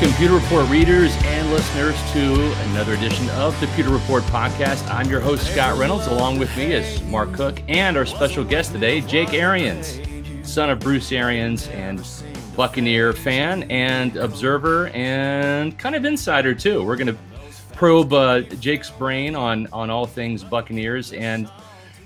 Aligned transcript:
Welcome, 0.00 0.16
Pewter 0.16 0.34
Report 0.36 0.70
readers 0.70 1.14
and 1.24 1.50
listeners, 1.50 1.94
to 2.12 2.52
another 2.70 2.94
edition 2.94 3.28
of 3.32 3.60
the 3.60 3.66
Pewter 3.76 3.90
Report 3.90 4.22
podcast. 4.22 4.88
I'm 4.90 5.10
your 5.10 5.20
host, 5.20 5.52
Scott 5.52 5.76
Reynolds. 5.76 6.06
Along 6.06 6.38
with 6.38 6.56
me 6.56 6.72
is 6.72 7.02
Mark 7.02 7.34
Cook 7.34 7.62
and 7.68 7.98
our 7.98 8.06
special 8.06 8.42
guest 8.42 8.72
today, 8.72 9.02
Jake 9.02 9.34
Arians, 9.34 10.00
son 10.42 10.70
of 10.70 10.80
Bruce 10.80 11.12
Arians 11.12 11.68
and 11.68 12.02
Buccaneer 12.56 13.12
fan 13.12 13.64
and 13.64 14.16
observer 14.16 14.88
and 14.94 15.78
kind 15.78 15.94
of 15.94 16.06
insider, 16.06 16.54
too. 16.54 16.82
We're 16.82 16.96
going 16.96 17.14
to 17.14 17.18
probe 17.74 18.14
uh, 18.14 18.40
Jake's 18.40 18.88
brain 18.88 19.36
on, 19.36 19.66
on 19.70 19.90
all 19.90 20.06
things 20.06 20.42
Buccaneers 20.42 21.12
and 21.12 21.46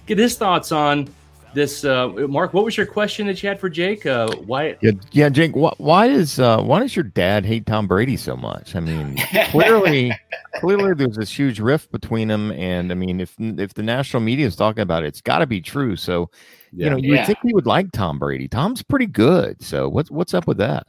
get 0.06 0.18
his 0.18 0.36
thoughts 0.36 0.72
on 0.72 1.08
this 1.54 1.84
uh, 1.84 2.08
mark 2.28 2.52
what 2.52 2.64
was 2.64 2.76
your 2.76 2.86
question 2.86 3.26
that 3.26 3.42
you 3.42 3.48
had 3.48 3.60
for 3.60 3.68
jake? 3.68 4.04
Uh, 4.04 4.28
why 4.46 4.76
yeah, 4.82 4.90
yeah 5.12 5.28
jake 5.28 5.52
wh- 5.52 5.78
why 5.80 6.08
does 6.08 6.38
uh, 6.38 6.60
why 6.62 6.80
does 6.80 6.94
your 6.94 7.04
dad 7.04 7.44
hate 7.44 7.66
tom 7.66 7.86
brady 7.86 8.16
so 8.16 8.36
much? 8.36 8.74
I 8.76 8.80
mean 8.80 9.16
clearly 9.46 10.12
clearly 10.56 10.94
there's 10.94 11.16
this 11.16 11.36
huge 11.36 11.60
rift 11.60 11.90
between 11.90 12.28
them 12.28 12.52
and 12.52 12.92
i 12.92 12.94
mean 12.94 13.20
if 13.20 13.34
if 13.38 13.74
the 13.74 13.82
national 13.82 14.22
media 14.22 14.46
is 14.46 14.56
talking 14.56 14.82
about 14.82 15.04
it 15.04 15.08
it's 15.08 15.20
got 15.20 15.38
to 15.38 15.46
be 15.46 15.60
true. 15.60 15.96
So 15.96 16.30
yeah. 16.72 16.84
you 16.84 16.90
know 16.90 16.96
you 16.96 17.14
yeah. 17.14 17.24
think 17.24 17.38
he 17.42 17.54
would 17.54 17.66
like 17.66 17.92
tom 17.92 18.18
brady. 18.18 18.48
Tom's 18.48 18.82
pretty 18.82 19.06
good. 19.06 19.62
So 19.62 19.88
what's 19.88 20.10
what's 20.10 20.34
up 20.34 20.46
with 20.46 20.58
that? 20.58 20.86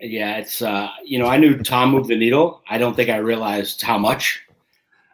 Yeah 0.00 0.36
it's 0.36 0.62
uh 0.62 0.88
you 1.04 1.18
know 1.18 1.26
i 1.26 1.36
knew 1.36 1.58
tom 1.58 1.90
moved 1.90 2.08
the 2.08 2.16
needle. 2.16 2.62
I 2.68 2.78
don't 2.78 2.94
think 2.94 3.10
i 3.10 3.16
realized 3.16 3.82
how 3.82 3.98
much 3.98 4.42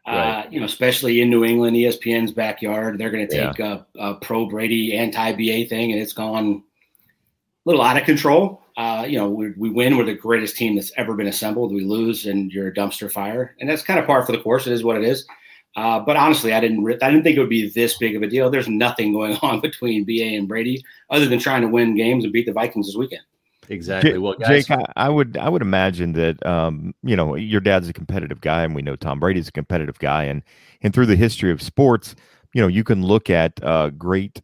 Right. 0.06 0.44
Uh, 0.44 0.48
you 0.50 0.60
know, 0.60 0.66
especially 0.66 1.20
in 1.20 1.30
New 1.30 1.44
England, 1.44 1.76
ESPN's 1.76 2.30
backyard, 2.30 2.96
they're 2.96 3.10
going 3.10 3.26
to 3.26 3.32
take 3.32 3.58
yeah. 3.58 3.80
a, 3.96 4.10
a, 4.10 4.14
pro 4.14 4.46
Brady 4.46 4.96
anti 4.96 5.32
BA 5.32 5.68
thing, 5.68 5.90
and 5.90 6.00
it's 6.00 6.12
gone 6.12 6.62
a 6.62 7.68
little 7.68 7.82
out 7.82 7.96
of 7.96 8.04
control. 8.04 8.62
Uh, 8.76 9.04
you 9.08 9.18
know, 9.18 9.28
we, 9.28 9.50
we 9.56 9.68
win, 9.68 9.96
we're 9.96 10.04
the 10.04 10.14
greatest 10.14 10.56
team 10.56 10.76
that's 10.76 10.92
ever 10.96 11.14
been 11.14 11.26
assembled. 11.26 11.72
We 11.72 11.82
lose, 11.82 12.26
and 12.26 12.52
you're 12.52 12.68
a 12.68 12.74
dumpster 12.74 13.10
fire, 13.10 13.56
and 13.58 13.68
that's 13.68 13.82
kind 13.82 13.98
of 13.98 14.06
par 14.06 14.24
for 14.24 14.30
the 14.30 14.38
course. 14.38 14.68
It 14.68 14.74
is 14.74 14.84
what 14.84 14.96
it 14.96 15.02
is. 15.02 15.26
Uh, 15.74 16.00
but 16.00 16.16
honestly, 16.16 16.54
I 16.54 16.60
didn't 16.60 16.86
I 17.02 17.10
didn't 17.10 17.22
think 17.22 17.36
it 17.36 17.40
would 17.40 17.50
be 17.50 17.68
this 17.68 17.98
big 17.98 18.14
of 18.14 18.22
a 18.22 18.28
deal. 18.28 18.48
There's 18.48 18.68
nothing 18.68 19.12
going 19.12 19.36
on 19.42 19.60
between 19.60 20.04
BA 20.04 20.36
and 20.36 20.46
Brady 20.46 20.84
other 21.10 21.26
than 21.26 21.38
trying 21.38 21.62
to 21.62 21.68
win 21.68 21.96
games 21.96 22.24
and 22.24 22.32
beat 22.32 22.46
the 22.46 22.52
Vikings 22.52 22.86
this 22.86 22.96
weekend. 22.96 23.22
Exactly. 23.68 24.18
Well, 24.18 24.34
guys, 24.34 24.66
Jake, 24.66 24.78
I, 24.78 25.06
I, 25.06 25.08
would 25.08 25.36
I 25.36 25.48
would 25.48 25.62
imagine 25.62 26.12
that 26.12 26.44
um, 26.44 26.94
you 27.02 27.16
know 27.16 27.34
your 27.34 27.60
dad's 27.60 27.88
a 27.88 27.92
competitive 27.92 28.40
guy, 28.40 28.64
and 28.64 28.74
we 28.74 28.82
know 28.82 28.96
Tom 28.96 29.20
Brady's 29.20 29.48
a 29.48 29.52
competitive 29.52 29.98
guy, 29.98 30.24
and 30.24 30.42
and 30.82 30.94
through 30.94 31.06
the 31.06 31.16
history 31.16 31.50
of 31.50 31.62
sports, 31.62 32.14
you 32.52 32.60
know 32.60 32.68
you 32.68 32.84
can 32.84 33.02
look 33.02 33.30
at 33.30 33.62
uh, 33.62 33.90
great 33.90 34.42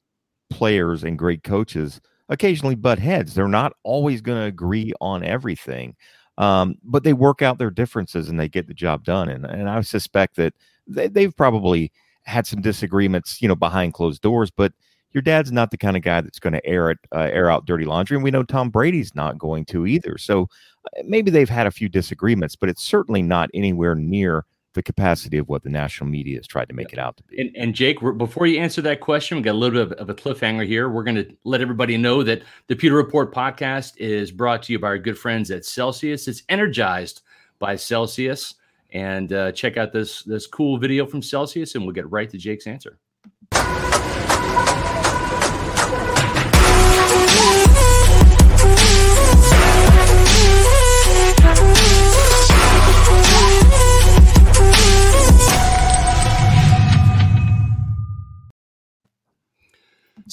players 0.50 1.02
and 1.04 1.18
great 1.18 1.42
coaches 1.42 2.00
occasionally 2.28 2.74
butt 2.74 2.98
heads. 2.98 3.34
They're 3.34 3.48
not 3.48 3.74
always 3.82 4.20
going 4.20 4.38
to 4.38 4.46
agree 4.46 4.92
on 5.00 5.22
everything, 5.22 5.96
um, 6.38 6.76
but 6.82 7.04
they 7.04 7.12
work 7.12 7.42
out 7.42 7.58
their 7.58 7.70
differences 7.70 8.28
and 8.28 8.40
they 8.40 8.48
get 8.48 8.66
the 8.66 8.74
job 8.74 9.04
done. 9.04 9.28
And 9.28 9.44
and 9.44 9.68
I 9.68 9.80
suspect 9.82 10.36
that 10.36 10.54
they, 10.86 11.08
they've 11.08 11.36
probably 11.36 11.92
had 12.24 12.46
some 12.46 12.60
disagreements, 12.60 13.42
you 13.42 13.48
know, 13.48 13.56
behind 13.56 13.94
closed 13.94 14.22
doors, 14.22 14.50
but 14.50 14.72
your 15.12 15.22
dad's 15.22 15.52
not 15.52 15.70
the 15.70 15.76
kind 15.76 15.96
of 15.96 16.02
guy 16.02 16.20
that's 16.20 16.38
going 16.38 16.52
to 16.52 16.64
air 16.66 16.90
it, 16.90 16.98
uh, 17.14 17.28
air 17.32 17.50
out 17.50 17.66
dirty 17.66 17.84
laundry, 17.84 18.16
and 18.16 18.24
we 18.24 18.30
know 18.30 18.42
Tom 18.42 18.70
Brady's 18.70 19.14
not 19.14 19.38
going 19.38 19.64
to 19.66 19.86
either. 19.86 20.18
So 20.18 20.48
uh, 20.86 21.02
maybe 21.04 21.30
they've 21.30 21.48
had 21.48 21.66
a 21.66 21.70
few 21.70 21.88
disagreements, 21.88 22.56
but 22.56 22.68
it's 22.68 22.82
certainly 22.82 23.22
not 23.22 23.50
anywhere 23.54 23.94
near 23.94 24.44
the 24.74 24.82
capacity 24.82 25.36
of 25.36 25.48
what 25.48 25.62
the 25.62 25.68
national 25.68 26.08
media 26.08 26.38
has 26.38 26.46
tried 26.46 26.68
to 26.68 26.74
make 26.74 26.92
it 26.92 26.98
out 26.98 27.16
to 27.18 27.22
be. 27.24 27.40
And, 27.40 27.56
and 27.56 27.74
Jake, 27.74 27.98
before 28.16 28.46
you 28.46 28.58
answer 28.58 28.80
that 28.82 29.00
question, 29.00 29.36
we 29.36 29.42
got 29.42 29.52
a 29.52 29.58
little 29.58 29.84
bit 29.84 29.98
of, 29.98 30.08
of 30.08 30.10
a 30.10 30.14
cliffhanger 30.14 30.66
here. 30.66 30.88
We're 30.88 31.04
going 31.04 31.16
to 31.16 31.36
let 31.44 31.60
everybody 31.60 31.96
know 31.96 32.22
that 32.22 32.42
the 32.68 32.76
Pewter 32.76 32.96
Report 32.96 33.34
podcast 33.34 33.98
is 33.98 34.30
brought 34.30 34.62
to 34.64 34.72
you 34.72 34.78
by 34.78 34.88
our 34.88 34.98
good 34.98 35.18
friends 35.18 35.50
at 35.50 35.64
Celsius. 35.64 36.26
It's 36.26 36.42
energized 36.48 37.22
by 37.58 37.76
Celsius, 37.76 38.54
and 38.90 39.32
uh, 39.32 39.52
check 39.52 39.76
out 39.76 39.92
this 39.92 40.22
this 40.22 40.46
cool 40.46 40.78
video 40.78 41.06
from 41.06 41.22
Celsius, 41.22 41.74
and 41.74 41.84
we'll 41.84 41.94
get 41.94 42.10
right 42.10 42.28
to 42.30 42.38
Jake's 42.38 42.66
answer. 42.66 42.98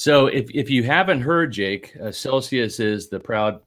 So, 0.00 0.28
if, 0.28 0.50
if 0.54 0.70
you 0.70 0.82
haven't 0.82 1.20
heard, 1.20 1.52
Jake, 1.52 1.94
uh, 2.02 2.10
Celsius 2.10 2.80
is 2.80 3.10
the 3.10 3.20
proud 3.20 3.60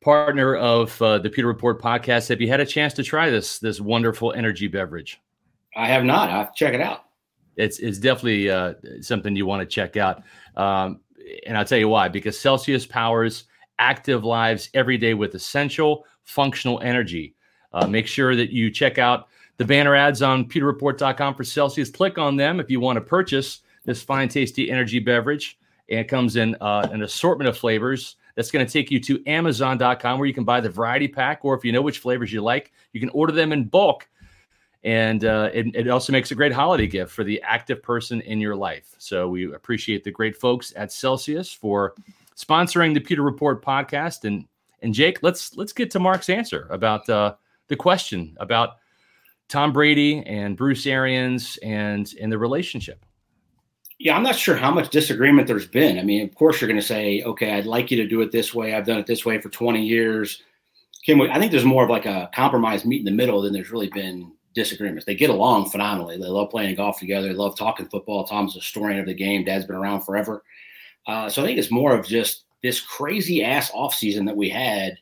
partner 0.00 0.56
of 0.56 1.02
uh, 1.02 1.18
the 1.18 1.28
Pewter 1.28 1.48
Report 1.48 1.82
podcast. 1.82 2.30
Have 2.30 2.40
you 2.40 2.48
had 2.48 2.60
a 2.60 2.64
chance 2.64 2.94
to 2.94 3.02
try 3.02 3.28
this 3.28 3.58
this 3.58 3.78
wonderful 3.78 4.32
energy 4.32 4.68
beverage? 4.68 5.20
I 5.76 5.88
have 5.88 6.02
not. 6.02 6.30
I'll 6.30 6.50
check 6.54 6.72
it 6.72 6.80
out. 6.80 7.04
It's 7.56 7.78
it's 7.78 7.98
definitely 7.98 8.50
uh, 8.50 8.72
something 9.02 9.36
you 9.36 9.44
want 9.44 9.60
to 9.60 9.66
check 9.66 9.98
out, 9.98 10.22
um, 10.56 11.00
and 11.46 11.58
I'll 11.58 11.66
tell 11.66 11.76
you 11.76 11.90
why. 11.90 12.08
Because 12.08 12.40
Celsius 12.40 12.86
powers 12.86 13.44
active 13.78 14.24
lives 14.24 14.70
every 14.72 14.96
day 14.96 15.12
with 15.12 15.34
essential 15.34 16.06
functional 16.24 16.80
energy. 16.80 17.34
Uh, 17.74 17.86
make 17.86 18.06
sure 18.06 18.34
that 18.34 18.48
you 18.48 18.70
check 18.70 18.96
out 18.96 19.28
the 19.58 19.64
banner 19.66 19.94
ads 19.94 20.22
on 20.22 20.46
PewterReport.com 20.46 21.34
for 21.34 21.44
Celsius. 21.44 21.90
Click 21.90 22.16
on 22.16 22.34
them 22.34 22.60
if 22.60 22.70
you 22.70 22.80
want 22.80 22.96
to 22.96 23.02
purchase 23.02 23.60
this 23.84 24.02
fine, 24.02 24.30
tasty 24.30 24.70
energy 24.70 25.00
beverage 25.00 25.58
and 25.88 26.00
it 26.00 26.08
comes 26.08 26.36
in 26.36 26.56
uh, 26.60 26.88
an 26.90 27.02
assortment 27.02 27.48
of 27.48 27.56
flavors. 27.56 28.16
That's 28.34 28.50
going 28.50 28.66
to 28.66 28.70
take 28.70 28.90
you 28.90 29.00
to 29.00 29.26
Amazon.com 29.26 30.18
where 30.18 30.26
you 30.26 30.34
can 30.34 30.44
buy 30.44 30.60
the 30.60 30.68
variety 30.68 31.08
pack, 31.08 31.44
or 31.44 31.54
if 31.54 31.64
you 31.64 31.72
know 31.72 31.82
which 31.82 32.00
flavors 32.00 32.32
you 32.32 32.42
like, 32.42 32.72
you 32.92 33.00
can 33.00 33.08
order 33.10 33.32
them 33.32 33.52
in 33.52 33.64
bulk. 33.64 34.08
And 34.84 35.24
uh, 35.24 35.50
it, 35.52 35.74
it, 35.74 35.88
also 35.88 36.12
makes 36.12 36.30
a 36.30 36.34
great 36.34 36.52
holiday 36.52 36.86
gift 36.86 37.10
for 37.10 37.24
the 37.24 37.42
active 37.42 37.82
person 37.82 38.20
in 38.20 38.40
your 38.40 38.54
life. 38.54 38.94
So 38.98 39.28
we 39.28 39.52
appreciate 39.52 40.04
the 40.04 40.12
great 40.12 40.36
folks 40.36 40.72
at 40.76 40.92
Celsius 40.92 41.50
for 41.50 41.94
sponsoring 42.36 42.94
the 42.94 43.00
Pewter 43.00 43.22
Report 43.22 43.64
podcast. 43.64 44.24
And 44.24 44.46
and 44.82 44.94
Jake, 44.94 45.22
let's 45.22 45.56
let's 45.56 45.72
get 45.72 45.90
to 45.92 45.98
Mark's 45.98 46.28
answer 46.28 46.68
about 46.70 47.08
uh, 47.08 47.34
the 47.66 47.74
question 47.74 48.36
about 48.38 48.76
Tom 49.48 49.72
Brady 49.72 50.22
and 50.24 50.56
Bruce 50.56 50.86
Arians 50.86 51.58
and 51.62 52.12
and 52.20 52.30
the 52.30 52.38
relationship. 52.38 53.04
Yeah, 53.98 54.16
I'm 54.16 54.22
not 54.22 54.36
sure 54.36 54.56
how 54.56 54.70
much 54.70 54.90
disagreement 54.90 55.46
there's 55.46 55.66
been. 55.66 55.98
I 55.98 56.02
mean, 56.02 56.22
of 56.28 56.34
course, 56.34 56.60
you're 56.60 56.68
going 56.68 56.80
to 56.80 56.86
say, 56.86 57.22
okay, 57.22 57.52
I'd 57.52 57.66
like 57.66 57.90
you 57.90 57.96
to 57.96 58.06
do 58.06 58.20
it 58.20 58.30
this 58.30 58.54
way. 58.54 58.74
I've 58.74 58.86
done 58.86 58.98
it 58.98 59.06
this 59.06 59.24
way 59.24 59.40
for 59.40 59.48
20 59.48 59.84
years. 59.84 60.42
Can 61.04 61.18
we, 61.18 61.30
I 61.30 61.38
think 61.38 61.50
there's 61.50 61.64
more 61.64 61.84
of 61.84 61.90
like 61.90 62.04
a 62.04 62.28
compromise 62.34 62.84
meet 62.84 62.98
in 62.98 63.04
the 63.04 63.10
middle 63.10 63.40
than 63.40 63.52
there's 63.52 63.70
really 63.70 63.88
been 63.88 64.32
disagreements. 64.56 65.04
They 65.04 65.14
get 65.14 65.30
along 65.30 65.70
phenomenally. 65.70 66.18
They 66.18 66.26
love 66.26 66.50
playing 66.50 66.74
golf 66.74 66.98
together. 66.98 67.28
They 67.28 67.34
love 67.34 67.56
talking 67.56 67.88
football. 67.88 68.24
Tom's 68.24 68.56
a 68.56 68.58
historian 68.58 69.00
of 69.00 69.06
the 69.06 69.14
game. 69.14 69.44
Dad's 69.44 69.66
been 69.66 69.76
around 69.76 70.02
forever. 70.02 70.42
Uh, 71.06 71.28
so 71.28 71.42
I 71.42 71.46
think 71.46 71.58
it's 71.58 71.70
more 71.70 71.94
of 71.94 72.06
just 72.06 72.44
this 72.62 72.80
crazy 72.80 73.44
ass 73.44 73.70
offseason 73.70 74.26
that 74.26 74.36
we 74.36 74.48
had 74.48 74.96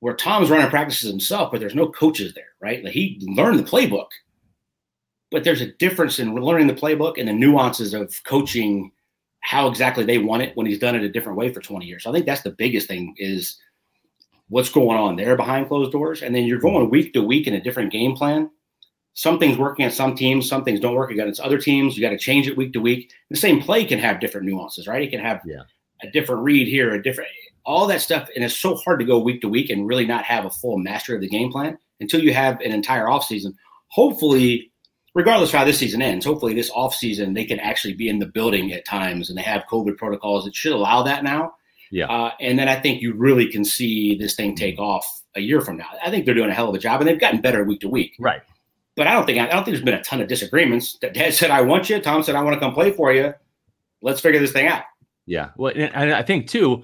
where 0.00 0.14
Tom's 0.14 0.50
running 0.50 0.70
practices 0.70 1.10
himself, 1.10 1.50
but 1.50 1.58
there's 1.60 1.74
no 1.74 1.90
coaches 1.90 2.32
there, 2.34 2.52
right? 2.60 2.84
Like 2.84 2.92
he 2.92 3.20
learned 3.22 3.58
the 3.58 3.64
playbook 3.64 4.08
but 5.30 5.44
there's 5.44 5.60
a 5.60 5.72
difference 5.72 6.18
in 6.18 6.34
learning 6.34 6.66
the 6.66 6.74
playbook 6.74 7.18
and 7.18 7.28
the 7.28 7.32
nuances 7.32 7.94
of 7.94 8.22
coaching 8.24 8.92
how 9.40 9.68
exactly 9.68 10.04
they 10.04 10.18
want 10.18 10.42
it 10.42 10.56
when 10.56 10.66
he's 10.66 10.78
done 10.78 10.94
it 10.94 11.02
a 11.02 11.08
different 11.08 11.38
way 11.38 11.52
for 11.52 11.60
20 11.60 11.86
years. 11.86 12.04
So 12.04 12.10
I 12.10 12.12
think 12.12 12.26
that's 12.26 12.42
the 12.42 12.50
biggest 12.50 12.88
thing 12.88 13.14
is 13.18 13.58
what's 14.48 14.70
going 14.70 14.98
on 14.98 15.16
there 15.16 15.36
behind 15.36 15.68
closed 15.68 15.92
doors. 15.92 16.22
And 16.22 16.34
then 16.34 16.44
you're 16.44 16.60
going 16.60 16.90
week 16.90 17.12
to 17.12 17.22
week 17.22 17.46
in 17.46 17.54
a 17.54 17.60
different 17.60 17.92
game 17.92 18.16
plan. 18.16 18.50
Some 19.14 19.38
things 19.38 19.58
working 19.58 19.84
at 19.84 19.92
some 19.92 20.14
teams, 20.14 20.48
some 20.48 20.64
things 20.64 20.80
don't 20.80 20.94
work 20.94 21.10
against 21.10 21.40
other 21.40 21.58
teams. 21.58 21.96
You 21.96 22.02
got 22.02 22.10
to 22.10 22.18
change 22.18 22.46
it 22.46 22.56
week 22.56 22.72
to 22.74 22.80
week. 22.80 23.12
The 23.30 23.36
same 23.36 23.60
play 23.60 23.84
can 23.84 23.98
have 23.98 24.20
different 24.20 24.46
nuances, 24.46 24.86
right? 24.86 25.02
It 25.02 25.10
can 25.10 25.20
have 25.20 25.40
yeah. 25.44 25.62
a 26.02 26.10
different 26.10 26.42
read 26.42 26.68
here, 26.68 26.94
a 26.94 27.02
different 27.02 27.30
all 27.64 27.86
that 27.86 28.00
stuff. 28.00 28.28
And 28.34 28.44
it's 28.44 28.58
so 28.58 28.76
hard 28.76 29.00
to 29.00 29.04
go 29.04 29.18
week 29.18 29.40
to 29.42 29.48
week 29.48 29.70
and 29.70 29.86
really 29.86 30.06
not 30.06 30.24
have 30.24 30.46
a 30.46 30.50
full 30.50 30.78
mastery 30.78 31.16
of 31.16 31.20
the 31.20 31.28
game 31.28 31.50
plan 31.50 31.76
until 32.00 32.22
you 32.22 32.32
have 32.32 32.60
an 32.60 32.72
entire 32.72 33.06
offseason. 33.06 33.54
Hopefully 33.88 34.70
regardless 35.14 35.50
of 35.50 35.58
how 35.58 35.64
this 35.64 35.78
season 35.78 36.02
ends, 36.02 36.24
hopefully 36.24 36.54
this 36.54 36.70
offseason 36.70 37.34
they 37.34 37.44
can 37.44 37.60
actually 37.60 37.94
be 37.94 38.08
in 38.08 38.18
the 38.18 38.26
building 38.26 38.72
at 38.72 38.84
times 38.84 39.28
and 39.28 39.38
they 39.38 39.42
have 39.42 39.64
COVID 39.70 39.96
protocols 39.96 40.44
that 40.44 40.54
should 40.54 40.72
allow 40.72 41.02
that 41.02 41.24
now. 41.24 41.54
Yeah. 41.90 42.06
Uh, 42.06 42.32
and 42.40 42.58
then 42.58 42.68
I 42.68 42.78
think 42.78 43.00
you 43.00 43.14
really 43.14 43.50
can 43.50 43.64
see 43.64 44.16
this 44.16 44.34
thing 44.34 44.54
take 44.54 44.78
off 44.78 45.06
a 45.34 45.40
year 45.40 45.60
from 45.60 45.78
now. 45.78 45.88
I 46.04 46.10
think 46.10 46.26
they're 46.26 46.34
doing 46.34 46.50
a 46.50 46.54
hell 46.54 46.68
of 46.68 46.74
a 46.74 46.78
job 46.78 47.00
and 47.00 47.08
they've 47.08 47.20
gotten 47.20 47.40
better 47.40 47.64
week 47.64 47.80
to 47.80 47.88
week. 47.88 48.14
Right. 48.18 48.42
But 48.94 49.06
I 49.06 49.12
don't 49.12 49.26
think 49.26 49.38
I 49.38 49.46
don't 49.46 49.64
think 49.64 49.76
there's 49.76 49.84
been 49.84 49.94
a 49.94 50.02
ton 50.02 50.20
of 50.20 50.28
disagreements. 50.28 50.98
That 50.98 51.14
Dad 51.14 51.32
said 51.32 51.50
I 51.50 51.60
want 51.60 51.88
you. 51.88 52.00
Tom 52.00 52.22
said 52.22 52.34
I 52.34 52.42
want 52.42 52.54
to 52.54 52.60
come 52.60 52.74
play 52.74 52.90
for 52.90 53.12
you. 53.12 53.32
Let's 54.02 54.20
figure 54.20 54.40
this 54.40 54.52
thing 54.52 54.66
out. 54.66 54.82
Yeah. 55.24 55.50
Well, 55.56 55.72
and 55.76 56.12
I 56.12 56.22
think 56.22 56.48
too, 56.48 56.82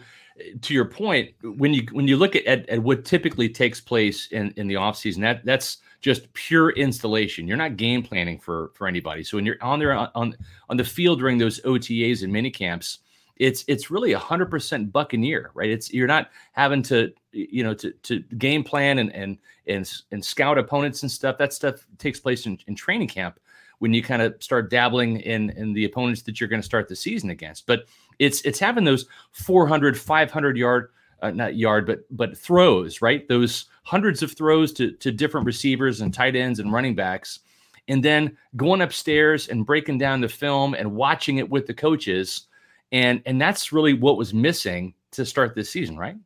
to 0.62 0.74
your 0.74 0.84
point, 0.84 1.30
when 1.42 1.74
you 1.74 1.86
when 1.92 2.06
you 2.06 2.16
look 2.16 2.36
at, 2.36 2.44
at, 2.44 2.68
at 2.68 2.82
what 2.82 3.04
typically 3.04 3.48
takes 3.48 3.80
place 3.80 4.28
in 4.28 4.52
in 4.56 4.68
the 4.68 4.74
offseason, 4.74 5.22
that 5.22 5.44
that's 5.44 5.78
just 6.04 6.30
pure 6.34 6.68
installation. 6.72 7.48
You're 7.48 7.56
not 7.56 7.78
game 7.78 8.02
planning 8.02 8.38
for 8.38 8.72
for 8.74 8.86
anybody. 8.86 9.24
So 9.24 9.38
when 9.38 9.46
you're 9.46 9.56
on 9.62 9.78
there 9.78 9.94
on 9.94 10.36
on 10.68 10.76
the 10.76 10.84
field 10.84 11.18
during 11.18 11.38
those 11.38 11.62
OTAs 11.62 12.22
and 12.22 12.30
mini 12.30 12.50
camps, 12.50 12.98
it's 13.36 13.64
it's 13.68 13.90
really 13.90 14.12
a 14.12 14.18
hundred 14.18 14.50
percent 14.50 14.92
Buccaneer, 14.92 15.50
right? 15.54 15.70
It's 15.70 15.90
you're 15.94 16.06
not 16.06 16.28
having 16.52 16.82
to 16.82 17.10
you 17.32 17.64
know 17.64 17.72
to 17.72 17.90
to 17.90 18.20
game 18.36 18.62
plan 18.62 18.98
and 18.98 19.14
and 19.14 19.38
and 19.66 19.90
and 20.10 20.22
scout 20.22 20.58
opponents 20.58 21.00
and 21.02 21.10
stuff. 21.10 21.38
That 21.38 21.54
stuff 21.54 21.86
takes 21.96 22.20
place 22.20 22.44
in, 22.44 22.58
in 22.66 22.76
training 22.76 23.08
camp 23.08 23.40
when 23.78 23.94
you 23.94 24.02
kind 24.02 24.20
of 24.20 24.34
start 24.40 24.68
dabbling 24.68 25.20
in 25.20 25.48
in 25.56 25.72
the 25.72 25.86
opponents 25.86 26.20
that 26.24 26.38
you're 26.38 26.50
going 26.50 26.60
to 26.60 26.66
start 26.66 26.86
the 26.86 26.96
season 26.96 27.30
against. 27.30 27.66
But 27.66 27.86
it's 28.18 28.42
it's 28.42 28.58
having 28.58 28.84
those 28.84 29.06
400, 29.32 29.98
500 29.98 30.58
yard 30.58 30.90
uh, 31.22 31.30
not 31.30 31.56
yard, 31.56 31.86
but 31.86 32.00
but 32.10 32.36
throws, 32.36 33.00
right? 33.00 33.26
Those 33.26 33.64
hundreds 33.84 34.22
of 34.22 34.32
throws 34.32 34.72
to 34.72 34.92
to 34.92 35.12
different 35.12 35.46
receivers 35.46 36.00
and 36.00 36.12
tight 36.12 36.34
ends 36.34 36.58
and 36.58 36.72
running 36.72 36.94
backs, 36.94 37.40
and 37.86 38.02
then 38.02 38.36
going 38.56 38.82
upstairs 38.82 39.48
and 39.48 39.64
breaking 39.64 39.98
down 39.98 40.20
the 40.20 40.28
film 40.28 40.75
and 40.75 40.92
watching 40.92 41.38
it 41.38 41.48
with 41.48 41.66
the 41.66 41.75
coaches, 41.75 42.48
and 42.90 43.22
and 43.26 43.40
that's 43.40 43.72
really 43.72 43.94
what 43.94 44.19
was 44.19 44.34
missing 44.34 44.94
to 45.12 45.25
start 45.25 45.54
this 45.54 45.70
season, 45.70 45.96
right? 45.96 46.16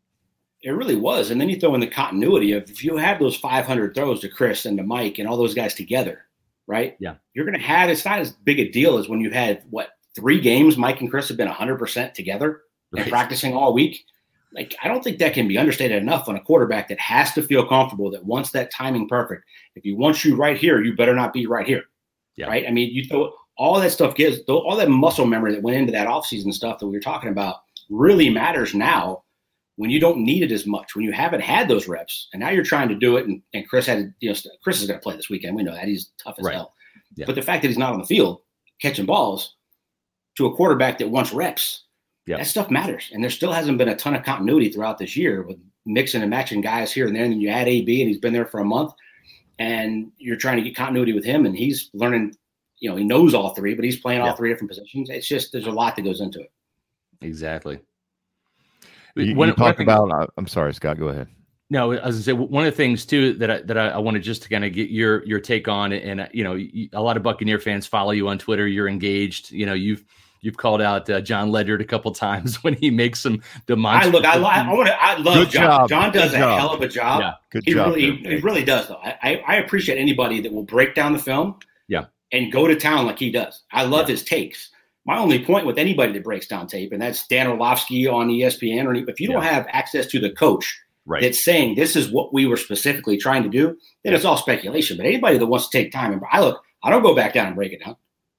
It 0.62 0.70
really 0.70 0.96
was, 0.96 1.30
and 1.30 1.40
then 1.40 1.48
you 1.48 1.60
throw 1.60 1.74
in 1.74 1.80
the 1.80 1.86
continuity 1.86 2.52
of 2.52 2.68
if 2.70 2.82
you 2.82 2.96
have 2.96 3.20
those 3.20 3.36
500 3.36 3.94
throws 3.94 4.20
to 4.20 4.28
Chris 4.28 4.64
and 4.64 4.76
to 4.78 4.82
Mike 4.82 5.18
and 5.18 5.28
all 5.28 5.36
those 5.36 5.54
guys 5.54 5.74
together, 5.74 6.24
right? 6.66 6.96
Yeah, 6.98 7.14
you're 7.34 7.44
going 7.44 7.58
to 7.58 7.64
have. 7.64 7.90
It's 7.90 8.04
not 8.04 8.20
as 8.20 8.32
big 8.32 8.58
a 8.58 8.68
deal 8.68 8.98
as 8.98 9.08
when 9.08 9.20
you 9.20 9.30
had 9.30 9.62
what 9.70 9.90
three 10.16 10.40
games. 10.40 10.76
Mike 10.76 11.00
and 11.00 11.10
Chris 11.10 11.28
have 11.28 11.36
been 11.36 11.48
100 11.48 11.76
percent 11.76 12.14
together 12.14 12.62
right. 12.92 13.02
and 13.02 13.10
practicing 13.10 13.54
all 13.54 13.72
week 13.72 14.04
like 14.52 14.74
I 14.82 14.88
don't 14.88 15.04
think 15.04 15.18
that 15.18 15.34
can 15.34 15.48
be 15.48 15.58
understated 15.58 16.00
enough 16.00 16.28
on 16.28 16.36
a 16.36 16.40
quarterback 16.40 16.88
that 16.88 16.98
has 16.98 17.32
to 17.34 17.42
feel 17.42 17.66
comfortable 17.66 18.10
that 18.10 18.24
once 18.24 18.50
that 18.52 18.70
timing 18.70 19.08
perfect, 19.08 19.44
if 19.74 19.84
he 19.84 19.92
wants 19.92 20.24
you 20.24 20.36
right 20.36 20.56
here, 20.56 20.82
you 20.82 20.96
better 20.96 21.14
not 21.14 21.32
be 21.32 21.46
right 21.46 21.66
here. 21.66 21.84
Yeah. 22.36 22.46
Right. 22.46 22.66
I 22.66 22.70
mean, 22.70 22.94
you 22.94 23.04
throw 23.04 23.32
all 23.56 23.80
that 23.80 23.90
stuff 23.90 24.14
gives 24.14 24.38
all 24.48 24.76
that 24.76 24.88
muscle 24.88 25.26
memory 25.26 25.52
that 25.52 25.62
went 25.62 25.76
into 25.76 25.92
that 25.92 26.06
offseason 26.06 26.52
stuff 26.54 26.78
that 26.78 26.86
we 26.86 26.96
were 26.96 27.00
talking 27.00 27.30
about 27.30 27.56
really 27.90 28.30
matters 28.30 28.74
now 28.74 29.24
when 29.76 29.90
you 29.90 30.00
don't 30.00 30.24
need 30.24 30.42
it 30.42 30.52
as 30.52 30.66
much, 30.66 30.96
when 30.96 31.04
you 31.04 31.12
haven't 31.12 31.40
had 31.40 31.68
those 31.68 31.86
reps, 31.86 32.28
and 32.32 32.40
now 32.40 32.50
you're 32.50 32.64
trying 32.64 32.88
to 32.88 32.96
do 32.96 33.16
it. 33.16 33.26
And, 33.26 33.40
and 33.54 33.68
Chris 33.68 33.86
had, 33.86 34.12
you 34.18 34.28
know, 34.28 34.36
Chris 34.62 34.80
is 34.80 34.88
going 34.88 34.98
to 34.98 35.02
play 35.02 35.14
this 35.14 35.30
weekend. 35.30 35.54
We 35.54 35.62
know 35.62 35.74
that 35.74 35.86
he's 35.86 36.10
tough 36.22 36.34
as 36.38 36.44
right. 36.44 36.54
hell. 36.54 36.74
Yeah. 37.14 37.26
But 37.26 37.36
the 37.36 37.42
fact 37.42 37.62
that 37.62 37.68
he's 37.68 37.78
not 37.78 37.92
on 37.92 38.00
the 38.00 38.06
field 38.06 38.40
catching 38.80 39.06
balls 39.06 39.54
to 40.36 40.46
a 40.46 40.54
quarterback 40.54 40.98
that 40.98 41.10
wants 41.10 41.32
reps, 41.32 41.84
Yep. 42.28 42.40
That 42.40 42.44
stuff 42.44 42.70
matters. 42.70 43.10
And 43.10 43.22
there 43.22 43.30
still 43.30 43.52
hasn't 43.52 43.78
been 43.78 43.88
a 43.88 43.96
ton 43.96 44.14
of 44.14 44.22
continuity 44.22 44.68
throughout 44.68 44.98
this 44.98 45.16
year 45.16 45.42
with 45.42 45.56
mixing 45.86 46.20
and 46.20 46.28
matching 46.28 46.60
guys 46.60 46.92
here 46.92 47.06
and 47.06 47.16
there. 47.16 47.24
And 47.24 47.32
then 47.32 47.40
you 47.40 47.48
add 47.48 47.68
AB 47.68 48.02
and 48.02 48.08
he's 48.08 48.20
been 48.20 48.34
there 48.34 48.44
for 48.44 48.60
a 48.60 48.64
month 48.66 48.92
and 49.58 50.12
you're 50.18 50.36
trying 50.36 50.58
to 50.58 50.62
get 50.62 50.76
continuity 50.76 51.14
with 51.14 51.24
him 51.24 51.46
and 51.46 51.56
he's 51.56 51.88
learning, 51.94 52.36
you 52.80 52.90
know, 52.90 52.96
he 52.96 53.04
knows 53.04 53.32
all 53.32 53.54
three, 53.54 53.74
but 53.74 53.82
he's 53.82 53.98
playing 53.98 54.20
yep. 54.20 54.28
all 54.28 54.36
three 54.36 54.50
different 54.50 54.68
positions. 54.68 55.08
It's 55.08 55.26
just, 55.26 55.52
there's 55.52 55.66
a 55.66 55.70
lot 55.70 55.96
that 55.96 56.02
goes 56.02 56.20
into 56.20 56.40
it. 56.40 56.52
Exactly. 57.22 57.80
You, 59.16 59.34
when, 59.34 59.48
you 59.48 59.54
talk 59.54 59.80
about, 59.80 60.10
uh, 60.12 60.26
I'm 60.36 60.46
sorry, 60.46 60.74
Scott, 60.74 60.98
go 60.98 61.08
ahead. 61.08 61.28
No, 61.70 61.92
as 61.92 62.18
I 62.18 62.20
say, 62.20 62.32
one 62.34 62.66
of 62.66 62.72
the 62.72 62.76
things 62.76 63.06
too 63.06 63.32
that 63.34 63.50
I, 63.50 63.60
that 63.62 63.78
I, 63.78 63.88
I 63.88 63.98
wanted 63.98 64.22
just 64.22 64.42
to 64.42 64.48
kind 64.48 64.64
of 64.64 64.72
get 64.72 64.88
your 64.88 65.22
your 65.26 65.38
take 65.38 65.68
on, 65.68 65.92
and 65.92 66.26
you 66.32 66.42
know, 66.42 66.56
a 66.94 67.02
lot 67.02 67.18
of 67.18 67.22
Buccaneer 67.22 67.58
fans 67.58 67.86
follow 67.86 68.12
you 68.12 68.26
on 68.28 68.38
Twitter. 68.38 68.66
You're 68.66 68.88
engaged. 68.88 69.50
You 69.50 69.66
know, 69.66 69.74
you've 69.74 70.02
You've 70.40 70.56
called 70.56 70.80
out 70.80 71.08
uh, 71.10 71.20
John 71.20 71.50
Ledyard 71.50 71.80
a 71.80 71.84
couple 71.84 72.12
times 72.12 72.56
when 72.62 72.74
he 72.74 72.90
makes 72.90 73.20
some 73.20 73.42
demonstrative. 73.66 74.14
I 74.14 74.16
look, 74.16 74.24
I, 74.24 74.62
I, 74.62 74.72
want 74.72 74.88
to. 74.88 75.02
I 75.02 75.16
love 75.18 75.34
Good 75.34 75.50
John. 75.50 75.62
Job. 75.62 75.88
John 75.88 76.12
does 76.12 76.30
Good 76.30 76.36
a 76.36 76.38
job. 76.38 76.58
hell 76.58 76.70
of 76.72 76.80
a 76.80 76.88
job. 76.88 77.20
Yeah. 77.20 77.32
Good 77.50 77.62
he 77.66 77.72
job. 77.74 77.88
Really, 77.88 78.16
he, 78.16 78.28
he, 78.28 78.36
really 78.36 78.64
does, 78.64 78.88
though. 78.88 79.00
I, 79.02 79.42
I 79.46 79.56
appreciate 79.56 79.98
anybody 79.98 80.40
that 80.40 80.52
will 80.52 80.64
break 80.64 80.94
down 80.94 81.12
the 81.12 81.18
film. 81.18 81.56
Yeah. 81.88 82.06
And 82.32 82.52
go 82.52 82.66
to 82.66 82.76
town 82.76 83.06
like 83.06 83.18
he 83.18 83.30
does. 83.30 83.62
I 83.72 83.84
love 83.84 84.08
yeah. 84.08 84.12
his 84.12 84.24
takes. 84.24 84.70
My 85.06 85.18
only 85.18 85.42
point 85.42 85.64
with 85.64 85.78
anybody 85.78 86.12
that 86.12 86.24
breaks 86.24 86.46
down 86.46 86.66
tape, 86.66 86.92
and 86.92 87.00
that's 87.00 87.26
Dan 87.26 87.46
Orlovsky 87.46 88.06
on 88.06 88.28
ESPN, 88.28 88.84
or 88.84 88.94
if 88.94 89.18
you 89.18 89.28
don't 89.28 89.42
have 89.42 89.66
access 89.70 90.06
to 90.08 90.20
the 90.20 90.30
coach 90.30 90.78
right. 91.06 91.22
that's 91.22 91.42
saying 91.42 91.74
this 91.74 91.96
is 91.96 92.10
what 92.10 92.34
we 92.34 92.44
were 92.44 92.58
specifically 92.58 93.16
trying 93.16 93.42
to 93.42 93.48
do, 93.48 93.76
then 94.04 94.12
it's 94.12 94.26
all 94.26 94.36
speculation. 94.36 94.98
But 94.98 95.06
anybody 95.06 95.38
that 95.38 95.46
wants 95.46 95.68
to 95.68 95.78
take 95.78 95.92
time, 95.92 96.12
and 96.12 96.22
I 96.30 96.40
look, 96.40 96.62
I 96.82 96.90
don't 96.90 97.02
go 97.02 97.14
back 97.14 97.32
down 97.32 97.46
and 97.46 97.56
break 97.56 97.72
it 97.72 97.82
down. 97.82 97.96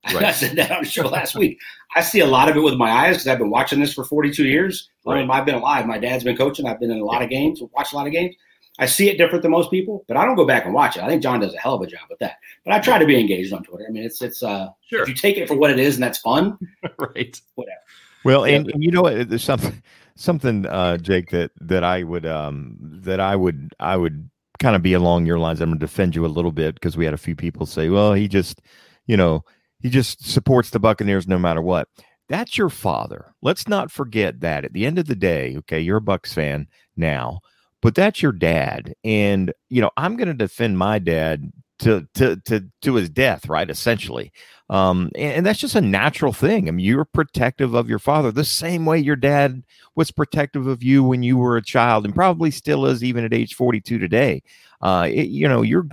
Right. 0.14 0.26
I 0.26 0.32
said 0.32 0.56
that 0.58 0.72
on 0.72 0.84
the 0.84 0.90
show 0.90 1.08
last 1.08 1.36
week. 1.36 1.60
I 1.96 2.02
see 2.02 2.20
a 2.20 2.26
lot 2.26 2.50
of 2.50 2.58
it 2.58 2.62
with 2.62 2.76
my 2.76 2.90
eyes 2.90 3.16
because 3.16 3.28
I've 3.28 3.38
been 3.38 3.50
watching 3.50 3.80
this 3.80 3.94
for 3.94 4.04
42 4.04 4.46
years. 4.46 4.90
Right. 5.06 5.28
I've 5.30 5.46
been 5.46 5.56
alive. 5.56 5.86
My 5.86 5.98
dad's 5.98 6.24
been 6.24 6.38
coaching. 6.38 6.68
I've 6.68 6.80
been 6.80 6.92
in 6.92 7.00
a 7.00 7.06
lot 7.06 7.22
of 7.22 7.30
games, 7.30 7.62
watched 7.74 7.94
a 7.94 7.96
lot 7.96 8.08
of 8.08 8.14
games. 8.14 8.36
I 8.80 8.86
see 8.86 9.10
it 9.10 9.18
different 9.18 9.42
than 9.42 9.52
most 9.52 9.70
people, 9.70 10.06
but 10.08 10.16
I 10.16 10.26
don't 10.26 10.36
go 10.36 10.48
back 10.48 10.66
and 10.66 10.74
watch 10.74 10.96
it. 10.96 11.04
I 11.04 11.08
think 11.08 11.22
John 11.22 11.42
does 11.42 11.54
a 11.54 11.58
hell 11.58 11.74
of 11.74 11.82
a 11.82 11.88
job 11.88 12.02
with 12.10 12.20
that. 12.20 12.38
But 12.64 12.74
I 12.74 12.80
try 12.80 12.98
to 12.98 13.06
be 13.06 13.20
engaged 13.20 13.52
on 13.54 13.62
Twitter. 13.64 13.86
I 13.88 13.92
mean, 13.92 14.04
it's 14.04 14.22
it's 14.22 14.42
uh, 14.42 14.70
sure. 14.88 15.02
if 15.02 15.10
you 15.10 15.14
take 15.14 15.38
it 15.38 15.50
for 15.50 15.56
what 15.56 15.70
it 15.70 15.80
is 15.80 15.96
and 15.96 16.04
that's 16.04 16.20
fun, 16.20 16.58
right? 16.98 17.40
Whatever. 17.56 17.80
Well, 18.24 18.46
and, 18.46 18.70
and 18.72 18.84
you 18.84 18.92
know 18.92 19.02
what? 19.02 19.30
There's 19.30 19.44
something 19.44 19.84
something 20.16 20.66
uh, 20.66 20.98
Jake 20.98 21.30
that 21.32 21.52
that 21.60 21.84
I 21.84 22.04
would 22.04 22.26
um 22.26 22.78
that 23.04 23.20
I 23.20 23.36
would 23.36 23.74
I 23.82 23.98
would 23.98 24.30
kind 24.60 24.78
of 24.78 24.82
be 24.82 24.94
along 24.94 25.26
your 25.26 25.40
lines. 25.40 25.60
I'm 25.60 25.70
going 25.70 25.80
to 25.80 25.86
defend 25.86 26.16
you 26.16 26.26
a 26.26 26.28
little 26.28 26.52
bit 26.52 26.76
because 26.76 26.96
we 26.96 27.06
had 27.06 27.14
a 27.14 27.18
few 27.18 27.36
people 27.36 27.66
say, 27.66 27.90
well, 27.90 28.14
he 28.14 28.30
just 28.30 28.62
you 29.08 29.18
know 29.18 29.44
he 29.80 29.90
just 29.90 30.28
supports 30.28 30.70
the 30.70 30.80
Buccaneers 30.80 31.28
no 31.28 31.40
matter 31.40 31.62
what. 31.62 31.88
That's 32.28 32.58
your 32.58 32.70
father. 32.70 33.34
Let's 33.42 33.68
not 33.68 33.92
forget 33.92 34.42
that. 34.42 34.66
At 34.66 34.74
the 34.74 34.86
end 34.86 35.00
of 35.00 35.08
the 35.08 35.16
day, 35.16 35.56
okay, 35.60 35.80
you're 35.80 35.98
a 35.98 36.02
Bucks 36.02 36.34
fan 36.34 36.68
now, 36.96 37.40
but 37.82 37.96
that's 37.96 38.22
your 38.22 38.32
dad. 38.32 38.94
And 39.04 39.52
you 39.70 39.82
know, 39.82 39.90
I'm 39.98 40.16
going 40.16 40.28
to 40.28 40.34
defend 40.34 40.78
my 40.78 41.00
dad 41.00 41.52
to 41.80 42.08
to 42.16 42.36
to 42.46 42.66
to 42.84 42.96
his 42.96 43.10
death, 43.10 43.50
right? 43.50 43.70
Essentially, 43.70 44.32
um, 44.70 45.10
and, 45.16 45.38
and, 45.38 45.46
that's 45.46 45.60
just 45.60 45.76
a 45.76 45.82
natural 45.82 46.34
thing. 46.34 46.68
I 46.68 46.72
mean, 46.72 46.86
you're 46.86 47.06
protective 47.06 47.74
of 47.74 47.90
your 47.90 48.00
father 48.00 48.32
the 48.32 48.44
same 48.44 48.86
way 48.86 49.00
your 49.00 49.16
dad 49.16 49.64
was 49.96 50.12
protective 50.12 50.68
of 50.68 50.84
you 50.84 51.04
when 51.04 51.24
you 51.24 51.38
were 51.38 51.58
a 51.58 51.64
child, 51.64 52.06
and 52.06 52.14
probably 52.14 52.52
still 52.52 52.86
is 52.86 53.04
even 53.04 53.24
at 53.26 53.34
age 53.34 53.56
42 53.56 53.98
today. 53.98 54.44
Uh, 54.82 55.08
it, 55.10 55.30
you 55.30 55.48
know, 55.48 55.62
you're 55.62 55.88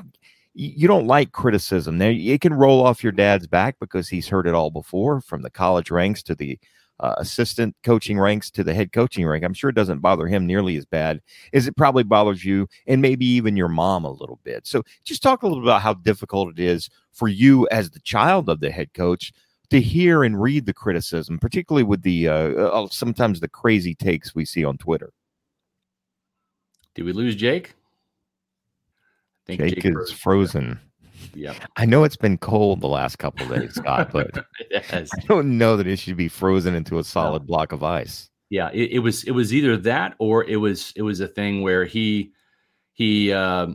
you 0.56 0.88
don't 0.88 1.06
like 1.06 1.32
criticism. 1.32 1.98
Now 1.98 2.08
it 2.08 2.40
can 2.40 2.54
roll 2.54 2.84
off 2.84 3.02
your 3.02 3.12
dad's 3.12 3.46
back 3.46 3.76
because 3.78 4.08
he's 4.08 4.28
heard 4.28 4.46
it 4.46 4.54
all 4.54 4.70
before, 4.70 5.20
from 5.20 5.42
the 5.42 5.50
college 5.50 5.90
ranks 5.90 6.22
to 6.24 6.34
the 6.34 6.58
uh, 6.98 7.14
assistant 7.18 7.76
coaching 7.82 8.18
ranks 8.18 8.50
to 8.52 8.64
the 8.64 8.72
head 8.72 8.90
coaching 8.90 9.26
rank. 9.26 9.44
I'm 9.44 9.52
sure 9.52 9.68
it 9.68 9.76
doesn't 9.76 10.00
bother 10.00 10.26
him 10.26 10.46
nearly 10.46 10.76
as 10.78 10.86
bad 10.86 11.20
as 11.52 11.66
it 11.66 11.76
probably 11.76 12.04
bothers 12.04 12.42
you 12.42 12.68
and 12.86 13.02
maybe 13.02 13.26
even 13.26 13.54
your 13.54 13.68
mom 13.68 14.06
a 14.06 14.10
little 14.10 14.40
bit. 14.44 14.66
So 14.66 14.82
just 15.04 15.22
talk 15.22 15.42
a 15.42 15.46
little 15.46 15.62
about 15.62 15.82
how 15.82 15.92
difficult 15.92 16.58
it 16.58 16.58
is 16.58 16.88
for 17.12 17.28
you 17.28 17.68
as 17.70 17.90
the 17.90 18.00
child 18.00 18.48
of 18.48 18.60
the 18.60 18.70
head 18.70 18.94
coach 18.94 19.32
to 19.68 19.80
hear 19.80 20.24
and 20.24 20.40
read 20.40 20.64
the 20.64 20.72
criticism, 20.72 21.38
particularly 21.38 21.82
with 21.82 22.00
the 22.00 22.28
uh, 22.28 22.32
uh 22.32 22.88
sometimes 22.90 23.40
the 23.40 23.48
crazy 23.48 23.94
takes 23.94 24.34
we 24.34 24.46
see 24.46 24.64
on 24.64 24.78
Twitter. 24.78 25.12
Did 26.94 27.04
we 27.04 27.12
lose 27.12 27.36
Jake? 27.36 27.74
Jake, 29.48 29.58
Jake 29.58 29.84
is 29.84 30.12
frozen. 30.12 30.78
Yeah. 31.34 31.52
I 31.76 31.84
know 31.84 32.04
it's 32.04 32.16
been 32.16 32.38
cold 32.38 32.80
the 32.80 32.88
last 32.88 33.18
couple 33.18 33.46
days, 33.48 33.74
Scott, 33.74 34.10
but 34.10 34.46
I 34.90 35.06
don't 35.28 35.58
know 35.58 35.76
that 35.76 35.86
it 35.86 35.98
should 35.98 36.16
be 36.16 36.28
frozen 36.28 36.74
into 36.74 36.98
a 36.98 37.04
solid 37.04 37.42
no. 37.42 37.46
block 37.46 37.72
of 37.72 37.82
ice. 37.82 38.30
Yeah, 38.48 38.70
it, 38.72 38.92
it, 38.92 38.98
was 39.00 39.22
it 39.24 39.32
was 39.32 39.52
either 39.52 39.76
that 39.78 40.14
or 40.18 40.44
it 40.44 40.56
was 40.56 40.94
it 40.96 41.02
was 41.02 41.20
a 41.20 41.28
thing 41.28 41.60
where 41.60 41.84
he 41.84 42.32
he 42.94 43.32
uh, 43.32 43.66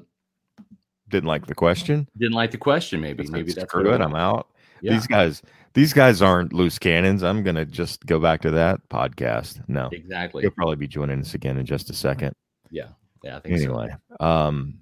didn't 1.09 1.27
like 1.27 1.45
the 1.45 1.53
question. 1.53 2.07
Didn't 2.17 2.33
like 2.33 2.49
the 2.49 2.57
question. 2.57 2.99
Maybe 2.99 3.23
that's 3.23 3.31
maybe 3.31 3.53
that's 3.53 3.71
good. 3.71 4.01
I'm 4.01 4.15
out. 4.15 4.47
Yeah. 4.81 4.93
These 4.93 5.05
guys 5.05 5.43
these 5.73 5.93
guys 5.93 6.21
aren't 6.21 6.53
loose 6.53 6.79
cannons. 6.79 7.23
I'm 7.23 7.43
gonna 7.43 7.65
just 7.65 8.05
go 8.05 8.19
back 8.19 8.41
to 8.41 8.51
that 8.51 8.79
podcast. 8.89 9.61
No, 9.67 9.89
exactly. 9.91 10.41
He'll 10.41 10.51
probably 10.51 10.75
be 10.75 10.87
joining 10.87 11.19
us 11.19 11.33
again 11.33 11.57
in 11.57 11.65
just 11.65 11.89
a 11.89 11.93
second. 11.93 12.33
Yeah, 12.71 12.89
yeah. 13.23 13.37
I 13.37 13.39
think 13.39 13.55
anyway, 13.55 13.89
so. 14.19 14.25
um, 14.25 14.79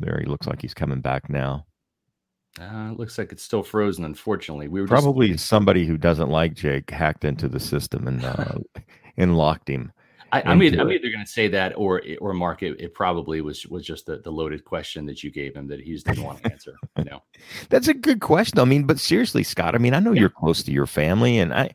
there, 0.00 0.18
he 0.20 0.26
looks 0.26 0.46
like 0.46 0.60
he's 0.62 0.74
coming 0.74 1.00
back 1.00 1.28
now. 1.28 1.66
Uh, 2.60 2.90
it 2.92 2.98
looks 2.98 3.18
like 3.18 3.32
it's 3.32 3.42
still 3.42 3.62
frozen. 3.62 4.04
Unfortunately, 4.04 4.68
we 4.68 4.80
were 4.80 4.86
probably 4.86 5.32
just... 5.32 5.46
somebody 5.46 5.86
who 5.86 5.96
doesn't 5.96 6.30
like 6.30 6.54
Jake 6.54 6.90
hacked 6.90 7.24
into 7.24 7.48
the 7.48 7.58
system 7.58 8.06
and 8.06 8.24
uh, 8.24 8.58
and 9.16 9.36
locked 9.36 9.68
him. 9.68 9.92
I, 10.34 10.42
I 10.46 10.54
mean, 10.56 10.80
I'm 10.80 10.90
either 10.90 11.10
going 11.10 11.24
to 11.24 11.30
say 11.30 11.46
that 11.48 11.74
or 11.76 12.02
or 12.20 12.32
Mark. 12.32 12.64
It, 12.64 12.80
it, 12.80 12.92
probably 12.92 13.40
was 13.40 13.66
was 13.68 13.84
just 13.86 14.06
the, 14.06 14.18
the 14.18 14.32
loaded 14.32 14.64
question 14.64 15.06
that 15.06 15.22
you 15.22 15.30
gave 15.30 15.54
him 15.54 15.68
that 15.68 15.80
he 15.80 15.92
just 15.92 16.06
didn't 16.06 16.24
want 16.24 16.42
to 16.42 16.50
answer. 16.50 16.74
You 16.98 17.04
know, 17.04 17.22
that's 17.68 17.86
a 17.86 17.94
good 17.94 18.20
question. 18.20 18.58
I 18.58 18.64
mean, 18.64 18.84
but 18.84 18.98
seriously, 18.98 19.44
Scott. 19.44 19.76
I 19.76 19.78
mean, 19.78 19.94
I 19.94 20.00
know 20.00 20.12
yeah. 20.12 20.22
you're 20.22 20.30
close 20.30 20.64
to 20.64 20.72
your 20.72 20.86
family, 20.86 21.38
and 21.38 21.54
I 21.54 21.70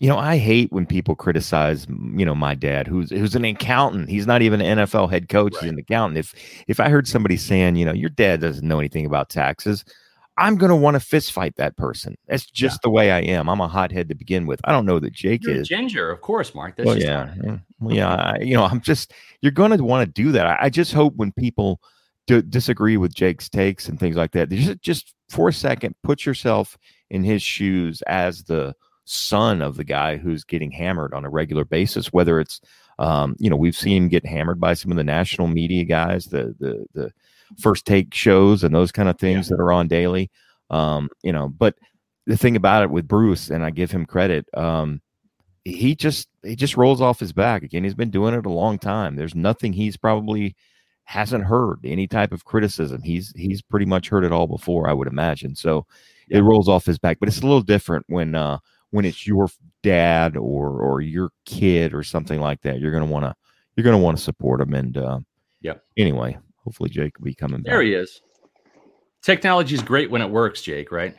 you 0.00 0.08
know, 0.08 0.18
I 0.18 0.36
hate 0.36 0.72
when 0.72 0.86
people 0.86 1.16
criticize, 1.16 1.86
you 1.88 2.24
know, 2.24 2.34
my 2.34 2.54
dad, 2.54 2.86
who's 2.86 3.10
who's 3.10 3.34
an 3.34 3.44
accountant. 3.44 4.08
He's 4.08 4.26
not 4.26 4.42
even 4.42 4.60
an 4.60 4.78
NFL 4.78 5.10
head 5.10 5.28
coach; 5.28 5.54
right. 5.54 5.64
he's 5.64 5.72
an 5.72 5.78
accountant. 5.78 6.18
If 6.18 6.34
if 6.68 6.78
I 6.78 6.88
heard 6.88 7.08
somebody 7.08 7.36
saying, 7.36 7.76
you 7.76 7.84
know, 7.84 7.92
your 7.92 8.10
dad 8.10 8.40
doesn't 8.40 8.66
know 8.66 8.78
anything 8.78 9.06
about 9.06 9.28
taxes, 9.28 9.84
I'm 10.38 10.56
going 10.56 10.70
to 10.70 10.76
want 10.76 10.94
to 10.94 11.00
fist 11.00 11.32
fight 11.32 11.56
that 11.56 11.76
person. 11.76 12.16
That's 12.28 12.46
just 12.46 12.74
yeah. 12.74 12.80
the 12.84 12.90
way 12.90 13.10
I 13.10 13.20
am. 13.20 13.48
I'm 13.48 13.60
a 13.60 13.66
hothead 13.66 14.08
to 14.08 14.14
begin 14.14 14.46
with. 14.46 14.60
I 14.64 14.70
don't 14.70 14.86
know 14.86 15.00
that 15.00 15.12
Jake 15.12 15.42
you're 15.44 15.56
is 15.56 15.68
ginger, 15.68 16.10
of 16.10 16.20
course, 16.20 16.54
Mark. 16.54 16.76
That's 16.76 16.86
well, 16.86 16.98
yeah, 16.98 17.34
yeah, 17.42 17.58
yeah. 17.88 18.14
I, 18.34 18.38
you 18.38 18.54
know, 18.54 18.64
I'm 18.64 18.80
just 18.80 19.12
you're 19.40 19.52
going 19.52 19.76
to 19.76 19.82
want 19.82 20.06
to 20.06 20.22
do 20.22 20.30
that. 20.32 20.46
I, 20.46 20.58
I, 20.62 20.70
just 20.70 20.92
hope 20.92 21.16
when 21.16 21.32
people 21.32 21.80
d- 22.28 22.42
disagree 22.48 22.96
with 22.96 23.12
Jake's 23.12 23.48
takes 23.48 23.88
and 23.88 23.98
things 23.98 24.14
like 24.14 24.30
that, 24.32 24.48
just 24.48 24.80
just 24.80 25.14
for 25.28 25.48
a 25.48 25.52
second, 25.52 25.96
put 26.04 26.24
yourself 26.24 26.78
in 27.10 27.24
his 27.24 27.42
shoes 27.42 28.00
as 28.02 28.44
the 28.44 28.76
son 29.08 29.62
of 29.62 29.76
the 29.76 29.84
guy 29.84 30.16
who's 30.16 30.44
getting 30.44 30.70
hammered 30.70 31.14
on 31.14 31.24
a 31.24 31.30
regular 31.30 31.64
basis. 31.64 32.12
Whether 32.12 32.40
it's, 32.40 32.60
um, 32.98 33.36
you 33.38 33.50
know, 33.50 33.56
we've 33.56 33.76
seen 33.76 34.04
him 34.04 34.08
get 34.08 34.26
hammered 34.26 34.60
by 34.60 34.74
some 34.74 34.90
of 34.90 34.96
the 34.96 35.04
national 35.04 35.48
media 35.48 35.84
guys, 35.84 36.26
the 36.26 36.54
the 36.58 36.86
the 36.94 37.12
first 37.58 37.86
take 37.86 38.12
shows 38.12 38.62
and 38.64 38.74
those 38.74 38.92
kind 38.92 39.08
of 39.08 39.18
things 39.18 39.48
yeah. 39.48 39.56
that 39.56 39.62
are 39.62 39.72
on 39.72 39.88
daily. 39.88 40.30
Um, 40.70 41.08
you 41.22 41.32
know, 41.32 41.48
but 41.48 41.76
the 42.26 42.36
thing 42.36 42.56
about 42.56 42.82
it 42.82 42.90
with 42.90 43.08
Bruce, 43.08 43.50
and 43.50 43.64
I 43.64 43.70
give 43.70 43.90
him 43.90 44.04
credit, 44.04 44.46
um, 44.54 45.00
he 45.64 45.94
just 45.94 46.28
he 46.42 46.56
just 46.56 46.76
rolls 46.76 47.00
off 47.00 47.20
his 47.20 47.32
back 47.32 47.62
again. 47.62 47.84
He's 47.84 47.94
been 47.94 48.10
doing 48.10 48.34
it 48.34 48.46
a 48.46 48.50
long 48.50 48.78
time. 48.78 49.16
There's 49.16 49.34
nothing 49.34 49.72
he's 49.72 49.96
probably 49.96 50.54
hasn't 51.04 51.44
heard 51.44 51.78
any 51.84 52.06
type 52.06 52.32
of 52.32 52.44
criticism. 52.44 53.02
He's 53.02 53.32
he's 53.34 53.62
pretty 53.62 53.86
much 53.86 54.08
heard 54.08 54.24
it 54.24 54.32
all 54.32 54.46
before, 54.46 54.88
I 54.88 54.92
would 54.92 55.08
imagine. 55.08 55.54
So 55.56 55.86
yeah. 56.28 56.38
it 56.38 56.42
rolls 56.42 56.68
off 56.68 56.84
his 56.84 56.98
back. 56.98 57.18
But 57.18 57.28
it's 57.28 57.38
a 57.38 57.46
little 57.46 57.62
different 57.62 58.04
when 58.08 58.34
uh 58.34 58.58
when 58.90 59.04
it's 59.04 59.26
your 59.26 59.48
dad 59.82 60.36
or 60.36 60.70
or 60.80 61.00
your 61.00 61.30
kid 61.44 61.94
or 61.94 62.02
something 62.02 62.40
like 62.40 62.62
that. 62.62 62.80
You're 62.80 62.92
gonna 62.92 63.06
want 63.06 63.24
to 63.24 63.34
you're 63.76 63.84
gonna 63.84 63.98
want 63.98 64.16
to 64.18 64.22
support 64.22 64.60
him. 64.60 64.74
And 64.74 64.96
uh, 64.96 65.20
yeah. 65.60 65.74
Anyway, 65.96 66.38
hopefully 66.64 66.90
Jake 66.90 67.18
will 67.18 67.24
be 67.24 67.34
coming 67.34 67.62
Back. 67.62 67.72
there. 67.72 67.82
He 67.82 67.94
is. 67.94 68.20
Technology 69.22 69.74
is 69.74 69.82
great 69.82 70.10
when 70.10 70.22
it 70.22 70.30
works, 70.30 70.62
Jake. 70.62 70.90
Right? 70.92 71.16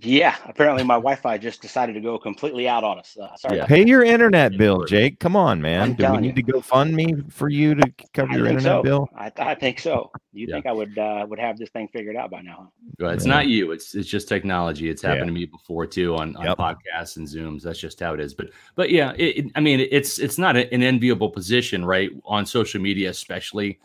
Yeah, 0.00 0.36
apparently 0.46 0.82
my 0.82 0.94
Wi-Fi 0.94 1.36
just 1.38 1.60
decided 1.60 1.92
to 1.94 2.00
go 2.00 2.18
completely 2.18 2.66
out 2.68 2.84
on 2.84 2.98
us. 2.98 3.16
Uh, 3.20 3.34
sorry. 3.36 3.58
Yeah. 3.58 3.66
Pay 3.66 3.86
your 3.86 4.02
internet 4.02 4.56
bill, 4.56 4.84
Jake. 4.84 5.20
Come 5.20 5.36
on, 5.36 5.60
man. 5.60 5.82
I'm 5.82 5.94
Do 5.94 6.12
we 6.12 6.18
need 6.18 6.36
you. 6.36 6.42
to 6.42 6.52
go 6.52 6.60
fund 6.60 6.94
me 6.94 7.14
for 7.28 7.48
you 7.48 7.74
to 7.74 7.92
cover 8.14 8.32
I 8.32 8.36
your 8.36 8.46
internet 8.46 8.62
so. 8.62 8.82
bill? 8.82 9.08
I, 9.14 9.30
I, 9.36 9.54
think 9.54 9.78
so. 9.78 10.10
You 10.32 10.46
yeah. 10.48 10.54
think 10.54 10.66
I 10.66 10.72
would 10.72 10.96
uh, 10.96 11.26
would 11.28 11.38
have 11.38 11.58
this 11.58 11.68
thing 11.70 11.88
figured 11.88 12.16
out 12.16 12.30
by 12.30 12.40
now? 12.40 12.72
Huh? 13.00 13.08
It's 13.08 13.26
yeah. 13.26 13.34
not 13.34 13.48
you. 13.48 13.72
It's 13.72 13.94
it's 13.94 14.08
just 14.08 14.28
technology. 14.28 14.88
It's 14.88 15.02
happened 15.02 15.26
yeah. 15.26 15.26
to 15.26 15.32
me 15.32 15.46
before 15.46 15.86
too 15.86 16.16
on, 16.16 16.34
on 16.36 16.46
yep. 16.46 16.58
podcasts 16.58 17.16
and 17.16 17.26
Zooms. 17.26 17.62
That's 17.62 17.78
just 17.78 18.00
how 18.00 18.14
it 18.14 18.20
is. 18.20 18.32
But 18.32 18.50
but 18.76 18.90
yeah, 18.90 19.12
it, 19.16 19.44
it, 19.44 19.52
I 19.54 19.60
mean, 19.60 19.86
it's 19.90 20.18
it's 20.18 20.38
not 20.38 20.56
an 20.56 20.82
enviable 20.82 21.30
position, 21.30 21.84
right? 21.84 22.10
On 22.24 22.46
social 22.46 22.80
media, 22.80 23.10
especially 23.10 23.78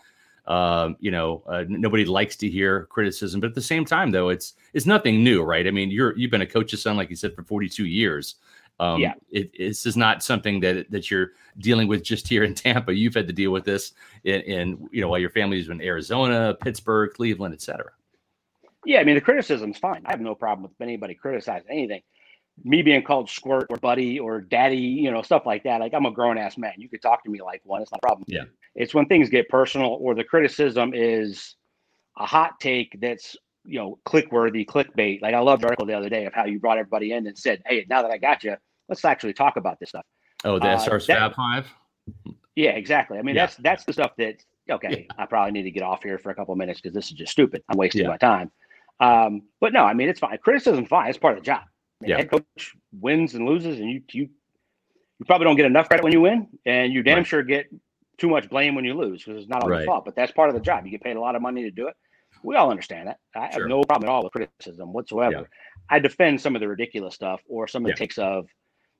uh, 0.48 0.89
you 1.00 1.12
know, 1.12 1.43
uh, 1.48 1.63
nobody 1.67 2.05
likes 2.05 2.36
to 2.38 2.50
hear 2.50 2.86
criticism, 2.86 3.39
but 3.39 3.48
at 3.48 3.55
the 3.55 3.62
same 3.62 3.86
time, 3.86 4.12
though, 4.12 4.29
it's 4.29 4.53
it's 4.74 4.86
nothing 4.86 5.24
new, 5.24 5.43
right? 5.43 5.67
I 5.67 5.72
mean, 5.72 5.91
you're 5.91 6.17
you've 6.17 6.31
been 6.31 6.41
a 6.41 6.48
coach's 6.48 6.81
son, 6.81 6.98
like 6.98 7.10
you 7.10 7.15
said, 7.15 7.36
for 7.36 7.43
42 7.43 7.86
years. 7.86 8.36
Um, 8.79 9.01
yeah, 9.01 9.13
it, 9.29 9.51
this 9.58 9.86
is 9.86 9.98
not 9.98 10.24
something 10.24 10.60
that 10.62 10.89
that 10.89 11.12
you're 11.12 11.31
dealing 11.60 11.88
with 11.88 12.03
just 12.03 12.27
here 12.27 12.43
in 12.43 12.53
Tampa. 12.55 12.93
You've 12.93 13.13
had 13.13 13.27
to 13.27 13.34
deal 13.34 13.51
with 13.51 13.65
this 13.65 13.93
in, 14.24 14.41
in 14.41 14.89
you 14.91 15.01
know 15.01 15.10
while 15.10 15.19
your 15.19 15.29
family's 15.29 15.69
in 15.69 15.81
Arizona, 15.81 16.55
Pittsburgh, 16.62 17.12
Cleveland, 17.13 17.53
etc. 17.53 17.91
Yeah, 18.86 19.01
I 19.01 19.03
mean 19.03 19.15
the 19.15 19.22
criticism's 19.22 19.77
fine. 19.77 20.01
I 20.05 20.12
have 20.12 20.22
no 20.22 20.34
problem 20.34 20.63
with 20.63 20.72
anybody 20.81 21.13
criticizing 21.13 21.69
anything. 21.69 22.01
Me 22.63 22.81
being 22.81 23.03
called 23.03 23.29
squirt 23.29 23.67
or 23.69 23.77
buddy 23.77 24.19
or 24.19 24.41
daddy, 24.41 24.77
you 24.77 25.12
know, 25.12 25.22
stuff 25.22 25.46
like 25.46 25.63
that. 25.63 25.79
Like 25.79 25.93
I'm 25.93 26.05
a 26.05 26.12
grown 26.12 26.38
ass 26.38 26.58
man. 26.58 26.74
You 26.77 26.89
could 26.89 27.01
talk 27.01 27.24
to 27.25 27.29
me 27.29 27.41
like 27.41 27.62
one. 27.65 27.81
It's 27.81 27.91
not 27.91 28.00
a 28.03 28.08
problem. 28.08 28.25
Yeah. 28.27 28.43
It's 28.75 28.93
when 28.93 29.05
things 29.07 29.29
get 29.29 29.49
personal 29.49 29.97
or 29.99 30.15
the 30.15 30.23
criticism 30.23 30.93
is 30.93 31.55
a 32.17 32.25
hot 32.25 32.59
take 32.59 32.97
that's 33.01 33.35
you 33.65 33.79
know 33.79 33.99
click 34.05 34.31
worthy, 34.31 34.65
clickbait. 34.65 35.21
Like 35.21 35.33
I 35.33 35.39
loved 35.39 35.63
the 35.63 35.67
article 35.67 35.85
the 35.85 35.93
other 35.93 36.09
day 36.09 36.25
of 36.25 36.33
how 36.33 36.45
you 36.45 36.59
brought 36.59 36.77
everybody 36.77 37.13
in 37.13 37.27
and 37.27 37.38
said, 37.38 37.61
"Hey, 37.65 37.85
now 37.89 38.01
that 38.01 38.11
I 38.11 38.17
got 38.17 38.43
you, 38.43 38.55
let's 38.88 39.03
actually 39.05 39.33
talk 39.33 39.57
about 39.57 39.79
this 39.79 39.89
stuff." 39.89 40.05
Oh, 40.43 40.59
the 40.59 40.67
uh, 40.67 40.79
SR 40.79 40.99
Fab 40.99 41.35
Five. 41.35 41.67
Yeah, 42.55 42.71
exactly. 42.71 43.17
I 43.17 43.21
mean, 43.21 43.35
yeah. 43.35 43.43
that's 43.43 43.55
that's 43.57 43.85
the 43.85 43.93
stuff 43.93 44.11
that 44.17 44.43
okay. 44.69 45.07
Yeah. 45.07 45.15
I 45.23 45.25
probably 45.25 45.51
need 45.51 45.63
to 45.63 45.71
get 45.71 45.83
off 45.83 46.03
here 46.03 46.17
for 46.17 46.29
a 46.29 46.35
couple 46.35 46.53
of 46.53 46.57
minutes 46.57 46.81
because 46.81 46.93
this 46.93 47.05
is 47.05 47.11
just 47.11 47.31
stupid. 47.31 47.63
I'm 47.69 47.77
wasting 47.77 48.01
yeah. 48.01 48.09
my 48.09 48.17
time. 48.17 48.51
Um, 48.99 49.43
but 49.61 49.73
no, 49.73 49.85
I 49.85 49.93
mean, 49.93 50.09
it's 50.09 50.19
fine. 50.19 50.38
Criticism, 50.39 50.85
fine. 50.85 51.09
It's 51.09 51.17
part 51.17 51.38
of 51.38 51.43
the 51.43 51.45
job. 51.45 51.61
I 51.63 52.03
mean, 52.03 52.09
yeah. 52.09 52.17
Head 52.17 52.31
coach 52.31 52.75
wins 52.91 53.33
and 53.35 53.45
loses, 53.45 53.79
and 53.79 53.89
you 53.89 54.01
you 54.11 54.29
you 55.19 55.25
probably 55.25 55.45
don't 55.45 55.55
get 55.55 55.65
enough 55.65 55.88
credit 55.89 56.03
when 56.03 56.13
you 56.13 56.21
win, 56.21 56.47
and 56.65 56.93
you 56.93 57.03
damn 57.03 57.17
right. 57.17 57.27
sure 57.27 57.43
get 57.43 57.67
too 58.19 58.29
much 58.29 58.49
blame 58.49 58.75
when 58.75 58.85
you 58.85 58.93
lose 58.93 59.23
because 59.23 59.41
it's 59.41 59.49
not 59.49 59.63
all 59.63 59.69
right. 59.69 59.79
your 59.79 59.85
fault. 59.85 60.05
But 60.05 60.15
that's 60.15 60.31
part 60.31 60.49
of 60.49 60.55
the 60.55 60.61
job. 60.61 60.85
You 60.85 60.91
get 60.91 61.01
paid 61.01 61.15
a 61.15 61.21
lot 61.21 61.35
of 61.35 61.41
money 61.41 61.63
to 61.63 61.71
do 61.71 61.88
it. 61.88 61.95
We 62.43 62.55
all 62.55 62.69
understand 62.69 63.07
that. 63.07 63.17
I 63.35 63.51
sure. 63.51 63.63
have 63.63 63.69
no 63.69 63.83
problem 63.83 64.09
at 64.09 64.11
all 64.11 64.23
with 64.23 64.33
criticism 64.33 64.93
whatsoever. 64.93 65.31
Yeah. 65.31 65.43
I 65.89 65.99
defend 65.99 66.39
some 66.39 66.55
of 66.55 66.61
the 66.61 66.67
ridiculous 66.67 67.15
stuff 67.15 67.41
or 67.49 67.67
some 67.67 67.83
of 67.83 67.88
the 67.88 67.91
yeah. 67.91 67.95
takes 67.95 68.17
of 68.17 68.47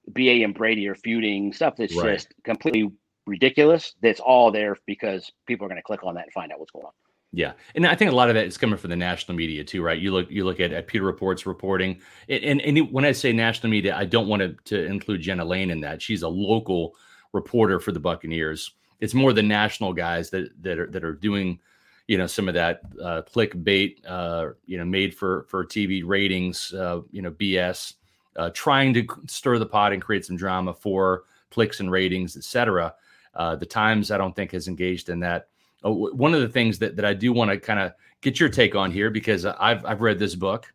BA 0.08 0.44
and 0.44 0.54
Brady 0.54 0.88
are 0.88 0.96
feuding 0.96 1.54
stuff 1.54 1.76
that's 1.78 1.96
right. 1.96 2.14
just 2.14 2.34
completely 2.44 2.92
ridiculous. 3.28 3.94
That's 4.02 4.20
all 4.20 4.52
there 4.52 4.76
because 4.86 5.32
people 5.46 5.66
are 5.66 5.70
going 5.70 5.80
to 5.80 5.84
click 5.84 6.04
on 6.04 6.16
that 6.16 6.26
and 6.26 6.34
find 6.34 6.52
out 6.52 6.60
what's 6.60 6.72
going 6.72 6.86
on. 6.86 6.92
Yeah, 7.32 7.54
and 7.76 7.86
I 7.86 7.94
think 7.94 8.12
a 8.12 8.16
lot 8.16 8.30
of 8.30 8.36
that 8.36 8.48
is 8.48 8.58
coming 8.58 8.78
from 8.78 8.90
the 8.90 8.96
national 8.96 9.38
media 9.38 9.64
too, 9.64 9.84
right? 9.84 10.00
You 10.00 10.12
look 10.12 10.32
you 10.32 10.46
look 10.46 10.60
at, 10.60 10.74
at 10.74 10.88
Pewter 10.88 11.06
Report's 11.06 11.46
reporting, 11.46 12.02
and, 12.28 12.44
and, 12.44 12.62
and 12.62 12.92
when 12.92 13.06
I 13.06 13.12
say 13.12 13.32
national 13.32 13.70
media, 13.70 13.96
I 13.96 14.06
don't 14.06 14.28
want 14.28 14.42
to, 14.42 14.56
to 14.66 14.86
include 14.86 15.22
Jenna 15.22 15.46
Laine 15.46 15.70
in 15.70 15.82
that. 15.82 16.02
She's 16.02 16.24
a 16.24 16.28
local 16.28 16.96
reporter 17.32 17.80
for 17.80 17.92
the 17.92 18.00
Buccaneers, 18.00 18.72
it's 19.00 19.14
more 19.14 19.34
the 19.34 19.44
national 19.44 19.94
guys 19.94 20.30
that 20.30 20.50
that 20.62 20.80
are 20.80 20.88
that 20.88 21.04
are 21.04 21.14
doing 21.14 21.60
you 22.08 22.18
know 22.18 22.28
some 22.28 22.48
of 22.48 22.54
that 22.54 22.82
uh, 23.02 23.22
clickbait 23.34 23.98
uh, 24.08 24.50
you 24.66 24.78
know 24.78 24.86
made 24.86 25.14
for 25.14 25.44
for 25.50 25.66
TV 25.66 26.02
ratings 26.06 26.74
uh, 26.74 27.02
you 27.12 27.22
know 27.22 27.32
BS 27.32 27.94
uh, 28.36 28.50
trying 28.54 28.94
to 28.94 29.08
stir 29.28 29.58
the 29.60 29.66
pot 29.66 29.94
and 29.94 30.02
create 30.02 30.26
some 30.26 30.36
drama 30.36 30.74
for 30.74 31.24
clicks 31.52 31.80
and 31.80 31.92
ratings 31.92 32.36
etc. 32.36 32.94
Uh, 33.36 33.56
the 33.56 33.66
Times 33.66 34.12
I 34.12 34.18
don't 34.18 34.36
think 34.36 34.52
has 34.52 34.68
engaged 34.68 35.10
in 35.10 35.20
that. 35.22 35.48
Oh, 35.84 36.10
one 36.12 36.34
of 36.34 36.42
the 36.42 36.50
things 36.50 36.80
that 36.80 36.96
that 36.96 37.06
I 37.06 37.14
do 37.14 37.32
want 37.32 37.52
to 37.52 37.60
kind 37.60 37.80
of 37.80 37.94
get 38.22 38.40
your 38.40 38.50
take 38.50 38.76
on 38.76 38.92
here 38.92 39.10
because 39.10 39.46
I've 39.46 39.86
I've 39.86 40.02
read 40.02 40.20
this 40.20 40.36
book 40.36 40.74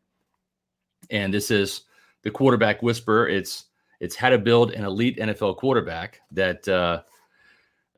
and 1.11 1.33
this 1.33 1.50
is 1.50 1.83
the 2.23 2.31
quarterback 2.31 2.83
whisper. 2.83 3.28
It's 3.28 3.64
it's 4.00 4.16
how 4.16 4.31
to 4.31 4.38
build 4.38 4.73
an 4.73 4.85
elite 4.85 5.19
NFL 5.19 5.57
quarterback 5.57 6.21
that 6.33 6.66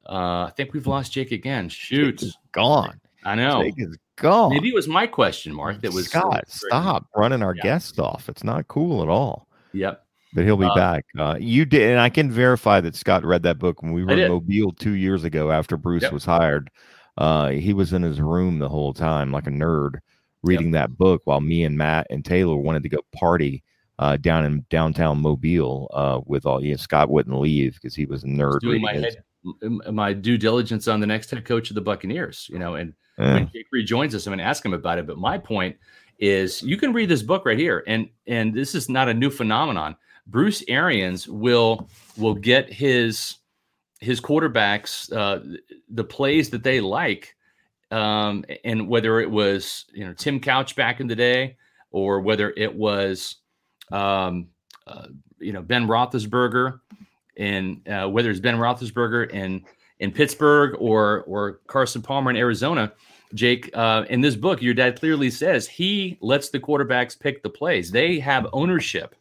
uh, 0.09 0.47
I 0.47 0.53
think 0.57 0.73
we've 0.73 0.87
lost 0.87 1.13
Jake 1.13 1.33
again. 1.33 1.69
Shoot, 1.69 2.23
gone. 2.53 3.01
I 3.25 3.35
know. 3.35 3.63
Jake 3.63 3.75
is 3.79 3.97
gone. 4.17 4.53
Maybe 4.53 4.69
it 4.69 4.75
was 4.75 4.89
my 4.89 5.07
question 5.07 5.55
mark 5.55 5.81
that 5.83 5.93
was 5.93 6.09
Scott. 6.09 6.45
Stop 6.49 7.07
running 7.17 7.43
our 7.43 7.55
yeah. 7.55 7.63
guest 7.63 7.99
off. 7.99 8.29
It's 8.29 8.45
not 8.45 8.69
cool 8.69 9.03
at 9.03 9.09
all. 9.09 9.49
Yep. 9.73 10.03
But 10.35 10.45
he'll 10.45 10.57
be 10.57 10.67
uh, 10.67 10.75
back. 10.75 11.05
Uh, 11.19 11.37
you 11.41 11.65
did, 11.65 11.91
and 11.91 12.01
I 12.01 12.09
can 12.09 12.31
verify 12.31 12.81
that 12.81 12.95
Scott 12.95 13.25
read 13.25 13.43
that 13.45 13.59
book 13.59 13.83
when 13.83 13.93
we 13.93 14.05
were 14.05 14.13
in 14.13 14.29
Mobile 14.29 14.73
two 14.73 14.93
years 14.93 15.25
ago 15.25 15.51
after 15.51 15.77
Bruce 15.77 16.03
yep. 16.03 16.13
was 16.13 16.25
hired. 16.25 16.71
Uh, 17.17 17.49
he 17.49 17.73
was 17.73 17.93
in 17.93 18.03
his 18.03 18.21
room 18.21 18.59
the 18.59 18.69
whole 18.69 18.93
time, 18.93 19.33
like 19.33 19.47
a 19.47 19.51
nerd, 19.51 20.01
reading 20.43 20.73
yep. 20.73 20.91
that 20.91 20.99
book 20.99 21.23
while 21.25 21.41
me 21.41 21.65
and 21.65 21.79
Matt 21.79 22.07
and 22.11 22.25
Taylor 22.25 22.57
wanted 22.57 22.83
to 22.83 22.89
go 22.91 22.99
party 23.15 23.63
uh, 23.99 24.17
down 24.19 24.45
in 24.45 24.67
downtown 24.69 25.19
Mobile 25.19 25.91
uh, 25.95 26.21
with 26.27 26.45
all. 26.45 26.63
You 26.63 26.73
know, 26.73 26.77
Scott 26.77 27.09
wouldn't 27.09 27.41
leave 27.41 27.75
because 27.75 27.95
he 27.95 28.05
was 28.05 28.25
a 28.25 28.27
nerd. 28.27 28.61
Doing 28.61 28.83
my 28.83 28.95
head, 28.95 29.23
my 29.63 30.13
due 30.13 30.39
diligence 30.39 30.89
on 30.89 31.01
the 31.01 31.07
next 31.07 31.31
head 31.31 31.45
coach 31.45 31.71
of 31.71 31.75
the 31.75 31.81
Buccaneers, 31.81 32.49
you 32.51 32.59
know, 32.59 32.75
and 32.75 32.95
yeah. 33.19 33.35
when 33.35 33.51
Jake 33.53 33.67
rejoins 33.73 34.15
us, 34.15 34.27
I'm 34.27 34.31
going 34.31 34.39
to 34.39 34.45
ask 34.45 34.65
him 34.65 34.75
about 34.75 34.99
it. 34.99 35.07
But 35.07 35.19
my 35.19 35.39
point 35.39 35.77
is, 36.19 36.63
you 36.63 36.77
can 36.77 36.93
read 36.93 37.09
this 37.09 37.23
book 37.23 37.45
right 37.47 37.59
here, 37.59 37.85
and 37.87 38.09
and 38.27 38.55
this 38.55 38.75
is 38.75 38.89
not 38.89 39.09
a 39.09 39.15
new 39.15 39.31
phenomenon. 39.31 39.97
Bruce 40.27 40.63
Arians 40.69 41.29
will 41.29 41.89
will 42.17 42.35
get 42.35 42.73
his 42.73 43.37
his 44.01 44.21
quarterbacks 44.21 45.13
uh, 45.13 45.59
the 45.89 46.05
plays 46.05 46.51
that 46.51 46.63
they 46.63 46.81
like, 46.81 47.35
um, 47.91 48.45
and 48.65 48.89
whether 48.89 49.21
it 49.21 49.31
was 49.31 49.87
you 49.93 50.05
know 50.05 50.15
Tim 50.15 50.41
Couch 50.41 50.77
back 50.77 51.01
in 51.01 51.07
the 51.07 51.17
day, 51.17 51.57
or 51.91 52.21
whether 52.21 52.53
it 52.57 52.75
was 52.75 53.37
um, 53.93 54.49
uh, 54.87 55.07
you 55.39 55.53
know 55.53 55.63
Ben 55.63 55.87
Roethlisberger 55.87 56.81
and 57.37 57.87
uh, 57.89 58.09
whether 58.09 58.31
it's 58.31 58.41
Ben 58.41 58.57
Roethlisberger 58.57 59.31
in 59.31 59.65
in 60.01 60.13
Pittsburgh 60.13 60.77
or 60.79 61.23
or 61.27 61.61
Carson 61.67 62.03
Palmer 62.03 62.31
in 62.31 62.37
Arizona. 62.37 62.93
Jake, 63.35 63.71
uh, 63.75 64.05
in 64.09 64.21
this 64.21 64.37
book, 64.37 64.63
your 64.63 64.75
dad 64.75 64.99
clearly 64.99 65.31
says 65.31 65.67
he 65.67 66.17
lets 66.21 66.51
the 66.51 66.61
quarterbacks 66.61 67.19
pick 67.19 67.43
the 67.43 67.51
plays. 67.51 67.91
They 67.91 68.19
have 68.21 68.47
ownership 68.53 69.17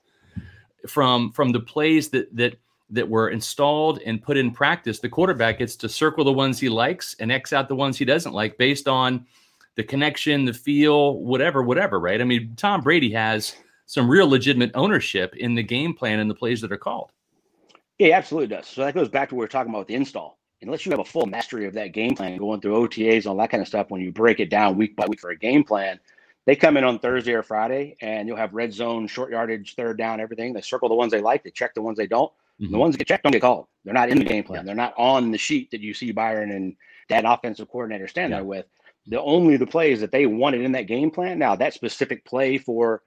from 0.88 1.32
from 1.32 1.52
the 1.52 1.60
plays 1.60 2.10
that 2.10 2.34
that 2.36 2.56
that 2.92 3.10
were 3.10 3.30
installed 3.30 4.00
and 4.06 4.22
put 4.22 4.38
in 4.38 4.52
practice. 4.52 5.00
The 5.00 5.10
quarterback 5.10 5.58
gets 5.60 5.76
to 5.78 5.90
circle 5.90 6.24
the 6.24 6.32
ones 6.32 6.60
he 6.60 6.70
likes 6.70 7.16
and 7.20 7.32
X 7.32 7.52
out 7.52 7.68
the 7.68 7.76
ones 7.76 7.98
he 7.98 8.06
doesn't 8.06 8.34
like 8.34 8.58
based 8.58 8.88
on 8.88 9.26
the 9.76 9.84
connection, 9.84 10.46
the 10.46 10.54
feel, 10.54 11.20
whatever, 11.20 11.64
whatever. 11.64 12.00
Right? 12.00 12.22
I 12.22 12.24
mean, 12.24 12.54
Tom 12.56 12.82
Brady 12.82 13.12
has 13.12 13.56
some 13.88 14.10
real 14.10 14.30
legitimate 14.30 14.72
ownership 14.76 15.36
in 15.36 15.56
the 15.56 15.64
game 15.64 15.94
plan 15.94 16.20
and 16.20 16.30
the 16.30 16.36
plays 16.36 16.62
that 16.62 16.72
are 16.72 16.78
called. 16.78 17.12
Yeah, 18.00 18.16
absolutely 18.18 18.56
does. 18.56 18.68
So 18.68 18.84
that 18.84 18.94
goes 18.94 19.10
back 19.10 19.30
to 19.30 19.36
what 19.36 19.42
we 19.42 19.46
are 19.46 19.50
talking 19.50 19.70
about 19.70 19.80
with 19.80 19.88
the 19.88 19.96
install. 19.96 20.40
Unless 20.62 20.86
you 20.86 20.92
have 20.92 21.00
a 21.00 21.06
full 21.06 21.26
mastery 21.26 21.66
of 21.68 21.74
that 21.74 21.94
game 21.94 22.16
plan, 22.16 22.38
going 22.38 22.60
through 22.60 22.88
OTAs 22.88 23.18
and 23.18 23.28
all 23.28 23.38
that 23.38 23.52
kind 23.52 23.62
of 23.62 23.68
stuff, 23.68 23.90
when 23.90 24.02
you 24.02 24.12
break 24.12 24.40
it 24.40 24.50
down 24.50 24.78
week 24.78 24.96
by 24.96 25.06
week 25.06 25.20
for 25.20 25.30
a 25.30 25.38
game 25.38 25.64
plan, 25.64 26.00
they 26.46 26.56
come 26.56 26.78
in 26.78 26.84
on 26.84 27.00
Thursday 27.00 27.34
or 27.34 27.44
Friday, 27.44 27.96
and 28.02 28.28
you'll 28.28 28.38
have 28.38 28.54
red 28.54 28.74
zone, 28.74 29.08
short 29.08 29.32
yardage, 29.32 29.76
third 29.76 29.98
down, 29.98 30.20
everything. 30.20 30.54
They 30.54 30.62
circle 30.62 30.90
the 30.90 30.96
ones 30.96 31.12
they 31.12 31.22
like, 31.22 31.44
they 31.44 31.52
check 31.52 31.74
the 31.74 31.82
ones 31.82 31.98
they 31.98 32.08
don't. 32.08 32.32
Mm-hmm. 32.62 32.72
The 32.72 32.78
ones 32.78 32.94
that 32.94 33.00
get 33.00 33.08
checked 33.08 33.24
don't 33.24 33.32
get 33.32 33.42
called. 33.42 33.68
They're 33.84 33.94
not 33.94 34.10
in 34.10 34.18
the 34.18 34.24
game 34.24 34.44
plan. 34.44 34.62
Yeah. 34.62 34.66
They're 34.68 34.76
not 34.76 34.94
on 34.98 35.32
the 35.32 35.38
sheet 35.38 35.72
that 35.72 35.82
you 35.82 35.94
see 35.94 36.12
Byron 36.12 36.52
and 36.52 36.76
that 37.10 37.26
offensive 37.28 37.70
coordinator 37.70 38.08
stand 38.08 38.32
yeah. 38.32 38.38
there 38.38 38.46
with. 38.46 38.66
The 39.08 39.22
only 39.22 39.58
the 39.58 39.68
plays 39.68 40.00
that 40.00 40.12
they 40.12 40.26
wanted 40.26 40.62
in 40.62 40.72
that 40.72 40.88
game 40.88 41.12
plan. 41.12 41.38
Now 41.38 41.56
that 41.56 41.74
specific 41.74 42.26
play 42.26 42.58
for 42.58 43.04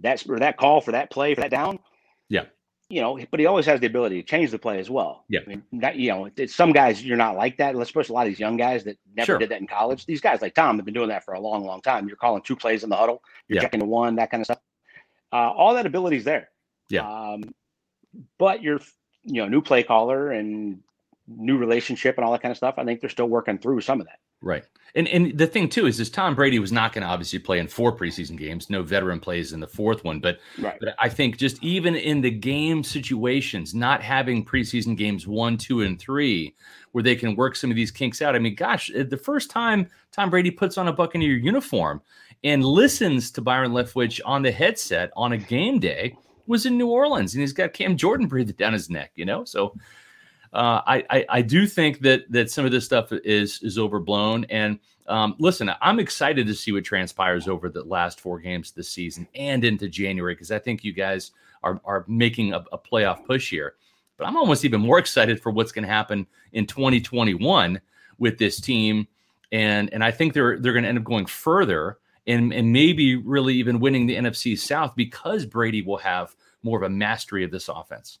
that 0.00 0.24
or 0.28 0.38
that 0.38 0.56
call 0.56 0.80
for 0.80 0.92
that 0.92 1.10
play 1.10 1.34
for 1.34 1.42
that 1.42 1.50
down, 1.50 1.78
yeah, 2.28 2.44
you 2.90 3.00
know, 3.00 3.18
but 3.30 3.40
he 3.40 3.46
always 3.46 3.66
has 3.66 3.80
the 3.80 3.86
ability 3.86 4.20
to 4.22 4.28
change 4.28 4.50
the 4.50 4.58
play 4.58 4.78
as 4.78 4.90
well. 4.90 5.24
Yeah. 5.28 5.40
I 5.44 5.48
mean, 5.48 5.62
that, 5.72 5.96
you 5.96 6.10
know, 6.10 6.30
some 6.46 6.72
guys 6.72 7.04
you're 7.04 7.16
not 7.16 7.36
like 7.36 7.56
that. 7.56 7.74
Let's 7.74 7.90
push 7.90 8.08
a 8.08 8.12
lot 8.12 8.26
of 8.26 8.30
these 8.30 8.38
young 8.38 8.56
guys 8.56 8.84
that 8.84 8.98
never 9.16 9.26
Sure. 9.26 9.38
did 9.38 9.48
that 9.50 9.60
in 9.60 9.66
college. 9.66 10.06
These 10.06 10.20
guys 10.20 10.42
like 10.42 10.54
Tom 10.54 10.76
have 10.76 10.84
been 10.84 10.94
doing 10.94 11.08
that 11.08 11.24
for 11.24 11.34
a 11.34 11.40
long, 11.40 11.64
long 11.64 11.80
time. 11.80 12.06
You're 12.06 12.16
calling 12.16 12.42
two 12.42 12.56
plays 12.56 12.84
in 12.84 12.90
the 12.90 12.96
huddle. 12.96 13.22
You're 13.48 13.56
Yeah. 13.56 13.62
checking 13.62 13.80
the 13.80 13.86
one, 13.86 14.16
that 14.16 14.30
kind 14.30 14.42
of 14.42 14.46
stuff. 14.46 14.60
Uh, 15.32 15.50
all 15.50 15.74
that 15.74 15.86
ability 15.86 16.18
is 16.18 16.24
there. 16.24 16.50
Yeah. 16.90 17.10
Um, 17.10 17.54
but 18.38 18.62
you're, 18.62 18.80
you 19.24 19.42
know, 19.42 19.48
new 19.48 19.62
play 19.62 19.82
caller 19.82 20.30
and 20.30 20.83
new 21.26 21.56
relationship 21.56 22.16
and 22.16 22.24
all 22.24 22.32
that 22.32 22.42
kind 22.42 22.50
of 22.50 22.56
stuff. 22.56 22.74
I 22.78 22.84
think 22.84 23.00
they're 23.00 23.10
still 23.10 23.28
working 23.28 23.58
through 23.58 23.80
some 23.80 24.00
of 24.00 24.06
that. 24.06 24.18
Right. 24.42 24.64
And 24.94 25.08
and 25.08 25.38
the 25.38 25.46
thing 25.46 25.70
too 25.70 25.86
is 25.86 25.98
is 25.98 26.10
Tom 26.10 26.34
Brady 26.34 26.58
was 26.58 26.70
not 26.70 26.92
going 26.92 27.02
to 27.02 27.08
obviously 27.08 27.38
play 27.38 27.58
in 27.58 27.66
four 27.66 27.96
preseason 27.96 28.36
games. 28.36 28.68
No 28.68 28.82
veteran 28.82 29.18
plays 29.20 29.52
in 29.54 29.60
the 29.60 29.66
fourth 29.66 30.04
one, 30.04 30.20
but 30.20 30.38
Right. 30.58 30.76
but 30.78 30.94
I 30.98 31.08
think 31.08 31.38
just 31.38 31.62
even 31.64 31.96
in 31.96 32.20
the 32.20 32.30
game 32.30 32.84
situations, 32.84 33.74
not 33.74 34.02
having 34.02 34.44
preseason 34.44 34.96
games 34.96 35.26
one, 35.26 35.56
two, 35.56 35.80
and 35.80 35.98
three, 35.98 36.54
where 36.92 37.02
they 37.02 37.16
can 37.16 37.36
work 37.36 37.56
some 37.56 37.70
of 37.70 37.76
these 37.76 37.90
kinks 37.90 38.20
out. 38.20 38.36
I 38.36 38.38
mean, 38.38 38.54
gosh, 38.54 38.90
eh, 38.94 39.04
the 39.04 39.16
first 39.16 39.50
time 39.50 39.88
Tom 40.12 40.28
Brady 40.30 40.50
puts 40.50 40.76
on 40.76 40.88
a 40.88 40.92
Buccaneer 40.92 41.36
uniform 41.36 42.02
and 42.44 42.62
listens 42.62 43.30
to 43.32 43.40
Byron 43.40 43.72
Leftwich 43.72 44.20
on 44.26 44.42
the 44.42 44.52
headset 44.52 45.10
on 45.16 45.32
a 45.32 45.38
game 45.38 45.80
day 45.80 46.14
was 46.46 46.66
in 46.66 46.76
New 46.76 46.88
Orleans, 46.88 47.32
and 47.34 47.40
he's 47.40 47.54
got 47.54 47.72
Cam 47.72 47.96
Jordan 47.96 48.26
breathing 48.26 48.56
down 48.56 48.74
his 48.74 48.90
neck, 48.90 49.12
you 49.14 49.24
know. 49.24 49.44
So 49.44 49.74
uh, 50.54 50.80
I, 50.86 51.04
I 51.10 51.26
I 51.28 51.42
do 51.42 51.66
think 51.66 52.00
that 52.00 52.30
that 52.30 52.50
some 52.50 52.64
of 52.64 52.70
this 52.70 52.84
stuff 52.84 53.12
is 53.12 53.60
is 53.62 53.76
overblown. 53.76 54.44
And 54.44 54.78
um, 55.08 55.34
listen, 55.38 55.70
I'm 55.82 55.98
excited 55.98 56.46
to 56.46 56.54
see 56.54 56.70
what 56.70 56.84
transpires 56.84 57.48
over 57.48 57.68
the 57.68 57.82
last 57.82 58.20
four 58.20 58.38
games 58.38 58.70
this 58.70 58.88
season 58.88 59.26
and 59.34 59.64
into 59.64 59.88
January 59.88 60.34
because 60.34 60.52
I 60.52 60.60
think 60.60 60.84
you 60.84 60.92
guys 60.92 61.32
are 61.64 61.80
are 61.84 62.04
making 62.06 62.54
a, 62.54 62.64
a 62.72 62.78
playoff 62.78 63.24
push 63.26 63.50
here. 63.50 63.74
But 64.16 64.28
I'm 64.28 64.36
almost 64.36 64.64
even 64.64 64.80
more 64.80 65.00
excited 65.00 65.42
for 65.42 65.50
what's 65.50 65.72
going 65.72 65.86
to 65.86 65.92
happen 65.92 66.24
in 66.52 66.66
2021 66.66 67.80
with 68.18 68.38
this 68.38 68.60
team, 68.60 69.08
and 69.50 69.92
and 69.92 70.04
I 70.04 70.12
think 70.12 70.34
they're 70.34 70.60
they're 70.60 70.72
going 70.72 70.84
to 70.84 70.88
end 70.88 70.98
up 70.98 71.04
going 71.04 71.26
further 71.26 71.98
and 72.28 72.52
and 72.54 72.72
maybe 72.72 73.16
really 73.16 73.54
even 73.54 73.80
winning 73.80 74.06
the 74.06 74.14
NFC 74.14 74.56
South 74.56 74.94
because 74.94 75.46
Brady 75.46 75.82
will 75.82 75.98
have 75.98 76.36
more 76.62 76.78
of 76.78 76.84
a 76.84 76.94
mastery 76.94 77.42
of 77.42 77.50
this 77.50 77.68
offense. 77.68 78.20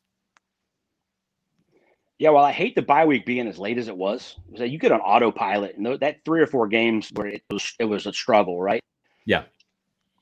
Yeah, 2.18 2.30
well, 2.30 2.44
I 2.44 2.52
hate 2.52 2.74
the 2.76 2.82
bye 2.82 3.04
week 3.04 3.26
being 3.26 3.48
as 3.48 3.58
late 3.58 3.76
as 3.76 3.88
it 3.88 3.96
was. 3.96 4.36
It 4.52 4.60
was 4.60 4.70
you 4.70 4.78
get 4.78 4.92
on 4.92 5.00
autopilot, 5.00 5.76
and 5.76 5.98
that 6.00 6.24
three 6.24 6.40
or 6.40 6.46
four 6.46 6.68
games 6.68 7.10
where 7.14 7.26
it 7.26 7.42
was 7.50 7.74
it 7.78 7.84
was 7.84 8.06
a 8.06 8.12
struggle, 8.12 8.60
right? 8.60 8.80
Yeah. 9.26 9.44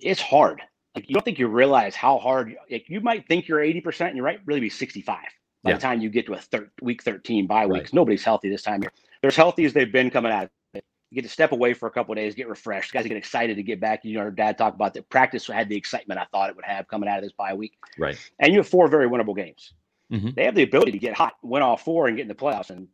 it's 0.00 0.20
hard. 0.20 0.60
Like 0.94 1.08
you 1.08 1.14
don't 1.14 1.24
think 1.24 1.38
you 1.38 1.48
realize 1.48 1.94
how 1.94 2.18
hard. 2.18 2.56
Like 2.70 2.88
you 2.88 3.00
might 3.00 3.26
think 3.28 3.46
you're 3.48 3.60
eighty 3.60 3.80
percent, 3.80 4.08
and 4.10 4.16
you 4.16 4.22
might 4.22 4.40
really 4.46 4.60
be 4.60 4.70
sixty 4.70 5.00
five 5.02 5.26
by 5.62 5.70
Yeah. 5.70 5.76
the 5.76 5.82
time 5.82 6.00
you 6.00 6.08
get 6.10 6.26
to 6.26 6.34
a 6.34 6.38
thir- 6.38 6.70
week 6.80 7.02
thirteen 7.02 7.46
bye 7.46 7.64
Right. 7.66 7.80
weeks. 7.80 7.92
Nobody's 7.92 8.24
healthy 8.24 8.48
this 8.48 8.62
time. 8.62 8.80
They're 8.80 9.28
as 9.28 9.36
healthy 9.36 9.64
as 9.64 9.72
they've 9.72 9.92
been 9.92 10.10
coming 10.10 10.32
out. 10.32 10.50
You 10.74 11.16
get 11.16 11.22
to 11.22 11.28
step 11.28 11.52
away 11.52 11.74
for 11.74 11.86
a 11.88 11.90
couple 11.90 12.12
of 12.12 12.16
days, 12.16 12.34
get 12.34 12.48
refreshed. 12.48 12.92
Guys 12.94 13.06
get 13.06 13.18
excited 13.18 13.56
to 13.56 13.62
get 13.62 13.80
back. 13.80 14.02
You 14.02 14.14
know, 14.14 14.20
our 14.20 14.30
dad 14.30 14.56
talked 14.56 14.76
about 14.76 14.94
that 14.94 15.10
practice 15.10 15.46
had 15.46 15.68
the 15.68 15.76
excitement 15.76 16.18
I 16.18 16.24
thought 16.32 16.48
it 16.48 16.56
would 16.56 16.64
have 16.64 16.88
coming 16.88 17.06
out 17.08 17.18
of 17.18 17.22
this 17.22 17.32
bye 17.32 17.52
week 17.52 17.74
Right. 17.98 18.16
and 18.38 18.50
you 18.52 18.60
have 18.60 18.68
four 18.68 18.88
very 18.88 19.06
winnable 19.08 19.36
games. 19.36 19.74
Mhm. 20.12 20.34
They 20.34 20.44
have 20.44 20.54
the 20.54 20.62
ability 20.62 20.92
to 20.92 20.98
get 20.98 21.14
hot, 21.14 21.34
win 21.42 21.62
all 21.62 21.76
four, 21.76 22.06
and 22.06 22.16
get 22.16 22.22
in 22.22 22.28
the 22.28 22.34
playoffs. 22.34 22.70
And 22.70 22.88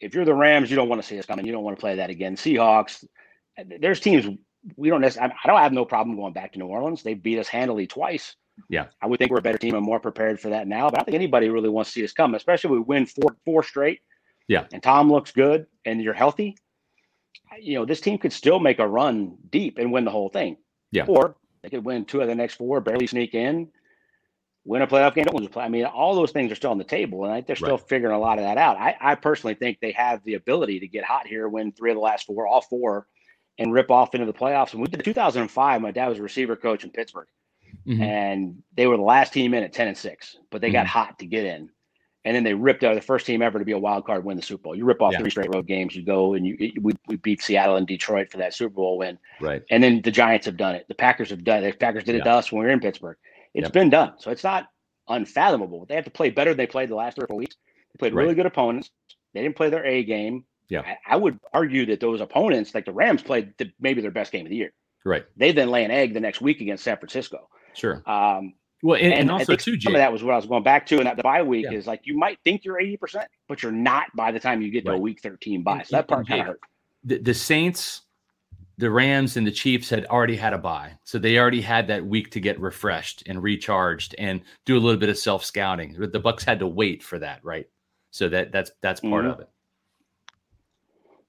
if 0.00 0.14
you're 0.14 0.24
the 0.24 0.34
Rams, 0.34 0.70
you 0.70 0.76
don't 0.76 0.88
want 0.88 1.02
to 1.02 1.06
see 1.06 1.18
us 1.18 1.26
coming. 1.26 1.46
You 1.46 1.52
don't 1.52 1.64
want 1.64 1.76
to 1.76 1.80
play 1.80 1.96
that 1.96 2.10
again. 2.10 2.36
Seahawks, 2.36 3.04
there's 3.80 4.00
teams 4.00 4.38
we 4.76 4.88
don't 4.88 5.00
necessarily. 5.00 5.34
I 5.44 5.46
don't 5.46 5.58
have 5.58 5.72
no 5.72 5.84
problem 5.84 6.16
going 6.16 6.32
back 6.32 6.52
to 6.52 6.58
New 6.58 6.66
Orleans. 6.66 7.02
They 7.02 7.14
beat 7.14 7.38
us 7.38 7.48
handily 7.48 7.86
twice. 7.86 8.34
Yeah. 8.68 8.86
I 9.00 9.06
would 9.06 9.18
think 9.18 9.30
we're 9.30 9.38
a 9.38 9.42
better 9.42 9.58
team 9.58 9.74
and 9.76 9.84
more 9.84 10.00
prepared 10.00 10.40
for 10.40 10.48
that 10.48 10.66
now. 10.66 10.88
But 10.88 10.94
I 10.94 10.96
don't 10.98 11.04
think 11.06 11.14
anybody 11.14 11.48
really 11.48 11.68
wants 11.68 11.90
to 11.90 12.00
see 12.00 12.04
us 12.04 12.12
come, 12.12 12.34
especially 12.34 12.68
if 12.68 12.72
we 12.72 12.80
win 12.80 13.06
four 13.06 13.36
four 13.44 13.62
straight. 13.62 14.00
Yeah. 14.48 14.66
And 14.72 14.82
Tom 14.82 15.12
looks 15.12 15.30
good, 15.30 15.66
and 15.84 16.02
you're 16.02 16.14
healthy. 16.14 16.56
You 17.60 17.76
know 17.76 17.84
this 17.84 18.00
team 18.00 18.18
could 18.18 18.32
still 18.32 18.58
make 18.58 18.78
a 18.78 18.86
run 18.86 19.36
deep 19.50 19.78
and 19.78 19.92
win 19.92 20.04
the 20.04 20.10
whole 20.10 20.28
thing. 20.28 20.56
Yeah. 20.92 21.06
Or 21.06 21.36
they 21.62 21.68
could 21.68 21.84
win 21.84 22.04
two 22.04 22.20
of 22.20 22.28
the 22.28 22.34
next 22.34 22.54
four, 22.54 22.80
barely 22.80 23.06
sneak 23.06 23.34
in, 23.34 23.68
win 24.68 24.82
a 24.82 24.86
playoff 24.86 25.14
game, 25.14 25.24
don't 25.24 25.56
a. 25.56 25.60
I 25.60 25.68
mean, 25.68 25.86
all 25.86 26.14
those 26.14 26.30
things 26.30 26.52
are 26.52 26.54
still 26.54 26.70
on 26.70 26.78
the 26.78 26.84
table, 26.84 27.24
and 27.24 27.32
I 27.32 27.36
think 27.36 27.46
they're 27.46 27.56
still 27.56 27.78
figuring 27.78 28.14
a 28.14 28.18
lot 28.18 28.38
of 28.38 28.44
that 28.44 28.58
out. 28.58 28.76
I, 28.76 28.94
I 29.00 29.14
personally 29.14 29.54
think 29.54 29.78
they 29.80 29.92
have 29.92 30.22
the 30.24 30.34
ability 30.34 30.80
to 30.80 30.86
get 30.86 31.04
hot 31.04 31.26
here, 31.26 31.48
win 31.48 31.72
three 31.72 31.90
of 31.90 31.96
the 31.96 32.02
last 32.02 32.26
four, 32.26 32.46
all 32.46 32.60
four, 32.60 33.06
and 33.58 33.72
rip 33.72 33.90
off 33.90 34.14
into 34.14 34.26
the 34.26 34.32
playoffs. 34.32 34.72
And 34.74 34.82
we 34.82 34.88
did 34.88 35.02
2005. 35.02 35.80
My 35.80 35.90
dad 35.90 36.08
was 36.08 36.18
a 36.18 36.22
receiver 36.22 36.54
coach 36.54 36.84
in 36.84 36.90
Pittsburgh, 36.90 37.28
Mhm. 37.86 38.00
and 38.02 38.62
they 38.76 38.86
were 38.86 38.96
the 38.98 39.02
last 39.02 39.32
team 39.32 39.54
in 39.54 39.64
at 39.64 39.72
10 39.72 39.88
and 39.88 39.96
six, 39.96 40.36
but 40.50 40.60
they 40.60 40.70
got 40.70 40.84
Mhm. 40.84 40.90
hot 40.90 41.18
to 41.20 41.26
get 41.26 41.44
in. 41.46 41.70
And 42.24 42.36
then 42.36 42.44
they 42.44 42.52
ripped 42.52 42.84
out 42.84 42.94
the 42.94 43.00
first 43.00 43.24
team 43.24 43.40
ever 43.40 43.58
to 43.58 43.64
be 43.64 43.72
a 43.72 43.78
wild 43.78 44.04
card, 44.04 44.22
win 44.22 44.36
the 44.36 44.42
Super 44.42 44.64
Bowl. 44.64 44.74
You 44.76 44.84
rip 44.84 45.00
off 45.00 45.12
Yeah. 45.12 45.20
three 45.20 45.30
straight 45.30 45.54
road 45.54 45.66
games, 45.66 45.96
you 45.96 46.02
go 46.02 46.34
and 46.34 46.46
you 46.46 46.72
we, 46.82 46.92
we 47.06 47.16
beat 47.16 47.40
Seattle 47.40 47.76
and 47.76 47.86
Detroit 47.86 48.30
for 48.30 48.36
that 48.38 48.52
Super 48.52 48.74
Bowl 48.74 48.98
win. 48.98 49.18
Right. 49.40 49.62
And 49.70 49.82
then 49.82 50.02
the 50.02 50.10
Giants 50.10 50.44
have 50.44 50.58
done 50.58 50.74
it. 50.74 50.84
The 50.88 50.94
Packers 50.94 51.30
have 51.30 51.42
done 51.42 51.64
it. 51.64 51.70
The 51.72 51.78
Packers 51.78 52.04
did 52.04 52.16
it 52.16 52.18
Yeah. 52.18 52.24
to 52.24 52.30
us 52.32 52.52
when 52.52 52.60
we 52.60 52.66
were 52.66 52.72
in 52.72 52.80
Pittsburgh. 52.80 53.16
It's 53.58 53.66
Yep. 53.66 53.72
been 53.72 53.90
done. 53.90 54.12
So 54.18 54.30
it's 54.30 54.44
not 54.44 54.68
unfathomable. 55.08 55.86
They 55.86 55.94
have 55.96 56.04
to 56.04 56.10
play 56.10 56.30
better 56.30 56.50
than 56.50 56.58
they 56.58 56.66
played 56.66 56.88
the 56.88 56.94
last 56.94 57.16
three 57.16 57.24
or 57.24 57.28
four 57.28 57.36
weeks. 57.36 57.56
They 57.92 57.98
played 57.98 58.14
really 58.14 58.28
Right. 58.28 58.36
good 58.36 58.46
opponents. 58.46 58.90
They 59.34 59.42
didn't 59.42 59.56
play 59.56 59.68
their 59.70 59.84
A 59.84 60.04
game. 60.04 60.44
Yeah. 60.68 60.82
I, 60.82 60.96
I 61.14 61.16
would 61.16 61.38
argue 61.52 61.86
that 61.86 62.00
those 62.00 62.20
opponents, 62.20 62.74
like 62.74 62.84
the 62.84 62.92
Rams, 62.92 63.22
played 63.22 63.54
the, 63.58 63.70
maybe 63.80 64.00
their 64.00 64.10
best 64.10 64.32
game 64.32 64.46
of 64.46 64.50
the 64.50 64.56
year. 64.56 64.72
Right. 65.04 65.24
They 65.36 65.52
then 65.52 65.70
lay 65.70 65.84
an 65.84 65.90
egg 65.90 66.14
the 66.14 66.20
next 66.20 66.40
week 66.40 66.60
against 66.60 66.84
San 66.84 66.96
Francisco. 66.98 67.48
Sure. 67.74 68.02
Um, 68.06 68.54
Well, 68.82 69.00
and, 69.00 69.12
and 69.12 69.30
I 69.30 69.34
also 69.34 69.56
too, 69.56 69.80
some 69.80 69.94
of 69.94 69.98
that 69.98 70.12
was 70.12 70.22
what 70.22 70.34
I 70.34 70.36
was 70.36 70.46
going 70.46 70.62
back 70.62 70.86
to. 70.86 70.98
And 70.98 71.06
that 71.06 71.16
the 71.16 71.22
bye 71.22 71.42
week 71.42 71.64
Yeah. 71.64 71.72
is 71.78 71.86
like 71.86 72.02
you 72.04 72.16
might 72.16 72.38
think 72.44 72.64
you're 72.64 72.78
80%, 72.80 73.24
but 73.48 73.62
you're 73.62 73.72
not 73.72 74.06
by 74.14 74.30
the 74.30 74.38
time 74.40 74.62
you 74.62 74.70
get 74.70 74.84
to 74.84 74.92
a 74.92 74.98
week 74.98 75.20
13 75.20 75.62
bye. 75.64 75.82
So 75.84 75.96
that 75.96 76.06
part 76.06 76.28
kind 76.28 76.42
of 76.42 76.46
hurt. 76.46 76.60
the, 77.02 77.18
the 77.18 77.34
Saints, 77.34 78.02
the 78.78 78.90
Rams, 78.90 79.36
and 79.36 79.44
the 79.44 79.50
Chiefs 79.50 79.90
had 79.90 80.06
already 80.06 80.36
had 80.36 80.52
a 80.52 80.58
bye, 80.58 80.92
so 81.02 81.18
they 81.18 81.36
already 81.36 81.60
had 81.60 81.88
that 81.88 82.06
week 82.06 82.30
to 82.30 82.40
get 82.40 82.60
refreshed 82.60 83.24
and 83.26 83.42
recharged 83.42 84.14
and 84.18 84.40
do 84.64 84.76
a 84.76 84.78
little 84.78 84.98
bit 84.98 85.08
of 85.08 85.18
self 85.18 85.44
scouting. 85.44 85.96
But 85.98 86.12
the 86.12 86.20
Bucks 86.20 86.44
had 86.44 86.60
to 86.60 86.66
wait 86.68 87.02
for 87.02 87.18
that, 87.18 87.40
right? 87.44 87.66
So 88.12 88.28
that 88.28 88.52
that's 88.52 88.70
that's 88.80 89.00
part 89.00 89.24
Mhm. 89.24 89.32
of 89.32 89.40
it. 89.40 89.48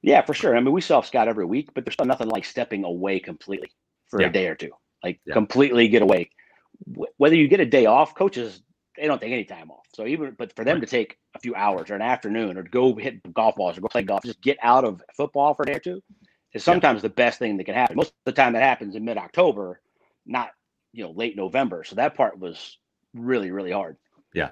Yeah, 0.04 0.22
for 0.22 0.34
sure. 0.36 0.56
I 0.56 0.60
mean, 0.62 0.72
we 0.74 0.80
self 0.82 1.08
scout 1.08 1.28
every 1.28 1.46
week, 1.46 1.74
but 1.74 1.84
there's 1.84 1.94
still 1.94 2.06
nothing 2.06 2.30
like 2.30 2.46
stepping 2.46 2.84
away 2.84 3.20
completely 3.20 3.72
for 4.08 4.22
Yeah. 4.22 4.28
a 4.28 4.32
day 4.32 4.48
or 4.48 4.56
two. 4.56 4.72
Like 5.04 5.20
Yeah. 5.26 5.34
completely 5.34 5.88
get 5.88 6.04
away. 6.04 6.30
Whether 7.18 7.36
you 7.36 7.48
get 7.48 7.60
a 7.60 7.66
day 7.66 7.88
off, 7.88 8.14
coaches 8.16 8.62
they 8.96 9.08
don't 9.08 9.22
take 9.22 9.32
any 9.32 9.46
time 9.46 9.72
off. 9.72 9.88
So 9.96 10.06
even 10.06 10.36
but 10.38 10.54
for 10.56 10.64
them 10.66 10.82
to 10.82 10.88
take 10.88 11.18
a 11.34 11.40
few 11.40 11.56
hours 11.56 11.90
or 11.90 11.96
an 11.96 12.02
afternoon 12.02 12.58
or 12.58 12.64
to 12.64 12.70
go 12.70 12.94
hit 12.96 13.34
golf 13.34 13.56
balls 13.56 13.78
or 13.78 13.82
go 13.82 13.88
play 13.88 14.04
golf, 14.04 14.24
just 14.24 14.42
get 14.42 14.58
out 14.62 14.84
of 14.84 15.02
football 15.16 15.54
for 15.56 15.64
a 15.64 15.66
day 15.66 15.76
or 15.76 15.80
two 15.80 16.02
is 16.54 16.64
sometimes 16.64 17.02
the 17.02 17.10
best 17.10 17.40
thing 17.40 17.58
that 17.58 17.66
can 17.66 17.76
happen. 17.76 17.96
Most 17.96 18.10
of 18.10 18.16
the 18.26 18.32
time 18.32 18.54
that 18.54 18.64
happens 18.64 18.96
in 18.96 19.06
mid 19.06 19.18
October, 19.18 19.82
not 20.26 20.52
you 20.92 21.04
know 21.04 21.12
late 21.12 21.36
November. 21.36 21.84
So 21.84 21.96
that 21.96 22.16
part 22.16 22.40
was 22.40 22.78
really 23.14 23.52
really 23.52 23.72
hard. 23.72 23.98
Yeah. 24.34 24.50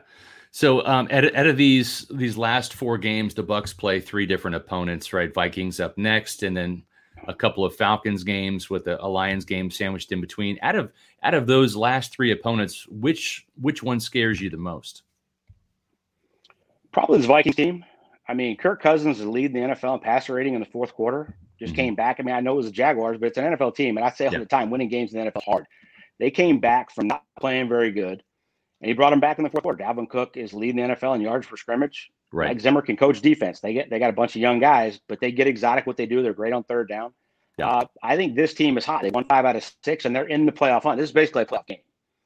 So 0.52 0.86
um, 0.86 1.08
out, 1.12 1.36
out 1.36 1.48
of 1.48 1.58
these 1.58 2.08
these 2.10 2.38
last 2.38 2.74
four 2.74 2.98
games, 2.98 3.34
the 3.34 3.44
Bucks 3.44 3.74
play 3.74 4.00
three 4.00 4.26
different 4.26 4.56
opponents, 4.56 5.14
right? 5.14 5.34
Vikings 5.34 5.80
up 5.80 5.98
next, 5.98 6.44
and 6.44 6.56
then 6.56 6.84
a 7.28 7.34
couple 7.34 7.66
of 7.66 7.76
Falcons 7.76 8.24
games 8.24 8.70
with 8.70 8.88
a, 8.88 9.04
a 9.04 9.08
Lions 9.08 9.46
game 9.46 9.70
sandwiched 9.70 10.12
in 10.12 10.22
between. 10.22 10.58
Out 10.62 10.76
of 10.76 10.92
out 11.24 11.34
of 11.34 11.48
those 11.48 11.76
last 11.76 12.12
three 12.12 12.32
opponents, 12.32 12.88
which 12.88 13.46
which 13.60 13.84
one 13.84 14.00
scares 14.00 14.40
you 14.40 14.50
the 14.50 14.58
most? 14.58 15.04
Probably 16.92 17.18
this 17.18 17.28
Vikings 17.28 17.56
team. 17.56 17.86
I 18.28 18.34
mean, 18.34 18.58
Kirk 18.58 18.82
Cousins 18.82 19.20
is 19.20 19.26
leading 19.26 19.54
the 19.54 19.76
NFL 19.76 19.96
in 19.96 20.00
passer 20.00 20.34
rating 20.34 20.54
in 20.54 20.60
the 20.60 20.66
fourth 20.66 20.94
quarter. 20.94 21.36
Just 21.60 21.74
Mhm. 21.74 21.78
came 21.78 21.96
back. 21.96 22.18
I 22.20 22.24
mean, 22.24 22.36
I 22.36 22.40
know 22.40 22.54
it 22.54 22.58
was 22.58 22.66
the 22.68 22.72
Jaguars, 22.72 23.18
but 23.18 23.28
it's 23.28 23.38
an 23.38 23.46
NFL 23.46 23.72
team, 23.76 23.98
and 23.98 24.06
I 24.06 24.10
say 24.12 24.28
all 24.28 24.34
Yeah. 24.34 24.40
the 24.40 24.46
time, 24.46 24.70
winning 24.70 24.90
games 24.90 25.14
in 25.14 25.20
the 25.20 25.26
NFL 25.26 25.42
is 25.42 25.46
hard. 25.46 25.66
They 26.20 26.32
came 26.32 26.60
back 26.60 26.92
from 26.92 27.08
not 27.08 27.24
playing 27.40 27.68
very 27.70 27.92
good, 27.92 28.24
and 28.82 28.88
he 28.90 28.94
brought 28.94 29.12
them 29.12 29.20
back 29.20 29.38
in 29.38 29.44
the 29.44 29.50
fourth 29.50 29.64
quarter. 29.64 29.84
Dalvin 29.84 30.10
Cook 30.10 30.38
is 30.38 30.54
leading 30.54 30.78
the 30.78 30.84
NFL 30.84 31.14
in 31.14 31.22
yards 31.22 31.48
per 31.48 31.56
scrimmage. 31.58 32.10
Right. 32.32 32.48
Mike 32.50 32.60
Zimmer 32.60 32.82
can 32.82 32.98
coach 32.98 33.22
defense. 33.22 33.60
They 33.62 33.74
get 33.74 33.90
they 33.90 34.00
got 34.00 34.10
a 34.10 34.14
bunch 34.14 34.36
of 34.36 34.42
young 34.42 34.60
guys, 34.60 35.00
but 35.08 35.20
they 35.22 35.32
get 35.32 35.48
exotic 35.48 35.88
what 35.88 35.96
they 35.98 36.06
do. 36.06 36.22
They're 36.22 36.34
great 36.34 36.54
on 36.54 36.64
third 36.64 36.90
down. 36.90 37.14
Yeah. 37.58 37.70
Uh, 37.70 37.86
I 38.04 38.16
think 38.18 38.36
this 38.36 38.54
team 38.54 38.78
is 38.78 38.86
hot. 38.86 39.02
They 39.02 39.10
won 39.12 39.24
five 39.24 39.46
out 39.46 39.56
of 39.56 39.74
six, 39.84 40.06
and 40.06 40.16
they're 40.16 40.28
in 40.28 40.46
the 40.46 40.52
playoff 40.52 40.84
hunt. 40.84 40.98
This 41.00 41.10
is 41.10 41.14
basically 41.14 41.44
a 41.44 41.46
playoff 41.46 41.66
game. 41.66 41.80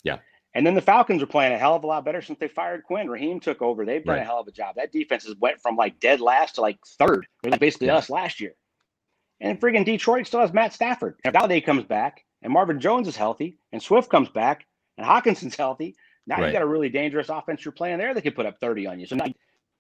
Yeah. 0.04 0.18
And 0.54 0.66
then 0.68 0.74
the 0.74 0.82
Falcons 0.82 1.22
are 1.24 1.28
playing 1.28 1.54
a 1.54 1.58
hell 1.58 1.76
of 1.76 1.84
a 1.86 1.88
lot 1.88 2.04
better 2.04 2.22
since 2.22 2.38
they 2.40 2.50
fired 2.50 2.84
Quinn. 2.84 3.10
Raheem 3.10 3.40
took 3.40 3.62
over. 3.62 3.86
They've 3.86 4.04
done 4.04 4.16
Right. 4.16 4.22
a 4.22 4.26
hell 4.26 4.40
of 4.42 4.48
a 4.48 4.52
job. 4.52 4.76
That 4.76 4.92
defense 4.92 5.26
has 5.26 5.36
went 5.38 5.62
from 5.62 5.78
like 5.78 6.00
dead 6.02 6.20
last 6.20 6.56
to 6.56 6.62
like 6.62 6.78
third. 7.00 7.26
Like 7.46 7.60
basically 7.62 7.88
Yeah. 7.88 7.96
us 7.98 8.10
last 8.10 8.42
year. 8.42 8.56
And 9.42 9.60
friggin' 9.60 9.84
Detroit 9.84 10.28
still 10.28 10.40
has 10.42 10.54
Matt 10.54 10.72
Stafford. 10.72 11.18
If 11.26 11.34
Golladay 11.34 11.66
comes 11.66 11.84
back 11.84 12.24
and 12.44 12.54
Marvin 12.54 12.80
Jones 12.80 13.08
is 13.08 13.18
healthy 13.18 13.58
and 13.74 13.82
Swift 13.82 14.10
comes 14.10 14.30
back 14.30 14.66
and 14.98 15.06
Hockenson's 15.06 15.56
healthy, 15.56 15.96
now 16.28 16.38
Right. 16.38 16.48
you 16.48 16.54
got 16.54 16.62
a 16.62 16.68
really 16.68 16.90
dangerous 16.90 17.28
offense 17.30 17.66
you're 17.66 17.72
playing 17.72 17.98
there 17.98 18.14
that 18.14 18.22
could 18.22 18.36
put 18.36 18.46
up 18.46 18.60
30 18.60 18.86
on 18.88 19.00
you. 19.00 19.08
So 19.08 19.16
now, 19.16 19.26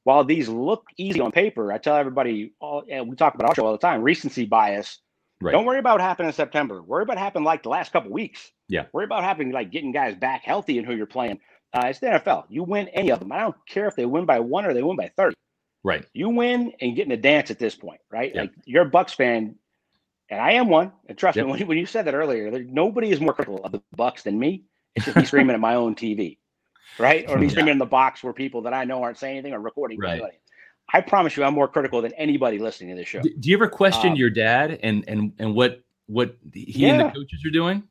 while 0.04 0.24
these 0.24 0.50
look 0.50 0.86
easy 0.98 1.20
on 1.22 1.32
paper, 1.32 1.72
I 1.72 1.78
tell 1.78 1.96
everybody, 1.96 2.54
all, 2.60 2.84
and 2.90 3.08
we 3.08 3.16
talk 3.16 3.36
about 3.36 3.50
our 3.50 3.56
show 3.56 3.66
all 3.68 3.72
the 3.72 3.78
time, 3.78 4.02
recency 4.02 4.46
bias. 4.46 4.98
Right. 5.40 5.52
Don't 5.52 5.66
worry 5.66 5.80
about 5.80 5.94
what 5.94 6.02
happened 6.02 6.28
in 6.28 6.34
September. 6.34 6.82
Worry 6.82 7.04
about 7.04 7.18
what 7.18 7.24
happened 7.24 7.46
like 7.46 7.62
the 7.64 7.70
last 7.70 7.92
couple 7.94 8.12
weeks. 8.12 8.52
Yeah. 8.68 8.86
Worry 8.94 9.06
about 9.06 9.24
happening 9.24 9.52
like 9.52 9.72
getting 9.72 9.92
guys 9.92 10.16
back 10.16 10.44
healthy 10.44 10.80
and 10.80 10.88
who 10.88 10.96
you're 10.96 11.06
playing. 11.06 11.40
Uh, 11.74 11.84
it's 11.86 12.00
the 12.00 12.08
NFL. 12.08 12.46
You 12.50 12.64
win 12.64 12.88
any 12.90 13.12
of 13.12 13.20
them. 13.20 13.32
I 13.32 13.40
don't 13.40 13.56
care 13.68 13.88
if 13.88 13.96
they 13.96 14.06
win 14.06 14.26
by 14.26 14.40
one 14.40 14.66
or 14.66 14.74
they 14.74 14.84
win 14.84 14.98
by 14.98 15.12
30. 15.16 15.36
Right. 15.84 16.06
You 16.14 16.30
win 16.30 16.74
and 16.80 16.96
get 16.96 17.06
in 17.08 17.12
a 17.12 17.18
dance 17.18 17.50
at 17.50 17.60
this 17.60 17.76
point, 17.76 18.02
right? 18.12 18.34
Yep. 18.34 18.42
Like 18.42 18.52
you're 18.66 18.84
a 18.84 18.90
Bucks 18.90 19.14
fan, 19.14 19.56
and 20.30 20.40
I 20.40 20.54
am 20.54 20.70
one. 20.70 20.92
And 21.08 21.18
trust 21.18 21.36
yep. 21.36 21.46
me, 21.46 21.52
when 21.52 21.60
you, 21.62 21.66
when 21.66 21.78
you 21.78 21.86
said 21.86 22.06
that 22.06 22.14
earlier, 22.14 22.52
there, 22.52 22.64
nobody 22.64 23.12
is 23.12 23.20
more 23.20 23.34
critical 23.34 23.64
of 23.64 23.72
the 23.72 23.82
Bucks 23.96 24.24
than 24.24 24.38
me. 24.38 24.64
It's 24.96 25.06
just 25.06 25.18
me 25.18 25.26
screaming 25.26 25.54
at 25.54 25.60
my 25.60 25.76
own 25.76 25.96
TV, 25.96 26.38
right? 27.00 27.28
Or 27.30 27.38
me 27.38 27.46
yeah. 27.46 27.52
screaming 27.52 27.72
in 27.74 27.78
the 27.78 27.86
box 27.86 28.24
where 28.24 28.34
people 28.34 28.64
that 28.64 28.74
I 28.74 28.84
know 28.84 29.02
aren't 29.02 29.18
saying 29.18 29.38
anything 29.38 29.54
or 29.54 29.60
recording. 29.60 29.98
Right. 30.00 30.22
I 30.94 31.02
promise 31.02 31.38
you, 31.38 31.44
I'm 31.44 31.54
more 31.54 31.68
critical 31.68 32.02
than 32.02 32.14
anybody 32.14 32.60
listening 32.60 32.90
to 32.90 32.96
this 32.96 33.08
show. 33.08 33.22
Do 33.22 33.50
you 33.50 33.56
ever 33.56 33.70
question 33.70 34.12
um, 34.12 34.18
your 34.18 34.30
dad 34.30 34.80
and 34.84 35.06
and 35.08 35.34
and 35.40 35.56
what 35.56 35.82
what 36.08 36.36
he 36.54 36.66
yeah. 36.68 36.90
and 36.90 37.00
the 37.00 37.14
coaches 37.14 37.46
are 37.46 37.52
doing? 37.52 37.84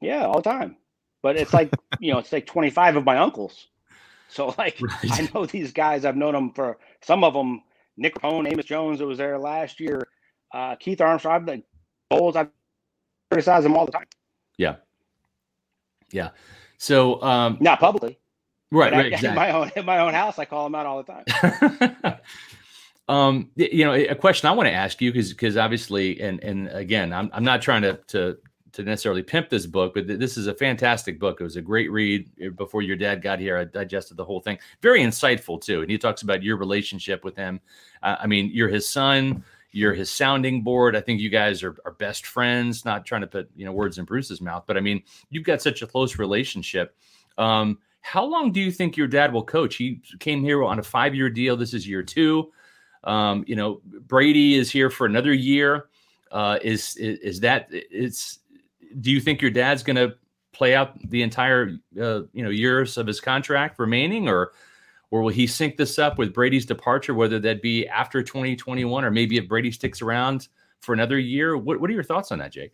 Yeah, 0.00 0.26
all 0.26 0.40
the 0.40 0.48
time. 0.48 0.76
But 1.22 1.36
it's 1.36 1.52
like 1.52 1.74
you 1.98 2.12
know, 2.12 2.18
it's 2.18 2.32
like 2.32 2.46
25 2.46 2.96
of 2.96 3.04
my 3.04 3.18
uncles. 3.18 3.68
So 4.34 4.52
like, 4.58 4.78
right. 4.80 5.12
I 5.12 5.30
know 5.32 5.46
these 5.46 5.72
guys. 5.72 6.04
I've 6.04 6.16
known 6.16 6.34
them 6.34 6.52
for 6.52 6.78
some 7.00 7.24
of 7.24 7.32
them. 7.34 7.62
Nick 7.96 8.16
Rapone, 8.16 8.50
Amos 8.50 8.64
Jones, 8.64 8.98
that 8.98 9.06
was 9.06 9.18
there 9.18 9.38
last 9.38 9.78
year. 9.78 10.08
Uh, 10.52 10.74
Keith 10.74 11.00
Armstrong, 11.00 11.36
I've 11.36 11.46
been 11.46 11.62
Bowles. 12.10 12.34
I 12.34 12.48
criticize 13.30 13.62
them 13.62 13.76
all 13.76 13.86
the 13.86 13.92
time. 13.92 14.06
Yeah, 14.58 14.76
yeah. 16.10 16.30
So 16.76 17.22
um, 17.22 17.58
not 17.60 17.78
publicly. 17.78 18.18
Right, 18.72 18.92
right. 18.92 19.06
I, 19.06 19.08
exactly. 19.14 19.28
In 19.28 19.34
my 19.36 19.52
own 19.52 19.70
in 19.76 19.86
my 19.86 19.98
own 20.00 20.12
house, 20.12 20.38
I 20.40 20.44
call 20.44 20.64
them 20.64 20.74
out 20.74 20.86
all 20.86 21.02
the 21.04 21.12
time. 21.12 22.18
um, 23.08 23.50
you 23.54 23.84
know, 23.84 23.94
a 23.94 24.14
question 24.16 24.48
I 24.48 24.52
want 24.52 24.66
to 24.66 24.72
ask 24.72 25.00
you 25.00 25.12
because 25.12 25.30
because 25.30 25.56
obviously, 25.56 26.20
and 26.20 26.42
and 26.42 26.68
again, 26.68 27.12
I'm 27.12 27.30
I'm 27.32 27.44
not 27.44 27.62
trying 27.62 27.82
to 27.82 28.00
to 28.08 28.38
to 28.74 28.82
necessarily 28.82 29.22
pimp 29.22 29.48
this 29.48 29.66
book, 29.66 29.94
but 29.94 30.06
this 30.06 30.36
is 30.36 30.48
a 30.48 30.54
fantastic 30.54 31.20
book. 31.20 31.40
It 31.40 31.44
was 31.44 31.56
a 31.56 31.62
great 31.62 31.90
read 31.90 32.28
eh, 32.40 32.48
before 32.48 32.82
your 32.82 32.96
dad 32.96 33.22
got 33.22 33.38
here. 33.38 33.56
I 33.56 33.64
digested 33.64 34.16
the 34.16 34.24
whole 34.24 34.40
thing. 34.40 34.58
Very 34.82 35.00
insightful 35.00 35.60
too, 35.60 35.82
and 35.82 35.90
he 35.90 35.96
talks 35.96 36.22
about 36.22 36.42
your 36.42 36.56
relationship 36.56 37.24
with 37.24 37.36
him. 37.36 37.60
Uh, 38.02 38.16
I 38.20 38.26
mean, 38.26 38.50
you're 38.52 38.68
his 38.68 38.88
son. 38.88 39.44
You're 39.70 39.94
his 39.94 40.10
sounding 40.10 40.62
board. 40.62 40.94
I 40.94 41.00
think 41.00 41.20
you 41.20 41.30
guys 41.30 41.62
are, 41.62 41.76
are 41.84 41.92
best 41.92 42.26
friends. 42.26 42.84
Not 42.84 43.06
trying 43.06 43.22
to 43.22 43.26
put 43.26 43.48
you 43.56 43.64
know 43.64 43.72
words 43.72 43.98
in 43.98 44.04
Bruce's 44.04 44.40
mouth, 44.40 44.64
but 44.66 44.76
I 44.76 44.80
mean, 44.80 45.02
you've 45.30 45.44
got 45.44 45.62
such 45.62 45.82
a 45.82 45.86
close 45.86 46.18
relationship. 46.18 46.96
Um, 47.38 47.78
how 48.00 48.24
long 48.24 48.52
do 48.52 48.60
you 48.60 48.70
think 48.70 48.96
your 48.96 49.06
dad 49.06 49.32
will 49.32 49.44
coach? 49.44 49.76
He 49.76 50.00
came 50.18 50.42
here 50.42 50.62
on 50.64 50.78
a 50.78 50.82
five 50.82 51.14
year 51.14 51.30
deal. 51.30 51.56
This 51.56 51.74
is 51.74 51.88
year 51.88 52.02
two. 52.02 52.52
Um, 53.04 53.44
you 53.46 53.54
know, 53.56 53.80
Brady 53.84 54.54
is 54.54 54.70
here 54.70 54.90
for 54.90 55.06
another 55.06 55.32
year. 55.32 55.86
Uh, 56.30 56.58
is, 56.62 56.96
is, 56.96 57.18
is 57.20 57.40
that 57.40 57.68
it's? 57.70 58.40
Do 59.00 59.10
you 59.10 59.20
think 59.20 59.42
your 59.42 59.50
dad's 59.50 59.82
going 59.82 59.96
to 59.96 60.14
play 60.52 60.74
out 60.74 60.98
the 61.10 61.22
entire 61.22 61.76
uh, 62.00 62.22
you 62.32 62.42
know 62.42 62.50
years 62.50 62.96
of 62.96 63.06
his 63.06 63.20
contract 63.20 63.78
remaining, 63.78 64.28
or 64.28 64.52
or 65.10 65.22
will 65.22 65.30
he 65.30 65.46
sync 65.46 65.76
this 65.76 65.98
up 65.98 66.18
with 66.18 66.32
Brady's 66.32 66.66
departure, 66.66 67.14
whether 67.14 67.38
that 67.40 67.62
be 67.62 67.86
after 67.88 68.22
2021 68.22 69.04
or 69.04 69.10
maybe 69.10 69.36
if 69.36 69.48
Brady 69.48 69.70
sticks 69.70 70.00
around 70.02 70.48
for 70.80 70.92
another 70.92 71.18
year? 71.18 71.56
What 71.56 71.80
What 71.80 71.90
are 71.90 71.94
your 71.94 72.02
thoughts 72.02 72.32
on 72.32 72.38
that, 72.38 72.52
Jake? 72.52 72.72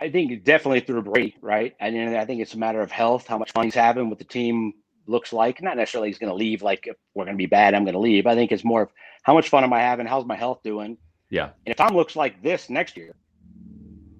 I 0.00 0.10
think 0.10 0.44
definitely 0.44 0.80
through 0.80 1.02
Brady, 1.02 1.36
right? 1.40 1.74
And 1.80 2.16
I 2.16 2.24
think 2.24 2.42
it's 2.42 2.54
a 2.54 2.58
matter 2.58 2.80
of 2.80 2.90
health, 2.90 3.26
how 3.26 3.38
much 3.38 3.52
fun 3.52 3.64
he's 3.64 3.74
having, 3.74 4.10
what 4.10 4.18
the 4.18 4.24
team 4.24 4.74
looks 5.06 5.32
like. 5.32 5.62
Not 5.62 5.76
necessarily 5.76 6.08
he's 6.08 6.18
going 6.18 6.30
to 6.30 6.36
leave. 6.36 6.62
Like 6.62 6.86
if 6.86 6.96
we're 7.14 7.24
going 7.24 7.36
to 7.36 7.38
be 7.38 7.46
bad, 7.46 7.74
I'm 7.74 7.84
going 7.84 7.94
to 7.94 8.00
leave. 8.00 8.26
I 8.26 8.34
think 8.34 8.52
it's 8.52 8.64
more 8.64 8.82
of 8.82 8.90
how 9.22 9.34
much 9.34 9.48
fun 9.48 9.64
am 9.64 9.72
I 9.72 9.80
having? 9.80 10.06
How's 10.06 10.26
my 10.26 10.36
health 10.36 10.60
doing? 10.62 10.98
Yeah. 11.30 11.50
And 11.64 11.72
if 11.72 11.76
Tom 11.76 11.94
looks 11.94 12.16
like 12.16 12.42
this 12.42 12.68
next 12.68 12.96
year, 12.96 13.14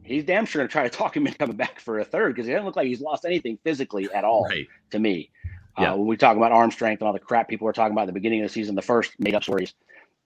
he's 0.04 0.24
damn 0.24 0.46
sure 0.46 0.60
going 0.60 0.68
to 0.68 0.72
try 0.72 0.84
to 0.84 0.90
talk 0.90 1.16
him 1.16 1.26
into 1.26 1.38
coming 1.38 1.56
back 1.56 1.80
for 1.80 1.98
a 1.98 2.04
third 2.04 2.34
because 2.34 2.46
he 2.46 2.52
doesn't 2.52 2.66
look 2.66 2.76
like 2.76 2.86
he's 2.86 3.00
lost 3.00 3.24
anything 3.24 3.58
physically 3.64 4.08
at 4.12 4.24
all 4.24 4.44
right. 4.44 4.68
to 4.90 4.98
me. 4.98 5.30
Yeah. 5.78 5.92
Uh, 5.92 5.96
when 5.96 6.06
we 6.06 6.16
talk 6.16 6.36
about 6.36 6.52
arm 6.52 6.70
strength 6.70 7.00
and 7.00 7.08
all 7.08 7.12
the 7.12 7.18
crap 7.18 7.48
people 7.48 7.64
were 7.64 7.72
talking 7.72 7.92
about 7.92 8.02
at 8.02 8.06
the 8.06 8.12
beginning 8.12 8.40
of 8.40 8.48
the 8.48 8.52
season, 8.52 8.76
the 8.76 8.82
first 8.82 9.12
made 9.18 9.34
up 9.34 9.42
stories. 9.42 9.74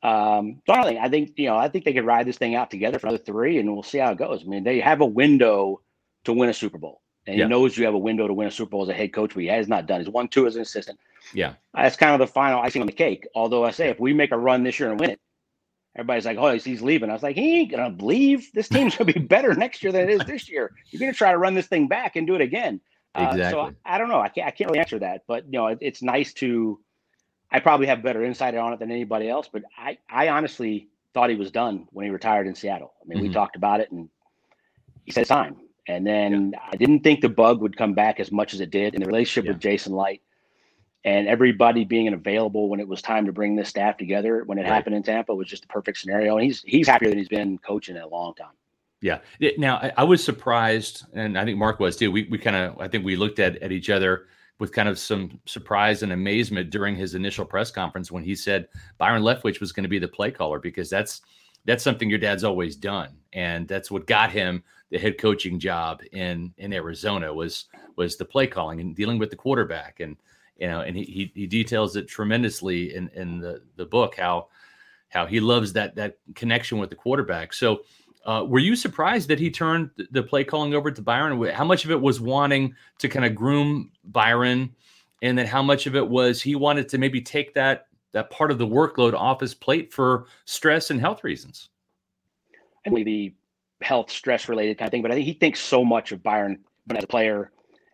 Um, 0.02 0.62
so 0.66 0.74
I 0.74 0.82
think 0.84 1.00
I 1.00 1.08
think 1.08 1.32
you 1.36 1.46
know 1.46 1.56
I 1.56 1.68
think 1.68 1.84
they 1.84 1.92
could 1.92 2.04
ride 2.06 2.26
this 2.26 2.38
thing 2.38 2.54
out 2.54 2.70
together 2.70 2.98
for 2.98 3.08
another 3.08 3.22
three, 3.22 3.58
and 3.58 3.72
we'll 3.72 3.82
see 3.82 3.98
how 3.98 4.12
it 4.12 4.18
goes. 4.18 4.42
I 4.44 4.46
mean, 4.46 4.62
they 4.62 4.78
have 4.78 5.00
a 5.00 5.06
window 5.06 5.80
to 6.24 6.32
win 6.32 6.48
a 6.48 6.54
Super 6.54 6.78
Bowl, 6.78 7.00
and 7.26 7.36
yeah. 7.36 7.44
he 7.44 7.48
knows 7.48 7.76
you 7.76 7.84
have 7.84 7.94
a 7.94 7.98
window 7.98 8.28
to 8.28 8.32
win 8.32 8.46
a 8.46 8.50
Super 8.50 8.70
Bowl 8.70 8.82
as 8.82 8.88
a 8.88 8.94
head 8.94 9.12
coach, 9.12 9.34
but 9.34 9.42
he 9.42 9.48
has 9.48 9.66
not 9.66 9.86
done. 9.86 10.00
He's 10.00 10.08
won 10.08 10.28
two 10.28 10.46
as 10.46 10.54
an 10.54 10.62
assistant. 10.62 11.00
Yeah, 11.34 11.54
that's 11.74 11.96
kind 11.96 12.12
of 12.12 12.20
the 12.20 12.32
final 12.32 12.60
icing 12.60 12.80
on 12.80 12.86
the 12.86 12.92
cake. 12.92 13.26
Although 13.34 13.64
I 13.64 13.72
say 13.72 13.88
if 13.88 13.98
we 13.98 14.12
make 14.12 14.30
a 14.30 14.38
run 14.38 14.62
this 14.62 14.78
year 14.78 14.90
and 14.90 15.00
win 15.00 15.10
it, 15.10 15.20
everybody's 15.98 16.24
like, 16.24 16.38
"Oh, 16.38 16.56
he's 16.56 16.80
leaving." 16.80 17.10
I 17.10 17.12
was 17.12 17.22
like, 17.22 17.36
"He 17.36 17.60
ain't 17.60 17.70
gonna 17.70 17.96
leave. 18.00 18.50
This 18.54 18.68
team's 18.68 18.96
gonna 18.96 19.12
be 19.12 19.20
better 19.20 19.54
next 19.54 19.82
year 19.82 19.92
than 19.92 20.08
it 20.08 20.10
is 20.10 20.24
this 20.26 20.48
year. 20.48 20.72
You're 20.90 21.00
gonna 21.00 21.12
try 21.12 21.32
to 21.32 21.38
run 21.38 21.54
this 21.54 21.66
thing 21.66 21.88
back 21.88 22.16
and 22.16 22.26
do 22.26 22.34
it 22.34 22.40
again." 22.40 22.80
Exactly. 23.14 23.42
Uh, 23.42 23.50
so 23.50 23.60
I, 23.60 23.94
I, 23.94 23.98
don't 23.98 24.08
know. 24.08 24.20
I 24.20 24.28
can't. 24.28 24.46
I 24.46 24.50
can't 24.50 24.70
really 24.70 24.80
answer 24.80 24.98
that, 25.00 25.22
but 25.26 25.44
you 25.46 25.58
know, 25.58 25.66
it, 25.68 25.78
it's 25.80 26.02
nice 26.02 26.32
to 26.34 26.78
I 27.50 27.60
probably 27.60 27.86
have 27.86 28.02
better 28.02 28.24
insight 28.24 28.54
on 28.54 28.72
it 28.72 28.78
than 28.78 28.90
anybody 28.90 29.28
else, 29.28 29.48
but 29.50 29.62
I, 29.76 29.98
I 30.10 30.28
honestly 30.28 30.88
thought 31.14 31.30
he 31.30 31.36
was 31.36 31.50
done 31.50 31.86
when 31.90 32.04
he 32.04 32.10
retired 32.10 32.46
in 32.46 32.54
Seattle. 32.54 32.92
I 33.02 33.08
mean, 33.08 33.18
mm-hmm. 33.18 33.28
we 33.28 33.32
talked 33.32 33.56
about 33.56 33.80
it 33.80 33.90
and 33.90 34.08
he 35.04 35.12
said 35.12 35.22
it's 35.22 35.28
time. 35.28 35.56
And 35.86 36.06
then 36.06 36.50
yeah. 36.52 36.60
I 36.70 36.76
didn't 36.76 37.00
think 37.00 37.22
the 37.22 37.30
bug 37.30 37.62
would 37.62 37.76
come 37.76 37.94
back 37.94 38.20
as 38.20 38.30
much 38.30 38.52
as 38.52 38.60
it 38.60 38.70
did. 38.70 38.94
in 38.94 39.00
the 39.00 39.06
relationship 39.06 39.46
yeah. 39.46 39.52
with 39.52 39.60
Jason 39.60 39.94
Licht 39.94 40.22
and 41.04 41.28
everybody 41.28 41.84
being 41.84 42.12
available 42.12 42.68
when 42.68 42.80
it 42.80 42.88
was 42.88 43.00
time 43.00 43.26
to 43.26 43.32
bring 43.32 43.56
this 43.56 43.68
staff 43.68 43.96
together 43.96 44.42
when 44.44 44.58
it 44.58 44.62
right. 44.62 44.72
happened 44.72 44.96
in 44.96 45.02
Tampa 45.02 45.34
was 45.34 45.48
just 45.48 45.62
the 45.62 45.68
perfect 45.68 45.98
scenario. 45.98 46.36
And 46.36 46.44
he's 46.44 46.62
he's 46.62 46.88
happier 46.88 47.08
than 47.08 47.18
he's 47.18 47.28
been 47.28 47.58
coaching 47.58 47.96
in 47.96 48.02
a 48.02 48.08
long 48.08 48.34
time. 48.34 48.54
Yeah. 49.00 49.18
Now 49.58 49.76
I, 49.76 49.92
I 49.98 50.04
was 50.04 50.22
surprised, 50.22 51.06
and 51.12 51.38
I 51.38 51.44
think 51.44 51.56
Mark 51.58 51.78
was 51.78 51.96
too. 51.96 52.10
We 52.10 52.26
we 52.30 52.38
kind 52.38 52.56
of 52.56 52.78
I 52.80 52.88
think 52.88 53.04
we 53.04 53.16
looked 53.16 53.38
at 53.38 53.56
at 53.58 53.72
each 53.72 53.90
other 53.90 54.26
with 54.58 54.72
kind 54.72 54.88
of 54.88 54.98
some 54.98 55.40
surprise 55.46 56.02
and 56.02 56.12
amazement 56.12 56.70
during 56.70 56.96
his 56.96 57.14
initial 57.14 57.44
press 57.44 57.70
conference 57.70 58.10
when 58.10 58.24
he 58.24 58.34
said 58.34 58.68
Byron 58.98 59.22
Leftwich 59.22 59.60
was 59.60 59.70
going 59.72 59.84
to 59.84 59.88
be 59.88 60.00
the 60.00 60.08
play 60.08 60.30
caller 60.30 60.58
because 60.58 60.90
that's 60.90 61.22
that's 61.64 61.84
something 61.84 62.10
your 62.10 62.18
dad's 62.18 62.44
always 62.44 62.76
done 62.76 63.10
and 63.32 63.68
that's 63.68 63.90
what 63.90 64.06
got 64.06 64.30
him 64.30 64.62
the 64.90 64.98
head 64.98 65.18
coaching 65.18 65.58
job 65.58 66.02
in 66.12 66.52
in 66.58 66.72
Arizona 66.72 67.32
was 67.32 67.66
was 67.96 68.16
the 68.16 68.24
play 68.24 68.46
calling 68.46 68.80
and 68.80 68.96
dealing 68.96 69.18
with 69.18 69.30
the 69.30 69.36
quarterback 69.36 70.00
and 70.00 70.16
you 70.58 70.66
know 70.66 70.80
and 70.80 70.96
he 70.96 71.04
he, 71.04 71.32
he 71.34 71.46
details 71.46 71.96
it 71.96 72.08
tremendously 72.08 72.94
in 72.94 73.08
in 73.14 73.38
the 73.40 73.62
the 73.76 73.86
book 73.86 74.16
how 74.16 74.48
how 75.08 75.26
he 75.26 75.40
loves 75.40 75.72
that 75.72 75.94
that 75.94 76.18
connection 76.34 76.78
with 76.78 76.90
the 76.90 76.96
quarterback 76.96 77.52
so 77.52 77.80
uh, 78.26 78.44
were 78.44 78.58
you 78.58 78.76
surprised 78.76 79.28
that 79.28 79.38
he 79.38 79.50
turned 79.50 79.90
the 80.10 80.22
play 80.22 80.44
calling 80.44 80.74
over 80.74 80.90
to 80.90 81.00
Byron? 81.00 81.42
How 81.50 81.64
much 81.64 81.86
of 81.86 81.90
it 81.90 81.98
was 81.98 82.20
wanting 82.20 82.74
to 82.98 83.08
kind 83.08 83.24
of 83.24 83.34
groom 83.34 83.90
Byron, 84.04 84.74
and 85.22 85.38
then 85.38 85.46
how 85.46 85.62
much 85.62 85.86
of 85.86 85.96
it 85.96 86.06
was 86.06 86.42
he 86.42 86.54
wanted 86.54 86.90
to 86.90 86.98
maybe 86.98 87.22
take 87.22 87.54
that 87.54 87.86
that 88.12 88.28
part 88.28 88.50
of 88.50 88.58
the 88.58 88.66
workload 88.66 89.14
off 89.14 89.40
his 89.40 89.54
plate 89.54 89.94
for 89.94 90.26
stress 90.44 90.90
and 90.90 91.00
health 91.00 91.24
reasons? 91.24 91.70
I 92.86 92.90
the 93.02 93.34
health 93.80 94.10
stress 94.10 94.46
related 94.46 94.76
kind 94.76 94.88
of 94.88 94.90
thing, 94.90 95.02
but 95.02 95.10
I 95.10 95.14
think 95.14 95.26
he 95.26 95.32
thinks 95.32 95.60
so 95.60 95.82
much 95.82 96.12
of 96.12 96.22
Byron 96.22 96.58
but 96.88 96.96
as 96.96 97.04
a 97.04 97.06
player, 97.06 97.52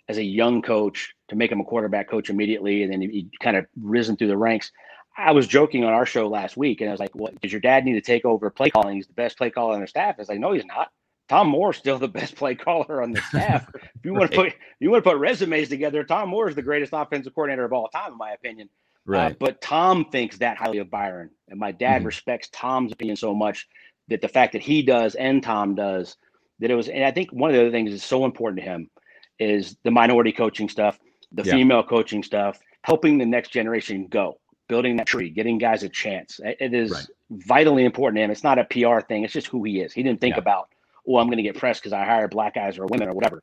as 0.09 0.19
a 0.19 0.25
young 0.25 0.63
coach, 0.63 1.15
to 1.35 1.39
make 1.39 1.53
him 1.53 1.61
a 1.61 1.65
quarterback 1.65 2.09
coach 2.09 2.31
immediately, 2.31 2.83
and 2.83 2.93
then 2.93 3.01
he, 3.01 3.29
kind 3.41 3.57
of 3.57 3.67
risen 3.81 4.17
through 4.17 4.29
the 4.29 4.37
ranks. 4.37 4.73
I 5.17 5.33
was 5.33 5.47
joking 5.47 5.85
on 5.85 5.93
our 5.93 6.07
show 6.07 6.29
last 6.29 6.57
week, 6.57 6.81
and 6.81 6.91
I 6.91 6.93
was 6.93 7.01
like, 7.01 7.15
"What? 7.15 7.41
Does 7.41 7.53
your 7.53 7.61
dad 7.61 7.85
need 7.85 7.95
to 7.95 8.01
take 8.01 8.25
over 8.25 8.51
play 8.51 8.71
calling? 8.71 8.97
He's 8.97 9.07
the 9.07 9.13
best 9.13 9.39
play 9.39 9.51
caller 9.51 9.75
on 9.75 9.81
the 9.81 9.87
staff." 9.87 10.17
It's 10.19 10.29
like, 10.29 10.41
"No, 10.41 10.53
he's 10.53 10.65
not. 10.65 10.91
Tom 11.29 11.49
Moore's 11.49 11.77
still 11.77 11.99
the 11.99 12.09
best 12.21 12.37
play 12.37 12.55
caller 12.55 13.03
on 13.03 13.13
the 13.13 13.21
staff. 13.29 13.69
if 13.75 14.05
you 14.05 14.13
want 14.13 14.31
to 14.31 14.37
put 14.37 14.53
you 14.81 14.91
want 14.91 15.05
to 15.05 15.11
put 15.11 15.19
resumes 15.19 15.69
together, 15.69 16.05
Tom 16.05 16.29
Moore 16.29 16.49
is 16.49 16.55
the 16.55 16.63
greatest 16.63 16.93
offensive 16.93 17.35
coordinator 17.35 17.65
of 17.65 17.73
all 17.73 17.89
time, 17.89 18.13
in 18.13 18.19
my 18.19 18.33
opinion. 18.33 18.69
Uh, 19.07 19.13
right. 19.13 19.33
Uh, 19.33 19.37
but 19.39 19.61
Tom 19.61 20.07
thinks 20.07 20.39
that 20.39 20.57
highly 20.57 20.79
of 20.79 20.91
Byron, 20.91 21.31
and 21.49 21.59
my 21.59 21.73
dad 21.73 21.99
mm-hmm. 21.99 22.07
respects 22.07 22.49
Tom's 22.53 22.93
opinion 22.93 23.17
so 23.17 23.35
much 23.35 23.69
that 24.09 24.21
the 24.21 24.29
fact 24.29 24.53
that 24.53 24.63
he 24.63 24.83
does 24.83 25.15
and 25.15 25.43
Tom 25.43 25.75
does 25.75 26.17
that 26.61 26.71
it 26.71 26.75
was. 26.75 26.89
And 26.89 27.05
I 27.05 27.11
think 27.11 27.31
one 27.31 27.51
of 27.51 27.55
the 27.55 27.63
other 27.63 27.71
things 27.71 27.91
that's 27.91 28.05
so 28.05 28.25
important 28.25 28.61
to 28.61 28.71
him 28.71 28.91
is 29.39 29.77
the 29.83 29.91
minority 29.91 30.33
coaching 30.33 30.69
stuff, 30.69 30.99
the 31.35 31.43
yeah. 31.45 31.53
female 31.53 31.83
coaching 31.83 32.23
stuff, 32.23 32.59
helping 32.83 33.19
the 33.19 33.27
next 33.27 33.51
generation 33.51 34.07
go 34.07 34.39
building 34.69 34.97
that 34.97 35.07
tree, 35.07 35.31
getting 35.31 35.59
guys 35.59 35.83
a 35.83 35.89
chance. 35.89 36.41
It 36.43 36.73
is 36.73 36.91
right. 36.91 37.07
vitally 37.31 37.85
important 37.85 38.19
to 38.19 38.25
him. 38.25 38.31
It's 38.31 38.45
not 38.45 38.59
a 38.59 38.65
PR 38.65 39.01
thing. 39.01 39.25
It's 39.25 39.33
just 39.33 39.49
who 39.49 39.63
he 39.65 39.81
is. 39.81 39.93
He 39.93 40.03
didn't 40.03 40.21
think 40.21 40.37
yeah. 40.37 40.41
about, 40.41 40.69
oh, 41.07 41.19
I'm 41.19 41.27
going 41.27 41.37
to 41.37 41.43
get 41.43 41.57
pressed 41.57 41.83
because 41.83 41.93
I 41.93 42.05
hire 42.05 42.29
black 42.29 42.55
guys 42.55 42.79
or 42.79 42.87
women 42.87 43.09
or 43.09 43.15
whatever. 43.15 43.43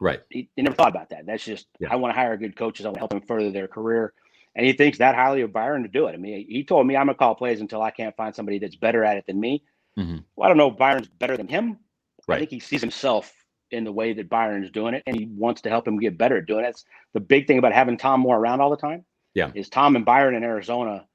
Right. 0.00 0.20
He, 0.28 0.48
he 0.54 0.62
never 0.62 0.76
thought 0.76 0.90
about 0.90 1.10
that. 1.10 1.26
That's 1.26 1.44
just, 1.44 1.66
yeah. 1.80 1.88
I 1.90 1.96
want 1.96 2.14
to 2.14 2.20
hire 2.20 2.36
good 2.36 2.56
coaches. 2.56 2.84
I 2.84 2.88
want 2.88 2.96
to 2.96 3.00
help 3.00 3.10
them 3.10 3.22
further 3.22 3.50
their 3.50 3.68
career. 3.68 4.12
And 4.54 4.66
he 4.66 4.72
thinks 4.72 4.98
that 4.98 5.14
highly 5.14 5.42
of 5.42 5.52
Byron 5.52 5.82
to 5.84 5.88
do 5.88 6.06
it. 6.06 6.14
I 6.14 6.16
mean, 6.16 6.46
he 6.48 6.64
told 6.64 6.86
me 6.86 6.96
I'm 6.96 7.06
going 7.06 7.14
to 7.14 7.18
call 7.18 7.34
plays 7.34 7.60
until 7.60 7.82
I 7.82 7.90
can't 7.90 8.16
find 8.16 8.34
somebody 8.34 8.58
that's 8.58 8.76
better 8.76 9.04
at 9.04 9.16
it 9.16 9.24
than 9.26 9.40
me. 9.40 9.62
Mm-hmm. 9.98 10.18
Well, 10.36 10.44
I 10.44 10.48
don't 10.48 10.58
know 10.58 10.70
if 10.70 10.76
Byron's 10.76 11.08
better 11.08 11.36
than 11.36 11.48
him. 11.48 11.78
Right. 12.26 12.36
I 12.36 12.38
think 12.40 12.50
he 12.50 12.60
sees 12.60 12.80
himself 12.80 13.32
in 13.70 13.84
the 13.84 13.92
way 13.92 14.12
that 14.12 14.28
Byron's 14.28 14.70
doing 14.70 14.94
it, 14.94 15.02
and 15.06 15.16
he 15.16 15.26
wants 15.26 15.62
to 15.62 15.68
help 15.68 15.86
him 15.86 15.98
get 15.98 16.18
better 16.18 16.36
at 16.38 16.46
doing 16.46 16.60
it. 16.60 16.68
That's 16.68 16.84
the 17.12 17.20
big 17.20 17.46
thing 17.46 17.58
about 17.58 17.72
having 17.72 17.96
Tom 17.96 18.20
Moore 18.20 18.38
around 18.38 18.60
all 18.60 18.70
the 18.70 18.76
time 18.76 19.04
yeah. 19.38 19.52
Is 19.54 19.68
Tom 19.68 19.94
and 19.94 20.04
Byron 20.04 20.34
in 20.34 20.42
Arizona 20.42 21.06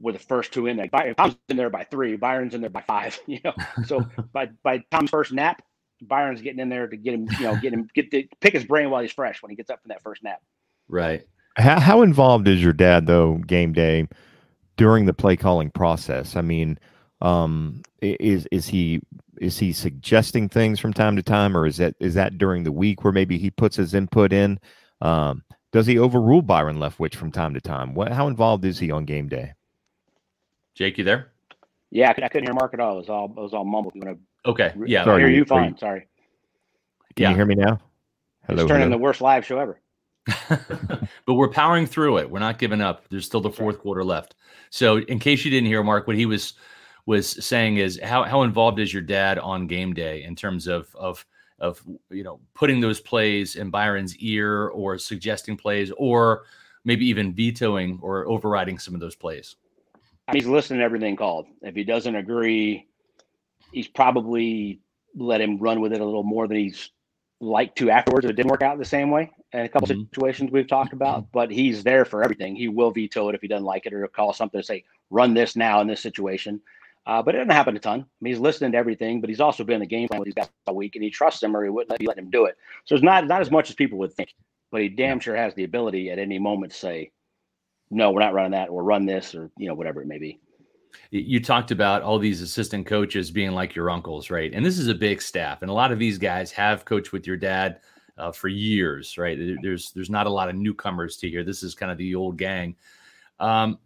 were 0.00 0.12
the 0.12 0.18
first 0.18 0.52
two 0.52 0.66
in 0.66 0.76
there. 0.76 0.88
Tom's 1.14 1.36
in 1.48 1.56
there 1.56 1.70
by 1.70 1.84
three. 1.84 2.16
Byron's 2.16 2.54
in 2.54 2.60
there 2.60 2.70
by 2.70 2.82
five. 2.82 3.18
You 3.26 3.38
know, 3.44 3.54
so 3.86 4.04
by 4.32 4.50
by 4.64 4.82
Tom's 4.90 5.10
first 5.10 5.32
nap, 5.32 5.62
Byron's 6.02 6.42
getting 6.42 6.58
in 6.58 6.68
there 6.68 6.88
to 6.88 6.96
get 6.96 7.14
him, 7.14 7.28
you 7.38 7.44
know, 7.44 7.56
get 7.56 7.72
him 7.72 7.88
get 7.94 8.10
the 8.10 8.28
pick 8.40 8.54
his 8.54 8.64
brain 8.64 8.90
while 8.90 9.02
he's 9.02 9.12
fresh 9.12 9.42
when 9.42 9.50
he 9.50 9.56
gets 9.56 9.70
up 9.70 9.80
from 9.80 9.90
that 9.90 10.02
first 10.02 10.24
nap. 10.24 10.40
Right. 10.88 11.24
How, 11.56 11.78
how 11.78 12.02
involved 12.02 12.48
is 12.48 12.62
your 12.62 12.72
dad 12.72 13.06
though 13.06 13.34
game 13.46 13.72
day 13.72 14.08
during 14.76 15.06
the 15.06 15.14
play 15.14 15.36
calling 15.36 15.70
process? 15.70 16.34
I 16.34 16.40
mean, 16.40 16.80
um, 17.20 17.82
is 18.00 18.46
is 18.50 18.66
he 18.66 19.00
is 19.40 19.58
he 19.58 19.72
suggesting 19.72 20.48
things 20.48 20.80
from 20.80 20.92
time 20.92 21.16
to 21.16 21.22
time, 21.22 21.56
or 21.56 21.66
is 21.66 21.76
that 21.78 21.94
is 22.00 22.14
that 22.14 22.38
during 22.38 22.64
the 22.64 22.72
week 22.72 23.04
where 23.04 23.12
maybe 23.12 23.38
he 23.38 23.50
puts 23.50 23.76
his 23.76 23.94
input 23.94 24.32
in? 24.32 24.58
Um, 25.00 25.42
does 25.72 25.86
he 25.86 25.98
overrule 25.98 26.42
Byron 26.42 26.78
Leftwich 26.78 27.14
from 27.14 27.30
time 27.30 27.54
to 27.54 27.60
time? 27.60 27.94
What 27.94 28.12
how 28.12 28.26
involved 28.26 28.64
is 28.64 28.78
he 28.78 28.90
on 28.90 29.04
game 29.04 29.28
day? 29.28 29.54
Jake, 30.74 30.98
you 30.98 31.04
there? 31.04 31.32
Yeah, 31.90 32.10
I, 32.10 32.28
couldn't 32.28 32.44
hear 32.44 32.54
Mark 32.54 32.72
at 32.72 32.80
all. 32.80 32.94
It 32.94 32.98
was 32.98 33.08
all 33.08 33.24
it 33.26 33.40
was 33.40 33.52
all 33.52 33.64
mumbled. 33.64 33.94
You 33.96 34.18
okay, 34.46 34.72
yeah, 34.86 35.04
sorry, 35.04 35.24
I 35.24 35.26
hear 35.26 35.36
you 35.36 35.44
fine. 35.44 35.76
Sorry. 35.76 36.06
Can 37.16 37.24
yeah. 37.24 37.30
you 37.30 37.36
hear 37.36 37.46
me 37.46 37.56
now? 37.56 37.80
Hello. 38.46 38.62
It's 38.62 38.68
turning 38.68 38.86
hello. 38.86 38.96
the 38.96 39.02
worst 39.02 39.20
live 39.20 39.44
show 39.44 39.58
ever. 39.58 39.80
but 41.26 41.34
we're 41.34 41.48
powering 41.48 41.86
through 41.86 42.18
it. 42.18 42.30
We're 42.30 42.38
not 42.38 42.58
giving 42.58 42.80
up. 42.80 43.08
There's 43.08 43.26
still 43.26 43.40
the 43.40 43.50
fourth 43.50 43.78
quarter 43.78 44.04
left. 44.04 44.36
So, 44.70 44.98
in 44.98 45.18
case 45.18 45.44
you 45.44 45.50
didn't 45.50 45.66
hear 45.66 45.82
Mark, 45.82 46.06
what 46.06 46.16
he 46.16 46.26
was 46.26 46.54
was 47.10 47.44
saying 47.44 47.78
is 47.78 47.98
how 48.04 48.22
how 48.22 48.42
involved 48.42 48.78
is 48.78 48.92
your 48.92 49.02
dad 49.02 49.36
on 49.40 49.66
game 49.66 49.92
day 49.92 50.22
in 50.22 50.36
terms 50.36 50.68
of 50.68 50.94
of 50.94 51.26
of 51.58 51.82
you 52.08 52.22
know 52.22 52.38
putting 52.54 52.80
those 52.80 53.00
plays 53.00 53.56
in 53.56 53.68
Byron's 53.68 54.16
ear 54.18 54.68
or 54.68 54.96
suggesting 54.96 55.56
plays 55.56 55.90
or 55.96 56.44
maybe 56.84 57.04
even 57.04 57.34
vetoing 57.34 57.98
or 58.00 58.28
overriding 58.28 58.78
some 58.78 58.94
of 58.94 59.00
those 59.00 59.16
plays. 59.16 59.56
He's 60.32 60.46
listening 60.46 60.78
to 60.78 60.84
everything 60.84 61.16
called. 61.16 61.46
If 61.62 61.74
he 61.74 61.82
doesn't 61.82 62.14
agree, 62.14 62.86
he's 63.72 63.88
probably 63.88 64.80
let 65.16 65.40
him 65.40 65.58
run 65.58 65.80
with 65.80 65.92
it 65.92 66.00
a 66.00 66.04
little 66.04 66.22
more 66.22 66.46
than 66.46 66.58
he's 66.58 66.90
like 67.40 67.74
to 67.74 67.90
afterwards. 67.90 68.24
It 68.24 68.36
didn't 68.36 68.52
work 68.52 68.62
out 68.62 68.78
the 68.78 68.84
same 68.84 69.10
way 69.10 69.32
in 69.52 69.62
a 69.62 69.68
couple 69.68 69.88
mm-hmm. 69.88 70.02
situations 70.02 70.52
we've 70.52 70.68
talked 70.68 70.92
about, 70.92 71.26
but 71.32 71.50
he's 71.50 71.82
there 71.82 72.04
for 72.04 72.22
everything. 72.22 72.54
He 72.54 72.68
will 72.68 72.92
veto 72.92 73.28
it 73.28 73.34
if 73.34 73.40
he 73.40 73.48
doesn't 73.48 73.64
like 73.64 73.86
it 73.86 73.92
or 73.92 74.06
call 74.06 74.32
something 74.32 74.60
to 74.60 74.64
say, 74.64 74.84
run 75.10 75.34
this 75.34 75.56
now 75.56 75.80
in 75.80 75.88
this 75.88 76.00
situation. 76.00 76.60
Uh, 77.06 77.22
but 77.22 77.34
it 77.34 77.38
doesn't 77.38 77.50
happen 77.50 77.76
a 77.76 77.80
ton. 77.80 78.00
I 78.00 78.04
mean, 78.20 78.34
he's 78.34 78.40
listening 78.40 78.72
to 78.72 78.78
everything, 78.78 79.20
but 79.20 79.30
he's 79.30 79.40
also 79.40 79.64
been 79.64 79.76
in 79.76 79.80
the 79.80 79.86
game 79.86 80.08
plan 80.08 80.20
with 80.20 80.26
these 80.26 80.34
guys 80.34 80.48
all 80.66 80.76
week, 80.76 80.96
and 80.96 81.04
he 81.04 81.10
trusts 81.10 81.42
him, 81.42 81.56
or 81.56 81.64
he 81.64 81.70
wouldn't 81.70 81.90
let, 81.90 82.06
let 82.06 82.18
him 82.18 82.30
do 82.30 82.44
it. 82.44 82.56
So 82.84 82.94
it's 82.94 83.04
not 83.04 83.26
not 83.26 83.40
as 83.40 83.50
much 83.50 83.70
as 83.70 83.76
people 83.76 83.98
would 83.98 84.12
think, 84.12 84.34
but 84.70 84.82
he 84.82 84.88
damn 84.88 85.18
sure 85.18 85.34
has 85.34 85.54
the 85.54 85.64
ability 85.64 86.10
at 86.10 86.18
any 86.18 86.38
moment 86.38 86.72
to 86.72 86.78
say, 86.78 87.10
"No, 87.90 88.10
we're 88.10 88.20
not 88.20 88.34
running 88.34 88.52
that," 88.52 88.68
or 88.68 88.84
"Run 88.84 89.06
this," 89.06 89.34
or 89.34 89.50
you 89.56 89.66
know 89.66 89.74
whatever 89.74 90.02
it 90.02 90.08
may 90.08 90.18
be. 90.18 90.40
You 91.10 91.40
talked 91.40 91.70
about 91.70 92.02
all 92.02 92.18
these 92.18 92.42
assistant 92.42 92.86
coaches 92.86 93.30
being 93.30 93.52
like 93.52 93.74
your 93.74 93.90
uncles, 93.90 94.28
right? 94.30 94.52
And 94.52 94.64
this 94.64 94.78
is 94.78 94.88
a 94.88 94.94
big 94.94 95.22
staff, 95.22 95.62
and 95.62 95.70
a 95.70 95.74
lot 95.74 95.92
of 95.92 95.98
these 95.98 96.18
guys 96.18 96.52
have 96.52 96.84
coached 96.84 97.12
with 97.12 97.26
your 97.26 97.36
dad 97.36 97.80
uh, 98.18 98.30
for 98.30 98.48
years, 98.48 99.16
right? 99.16 99.38
There's 99.62 99.92
there's 99.92 100.10
not 100.10 100.26
a 100.26 100.30
lot 100.30 100.48
of 100.50 100.54
newcomers 100.54 101.16
to 101.18 101.30
here. 101.30 101.44
This 101.44 101.62
is 101.62 101.74
kind 101.74 101.90
of 101.90 101.98
the 101.98 102.14
old 102.14 102.36
gang. 102.36 102.76
Um, 103.38 103.78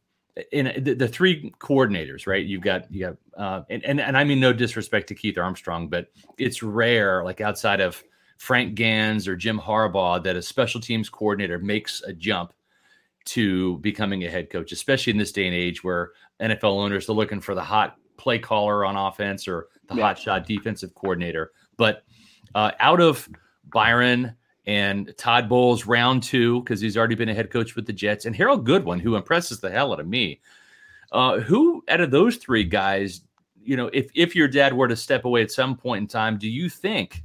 in 0.52 0.72
the, 0.82 0.94
the, 0.94 1.08
three 1.08 1.52
coordinators, 1.60 2.26
right? 2.26 2.44
You've 2.44 2.62
got 2.62 2.92
you 2.92 3.00
got 3.00 3.16
uh, 3.36 3.62
and, 3.70 3.84
and 3.84 4.00
and 4.00 4.16
I 4.16 4.24
mean 4.24 4.40
no 4.40 4.52
disrespect 4.52 5.08
to 5.08 5.14
Keith 5.14 5.38
Armstrong, 5.38 5.88
but 5.88 6.08
it's 6.38 6.62
rare, 6.62 7.22
like 7.24 7.40
outside 7.40 7.80
of 7.80 8.02
Frank 8.38 8.76
Gansz 8.76 9.28
or 9.28 9.36
Jim 9.36 9.58
Harbaugh, 9.58 10.22
that 10.24 10.36
a 10.36 10.42
special 10.42 10.80
teams 10.80 11.08
coordinator 11.08 11.58
makes 11.58 12.02
a 12.02 12.12
jump 12.12 12.52
to 13.26 13.78
becoming 13.78 14.24
a 14.24 14.30
head 14.30 14.50
coach, 14.50 14.72
especially 14.72 15.12
in 15.12 15.18
this 15.18 15.32
day 15.32 15.46
and 15.46 15.54
age 15.54 15.84
where 15.84 16.10
NFL 16.40 16.82
owners 16.82 17.08
are 17.08 17.14
looking 17.14 17.40
for 17.40 17.54
the 17.54 17.62
hot 17.62 17.96
play 18.16 18.38
caller 18.38 18.84
on 18.84 18.96
offense 18.96 19.46
or 19.46 19.68
the 19.88 19.94
yeah. 19.94 20.02
hot 20.02 20.18
shot 20.18 20.46
defensive 20.46 20.94
coordinator. 20.94 21.52
But 21.76 22.04
uh, 22.54 22.72
out 22.80 23.00
of 23.00 23.28
Byron 23.72 24.34
and 24.66 25.14
Todd 25.16 25.48
Bowles 25.48 25.86
round 25.86 26.22
two 26.22 26.60
because 26.60 26.80
he's 26.80 26.96
already 26.96 27.14
been 27.14 27.28
a 27.28 27.34
head 27.34 27.50
coach 27.50 27.76
with 27.76 27.86
the 27.86 27.92
Jets, 27.92 28.24
and 28.24 28.34
Harold 28.34 28.64
Goodwin, 28.64 28.98
who 28.98 29.16
impresses 29.16 29.60
the 29.60 29.70
hell 29.70 29.92
out 29.92 30.00
of 30.00 30.08
me. 30.08 30.40
Uh, 31.12 31.40
who 31.40 31.84
out 31.88 32.00
of 32.00 32.10
those 32.10 32.36
three 32.36 32.64
guys, 32.64 33.20
you 33.62 33.76
know, 33.76 33.88
if 33.92 34.10
if 34.14 34.34
your 34.34 34.48
dad 34.48 34.72
were 34.72 34.88
to 34.88 34.96
step 34.96 35.24
away 35.24 35.42
at 35.42 35.50
some 35.50 35.76
point 35.76 36.02
in 36.02 36.06
time, 36.08 36.38
do 36.38 36.48
you 36.48 36.68
think 36.68 37.22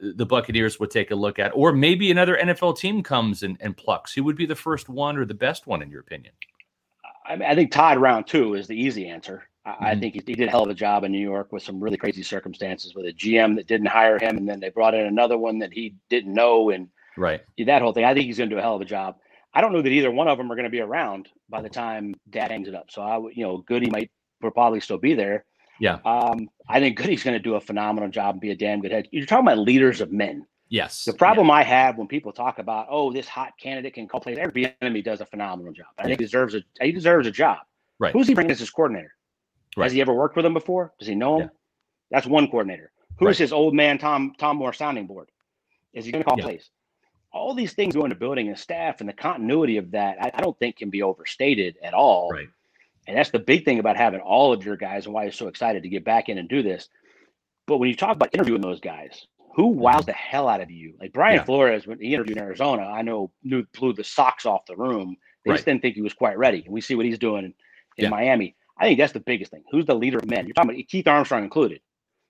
the 0.00 0.26
Buccaneers 0.26 0.78
would 0.80 0.90
take 0.90 1.10
a 1.10 1.14
look 1.14 1.38
at, 1.38 1.50
or 1.54 1.72
maybe 1.72 2.10
another 2.10 2.36
NFL 2.36 2.78
team 2.78 3.02
comes 3.02 3.42
and, 3.42 3.56
and 3.60 3.76
plucks? 3.76 4.12
Who 4.12 4.24
would 4.24 4.36
be 4.36 4.46
the 4.46 4.54
first 4.54 4.88
one 4.88 5.16
or 5.16 5.24
the 5.24 5.34
best 5.34 5.66
one 5.66 5.82
in 5.82 5.90
your 5.90 6.00
opinion? 6.00 6.32
I, 7.26 7.36
mean, 7.36 7.48
I 7.48 7.54
think 7.54 7.72
Todd 7.72 7.98
round 7.98 8.26
two 8.26 8.54
is 8.54 8.66
the 8.66 8.76
easy 8.76 9.08
answer. 9.08 9.44
Mm-hmm. 9.66 9.84
I 9.84 9.94
think 9.96 10.14
he, 10.14 10.22
he, 10.26 10.34
did 10.34 10.48
a 10.48 10.50
hell 10.50 10.64
of 10.64 10.70
a 10.70 10.74
job 10.74 11.04
in 11.04 11.12
New 11.12 11.20
York 11.20 11.50
with 11.52 11.62
some 11.62 11.80
really 11.80 11.96
crazy 11.96 12.22
circumstances 12.22 12.94
with 12.94 13.06
a 13.06 13.12
GM 13.12 13.56
that 13.56 13.66
didn't 13.66 13.86
hire 13.86 14.18
him, 14.18 14.36
and 14.36 14.48
then 14.48 14.60
they 14.60 14.68
brought 14.68 14.94
in 14.94 15.06
another 15.06 15.38
one 15.38 15.58
that 15.60 15.72
he 15.72 15.94
didn't 16.10 16.34
know, 16.34 16.70
and 16.70 16.88
right 17.16 17.40
that 17.58 17.80
whole 17.80 17.92
thing. 17.92 18.04
I 18.04 18.12
think 18.12 18.26
he's 18.26 18.38
going 18.38 18.50
to 18.50 18.56
do 18.56 18.58
a 18.58 18.62
hell 18.62 18.76
of 18.76 18.82
a 18.82 18.86
job. 18.86 19.16
I 19.54 19.60
don't 19.60 19.72
know 19.72 19.82
that 19.82 19.88
either 19.88 20.10
one 20.10 20.28
of 20.28 20.36
them 20.36 20.50
are 20.50 20.56
going 20.56 20.64
to 20.64 20.70
be 20.70 20.80
around 20.80 21.28
by 21.48 21.62
the 21.62 21.68
time 21.68 22.14
Dad 22.28 22.50
hangs 22.50 22.68
it 22.68 22.74
up. 22.74 22.90
So 22.90 23.02
I, 23.02 23.16
you 23.32 23.44
know, 23.44 23.58
Goody 23.58 23.88
might 23.88 24.10
will 24.42 24.50
probably 24.50 24.80
still 24.80 24.98
be 24.98 25.14
there. 25.14 25.44
Yeah. 25.80 25.98
Um, 26.04 26.48
I 26.68 26.80
think 26.80 26.96
Goody's 26.96 27.22
going 27.22 27.36
to 27.36 27.42
do 27.42 27.54
a 27.54 27.60
phenomenal 27.60 28.10
job 28.10 28.34
and 28.34 28.40
be 28.40 28.50
a 28.50 28.56
damn 28.56 28.80
good 28.80 28.92
head. 28.92 29.08
You're 29.10 29.26
talking 29.26 29.46
about 29.46 29.58
leaders 29.58 30.00
of 30.00 30.12
men. 30.12 30.46
Yes. 30.68 31.04
The 31.04 31.12
problem 31.12 31.48
yeah. 31.48 31.54
I 31.54 31.62
have 31.62 31.98
when 31.98 32.08
people 32.08 32.32
talk 32.32 32.58
about, 32.58 32.86
oh, 32.90 33.12
this 33.12 33.28
hot 33.28 33.52
candidate 33.60 33.94
can 33.94 34.08
call 34.08 34.20
plays, 34.20 34.38
Eric 34.38 34.54
Bieniemy 34.54 35.04
does 35.04 35.20
a 35.20 35.26
phenomenal 35.26 35.72
job. 35.72 35.86
I 35.98 36.04
think 36.04 36.18
he 36.18 36.24
deserves 36.24 36.54
a 36.54 36.62
he 36.80 36.92
deserves 36.92 37.26
a 37.26 37.30
job. 37.30 37.58
Right. 37.98 38.12
Who's 38.12 38.26
he 38.26 38.34
bringing 38.34 38.50
as 38.50 38.58
his 38.58 38.70
coordinator? 38.70 39.14
Right. 39.76 39.84
Has 39.84 39.92
he 39.92 40.00
ever 40.00 40.14
worked 40.14 40.36
with 40.36 40.46
him 40.46 40.54
before? 40.54 40.92
Does 40.98 41.08
he 41.08 41.14
know 41.14 41.36
him? 41.36 41.42
Yeah. 41.42 41.48
That's 42.10 42.26
one 42.26 42.48
coordinator. 42.48 42.92
Who's 43.18 43.26
right. 43.26 43.38
his 43.38 43.52
old 43.52 43.74
man 43.74 43.98
Tom 43.98 44.34
Tom 44.38 44.56
Moore 44.56 44.72
sounding 44.72 45.06
board? 45.06 45.30
Is 45.92 46.04
he 46.04 46.12
going 46.12 46.22
to 46.22 46.28
call 46.28 46.38
yeah. 46.38 46.44
plays? 46.44 46.70
All 47.32 47.54
these 47.54 47.72
things 47.72 47.94
go 47.94 48.04
into 48.04 48.16
building 48.16 48.50
a 48.50 48.56
staff, 48.56 49.00
and 49.00 49.08
the 49.08 49.12
continuity 49.12 49.76
of 49.76 49.90
that, 49.92 50.18
I, 50.20 50.30
I, 50.34 50.40
don't 50.40 50.56
think 50.58 50.76
can 50.76 50.90
be 50.90 51.02
overstated 51.02 51.76
at 51.82 51.92
all. 51.92 52.30
Right. 52.30 52.46
And 53.08 53.16
that's 53.16 53.30
the 53.30 53.40
big 53.40 53.64
thing 53.64 53.80
about 53.80 53.96
having 53.96 54.20
all 54.20 54.52
of 54.52 54.64
your 54.64 54.76
guys, 54.76 55.06
and 55.06 55.14
why 55.14 55.24
you're 55.24 55.32
so 55.32 55.48
excited 55.48 55.82
to 55.82 55.88
get 55.88 56.04
back 56.04 56.28
in 56.28 56.38
and 56.38 56.48
do 56.48 56.62
this. 56.62 56.88
But 57.66 57.78
when 57.78 57.88
you 57.88 57.96
talk 57.96 58.14
about 58.14 58.30
interviewing 58.32 58.60
those 58.60 58.80
guys, 58.80 59.26
who 59.54 59.70
mm-hmm. 59.70 59.80
wows 59.80 60.06
the 60.06 60.12
hell 60.12 60.48
out 60.48 60.60
of 60.60 60.70
you? 60.70 60.94
Like 61.00 61.12
Brian 61.12 61.36
yeah. 61.36 61.44
Flores, 61.44 61.86
when 61.86 61.98
he 61.98 62.14
interviewed 62.14 62.38
in 62.38 62.44
Arizona, 62.44 62.82
I 62.82 63.02
know 63.02 63.30
knew 63.42 63.64
blew 63.78 63.92
the 63.92 64.04
socks 64.04 64.46
off 64.46 64.66
the 64.66 64.76
room. 64.76 65.16
They 65.44 65.50
right. 65.50 65.56
just 65.56 65.66
didn't 65.66 65.82
think 65.82 65.94
he 65.94 66.02
was 66.02 66.14
quite 66.14 66.38
ready. 66.38 66.62
And 66.64 66.72
we 66.72 66.80
see 66.80 66.94
what 66.94 67.06
he's 67.06 67.18
doing 67.18 67.44
in, 67.44 67.54
in 67.96 68.04
yeah. 68.04 68.08
Miami. 68.10 68.56
I 68.78 68.84
think 68.86 68.98
that's 68.98 69.12
the 69.12 69.20
biggest 69.20 69.50
thing. 69.50 69.62
Who's 69.70 69.86
the 69.86 69.94
leader 69.94 70.18
of 70.18 70.28
men? 70.28 70.46
You're 70.46 70.54
talking 70.54 70.70
about 70.70 70.88
Keith 70.88 71.06
Armstrong 71.06 71.44
included. 71.44 71.80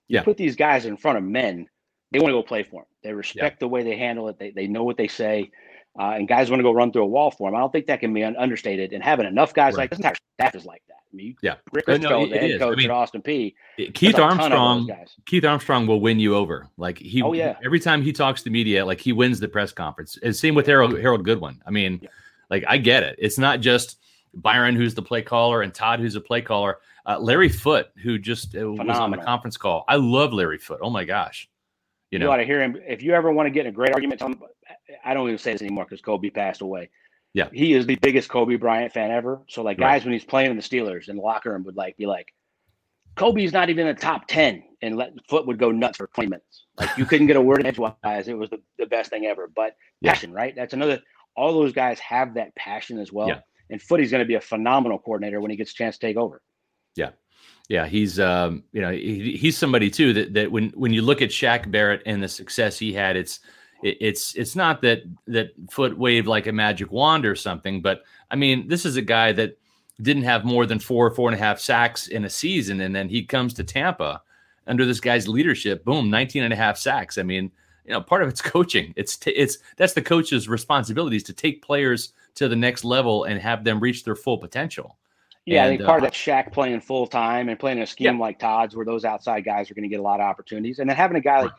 You 0.09 0.17
yeah. 0.17 0.23
put 0.23 0.37
these 0.37 0.57
guys 0.57 0.85
in 0.85 0.97
front 0.97 1.19
of 1.19 1.25
men, 1.25 1.67
they 2.13 2.19
want 2.19 2.31
to 2.31 2.35
go 2.35 2.43
play 2.43 2.63
for 2.63 2.83
them. 2.83 2.89
They 3.03 3.13
respect 3.13 3.57
yeah. 3.57 3.61
the 3.61 3.69
way 3.69 3.83
they 3.83 3.97
handle 3.97 4.29
it. 4.29 4.39
They, 4.39 4.51
they 4.51 4.67
know 4.67 4.85
what 4.85 4.97
they 4.97 5.09
say. 5.09 5.51
Uh, 5.99 6.11
and 6.11 6.29
guys 6.29 6.51
want 6.51 6.59
to 6.59 6.65
go 6.65 6.73
run 6.73 6.93
through 6.93 7.05
a 7.05 7.07
wall 7.07 7.31
for 7.31 7.49
them. 7.49 7.57
I 7.57 7.61
don't 7.61 7.73
think 7.73 7.87
that 7.87 8.01
can 8.01 8.13
be 8.13 8.25
un- 8.25 8.37
understated. 8.37 8.93
And 8.93 9.03
having 9.03 9.27
enough 9.27 9.55
guys 9.55 9.75
right. 9.75 9.83
like 9.83 9.91
this 9.91 10.01
entire 10.01 10.17
staff 10.39 10.55
is 10.55 10.65
like 10.65 10.83
that. 10.89 10.95
I 11.13 11.17
mean, 11.17 11.37
yeah, 11.43 11.55
Rick 11.73 11.87
no, 11.87 12.27
the 12.27 12.37
head 12.37 12.59
coach 12.59 12.73
I 12.73 12.77
mean, 12.77 12.91
at 12.91 12.91
Austin 12.91 13.23
Peay. 13.23 13.55
Keith 13.95 14.19
Armstrong, 14.19 14.91
Keith 15.27 15.45
Armstrong 15.45 15.87
will 15.87 16.01
win 16.01 16.19
you 16.19 16.35
over. 16.35 16.69
Like 16.77 16.99
he, 16.99 17.23
oh, 17.23 17.33
yeah. 17.33 17.57
every 17.65 17.79
time 17.79 18.03
he 18.03 18.13
talks 18.13 18.43
to 18.43 18.51
media, 18.51 18.85
like 18.85 19.01
he 19.01 19.13
wins 19.13 19.39
the 19.39 19.47
press 19.47 19.71
conference. 19.71 20.19
And 20.25 20.35
same 20.35 20.57
with 20.57 20.67
Harold 20.67 20.99
Harold 20.99 21.25
Goodwin. 21.25 21.63
I 21.65 21.71
mean, 21.71 22.01
yeah. 22.03 22.09
like 22.51 22.65
I 22.67 22.79
get 22.79 23.05
it. 23.05 23.15
It's 23.21 23.39
not 23.39 23.61
just 23.61 23.97
Byron 24.37 24.77
who's 24.77 24.95
the 24.95 25.03
play 25.03 25.23
caller 25.23 25.63
and 25.63 25.73
Todd 25.73 26.01
who's 26.01 26.17
a 26.17 26.21
play 26.21 26.43
caller. 26.43 26.79
Uh, 27.07 27.19
Larry 27.19 27.49
Foote, 27.49 27.89
who 28.03 28.19
just 28.19 28.57
uh, 28.57 28.71
was 28.71 28.99
on 28.99 29.11
the 29.11 29.19
conference 29.19 29.57
call. 29.57 29.85
I 29.89 29.97
love 29.97 30.33
Larry 30.33 30.59
Foote. 30.59 30.81
Oh 30.83 30.91
my 30.91 31.05
gosh. 31.05 31.49
You, 32.11 32.19
know, 32.19 32.27
you 32.27 32.33
ought 32.33 32.37
to 32.37 32.45
hear 32.45 32.63
him. 32.63 32.77
If 32.87 33.03
you 33.03 33.13
ever 33.13 33.33
want 33.33 33.47
to 33.47 33.51
get 33.51 33.67
in 33.67 33.67
a 33.67 33.73
great 33.73 33.93
argument, 33.93 34.21
him, 34.21 34.41
I 35.05 35.15
don't 35.15 35.27
even 35.27 35.39
say 35.39 35.53
this 35.53 35.63
anymore 35.63 35.85
because 35.85 36.01
Kobe 36.01 36.31
passed 36.31 36.61
away. 36.61 36.91
Yeah. 37.33 37.49
He 37.53 37.73
is 37.75 37.87
the 37.87 37.97
biggest 37.97 38.29
Kobe 38.29 38.55
Bryant 38.55 38.93
fan 38.93 39.11
ever. 39.11 39.43
So 39.49 39.63
like 39.63 39.79
guys, 39.79 40.01
right. 40.01 40.05
when 40.05 40.13
he's 40.13 40.25
playing 40.25 40.51
in 40.51 40.57
the 40.57 40.63
Steelers 40.63 41.09
in 41.09 41.17
the 41.17 41.23
locker 41.23 41.51
room 41.51 41.65
would 41.65 41.77
like 41.77 41.97
be 41.97 42.07
like, 42.07 42.33
Kobe's 43.17 43.53
not 43.53 43.69
even 43.69 43.87
in 43.87 43.95
the 43.95 44.01
top 44.01 44.27
10 44.29 44.63
and 44.83 44.97
let 44.97 45.13
Foote 45.29 45.47
would 45.47 45.59
go 45.59 45.71
nuts 45.71 45.99
for 45.99 46.07
20 46.09 46.31
minutes. 46.31 46.67
Like 46.77 46.97
you 46.97 47.05
couldn't 47.05 47.27
get 47.27 47.37
a 47.37 47.41
word 47.41 47.61
in 47.61 47.67
edgewise. 47.67 48.29
It 48.29 48.39
was 48.39 48.51
the, 48.51 48.61
the 48.79 48.87
best 48.87 49.11
thing 49.11 49.27
ever. 49.27 49.51
But 49.55 49.77
yeah. 50.01 50.13
passion, 50.13 50.33
right? 50.33 50.55
That's 50.57 50.73
another 50.73 51.01
all 51.37 51.53
those 51.53 51.73
guys 51.73 51.99
have 52.01 52.35
that 52.35 52.55
passion 52.55 52.99
as 52.99 53.13
well. 53.13 53.29
Yeah. 53.29 53.41
And 53.71 53.81
Footy's 53.81 54.11
going 54.11 54.23
to 54.23 54.27
be 54.27 54.35
a 54.35 54.41
phenomenal 54.41 54.99
coordinator 54.99 55.41
when 55.41 55.51
he 55.51 55.57
gets 55.57 55.73
a 55.73 55.75
chance 55.75 55.97
to 55.99 56.07
take 56.07 56.17
over. 56.17 56.43
Yeah. 56.97 57.11
Yeah, 57.69 57.87
he's 57.87 58.21
um, 58.21 58.63
you 58.73 58.83
know, 58.83 58.91
he, 58.91 59.37
he's 59.37 59.57
somebody 59.57 59.91
too 59.91 60.13
that 60.13 60.35
that 60.35 60.53
when 60.53 60.69
when 60.71 60.93
you 60.93 61.01
look 61.01 61.23
at 61.23 61.31
Shaq 61.31 61.71
Barrett 61.71 62.03
and 62.05 62.23
the 62.23 62.29
success 62.29 62.79
he 62.79 62.93
had, 62.93 63.17
it's 63.17 63.41
it, 63.83 63.97
it's 64.01 64.35
it's 64.35 64.55
not 64.55 64.83
that 64.83 65.03
that 65.29 65.53
Foote 65.71 65.97
waved 65.97 66.27
like 66.27 66.47
a 66.47 66.53
magic 66.53 66.93
wand 66.93 67.25
or 67.25 67.35
something, 67.35 67.81
but 67.81 68.03
I 68.31 68.37
mean, 68.37 68.69
this 68.69 68.85
is 68.85 68.97
a 68.97 69.03
guy 69.03 69.33
that 69.33 69.59
didn't 70.03 70.25
have 70.25 70.45
more 70.45 70.67
than 70.67 70.79
four 70.79 71.11
four 71.11 71.31
and 71.31 71.41
a 71.41 71.43
half 71.43 71.59
sacks 71.59 72.09
in 72.09 72.27
a 72.27 72.31
season, 72.31 72.83
and 72.83 72.95
then 72.95 73.09
he 73.09 73.25
comes 73.25 73.55
to 73.55 73.65
Tampa 73.65 74.21
under 74.67 74.85
this 74.85 75.01
guy's 75.01 75.29
leadership, 75.29 75.85
boom, 75.85 76.11
19 76.11 76.43
and 76.43 76.53
a 76.53 76.57
half 76.57 76.77
sacks. 76.77 77.19
I 77.19 77.23
mean, 77.23 77.51
you 77.85 77.93
know, 77.93 78.01
part 78.01 78.23
of 78.23 78.29
it's 78.29 78.43
coaching. 78.43 78.93
It's 78.97 79.17
t- 79.17 79.31
it's 79.31 79.59
that's 79.77 79.95
the 79.95 80.03
coach's 80.03 80.49
responsibilities 80.49 81.23
to 81.25 81.33
take 81.33 81.63
players 81.63 82.13
to 82.37 82.49
the 82.49 82.57
next 82.57 82.85
level 82.85 83.25
and 83.25 83.41
have 83.41 83.65
them 83.65 83.81
reach 83.81 84.05
their 84.05 84.17
full 84.17 84.39
potential. 84.39 84.99
Yeah, 85.47 85.65
and, 85.65 85.67
I 85.67 85.77
think 85.77 85.87
part 85.87 86.03
uh, 86.03 86.07
of 86.07 86.13
that 86.13 86.15
Shaq 86.15 86.53
playing 86.53 86.81
full 86.81 87.07
time 87.07 87.49
and 87.49 87.59
playing 87.59 87.81
a 87.81 87.87
scheme 87.87 88.17
yeah. 88.17 88.21
like 88.21 88.39
Todd's, 88.39 88.75
where 88.75 88.87
those 88.87 89.05
outside 89.05 89.45
guys 89.45 89.71
are 89.71 89.75
going 89.75 89.83
to 89.83 89.89
get 89.89 90.01
a 90.01 90.03
lot 90.03 90.21
of 90.21 90.27
opportunities, 90.27 90.79
and 90.79 90.89
then 90.89 90.97
having 90.97 91.17
a 91.17 91.21
guy 91.21 91.43
like 91.43 91.53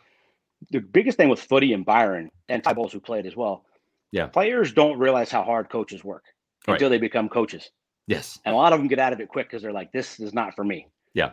the 0.72 0.80
biggest 0.80 1.18
thing 1.18 1.30
with 1.30 1.40
Footy 1.40 1.74
and 1.74 1.86
Byron 1.86 2.32
and 2.50 2.64
Ty 2.64 2.74
Bowles 2.74 2.92
who 2.92 3.00
played 3.00 3.26
as 3.26 3.36
well. 3.36 3.66
Yeah. 4.12 4.28
Players 4.28 4.74
don't 4.74 4.98
realize 4.98 5.30
how 5.30 5.44
hard 5.44 5.70
coaches 5.70 6.04
work 6.04 6.24
right. 6.68 6.76
until 6.76 6.90
they 6.90 6.98
become 6.98 7.30
coaches. 7.30 7.70
Yes. 8.08 8.40
And 8.46 8.54
a 8.54 8.58
lot 8.58 8.74
of 8.74 8.80
them 8.80 8.88
get 8.88 9.00
out 9.00 9.14
of 9.14 9.20
it 9.20 9.30
quick 9.30 9.48
because 9.48 9.62
they're 9.62 9.74
like, 9.74 9.92
this 9.92 10.20
is 10.20 10.34
not 10.34 10.56
for 10.56 10.64
me. 10.64 10.88
Yeah. 11.14 11.32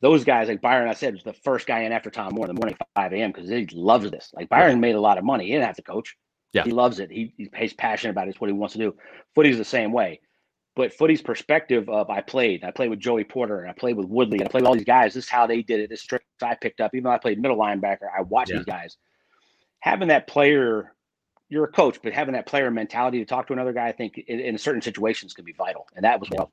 Those 0.00 0.24
guys, 0.24 0.48
like 0.48 0.60
Byron, 0.60 0.88
I 0.88 0.94
said, 0.94 1.14
was 1.14 1.22
the 1.22 1.32
first 1.32 1.66
guy 1.66 1.80
in 1.80 1.92
after 1.92 2.10
Tom 2.10 2.34
Moore 2.34 2.48
in 2.48 2.54
the 2.54 2.58
morning 2.58 2.76
5 2.94 3.12
a.m. 3.12 3.32
because 3.32 3.48
he 3.50 3.66
loves 3.72 4.10
this. 4.10 4.30
Like 4.34 4.48
Byron 4.48 4.80
made 4.80 4.94
a 4.94 5.00
lot 5.00 5.18
of 5.18 5.24
money. 5.24 5.44
He 5.44 5.52
didn't 5.52 5.66
have 5.66 5.76
to 5.76 5.82
coach. 5.82 6.16
Yeah. 6.52 6.64
He 6.64 6.70
loves 6.70 6.98
it. 6.98 7.10
He, 7.10 7.34
he's 7.54 7.74
passionate 7.74 8.12
about 8.12 8.26
it. 8.26 8.30
It's 8.30 8.40
what 8.40 8.48
he 8.48 8.54
wants 8.54 8.72
to 8.72 8.78
do. 8.78 8.94
Footy's 9.34 9.58
the 9.58 9.64
same 9.64 9.92
way. 9.92 10.20
But 10.76 10.92
Footy's 10.92 11.20
perspective 11.20 11.88
of 11.88 12.08
I 12.08 12.20
played, 12.20 12.62
I 12.62 12.70
played 12.70 12.88
with 12.88 13.00
Joey 13.00 13.24
Porter, 13.24 13.62
and 13.62 13.68
I 13.68 13.72
played 13.72 13.96
with 13.96 14.06
Woodley, 14.06 14.38
and 14.38 14.48
I 14.48 14.50
played 14.50 14.62
with 14.62 14.68
all 14.68 14.76
these 14.76 14.84
guys. 14.84 15.12
This 15.12 15.24
is 15.24 15.30
how 15.30 15.46
they 15.46 15.60
did 15.60 15.80
it. 15.80 15.90
This 15.90 16.04
trick 16.04 16.22
I 16.40 16.54
picked 16.54 16.80
up. 16.80 16.94
Even 16.94 17.04
though 17.04 17.10
I 17.10 17.18
played 17.18 17.40
middle 17.40 17.56
linebacker, 17.56 18.06
I 18.16 18.22
watched 18.22 18.52
yeah. 18.52 18.58
these 18.58 18.66
guys. 18.66 18.96
Having 19.80 20.08
that 20.08 20.28
player, 20.28 20.94
you're 21.48 21.64
a 21.64 21.72
coach, 21.72 21.98
but 22.00 22.12
having 22.12 22.34
that 22.34 22.46
player 22.46 22.70
mentality 22.70 23.18
to 23.18 23.24
talk 23.24 23.48
to 23.48 23.52
another 23.52 23.72
guy, 23.72 23.88
I 23.88 23.92
think 23.92 24.18
in, 24.18 24.38
in 24.38 24.56
certain 24.56 24.80
situations 24.80 25.34
can 25.34 25.44
be 25.44 25.52
vital. 25.52 25.88
And 25.96 26.04
that 26.04 26.20
was 26.20 26.30
well. 26.30 26.52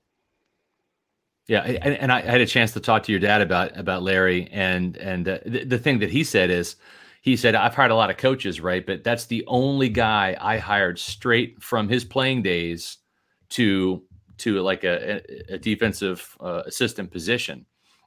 Yeah, 1.47 1.61
and, 1.61 1.93
and, 1.93 2.11
I 2.11 2.21
had 2.21 2.41
a 2.41 2.47
chance 2.47 2.71
to 2.71 2.79
talk 2.79 3.03
to 3.03 3.11
your 3.11 3.21
dad 3.21 3.41
about 3.41 3.77
about 3.77 4.01
Larry, 4.01 4.49
and 4.51 4.97
and 4.97 5.29
uh, 5.29 5.37
the, 5.45 5.63
the 5.65 5.77
thing 5.77 5.99
that 5.99 6.09
he 6.09 6.23
said 6.23 6.49
is, 6.49 6.77
he 7.25 7.35
said 7.35 7.55
I've 7.55 7.73
hired 7.73 7.89
a 7.89 7.95
lot 7.95 8.11
of 8.11 8.17
coaches, 8.17 8.61
right? 8.61 8.85
But 8.85 9.03
that's 9.03 9.25
the 9.25 9.43
only 9.47 9.89
guy 9.89 10.37
I 10.39 10.59
hired 10.59 10.99
straight 10.99 11.59
from 11.61 11.89
his 11.89 12.05
playing 12.05 12.43
days 12.43 12.99
to 13.49 14.03
to 14.37 14.61
like 14.61 14.83
a, 14.83 15.21
a 15.49 15.57
defensive 15.57 16.37
uh, 16.39 16.61
assistant 16.67 17.09
position. 17.09 17.65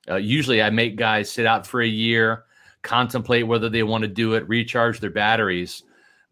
Uh, 0.08 0.16
usually, 0.16 0.62
I 0.62 0.70
make 0.70 0.94
guys 0.94 1.28
sit 1.28 1.46
out 1.46 1.66
for 1.66 1.82
a 1.82 1.86
year, 1.86 2.44
contemplate 2.82 3.48
whether 3.48 3.68
they 3.68 3.82
want 3.82 4.02
to 4.02 4.08
do 4.08 4.34
it, 4.34 4.48
recharge 4.48 5.00
their 5.00 5.10
batteries. 5.10 5.82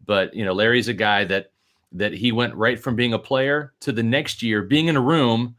But 0.05 0.33
you 0.33 0.45
know, 0.45 0.53
Larry's 0.53 0.87
a 0.87 0.93
guy 0.93 1.25
that 1.25 1.51
that 1.91 2.13
he 2.13 2.31
went 2.31 2.55
right 2.55 2.79
from 2.79 2.95
being 2.95 3.11
a 3.11 3.19
player 3.19 3.73
to 3.81 3.91
the 3.91 4.03
next 4.03 4.41
year 4.41 4.61
being 4.61 4.87
in 4.87 4.95
a 4.95 5.01
room 5.01 5.57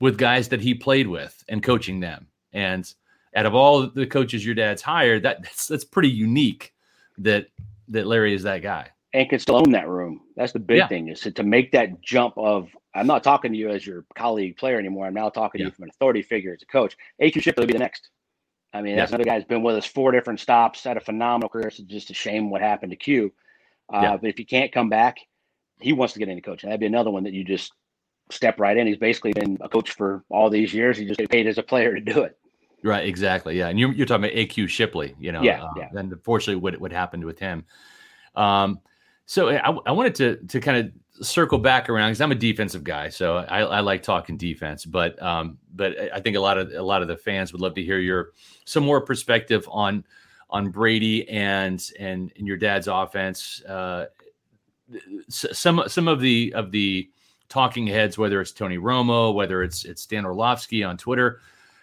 with 0.00 0.16
guys 0.16 0.48
that 0.48 0.62
he 0.62 0.72
played 0.72 1.08
with 1.08 1.44
and 1.46 1.62
coaching 1.62 2.00
them. 2.00 2.26
And 2.54 2.90
out 3.34 3.46
of 3.46 3.54
all 3.54 3.86
the 3.86 4.06
coaches 4.06 4.44
your 4.44 4.54
dad's 4.54 4.82
hired, 4.82 5.22
that 5.22 5.42
that's, 5.42 5.68
that's 5.68 5.84
pretty 5.84 6.10
unique 6.10 6.74
that 7.18 7.46
that 7.88 8.06
Larry 8.06 8.34
is 8.34 8.42
that 8.44 8.62
guy 8.62 8.88
and 9.12 9.28
can 9.28 9.38
still 9.38 9.56
own 9.56 9.72
that 9.72 9.88
room. 9.88 10.20
That's 10.36 10.52
the 10.52 10.58
big 10.58 10.78
yeah. 10.78 10.88
thing 10.88 11.08
is 11.08 11.20
to, 11.20 11.32
to 11.32 11.42
make 11.42 11.72
that 11.72 12.00
jump 12.00 12.34
of 12.36 12.68
I'm 12.94 13.06
not 13.06 13.22
talking 13.22 13.52
to 13.52 13.58
you 13.58 13.70
as 13.70 13.86
your 13.86 14.04
colleague 14.16 14.56
player 14.56 14.78
anymore. 14.78 15.06
I'm 15.06 15.14
now 15.14 15.28
talking 15.28 15.60
yeah. 15.60 15.66
to 15.66 15.70
you 15.70 15.74
from 15.74 15.84
an 15.84 15.90
authority 15.90 16.22
figure 16.22 16.52
as 16.52 16.62
a 16.62 16.66
coach. 16.66 16.96
AQ 17.22 17.42
Shipley 17.42 17.62
will 17.62 17.68
be 17.68 17.72
the 17.74 17.78
next. 17.78 18.08
I 18.72 18.82
mean, 18.82 18.92
yeah. 18.94 19.00
that's 19.00 19.10
another 19.10 19.24
guy 19.24 19.36
who's 19.36 19.44
been 19.44 19.62
with 19.62 19.76
us 19.76 19.86
four 19.86 20.12
different 20.12 20.38
stops, 20.38 20.84
had 20.84 20.96
a 20.96 21.00
phenomenal 21.00 21.48
career. 21.48 21.68
It's 21.68 21.78
just 21.78 22.10
a 22.10 22.14
shame 22.14 22.50
what 22.50 22.62
happened 22.62 22.90
to 22.90 22.96
Q. 22.96 23.32
Uh. 23.92 24.16
But 24.16 24.30
if 24.30 24.38
he 24.38 24.44
can't 24.44 24.72
come 24.72 24.88
back, 24.88 25.18
he 25.80 25.92
wants 25.92 26.14
to 26.14 26.20
get 26.20 26.28
into 26.28 26.42
coaching. 26.42 26.68
That'd 26.68 26.80
be 26.80 26.86
another 26.86 27.10
one 27.10 27.24
that 27.24 27.32
you 27.32 27.42
just 27.42 27.72
step 28.30 28.60
right 28.60 28.76
in. 28.76 28.86
He's 28.86 28.96
basically 28.96 29.32
been 29.32 29.58
a 29.60 29.68
coach 29.68 29.90
for 29.90 30.24
all 30.28 30.50
these 30.50 30.72
years. 30.72 30.96
He 30.96 31.04
just 31.04 31.20
paid 31.30 31.46
as 31.46 31.58
a 31.58 31.62
player 31.62 31.94
to 31.94 32.00
do 32.00 32.22
it. 32.22 32.38
Right, 32.82 33.06
exactly. 33.06 33.58
Yeah, 33.58 33.68
and 33.68 33.78
you're, 33.78 33.92
you're 33.92 34.06
talking 34.06 34.24
about 34.24 34.36
AQ 34.36 34.68
Shipley. 34.68 35.14
You 35.18 35.32
know, 35.32 35.42
yeah, 35.42 35.64
uh, 35.64 35.70
yeah. 35.76 35.88
And 35.94 36.12
unfortunately, 36.12 36.60
what 36.60 36.80
what 36.80 36.92
happened 36.92 37.24
with 37.24 37.38
him. 37.38 37.64
Um, 38.34 38.80
so 39.26 39.48
I, 39.50 39.70
I 39.86 39.92
wanted 39.92 40.14
to 40.16 40.36
to 40.48 40.60
kind 40.60 40.78
of 40.78 41.26
circle 41.26 41.58
back 41.58 41.88
around 41.88 42.10
because 42.10 42.20
I'm 42.20 42.32
a 42.32 42.36
defensive 42.36 42.82
guy, 42.82 43.10
so 43.10 43.36
I, 43.36 43.60
I 43.60 43.80
like 43.80 44.02
talking 44.02 44.36
defense. 44.36 44.84
But 44.84 45.20
um, 45.22 45.58
but 45.74 45.96
I 46.12 46.20
think 46.20 46.36
a 46.36 46.40
lot 46.40 46.58
of 46.58 46.72
a 46.72 46.82
lot 46.82 47.02
of 47.02 47.08
the 47.08 47.16
fans 47.16 47.52
would 47.52 47.60
love 47.60 47.74
to 47.74 47.82
hear 47.82 47.98
your 47.98 48.30
some 48.64 48.84
more 48.84 49.00
perspective 49.00 49.68
on 49.70 50.04
on 50.48 50.70
Brady 50.70 51.28
and 51.28 51.82
and, 51.98 52.32
and 52.36 52.46
your 52.46 52.56
dad's 52.56 52.88
offense. 52.88 53.62
Uh, 53.64 54.06
some 55.28 55.82
some 55.86 56.08
of 56.08 56.20
the 56.20 56.52
of 56.54 56.70
the 56.70 57.08
talking 57.48 57.86
heads, 57.86 58.16
whether 58.16 58.40
it's 58.40 58.52
Tony 58.52 58.78
Romo, 58.78 59.34
whether 59.34 59.62
it's 59.62 59.84
it's 59.84 60.06
Dan 60.06 60.24
Orlovsky 60.24 60.82
on 60.82 60.96
Twitter, 60.96 61.40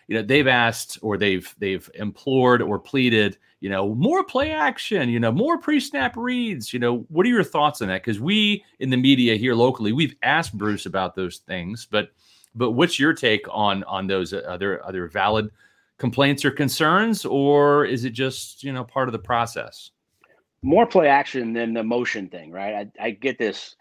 you 0.07 0.15
know 0.15 0.21
they've 0.21 0.47
asked 0.47 0.97
or 1.01 1.17
they've 1.17 1.53
they've 1.59 1.89
implored 1.95 2.61
or 2.61 2.79
pleaded 2.79 3.37
you 3.59 3.69
know, 3.69 3.95
more 3.95 4.23
play 4.23 4.51
action, 4.51 5.09
you 5.09 5.19
know, 5.19 5.31
more 5.31 5.57
pre 5.57 5.79
snap 5.79 6.15
reads. 6.15 6.73
You 6.73 6.79
know, 6.79 6.99
what 7.09 7.25
are 7.25 7.29
your 7.29 7.43
thoughts 7.43 7.81
on 7.81 7.87
that? 7.87 8.03
Because 8.03 8.19
we 8.19 8.63
in 8.79 8.89
the 8.89 8.97
media 8.97 9.35
here 9.35 9.55
locally, 9.55 9.91
we've 9.91 10.15
asked 10.21 10.55
Bruce 10.57 10.85
about 10.85 11.15
those 11.15 11.37
things, 11.37 11.87
but 11.89 12.11
but 12.53 12.71
what's 12.71 12.99
your 12.99 13.13
take 13.13 13.45
on 13.49 13.83
on 13.85 14.07
those 14.07 14.33
other 14.33 14.85
other 14.85 15.07
valid 15.07 15.49
complaints 15.97 16.45
or 16.45 16.51
concerns, 16.51 17.25
or 17.25 17.85
is 17.85 18.05
it 18.05 18.11
just 18.11 18.63
you 18.63 18.71
know 18.71 18.83
part 18.83 19.07
of 19.07 19.11
the 19.11 19.19
process? 19.19 19.91
More 20.61 20.85
play 20.85 21.07
action 21.07 21.53
than 21.53 21.73
the 21.73 21.83
motion 21.83 22.29
thing, 22.29 22.51
right? 22.51 22.89
I, 22.99 23.07
I 23.07 23.11
get 23.11 23.37
this. 23.39 23.75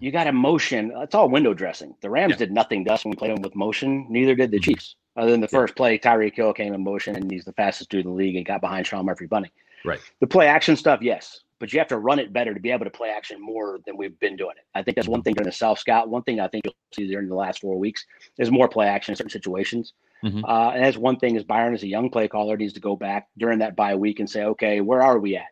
You 0.00 0.12
got 0.12 0.28
emotion. 0.28 0.92
It's 0.96 1.14
all 1.14 1.28
window 1.28 1.54
dressing. 1.54 1.94
The 2.02 2.10
Rams 2.10 2.32
yeah. 2.32 2.38
did 2.38 2.52
nothing 2.52 2.84
to 2.84 2.92
us 2.92 3.04
when 3.04 3.10
we 3.10 3.16
played 3.16 3.32
them 3.32 3.42
with 3.42 3.56
motion. 3.56 4.06
Neither 4.08 4.36
did 4.36 4.52
the 4.52 4.58
mm-hmm. 4.58 4.70
Chiefs. 4.70 4.94
Other 5.18 5.32
than 5.32 5.40
the 5.40 5.48
first 5.48 5.74
play, 5.74 5.98
Tyreek 5.98 6.36
Hill 6.36 6.52
came 6.52 6.72
in 6.72 6.84
motion 6.84 7.16
and 7.16 7.28
he's 7.28 7.44
the 7.44 7.52
fastest 7.52 7.90
dude 7.90 8.04
in 8.04 8.12
the 8.12 8.16
league 8.16 8.36
and 8.36 8.46
got 8.46 8.60
behind 8.60 8.86
Sean 8.86 9.04
Murphy 9.04 9.26
Bunting. 9.26 9.50
Right. 9.84 9.98
The 10.20 10.28
play 10.28 10.46
action 10.46 10.76
stuff, 10.76 11.02
yes, 11.02 11.40
but 11.58 11.72
you 11.72 11.80
have 11.80 11.88
to 11.88 11.98
run 11.98 12.20
it 12.20 12.32
better 12.32 12.54
to 12.54 12.60
be 12.60 12.70
able 12.70 12.84
to 12.84 12.90
play 12.90 13.10
action 13.10 13.40
more 13.40 13.80
than 13.84 13.96
we've 13.96 14.18
been 14.20 14.36
doing 14.36 14.54
it. 14.56 14.64
I 14.76 14.82
think 14.82 14.94
that's 14.94 15.08
one 15.08 15.22
thing 15.22 15.34
during 15.34 15.46
the 15.46 15.52
self 15.52 15.80
scout. 15.80 16.08
One 16.08 16.22
thing 16.22 16.38
I 16.38 16.46
think 16.46 16.64
you'll 16.64 16.74
see 16.94 17.08
during 17.08 17.28
the 17.28 17.34
last 17.34 17.60
four 17.60 17.76
weeks 17.78 18.06
is 18.38 18.52
more 18.52 18.68
play 18.68 18.86
action 18.86 19.12
in 19.12 19.16
certain 19.16 19.30
situations. 19.30 19.92
Mm-hmm. 20.24 20.44
Uh, 20.44 20.70
and 20.70 20.84
that's 20.84 20.96
one 20.96 21.16
thing 21.16 21.34
is 21.34 21.42
Byron 21.42 21.74
as 21.74 21.82
a 21.82 21.88
young 21.88 22.10
play 22.10 22.28
caller 22.28 22.56
needs 22.56 22.74
to 22.74 22.80
go 22.80 22.94
back 22.94 23.26
during 23.38 23.58
that 23.58 23.74
bye 23.74 23.96
week 23.96 24.20
and 24.20 24.30
say, 24.30 24.44
okay, 24.44 24.80
where 24.80 25.02
are 25.02 25.18
we 25.18 25.34
at? 25.34 25.46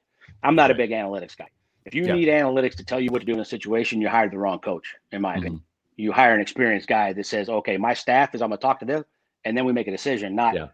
I'm 0.44 0.54
not 0.54 0.70
a 0.70 0.76
big 0.76 0.90
analytics 0.90 1.36
guy. 1.36 1.48
If 1.84 1.94
you 1.94 2.04
yeah. 2.04 2.14
need 2.14 2.28
analytics 2.28 2.76
to 2.76 2.84
tell 2.84 3.00
you 3.00 3.10
what 3.10 3.20
to 3.20 3.26
do 3.26 3.34
in 3.34 3.40
a 3.40 3.44
situation, 3.44 4.00
you 4.00 4.08
hired 4.08 4.32
the 4.32 4.38
wrong 4.38 4.60
coach, 4.60 4.94
in 5.10 5.22
my 5.22 5.32
mm-hmm. 5.32 5.38
opinion. 5.40 5.62
You 5.96 6.12
hire 6.12 6.34
an 6.34 6.40
experienced 6.40 6.88
guy 6.88 7.12
that 7.14 7.26
says, 7.26 7.48
okay, 7.48 7.76
my 7.76 7.94
staff 7.94 8.34
is 8.34 8.42
I'm 8.42 8.50
going 8.50 8.58
to 8.58 8.62
talk 8.62 8.78
to 8.80 8.84
them 8.84 9.04
and 9.44 9.56
then 9.56 9.64
we 9.64 9.72
make 9.72 9.88
a 9.88 9.90
decision, 9.90 10.34
not 10.34 10.54
yeah. 10.54 10.68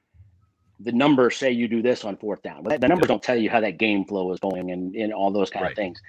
the 0.81 0.93
numbers 0.93 1.37
say 1.37 1.51
you 1.51 1.69
do 1.69 1.83
this 1.83 2.05
on 2.05 2.17
fourth 2.17 2.43
down. 2.43 2.63
But 2.63 2.81
the 2.81 2.89
numbers 2.89 3.09
don't 3.09 3.23
tell 3.23 3.37
you 3.37 3.51
how 3.51 3.61
that 3.61 3.79
game 3.79 4.05
flow 4.05 4.33
is 4.33 4.41
going 4.41 4.71
and, 4.71 4.95
and 4.95 5.13
all 5.13 5.31
those 5.31 5.51
kind 5.51 5.65
right. 5.65 5.73
of 5.73 5.77
things. 5.77 6.01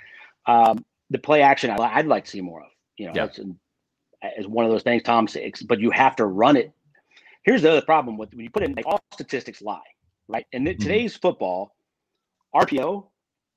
Um, 0.45 0.85
the 1.09 1.19
play 1.19 1.41
action, 1.41 1.69
I, 1.69 1.97
would 1.97 2.07
like 2.07 2.25
to 2.25 2.31
see 2.31 2.41
more 2.41 2.61
of. 2.61 2.67
You 2.97 3.11
know, 3.11 3.13
yeah. 3.15 4.29
is 4.37 4.47
one 4.47 4.65
of 4.65 4.71
those 4.71 4.83
things 4.83 5.03
Tom 5.03 5.27
says, 5.27 5.63
but 5.67 5.79
you 5.79 5.89
have 5.91 6.15
to 6.17 6.25
run 6.25 6.55
it. 6.55 6.71
Here's 7.43 7.61
the 7.61 7.71
other 7.71 7.81
problem 7.81 8.17
with 8.17 8.33
when 8.33 8.43
you 8.43 8.49
put 8.49 8.63
in 8.63 8.73
like, 8.73 8.85
all 8.85 9.01
statistics 9.13 9.61
lie, 9.61 9.81
right? 10.27 10.45
And 10.53 10.65
mm-hmm. 10.65 10.81
today's 10.81 11.15
football, 11.15 11.75
RPO 12.55 13.05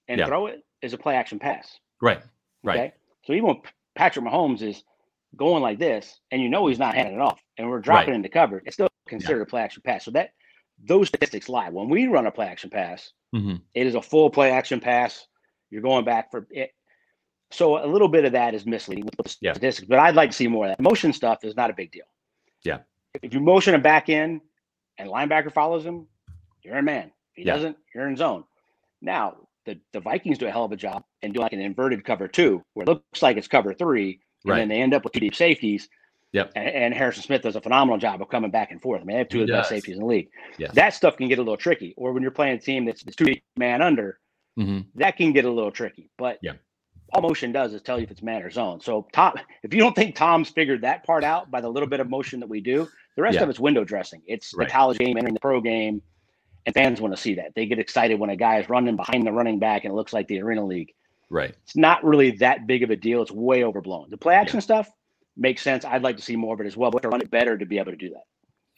and 0.08 0.18
yeah. 0.18 0.26
throw 0.26 0.46
it 0.46 0.64
is 0.82 0.92
a 0.92 0.98
play 0.98 1.14
action 1.14 1.38
pass. 1.38 1.78
Right. 2.00 2.20
Right. 2.62 2.78
Okay? 2.78 2.92
So 3.24 3.32
even 3.32 3.60
Patrick 3.94 4.24
Mahomes 4.24 4.62
is 4.62 4.82
going 5.36 5.62
like 5.62 5.78
this, 5.78 6.20
and 6.30 6.42
you 6.42 6.48
know 6.48 6.66
he's 6.66 6.78
not 6.78 6.94
handing 6.94 7.14
it 7.14 7.20
off, 7.20 7.40
and 7.58 7.68
we're 7.68 7.80
dropping 7.80 8.10
right. 8.10 8.16
into 8.16 8.28
cover, 8.28 8.62
it's 8.64 8.74
still 8.74 8.88
considered 9.08 9.38
yeah. 9.38 9.42
a 9.42 9.46
play 9.46 9.62
action 9.62 9.82
pass. 9.84 10.04
So 10.04 10.10
that 10.12 10.30
those 10.84 11.08
statistics 11.08 11.48
lie. 11.48 11.70
When 11.70 11.88
we 11.88 12.06
run 12.06 12.26
a 12.26 12.30
play 12.30 12.46
action 12.46 12.70
pass, 12.70 13.12
mm-hmm. 13.34 13.56
it 13.74 13.86
is 13.86 13.94
a 13.94 14.02
full 14.02 14.30
play 14.30 14.50
action 14.50 14.80
pass. 14.80 15.26
You're 15.70 15.82
going 15.82 16.04
back 16.04 16.30
for 16.30 16.46
it. 16.50 16.70
So 17.50 17.84
a 17.84 17.86
little 17.86 18.08
bit 18.08 18.24
of 18.24 18.32
that 18.32 18.54
is 18.54 18.66
misleading 18.66 19.04
with 19.04 19.16
the 19.16 19.36
yeah. 19.40 19.52
statistics, 19.52 19.88
but 19.88 19.98
I'd 19.98 20.16
like 20.16 20.30
to 20.30 20.36
see 20.36 20.48
more 20.48 20.66
of 20.66 20.70
that. 20.72 20.82
Motion 20.82 21.12
stuff 21.12 21.44
is 21.44 21.56
not 21.56 21.70
a 21.70 21.74
big 21.74 21.92
deal. 21.92 22.04
Yeah. 22.64 22.78
If 23.22 23.32
you 23.32 23.40
motion 23.40 23.74
him 23.74 23.82
back 23.82 24.08
in 24.08 24.40
and 24.98 25.08
linebacker 25.08 25.52
follows 25.52 25.84
him, 25.84 26.06
you're 26.62 26.76
in 26.76 26.84
man. 26.84 27.12
If 27.30 27.36
he 27.36 27.44
yeah. 27.44 27.54
doesn't, 27.54 27.76
you're 27.94 28.08
in 28.08 28.16
zone. 28.16 28.44
Now, 29.00 29.36
the, 29.64 29.78
the 29.92 30.00
Vikings 30.00 30.38
do 30.38 30.46
a 30.46 30.50
hell 30.50 30.64
of 30.64 30.72
a 30.72 30.76
job 30.76 31.04
and 31.22 31.32
do 31.32 31.40
like 31.40 31.52
an 31.52 31.60
inverted 31.60 32.04
cover 32.04 32.26
two, 32.28 32.62
where 32.74 32.84
it 32.84 32.88
looks 32.88 33.22
like 33.22 33.36
it's 33.36 33.48
cover 33.48 33.72
three, 33.74 34.20
and 34.46 34.52
right. 34.52 34.58
then 34.60 34.68
they 34.68 34.80
end 34.80 34.94
up 34.94 35.04
with 35.04 35.12
two 35.12 35.20
deep 35.20 35.34
safeties. 35.34 35.88
Yep. 36.32 36.52
And, 36.54 36.68
and, 36.68 36.94
Harrison 36.94 37.22
Smith 37.22 37.42
does 37.42 37.56
a 37.56 37.60
phenomenal 37.60 37.98
job 37.98 38.20
of 38.20 38.28
coming 38.28 38.50
back 38.50 38.70
and 38.70 38.80
forth. 38.80 39.00
I 39.00 39.04
mean, 39.04 39.14
they 39.14 39.18
have 39.18 39.28
two 39.28 39.40
of 39.40 39.46
the 39.46 39.54
best 39.54 39.70
safeties 39.70 39.94
in 39.94 40.00
the 40.00 40.06
league. 40.06 40.28
Yes. 40.58 40.74
That 40.74 40.92
stuff 40.92 41.16
can 41.16 41.28
get 41.28 41.38
a 41.38 41.42
little 41.42 41.56
tricky. 41.56 41.94
Or 41.96 42.12
when 42.12 42.22
you're 42.22 42.32
playing 42.32 42.56
a 42.56 42.60
team 42.60 42.84
that's, 42.84 43.02
that's 43.02 43.16
two 43.16 43.34
man 43.56 43.80
under, 43.80 44.18
mm-hmm. 44.58 44.80
that 44.96 45.16
can 45.16 45.32
get 45.32 45.44
a 45.44 45.50
little 45.50 45.70
tricky. 45.70 46.10
But 46.18 46.38
yeah. 46.42 46.52
all 47.12 47.22
motion 47.22 47.52
does 47.52 47.72
is 47.72 47.80
tell 47.80 47.98
you 47.98 48.04
if 48.04 48.10
it's 48.10 48.22
man 48.22 48.42
or 48.42 48.50
zone. 48.50 48.80
So 48.80 49.06
Tom, 49.12 49.34
if 49.62 49.72
you 49.72 49.80
don't 49.80 49.94
think 49.94 50.14
Tom's 50.14 50.50
figured 50.50 50.82
that 50.82 51.04
part 51.04 51.24
out 51.24 51.50
by 51.50 51.60
the 51.60 51.68
little 51.68 51.88
bit 51.88 52.00
of 52.00 52.10
motion 52.10 52.40
that 52.40 52.48
we 52.48 52.60
do, 52.60 52.86
the 53.14 53.22
rest 53.22 53.36
yeah. 53.36 53.44
of 53.44 53.48
it's 53.48 53.60
window 53.60 53.84
dressing. 53.84 54.20
It's 54.26 54.52
right. 54.54 54.68
the 54.68 54.72
college 54.72 54.98
game 54.98 55.16
entering 55.16 55.34
the 55.34 55.40
pro 55.40 55.60
game, 55.60 56.02
and 56.66 56.74
fans 56.74 57.00
want 57.00 57.14
to 57.14 57.20
see 57.20 57.34
that. 57.36 57.54
They 57.54 57.64
get 57.64 57.78
excited 57.78 58.20
when 58.20 58.28
a 58.28 58.36
guy 58.36 58.58
is 58.58 58.68
running 58.68 58.96
behind 58.96 59.26
the 59.26 59.32
running 59.32 59.58
back 59.58 59.84
and 59.84 59.92
it 59.92 59.94
looks 59.94 60.12
like 60.12 60.28
the 60.28 60.42
arena 60.42 60.66
league. 60.66 60.92
Right. 61.28 61.54
It's 61.64 61.76
not 61.76 62.04
really 62.04 62.30
that 62.32 62.66
big 62.66 62.82
of 62.82 62.90
a 62.90 62.96
deal. 62.96 63.22
It's 63.22 63.32
way 63.32 63.64
overblown. 63.64 64.10
The 64.10 64.16
play 64.16 64.34
action 64.34 64.58
yeah. 64.58 64.62
stuff, 64.62 64.90
makes 65.36 65.62
sense. 65.62 65.84
I'd 65.84 66.02
like 66.02 66.16
to 66.16 66.22
see 66.22 66.36
more 66.36 66.54
of 66.54 66.60
it 66.60 66.66
as 66.66 66.76
well, 66.76 66.90
but 66.90 67.02
to 67.02 67.08
run 67.08 67.20
it 67.20 67.30
better 67.30 67.58
to 67.58 67.66
be 67.66 67.78
able 67.78 67.92
to 67.92 67.96
do 67.96 68.10
that. 68.10 68.22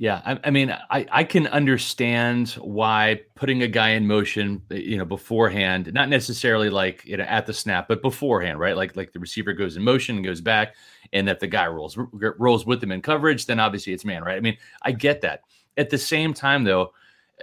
Yeah, 0.01 0.23
I, 0.25 0.39
I, 0.45 0.51
mean, 0.51 0.71
I, 0.91 1.07
I 1.11 1.25
can 1.25 1.49
understand 1.49 2.51
why 2.61 3.23
putting 3.35 3.63
a 3.65 3.69
guy 3.69 3.91
in 3.91 4.07
motion, 4.07 4.63
you 4.71 4.97
know, 4.97 5.05
beforehand, 5.05 5.93
not 5.93 6.09
necessarily 6.09 6.71
like 6.71 7.05
you 7.05 7.17
know 7.17 7.25
at 7.25 7.47
the 7.47 7.53
snap, 7.53 7.89
but 7.89 8.01
beforehand, 8.01 8.61
right? 8.61 8.77
Like 8.77 8.95
like 8.95 9.13
the 9.13 9.19
receiver 9.19 9.53
goes 9.53 9.77
in 9.77 9.83
motion 9.83 10.15
and 10.15 10.25
goes 10.25 10.41
back, 10.41 10.77
and 11.13 11.29
if 11.29 11.41
the 11.41 11.49
guy 11.49 11.67
rolls 11.67 11.99
rolls 12.13 12.65
with 12.65 12.81
them 12.81 12.93
in 12.93 13.03
coverage, 13.03 13.47
then 13.47 13.59
obviously 13.59 13.93
it's 13.93 14.05
man, 14.05 14.23
right? 14.23 14.37
I 14.37 14.41
mean, 14.41 14.57
I 14.83 14.93
get 14.93 15.21
that. 15.23 15.41
At 15.77 15.91
the 15.91 15.99
same 15.99 16.33
time, 16.33 16.63
though, 16.63 16.93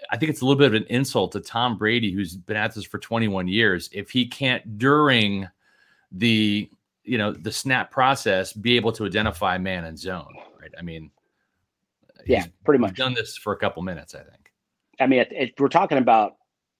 I 0.10 0.18
think 0.18 0.30
it's 0.30 0.41
a 0.41 0.46
little 0.46 0.60
bit 0.60 0.68
of 0.68 0.74
an 0.74 0.86
insult 0.89 1.32
to 1.34 1.39
Tom 1.39 1.78
Brady, 1.78 2.12
who's 2.12 2.36
been 2.36 2.58
at 2.58 2.76
this 2.76 2.86
for 2.86 3.00
21 3.00 3.48
years, 3.48 3.89
if 3.91 4.12
he 4.12 4.28
can't 4.28 4.78
during 4.78 5.48
the 6.12 6.70
you 7.04 7.18
know 7.18 7.32
the 7.32 7.52
snap 7.52 7.91
process 7.91 8.54
be 8.54 8.76
able 8.76 8.91
to 8.93 9.06
identify 9.06 9.58
man 9.58 9.86
and 9.86 9.98
zone. 9.98 10.34
Right? 10.60 10.72
I 10.78 10.82
mean, 10.82 11.12
yeah, 12.26 12.46
pretty 12.64 12.80
much 12.80 12.96
done 12.96 13.14
this 13.14 13.38
for 13.38 13.54
a 13.54 13.58
couple 13.58 13.84
minutes. 13.84 14.16
I 14.16 14.20
think. 14.20 14.52
I 15.00 15.08
mean, 15.08 15.20
it, 15.20 15.32
it, 15.32 15.54
we're 15.60 15.68
talking 15.68 15.98
about 15.98 16.36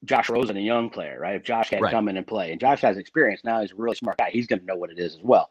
Josh 0.05 0.30
Rosen, 0.30 0.57
a 0.57 0.61
young 0.61 0.89
player, 0.89 1.20
right? 1.20 1.36
If 1.36 1.43
Josh 1.43 1.70
had 1.70 1.82
right. 1.82 1.91
come 1.91 2.07
in 2.07 2.18
and 2.18 2.26
play, 2.26 2.51
and 2.51 2.59
Josh 2.59 2.82
has 2.82 2.97
experience 2.97 3.43
now, 3.43 3.61
he's 3.61 3.72
a 3.72 3.76
really 3.76 3.95
smart 3.95 4.18
guy. 4.18 4.30
He's 4.32 4.47
going 4.47 4.59
to 4.59 4.66
know 4.66 4.76
what 4.76 4.89
it 4.89 4.99
is 4.99 5.16
as 5.16 5.24
well. 5.24 5.49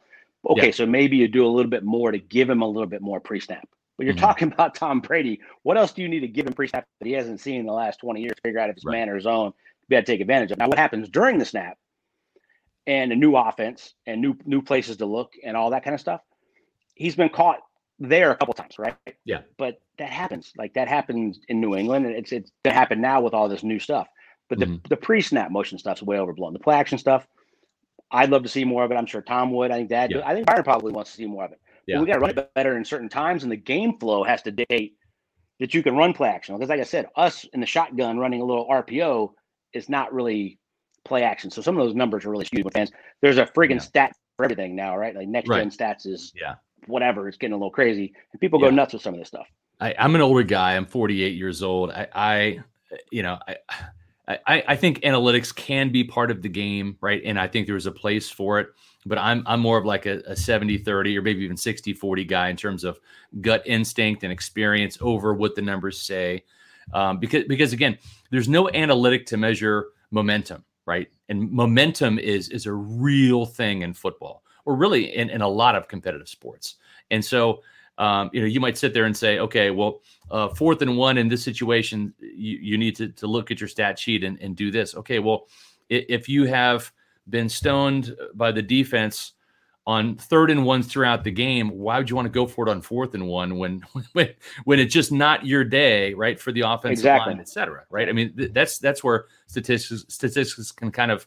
Okay, 0.49 0.67
yeah. 0.67 0.73
so 0.73 0.87
maybe 0.87 1.17
you 1.17 1.29
do 1.29 1.47
a 1.47 1.49
little 1.49 1.71
bit 1.71 1.85
more 1.85 2.13
to 2.13 2.19
give 2.19 2.51
him 2.51 2.63
a 2.63 2.67
little 2.67 2.89
bit 2.89 3.01
more 3.01 3.21
pre-snap. 3.21 3.67
But 3.97 4.07
you're 4.07 4.15
mm-hmm. 4.15 4.25
talking 4.25 4.53
about 4.53 4.75
Tom 4.75 5.01
Brady. 5.01 5.41
What 5.63 5.77
else 5.77 5.93
do 5.93 6.03
you 6.03 6.09
need 6.09 6.21
to 6.21 6.29
give 6.29 6.47
him 6.47 6.53
pre-snap 6.53 6.87
that 7.01 7.07
he 7.07 7.13
hasn't 7.13 7.41
seen 7.41 7.61
in 7.61 7.67
the 7.67 7.73
last 7.73 8.01
20 8.01 8.21
years 8.21 8.35
to 8.37 8.43
figure 8.43 8.61
out 8.61 8.71
if 8.71 8.77
it's 8.77 8.85
right. 8.85 8.99
man 8.99 9.09
or 9.09 9.21
zone 9.21 9.53
to 9.53 9.89
be 9.89 9.97
able 9.97 10.05
to 10.05 10.13
take 10.13 10.21
advantage 10.21 10.51
of? 10.51 10.59
Now, 10.59 10.69
what 10.69 10.79
happens 10.79 11.09
during 11.09 11.39
the 11.39 11.45
snap 11.45 11.79
and 12.87 13.13
a 13.13 13.17
new 13.17 13.37
offense 13.37 13.95
and 14.07 14.21
new 14.21 14.37
new 14.45 14.63
places 14.63 14.97
to 14.99 15.07
look 15.07 15.33
and 15.43 15.57
all 15.57 15.71
that 15.71 15.85
kind 15.85 15.95
of 15.95 16.01
stuff? 16.01 16.21
He's 16.95 17.17
been 17.17 17.29
caught 17.29 17.61
there 17.99 18.31
a 18.31 18.37
couple 18.37 18.55
times, 18.55 18.79
right? 18.79 18.97
Yeah. 19.25 19.41
But 19.57 19.81
that 19.99 20.11
happens. 20.11 20.53
Like 20.57 20.75
that 20.75 20.89
happens 20.89 21.41
in 21.49 21.61
New 21.61 21.75
England, 21.77 22.07
and 22.07 22.15
it's 22.15 22.33
it's 22.33 22.51
gonna 22.65 22.75
happen 22.75 23.01
now 23.01 23.21
with 23.21 23.35
all 23.35 23.49
this 23.49 23.63
new 23.63 23.79
stuff. 23.79 24.09
But 24.49 24.59
the, 24.59 24.67
mm-hmm. 24.67 24.89
the 24.91 24.97
pre-snap 24.97 25.51
motion 25.51 25.79
stuff's 25.79 26.03
way 26.03 26.19
overblown. 26.19 26.53
The 26.53 26.59
play 26.59 26.77
action 26.77 26.99
stuff, 26.99 27.27
I'd 28.11 28.31
love 28.31 28.43
to 28.43 28.49
see 28.49 28.65
more 28.65 28.85
of 28.85 28.91
it. 28.91 28.97
I'm 28.97 29.07
sure 29.07 29.23
Tom 29.23 29.53
would. 29.53 29.71
I 29.71 29.79
think 29.79 29.89
that. 29.91 30.11
Yeah. 30.11 30.21
I 30.25 30.35
think 30.35 30.47
Byron 30.47 30.65
probably 30.65 30.93
wants 30.93 31.13
to 31.13 31.17
see 31.17 31.27
more 31.27 31.45
of 31.45 31.53
it. 31.53 31.61
Yeah. 31.87 32.01
We 32.01 32.07
got 32.07 32.15
to 32.15 32.21
run 32.21 32.31
it 32.31 32.55
better 32.55 32.77
in 32.77 32.85
certain 32.85 33.09
times, 33.09 33.43
and 33.43 33.53
the 33.53 33.57
game 33.57 33.99
flow 33.99 34.25
has 34.25 34.43
to 34.43 34.51
date 34.51 34.97
that 35.61 35.75
you 35.75 35.83
can 35.83 35.97
run 35.97 36.13
play 36.13 36.29
action. 36.29 36.57
Because, 36.57 36.69
like 36.69 36.81
I 36.81 36.85
said, 36.85 37.09
us 37.17 37.45
in 37.53 37.61
the 37.61 37.67
shotgun 37.67 38.19
running 38.19 38.41
a 38.41 38.45
little 38.45 38.67
RPO 38.69 39.33
is 39.73 39.89
not 39.89 40.13
really 40.13 40.59
play 41.05 41.23
action. 41.23 41.51
So 41.51 41.63
some 41.63 41.77
of 41.77 41.87
those 41.87 41.95
numbers 41.95 42.25
are 42.25 42.31
really 42.31 42.45
skewed 42.45 42.65
with 42.65 42.75
fans. 42.75 42.91
There's 43.21 43.39
a 43.39 43.47
friggin' 43.47 43.73
yeah. 43.73 43.79
stat 43.79 44.13
for 44.37 44.45
everything 44.45 44.75
now, 44.75 44.97
right? 44.97 45.15
Like 45.15 45.29
next 45.29 45.49
gen 45.49 45.71
stats 45.71 46.07
is 46.07 46.33
yeah 46.35 46.55
whatever. 46.87 47.29
It's 47.29 47.37
getting 47.37 47.55
a 47.55 47.57
little 47.57 47.71
crazy, 47.71 48.13
and 48.33 48.41
people 48.41 48.59
go 48.59 48.71
nuts 48.71 48.93
with 48.93 49.03
some 49.03 49.15
of 49.15 49.21
this 49.21 49.29
stuff. 49.29 49.47
I, 49.81 49.95
am 49.99 50.15
an 50.15 50.21
older 50.21 50.43
guy. 50.43 50.77
I'm 50.77 50.87
48 50.87 51.35
years 51.35 51.63
old. 51.63 51.91
I, 51.91 52.09
I 52.15 52.59
you 53.11 53.23
know, 53.23 53.39
I. 53.47 53.57
I, 54.27 54.65
I 54.69 54.77
think 54.77 55.01
analytics 55.01 55.55
can 55.55 55.93
be 55.93 56.03
part 56.03 56.31
of 56.31 56.41
the 56.41 56.49
game, 56.49 56.97
right? 57.03 57.21
And 57.27 57.39
I 57.39 57.47
think 57.47 57.67
there's 57.67 57.85
a 57.85 57.93
place 57.93 58.31
for 58.31 58.59
it. 58.59 58.69
But 59.07 59.19
I'm 59.19 59.43
I'm 59.47 59.61
more 59.61 59.79
of 59.79 59.85
like 59.85 60.07
a, 60.07 60.23
a 60.27 60.37
70 60.37 60.79
30 60.79 61.19
or 61.19 61.23
maybe 61.23 61.45
even 61.45 61.57
60 61.57 61.93
40 61.93 62.25
guy 62.25 62.49
in 62.49 62.57
terms 62.57 62.85
of 62.85 62.99
gut 63.41 63.63
instinct 63.67 64.23
and 64.23 64.33
experience 64.33 64.99
over 65.01 65.35
what 65.35 65.55
the 65.55 65.63
numbers 65.63 66.01
say. 66.01 66.45
Um, 66.93 67.19
because 67.19 67.45
because 67.45 67.73
again, 67.73 67.99
there's 68.31 68.49
no 68.49 68.71
analytic 68.71 69.27
to 69.27 69.37
measure 69.37 69.89
momentum, 70.11 70.65
right? 70.87 71.09
And 71.29 71.51
momentum 71.51 72.19
is 72.19 72.49
is 72.49 72.67
a 72.67 72.73
real 72.73 73.47
thing 73.47 73.83
in 73.83 73.95
football, 73.95 74.43
or 74.65 74.75
really 74.77 75.15
in, 75.15 75.31
in 75.31 75.41
a 75.41 75.49
lot 75.49 75.77
of 75.77 75.89
competitive 75.89 76.29
sports. 76.29 76.77
And 77.11 77.25
so 77.25 77.63
um, 77.99 78.31
you 78.33 78.41
know, 78.41 78.47
you 78.47 78.61
might 78.61 78.77
sit 78.77 78.93
there 78.93 79.05
and 79.05 79.17
say, 79.17 79.39
okay, 79.39 79.71
well, 79.71 80.01
uh, 80.31 80.49
fourth 80.49 80.83
and 80.83 80.97
one 80.97 81.17
in 81.17 81.29
this 81.29 81.45
situation, 81.45 82.13
you, 82.19 82.59
you 82.61 82.79
need 82.79 82.97
to, 82.97 83.09
to 83.11 83.27
look 83.27 83.51
at 83.51 83.61
your 83.61 83.69
stat 83.69 83.99
sheet 83.99 84.25
and, 84.25 84.41
and 84.41 84.57
do 84.57 84.71
this. 84.71 84.97
Okay, 84.97 85.21
well, 85.21 85.47
if 85.89 86.29
you 86.29 86.47
have 86.47 86.91
been 87.29 87.49
stoned 87.49 88.17
by 88.35 88.53
the 88.53 88.63
defense 88.63 89.33
on 89.87 90.17
third 90.17 90.51
and 90.51 90.65
ones 90.65 90.87
throughout 90.87 91.25
the 91.25 91.31
game, 91.31 91.69
why 91.69 91.99
would 91.99 92.09
you 92.09 92.17
want 92.17 92.25
to 92.25 92.31
go 92.31 92.47
for 92.47 92.67
it 92.67 92.71
on 92.71 92.81
fourth 92.81 93.15
and 93.15 93.27
one 93.29 93.57
when 93.59 93.83
when 94.13 94.31
when 94.65 94.79
it's 94.79 94.93
just 94.93 95.13
not 95.13 95.47
your 95.47 95.65
day, 95.65 96.15
right, 96.15 96.41
for 96.41 96.53
the 96.53 96.63
offensive 96.63 97.01
exactly. 97.01 97.33
line, 97.33 97.41
et 97.41 97.49
cetera, 97.49 97.85
right? 97.91 98.09
I 98.09 98.13
mean, 98.13 98.35
th- 98.37 98.53
that's 98.53 98.79
that's 98.79 99.05
where 99.05 99.27
statistics 99.47 100.05
statistics 100.09 100.73
can 100.73 100.91
kind 100.91 101.11
of 101.11 101.27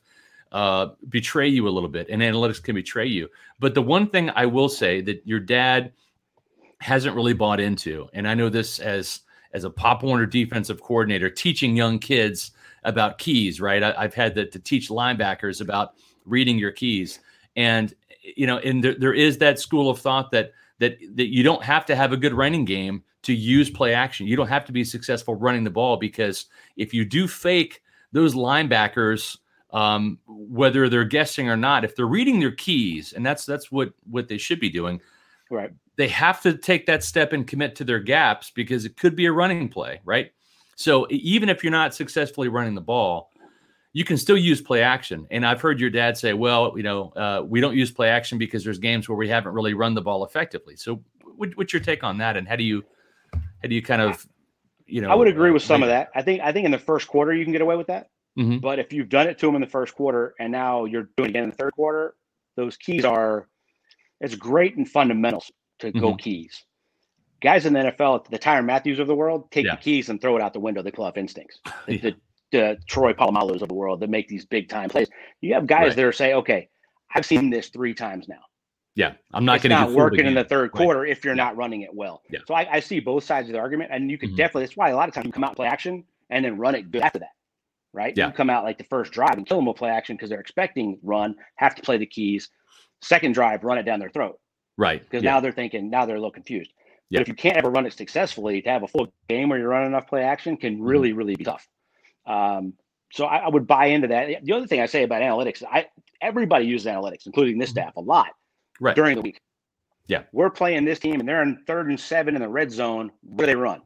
uh, 0.51 0.87
betray 1.09 1.47
you 1.47 1.67
a 1.67 1.69
little 1.69 1.89
bit, 1.89 2.07
and 2.09 2.21
analytics 2.21 2.61
can 2.61 2.75
betray 2.75 3.05
you. 3.05 3.27
But 3.59 3.73
the 3.73 3.81
one 3.81 4.07
thing 4.07 4.31
I 4.31 4.45
will 4.45 4.69
say 4.69 5.01
that 5.01 5.21
your 5.25 5.39
dad– 5.39 5.93
hasn't 6.79 7.15
really 7.15 7.33
bought 7.33 7.59
into. 7.59 8.07
And 8.13 8.27
I 8.27 8.33
know 8.33 8.49
this 8.49 8.79
as 8.79 9.21
as 9.53 9.63
a 9.63 9.69
Pop 9.69 10.03
Warner 10.03 10.25
defensive 10.25 10.81
coordinator, 10.81 11.29
teaching 11.29 11.75
young 11.75 11.99
kids 11.99 12.51
about 12.87 13.17
keys. 13.17 13.61
Right, 13.61 13.83
I, 13.83 14.01
have 14.01 14.13
had 14.13 14.35
to, 14.35 14.45
to, 14.45 14.59
teach 14.59 14.89
linebackers 14.89 15.61
about 15.61 15.93
reading 16.25 16.57
your 16.57 16.71
keys, 16.71 17.19
and 17.55 17.93
you 18.35 18.47
know, 18.47 18.57
and 18.59 18.83
there, 18.83 18.95
there 18.95 19.13
is 19.13 19.37
that 19.37 19.59
school 19.59 19.89
of 19.89 19.99
thought 19.99 20.31
that 20.31 20.53
that 20.79 20.97
that 21.15 21.27
you 21.27 21.43
don't 21.43 21.63
have 21.63 21.85
to 21.85 21.95
have 21.95 22.11
a 22.11 22.17
good 22.17 22.33
running 22.33 22.65
game 22.65 23.03
to 23.23 23.33
use 23.33 23.69
play 23.69 23.93
action. 23.93 24.25
You 24.25 24.35
don't 24.35 24.47
have 24.47 24.65
to 24.65 24.71
be 24.71 24.83
successful 24.83 25.35
running 25.35 25.63
the 25.63 25.69
ball 25.69 25.97
because 25.97 26.45
if 26.75 26.93
you 26.93 27.05
do 27.05 27.27
fake 27.27 27.81
those 28.11 28.35
linebackers 28.35 29.37
um, 29.71 30.17
whether 30.27 30.87
they're 30.87 31.03
guessing 31.03 31.49
or 31.49 31.57
not, 31.57 31.83
if 31.83 31.95
they're 31.95 32.05
reading 32.05 32.39
their 32.39 32.51
keys, 32.51 33.13
and 33.13 33.25
that's 33.25 33.45
that's 33.45 33.71
what 33.71 33.91
what 34.09 34.27
they 34.27 34.37
should 34.37 34.59
be 34.59 34.69
doing, 34.69 35.01
right? 35.51 35.71
they 35.97 36.07
have 36.07 36.41
to 36.43 36.53
take 36.53 36.85
that 36.85 37.03
step 37.03 37.33
and 37.33 37.47
commit 37.47 37.75
to 37.75 37.83
their 37.83 37.99
gaps 37.99 38.51
because 38.51 38.85
it 38.85 38.95
could 38.97 39.15
be 39.15 39.25
a 39.25 39.31
running 39.31 39.67
play, 39.67 39.99
right? 40.05 40.31
So 40.77 41.07
even 41.09 41.49
if 41.49 41.63
you're 41.63 41.71
not 41.71 41.95
successfully 41.95 42.49
running 42.49 42.75
the 42.75 42.81
ball, 42.81 43.31
you 43.93 44.03
can 44.03 44.15
still 44.15 44.37
use 44.37 44.61
play 44.61 44.83
action. 44.83 45.25
And 45.31 45.43
I've 45.43 45.59
heard 45.59 45.79
your 45.79 45.89
dad 45.89 46.15
say, 46.15 46.33
well, 46.33 46.73
you 46.77 46.83
know, 46.83 47.09
uh, 47.15 47.43
we 47.43 47.59
don't 47.59 47.75
use 47.75 47.89
play 47.89 48.09
action 48.09 48.37
because 48.37 48.63
there's 48.63 48.77
games 48.77 49.09
where 49.09 49.17
we 49.17 49.27
haven't 49.27 49.53
really 49.53 49.73
run 49.73 49.95
the 49.95 50.03
ball 50.03 50.23
effectively. 50.23 50.75
So 50.75 51.03
what, 51.35 51.49
what's 51.57 51.73
your 51.73 51.81
take 51.81 52.03
on 52.03 52.19
that? 52.19 52.37
And 52.37 52.47
how 52.47 52.55
do 52.55 52.63
you, 52.63 52.83
how 53.33 53.67
do 53.67 53.73
you 53.73 53.81
kind 53.81 54.03
of, 54.03 54.27
you 54.85 55.01
know, 55.01 55.09
I 55.09 55.15
would 55.15 55.27
agree 55.27 55.49
with 55.49 55.63
some 55.63 55.81
of 55.81 55.89
that. 55.89 56.09
I 56.13 56.21
think, 56.21 56.41
I 56.41 56.51
think 56.51 56.65
in 56.65 56.71
the 56.71 56.77
first 56.77 57.07
quarter 57.07 57.33
you 57.33 57.43
can 57.43 57.53
get 57.53 57.61
away 57.61 57.75
with 57.75 57.87
that. 57.87 58.09
Mm-hmm. 58.37 58.59
But 58.59 58.77
if 58.77 58.93
you've 58.93 59.09
done 59.09 59.27
it 59.27 59.39
to 59.39 59.47
them 59.47 59.55
in 59.55 59.61
the 59.61 59.67
first 59.67 59.95
quarter 59.95 60.35
and 60.39 60.51
now 60.51 60.85
you're 60.85 61.09
doing 61.17 61.29
it 61.29 61.31
again 61.31 61.43
in 61.45 61.49
the 61.49 61.55
third 61.55 61.73
quarter, 61.73 62.13
those 62.55 62.77
keys 62.77 63.03
are, 63.03 63.47
it's 64.21 64.35
great 64.35 64.75
in 64.75 64.85
fundamentals 64.85 65.51
to 65.79 65.87
mm-hmm. 65.87 65.99
go 65.99 66.15
keys. 66.15 66.63
Guys 67.41 67.65
in 67.65 67.73
the 67.73 67.79
NFL, 67.79 68.29
the 68.29 68.39
Tyrann 68.39 68.65
Mathieus 68.65 68.99
of 68.99 69.07
the 69.07 69.15
world, 69.15 69.51
take 69.51 69.65
yeah. 69.65 69.75
the 69.75 69.81
keys 69.81 70.09
and 70.09 70.19
throw 70.19 70.35
it 70.35 70.41
out 70.41 70.53
the 70.53 70.59
window. 70.59 70.81
They 70.81 70.91
call 70.91 71.05
off 71.05 71.17
instincts. 71.17 71.59
The, 71.85 71.95
yeah. 71.95 72.01
the, 72.01 72.15
the 72.51 72.77
Troy 72.87 73.13
Polamalu's 73.13 73.61
of 73.61 73.67
the 73.69 73.75
world 73.75 73.99
that 73.99 74.09
make 74.09 74.27
these 74.27 74.45
big 74.45 74.69
time 74.69 74.89
plays. 74.89 75.09
You 75.41 75.53
have 75.53 75.67
guys 75.67 75.89
right. 75.89 75.95
that 75.95 76.05
are 76.05 76.11
saying, 76.11 76.35
okay, 76.35 76.69
I've 77.13 77.25
seen 77.25 77.49
this 77.49 77.69
three 77.69 77.93
times 77.93 78.27
now. 78.27 78.39
Yeah, 78.95 79.13
I'm 79.31 79.45
not 79.45 79.61
going 79.61 79.89
to 79.89 79.95
working 79.95 80.25
in 80.25 80.33
the 80.33 80.43
third 80.43 80.71
quarter 80.71 81.01
right. 81.01 81.11
if 81.11 81.23
you're 81.23 81.35
yeah. 81.35 81.43
not 81.43 81.55
running 81.55 81.81
it 81.81 81.93
well. 81.93 82.23
Yeah. 82.31 82.39
So 82.47 82.55
I, 82.55 82.67
I, 82.73 82.79
see 82.79 82.99
both 82.99 83.23
sides 83.23 83.47
of 83.47 83.53
the 83.53 83.59
argument, 83.59 83.91
and 83.93 84.09
you 84.09 84.17
could 84.17 84.29
mm-hmm. 84.29 84.37
definitely. 84.37 84.63
That's 84.63 84.75
why 84.75 84.89
a 84.89 84.95
lot 84.95 85.07
of 85.07 85.13
times 85.13 85.27
you 85.27 85.31
come 85.31 85.43
out 85.43 85.51
and 85.51 85.55
play 85.55 85.67
action 85.67 86.03
and 86.31 86.43
then 86.43 86.57
run 86.57 86.73
it 86.73 86.89
good 86.89 87.03
after 87.03 87.19
that, 87.19 87.35
right? 87.93 88.13
Yeah. 88.17 88.27
You 88.27 88.33
come 88.33 88.49
out 88.49 88.63
like 88.63 88.79
the 88.79 88.83
first 88.85 89.11
drive 89.11 89.37
and 89.37 89.45
kill 89.45 89.57
them 89.57 89.67
with 89.67 89.77
play 89.77 89.91
action 89.91 90.15
because 90.15 90.31
they're 90.31 90.39
expecting 90.39 90.97
run, 91.03 91.35
have 91.57 91.75
to 91.75 91.81
play 91.83 91.97
the 91.97 92.07
keys. 92.07 92.49
Second 93.03 93.33
drive, 93.33 93.63
run 93.63 93.77
it 93.77 93.83
down 93.83 93.99
their 93.99 94.09
throat. 94.09 94.39
Right. 94.77 95.03
Because 95.03 95.23
yeah. 95.23 95.31
now 95.31 95.39
they're 95.41 95.51
thinking, 95.51 95.91
now 95.91 96.07
they're 96.07 96.15
a 96.15 96.19
little 96.19 96.31
confused. 96.31 96.71
Yeah. 97.09 97.19
But 97.19 97.21
if 97.21 97.27
you 97.29 97.35
can't 97.35 97.57
ever 97.57 97.69
run 97.69 97.85
it 97.85 97.93
successfully, 97.93 98.61
to 98.61 98.69
have 98.69 98.83
a 98.83 98.87
full 98.87 99.11
game 99.29 99.49
where 99.49 99.59
you're 99.59 99.69
running 99.69 99.87
enough 99.87 100.07
play 100.07 100.23
action 100.23 100.57
can 100.57 100.75
mm-hmm. 100.75 100.83
really, 100.83 101.09
mm-hmm. 101.09 101.17
really 101.17 101.35
be 101.35 101.43
tough. 101.43 101.67
Um, 102.25 102.73
so 103.11 103.25
I, 103.25 103.37
I, 103.37 103.49
would 103.49 103.65
buy 103.65 103.85
into 103.85 104.09
that. 104.09 104.43
The 104.43 104.53
other 104.53 104.67
thing 104.67 104.81
I 104.81 104.85
say 104.85 105.03
about 105.03 105.21
analytics, 105.21 105.63
I 105.63 105.87
everybody 106.21 106.65
uses 106.65 106.87
analytics, 106.87 107.25
including 107.25 107.57
this 107.57 107.69
mm-hmm. 107.69 107.79
staff, 107.79 107.95
a 107.95 108.01
lot 108.01 108.27
right. 108.81 108.95
during 108.95 109.15
the 109.15 109.21
week. 109.21 109.39
Yeah. 110.07 110.23
We're 110.31 110.49
playing 110.49 110.85
this 110.85 110.99
team 110.99 111.19
and 111.19 111.27
they're 111.27 111.41
in 111.41 111.63
third 111.67 111.87
and 111.87 111.99
seven 111.99 112.35
in 112.35 112.41
the 112.41 112.49
red 112.49 112.71
zone. 112.71 113.11
Where 113.21 113.45
do 113.45 113.53
they 113.53 113.55
run? 113.55 113.81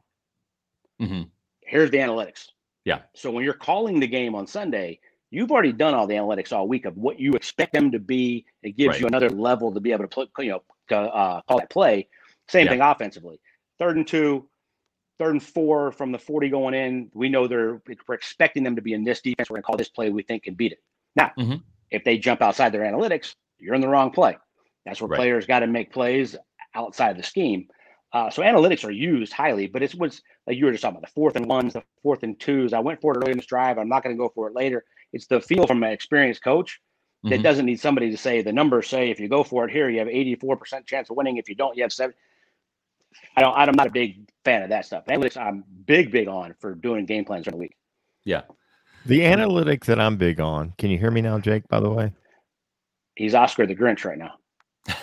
Mm-hmm. 1.00 1.22
Here's 1.60 1.90
the 1.90 1.98
analytics. 1.98 2.48
Yeah. 2.84 3.00
So 3.14 3.30
when 3.30 3.44
you're 3.44 3.54
calling 3.54 4.00
the 4.00 4.06
game 4.06 4.34
on 4.34 4.46
Sunday, 4.46 5.00
you've 5.30 5.50
already 5.50 5.72
done 5.72 5.94
all 5.94 6.06
the 6.06 6.14
analytics 6.14 6.52
all 6.52 6.68
week 6.68 6.84
of 6.84 6.96
what 6.96 7.18
you 7.18 7.34
expect 7.34 7.72
them 7.72 7.90
to 7.92 7.98
be. 7.98 8.44
It 8.62 8.76
gives 8.76 8.94
right. 8.94 9.00
you 9.00 9.06
another 9.06 9.30
level 9.30 9.72
to 9.72 9.80
be 9.80 9.92
able 9.92 10.04
to 10.04 10.08
put, 10.08 10.30
you 10.38 10.50
know, 10.50 10.62
uh, 10.96 11.40
call 11.42 11.58
that 11.58 11.70
play. 11.70 12.08
Same 12.48 12.66
yeah. 12.66 12.72
thing 12.72 12.80
offensively. 12.80 13.40
Third 13.78 13.96
and 13.96 14.06
two, 14.06 14.48
third 15.18 15.32
and 15.32 15.42
four 15.42 15.92
from 15.92 16.12
the 16.12 16.18
40 16.18 16.48
going 16.48 16.74
in. 16.74 17.10
We 17.14 17.28
know 17.28 17.46
they're 17.46 17.82
we're 18.06 18.14
expecting 18.14 18.62
them 18.62 18.76
to 18.76 18.82
be 18.82 18.92
in 18.92 19.04
this 19.04 19.20
defense. 19.20 19.50
We're 19.50 19.56
gonna 19.56 19.62
call 19.62 19.76
this 19.76 19.88
play. 19.88 20.10
We 20.10 20.22
think 20.22 20.44
can 20.44 20.54
beat 20.54 20.72
it. 20.72 20.82
Now, 21.16 21.32
mm-hmm. 21.38 21.56
if 21.90 22.04
they 22.04 22.18
jump 22.18 22.42
outside 22.42 22.72
their 22.72 22.82
analytics, 22.82 23.34
you're 23.58 23.74
in 23.74 23.80
the 23.80 23.88
wrong 23.88 24.10
play. 24.10 24.36
That's 24.84 25.00
where 25.00 25.08
right. 25.08 25.18
players 25.18 25.46
got 25.46 25.60
to 25.60 25.66
make 25.66 25.92
plays 25.92 26.36
outside 26.74 27.16
the 27.16 27.22
scheme. 27.22 27.68
Uh, 28.12 28.28
so 28.28 28.42
analytics 28.42 28.84
are 28.84 28.90
used 28.90 29.32
highly, 29.32 29.66
but 29.66 29.82
it's 29.82 29.94
what's 29.94 30.20
like 30.46 30.56
you 30.56 30.66
were 30.66 30.72
just 30.72 30.82
talking 30.82 30.98
about 30.98 31.08
the 31.08 31.12
fourth 31.14 31.36
and 31.36 31.46
ones, 31.46 31.72
the 31.72 31.82
fourth 32.02 32.22
and 32.22 32.38
twos. 32.38 32.72
I 32.72 32.80
went 32.80 33.00
for 33.00 33.14
it 33.14 33.18
early 33.18 33.32
in 33.32 33.38
this 33.38 33.46
drive. 33.46 33.78
I'm 33.78 33.88
not 33.88 34.02
going 34.02 34.14
to 34.14 34.20
go 34.20 34.30
for 34.34 34.48
it 34.48 34.54
later. 34.54 34.84
It's 35.12 35.26
the 35.26 35.40
feel 35.40 35.66
from 35.66 35.82
an 35.82 35.92
experienced 35.92 36.42
coach 36.42 36.80
that 37.24 37.30
mm-hmm. 37.30 37.42
doesn't 37.42 37.66
need 37.66 37.80
somebody 37.80 38.10
to 38.10 38.16
say 38.16 38.42
the 38.42 38.52
numbers 38.52 38.88
say 38.88 39.10
if 39.10 39.20
you 39.20 39.28
go 39.28 39.44
for 39.44 39.64
it 39.64 39.70
here, 39.70 39.88
you 39.88 40.00
have 40.00 40.08
84% 40.08 40.86
chance 40.86 41.08
of 41.08 41.16
winning. 41.16 41.36
If 41.36 41.48
you 41.48 41.54
don't, 41.54 41.76
you 41.76 41.84
have 41.84 41.92
seven. 41.92 42.14
I 43.36 43.40
don't. 43.40 43.54
I'm 43.56 43.74
not 43.74 43.86
a 43.86 43.90
big 43.90 44.28
fan 44.44 44.62
of 44.62 44.70
that 44.70 44.86
stuff. 44.86 45.04
Analytics, 45.06 45.36
I'm 45.36 45.64
big, 45.86 46.10
big 46.10 46.28
on 46.28 46.54
for 46.60 46.74
doing 46.74 47.06
game 47.06 47.24
plans 47.24 47.44
during 47.44 47.58
the 47.58 47.62
week. 47.62 47.76
Yeah. 48.24 48.42
The 49.06 49.20
analytics 49.20 49.86
that 49.86 49.98
I'm 49.98 50.16
big 50.16 50.40
on. 50.40 50.74
Can 50.78 50.90
you 50.90 50.98
hear 50.98 51.10
me 51.10 51.20
now, 51.20 51.38
Jake? 51.38 51.66
By 51.68 51.80
the 51.80 51.90
way, 51.90 52.12
he's 53.16 53.34
Oscar 53.34 53.66
the 53.66 53.74
Grinch 53.74 54.04
right 54.04 54.18
now. 54.18 54.34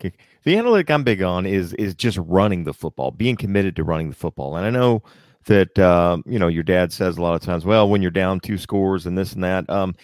okay. 0.00 0.14
The 0.44 0.56
analytic 0.56 0.90
I'm 0.90 1.02
big 1.02 1.22
on 1.22 1.44
is 1.46 1.72
is 1.74 1.94
just 1.94 2.18
running 2.18 2.64
the 2.64 2.74
football, 2.74 3.10
being 3.10 3.36
committed 3.36 3.76
to 3.76 3.84
running 3.84 4.10
the 4.10 4.16
football. 4.16 4.56
And 4.56 4.64
I 4.64 4.70
know 4.70 5.02
that 5.46 5.76
uh, 5.78 6.18
you 6.24 6.38
know 6.38 6.48
your 6.48 6.62
dad 6.62 6.92
says 6.92 7.16
a 7.16 7.22
lot 7.22 7.34
of 7.34 7.40
times. 7.40 7.64
Well, 7.64 7.88
when 7.88 8.00
you're 8.00 8.10
down 8.12 8.40
two 8.40 8.58
scores 8.58 9.06
and 9.06 9.18
this 9.18 9.32
and 9.32 9.42
that. 9.42 9.68
Um, 9.68 9.94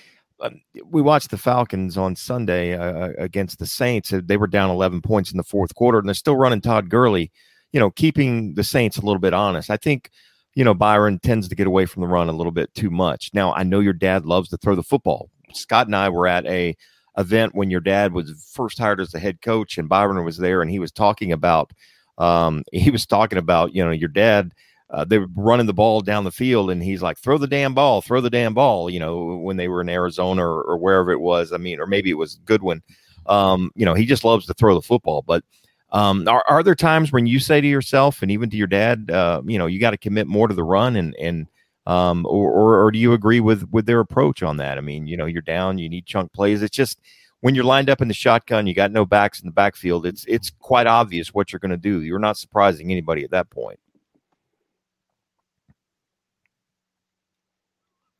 uh, 0.40 0.50
we 0.84 1.02
watched 1.02 1.30
the 1.30 1.38
Falcons 1.38 1.96
on 1.96 2.16
Sunday 2.16 2.76
uh, 2.76 2.92
uh 2.92 3.12
against 3.18 3.58
the 3.58 3.66
Saints. 3.66 4.12
They 4.12 4.36
were 4.36 4.46
down 4.46 4.70
11 4.70 5.02
points 5.02 5.30
in 5.30 5.36
the 5.36 5.44
fourth 5.44 5.74
quarter, 5.74 5.98
and 5.98 6.08
they're 6.08 6.14
still 6.14 6.36
running 6.36 6.60
Todd 6.60 6.88
Gurley. 6.88 7.30
You 7.72 7.80
know, 7.80 7.90
keeping 7.90 8.54
the 8.54 8.64
Saints 8.64 8.96
a 8.96 9.02
little 9.02 9.20
bit 9.20 9.34
honest. 9.34 9.70
I 9.70 9.76
think 9.76 10.10
you 10.54 10.64
know 10.64 10.74
Byron 10.74 11.18
tends 11.20 11.48
to 11.48 11.54
get 11.54 11.66
away 11.66 11.86
from 11.86 12.02
the 12.02 12.08
run 12.08 12.28
a 12.28 12.32
little 12.32 12.52
bit 12.52 12.72
too 12.74 12.90
much. 12.90 13.30
Now, 13.32 13.52
I 13.54 13.62
know 13.62 13.80
your 13.80 13.92
dad 13.92 14.26
loves 14.26 14.48
to 14.50 14.56
throw 14.56 14.74
the 14.74 14.82
football. 14.82 15.30
Scott 15.52 15.86
and 15.86 15.96
I 15.96 16.08
were 16.08 16.26
at 16.26 16.46
a 16.46 16.76
event 17.18 17.54
when 17.54 17.70
your 17.70 17.80
dad 17.80 18.12
was 18.12 18.50
first 18.54 18.78
hired 18.78 19.00
as 19.00 19.10
the 19.10 19.18
head 19.18 19.42
coach, 19.42 19.78
and 19.78 19.88
Byron 19.88 20.24
was 20.24 20.38
there, 20.38 20.62
and 20.62 20.70
he 20.70 20.78
was 20.78 20.92
talking 20.92 21.32
about 21.32 21.72
um, 22.18 22.64
he 22.72 22.90
was 22.90 23.06
talking 23.06 23.38
about 23.38 23.74
you 23.74 23.84
know 23.84 23.90
your 23.90 24.08
dad 24.08 24.52
uh, 24.92 25.04
they 25.04 25.18
were 25.18 25.28
running 25.36 25.66
the 25.66 25.72
ball 25.72 26.00
down 26.00 26.24
the 26.24 26.32
field, 26.32 26.70
and 26.70 26.82
he's 26.82 27.02
like, 27.02 27.18
"Throw 27.18 27.38
the 27.38 27.46
damn 27.46 27.74
ball, 27.74 28.02
throw 28.02 28.20
the 28.20 28.30
damn 28.30 28.54
ball." 28.54 28.90
You 28.90 28.98
know, 28.98 29.36
when 29.36 29.56
they 29.56 29.68
were 29.68 29.80
in 29.80 29.88
Arizona 29.88 30.44
or, 30.44 30.62
or 30.62 30.78
wherever 30.78 31.12
it 31.12 31.20
was. 31.20 31.52
I 31.52 31.58
mean, 31.58 31.80
or 31.80 31.86
maybe 31.86 32.10
it 32.10 32.14
was 32.14 32.40
Goodwin. 32.44 32.82
Um, 33.26 33.70
you 33.76 33.84
know, 33.84 33.94
he 33.94 34.04
just 34.04 34.24
loves 34.24 34.46
to 34.46 34.54
throw 34.54 34.74
the 34.74 34.82
football. 34.82 35.22
But 35.22 35.44
um, 35.92 36.26
are, 36.26 36.44
are 36.48 36.62
there 36.62 36.74
times 36.74 37.12
when 37.12 37.26
you 37.26 37.38
say 37.38 37.60
to 37.60 37.66
yourself 37.66 38.22
and 38.22 38.30
even 38.30 38.50
to 38.50 38.56
your 38.56 38.66
dad, 38.66 39.10
uh, 39.10 39.42
you 39.44 39.58
know, 39.58 39.66
you 39.66 39.78
got 39.78 39.90
to 39.90 39.98
commit 39.98 40.26
more 40.26 40.48
to 40.48 40.54
the 40.54 40.64
run, 40.64 40.96
and 40.96 41.14
and 41.16 41.46
um, 41.86 42.26
or, 42.26 42.50
or 42.50 42.84
or 42.84 42.90
do 42.90 42.98
you 42.98 43.12
agree 43.12 43.40
with 43.40 43.68
with 43.70 43.86
their 43.86 44.00
approach 44.00 44.42
on 44.42 44.56
that? 44.56 44.76
I 44.76 44.80
mean, 44.80 45.06
you 45.06 45.16
know, 45.16 45.26
you're 45.26 45.42
down, 45.42 45.78
you 45.78 45.88
need 45.88 46.06
chunk 46.06 46.32
plays. 46.32 46.62
It's 46.62 46.76
just 46.76 46.98
when 47.40 47.54
you're 47.54 47.64
lined 47.64 47.90
up 47.90 48.02
in 48.02 48.08
the 48.08 48.14
shotgun, 48.14 48.66
you 48.66 48.74
got 48.74 48.90
no 48.90 49.06
backs 49.06 49.40
in 49.40 49.46
the 49.46 49.52
backfield. 49.52 50.04
It's 50.04 50.24
it's 50.26 50.50
quite 50.58 50.88
obvious 50.88 51.32
what 51.32 51.52
you're 51.52 51.60
going 51.60 51.70
to 51.70 51.76
do. 51.76 52.02
You're 52.02 52.18
not 52.18 52.36
surprising 52.36 52.90
anybody 52.90 53.22
at 53.22 53.30
that 53.30 53.50
point. 53.50 53.78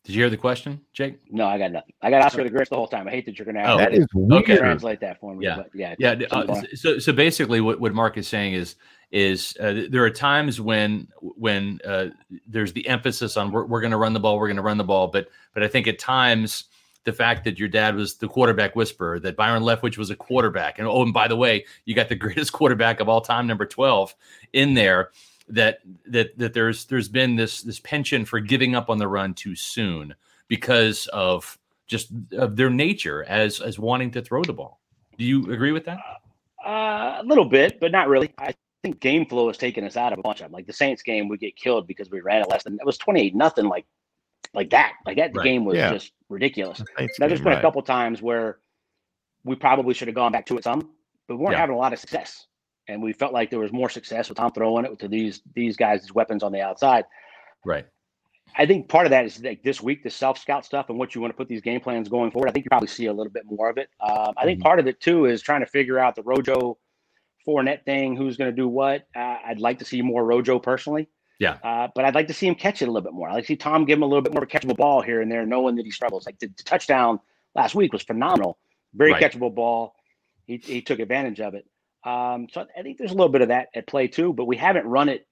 Did 0.05 0.15
you 0.15 0.23
hear 0.23 0.31
the 0.31 0.37
question, 0.37 0.81
Jake? 0.95 1.21
No, 1.31 1.47
I 1.47 1.59
got 1.59 1.73
nothing. 1.73 1.93
I 2.01 2.11
got 2.11 2.23
Oscar 2.23 2.43
the 2.43 2.51
Grinch 2.51 2.71
the 2.71 2.77
whole 2.77 2.89
time. 2.89 3.07
I 3.07 3.11
hate 3.11 3.27
that 3.27 3.39
you're 3.39 3.45
going 3.45 3.57
to 3.57 3.71
oh, 3.71 3.77
that 3.77 3.93
is 3.93 4.07
weird. 4.15 4.43
Okay. 4.45 4.57
translate 4.57 5.01
that 5.01 5.21
for 5.21 5.35
me. 5.35 5.45
Yeah, 5.45 5.57
but 5.57 5.69
yeah, 5.75 5.95
yeah. 5.99 6.15
Uh, 6.31 6.63
so, 6.75 6.99
so 6.99 7.13
basically, 7.13 7.61
what, 7.61 7.81
what 7.81 7.93
Mark 7.93 8.17
is 8.17 8.27
saying 8.27 8.55
is 8.55 8.77
is 9.13 9.57
uh, 9.61 9.83
there 9.91 10.03
are 10.05 10.11
times 10.11 10.61
when 10.61 11.09
when 11.21 11.81
uh, 11.85 12.07
there's 12.47 12.73
the 12.73 12.87
emphasis 12.89 13.37
on 13.37 13.53
we're, 13.53 13.67
we're 13.67 13.81
going 13.81 13.91
to 13.91 13.99
run 13.99 14.15
the 14.15 14.21
ball, 14.21 14.39
we're 14.39 14.49
going 14.49 14.57
to 14.57 14.63
run 14.63 14.79
the 14.79 14.85
ball, 14.85 15.09
but 15.09 15.29
but 15.53 15.63
I 15.63 15.69
think 15.69 15.87
at 15.87 15.99
times 15.99 16.65
the 17.05 17.13
fact 17.13 17.45
that 17.45 17.59
your 17.59 17.69
dad 17.69 17.95
was 17.95 18.17
the 18.17 18.29
quarterback 18.29 18.77
whisperer, 18.77 19.19
that 19.21 19.37
Byron 19.37 19.63
Leftwich 19.63 19.99
was 19.99 20.09
a 20.09 20.17
quarterback, 20.17 20.79
and 20.79 20.89
oh, 20.89 21.03
and 21.03 21.13
by 21.13 21.29
the 21.29 21.37
way, 21.37 21.67
you 21.85 21.95
got 21.95 22.09
the 22.09 22.15
greatest 22.15 22.53
quarterback 22.55 23.01
of 23.01 23.09
all 23.09 23.21
time, 23.21 23.47
number 23.47 23.67
twelve, 23.67 24.15
in 24.55 24.73
there 24.73 25.11
that 25.51 25.81
that 26.07 26.37
that 26.39 26.55
there's 26.55 26.87
there's 26.87 27.09
been 27.09 27.37
this 27.37 27.63
this 27.63 27.81
penchant 27.81 28.29
for 28.29 28.41
giving 28.41 28.75
up 28.75 28.89
on 28.89 28.99
the 28.99 29.09
run 29.09 29.35
too 29.35 29.55
soon 29.55 30.15
because 30.49 31.07
of 31.09 31.59
just 31.87 32.11
of 32.33 32.57
their 32.57 32.71
nature 32.71 33.25
as 33.25 33.61
as 33.61 33.79
wanting 33.79 34.11
to 34.13 34.23
throw 34.23 34.43
the 34.43 34.53
ball. 34.53 34.81
Do 35.19 35.25
you 35.25 35.53
agree 35.53 35.73
with 35.73 35.85
that? 35.85 35.99
Uh, 36.65 37.21
a 37.21 37.23
little 37.25 37.45
bit, 37.45 37.81
but 37.81 37.93
not 37.93 38.09
really. 38.09 38.33
I 38.39 38.55
think 38.83 39.01
game 39.01 39.27
flow 39.27 39.49
has 39.49 39.59
taken 39.59 39.85
us 39.85 39.97
out 39.97 40.13
of 40.13 40.19
a 40.19 40.23
bunch 40.23 40.41
of 40.41 40.45
them. 40.45 40.53
Like 40.53 40.67
the 40.67 40.73
Saints 40.73 41.03
game, 41.03 41.29
we 41.29 41.37
get 41.37 41.57
killed 41.57 41.87
because 41.87 42.11
we 42.11 42.21
ran 42.21 42.43
it 42.43 42.49
less 42.49 42.65
than 42.65 42.75
it 42.75 42.87
was 42.87 42.99
twenty 42.99 43.21
eight 43.21 43.35
nothing. 43.35 43.67
Like 43.67 43.87
like 44.55 44.71
that. 44.71 44.93
Like 45.05 45.17
that 45.17 45.35
right. 45.35 45.45
game 45.45 45.65
was 45.65 45.77
yeah. 45.77 45.93
just 45.93 46.13
ridiculous. 46.29 46.83
now 46.99 47.29
there's 47.29 47.41
been 47.41 47.49
right. 47.49 47.59
a 47.59 47.63
couple 47.63 47.83
times 47.83 48.23
where 48.23 48.59
we 49.45 49.57
probably 49.57 49.95
should 49.95 50.09
have 50.09 50.15
gone 50.15 50.33
back 50.33 50.47
to 50.47 50.59
it 50.59 50.65
some, 50.65 50.91
but 51.27 51.37
we 51.37 51.43
weren't 51.43 51.53
yeah. 51.53 51.61
having 51.61 51.75
a 51.75 51.79
lot 51.79 51.93
of 51.93 51.99
success 51.99 52.47
and 52.91 53.03
we 53.03 53.13
felt 53.13 53.33
like 53.33 53.51
there 53.51 53.59
was 53.59 53.73
more 53.73 53.89
success 53.89 54.29
with 54.29 54.39
Tom 54.39 54.53
throwing 54.53 54.85
it 54.85 54.99
to 54.99 55.09
these 55.09 55.41
these 55.55 55.77
guys' 55.77 56.13
weapons 56.13 56.43
on 56.43 56.53
the 56.53 56.61
outside. 56.61 57.05
Right. 57.65 57.87
I 58.57 58.67
think 58.67 58.89
part 58.89 59.07
of 59.07 59.11
that 59.11 59.25
is 59.25 59.43
like 59.43 59.63
this 59.63 59.81
week, 59.81 60.03
the 60.03 60.11
self 60.11 60.39
scout 60.39 60.65
stuff 60.65 60.91
and 60.91 60.99
what 60.99 61.15
you 61.15 61.21
want 61.21 61.33
to 61.33 61.37
put 61.37 61.49
these 61.49 61.61
game 61.61 61.81
plans 61.81 62.09
going 62.09 62.31
forward. 62.31 62.49
I 62.49 62.53
think 62.53 62.65
you 62.65 62.69
probably 62.69 62.89
see 62.89 63.07
a 63.07 63.13
little 63.13 63.33
bit 63.33 63.45
more 63.47 63.71
of 63.71 63.79
it. 63.79 63.89
Um, 64.01 64.35
I 64.37 64.45
think 64.45 64.59
mm-hmm. 64.59 64.65
part 64.65 64.81
of 64.81 64.87
it 64.87 65.01
too 65.01 65.27
is 65.27 65.41
trying 65.41 65.61
to 65.61 65.67
figure 65.67 65.99
out 65.99 66.17
the 66.17 66.23
Rojo 66.23 66.79
Fournette 67.47 67.85
thing, 67.85 68.17
who's 68.17 68.37
going 68.37 68.51
to 68.51 68.57
do 68.57 68.69
what. 68.69 69.07
Uh, 69.15 69.37
I'd 69.47 69.61
like 69.61 69.79
to 69.79 69.85
see 69.85 70.03
more 70.03 70.25
Rojo 70.25 70.59
personally. 70.59 71.09
Yeah. 71.39 71.57
Uh, 71.65 71.89
but 71.95 72.05
I'd 72.05 72.15
like 72.15 72.27
to 72.29 72.35
see 72.35 72.47
him 72.47 72.55
catch 72.55 72.83
it 72.83 72.89
a 72.89 72.91
little 72.91 73.05
bit 73.05 73.15
more. 73.15 73.29
I 73.29 73.35
like 73.35 73.45
to 73.45 73.49
see 73.49 73.57
Tom 73.57 73.85
give 73.87 73.99
him 73.99 74.03
a 74.03 74.07
little 74.07 74.23
bit 74.23 74.35
more 74.35 74.47
catchable 74.47 74.77
ball 74.77 75.01
here 75.01 75.23
and 75.23 75.31
there, 75.31 75.47
knowing 75.47 75.77
that 75.77 75.87
he 75.87 75.91
struggles. 75.91 76.27
Like 76.27 76.39
the, 76.39 76.49
the 76.49 76.63
touchdown 76.65 77.19
last 77.55 77.75
week 77.75 77.93
was 77.93 78.03
phenomenal. 78.03 78.59
Very 78.95 79.13
right. 79.13 79.23
catchable 79.23 79.55
ball. 79.55 79.95
He, 80.47 80.59
he 80.59 80.83
took 80.83 80.99
advantage 80.99 81.41
of 81.41 81.55
it. 81.55 81.67
Um, 82.05 82.49
so 82.51 82.67
I 82.77 82.83
think 82.83 82.99
there's 82.99 83.11
a 83.11 83.15
little 83.15 83.29
bit 83.29 83.43
of 83.43 83.49
that 83.49 83.69
at 83.75 83.87
play 83.87 84.09
too, 84.09 84.33
but 84.33 84.47
we 84.47 84.57
haven't 84.57 84.87
run 84.87 85.09
it 85.09 85.27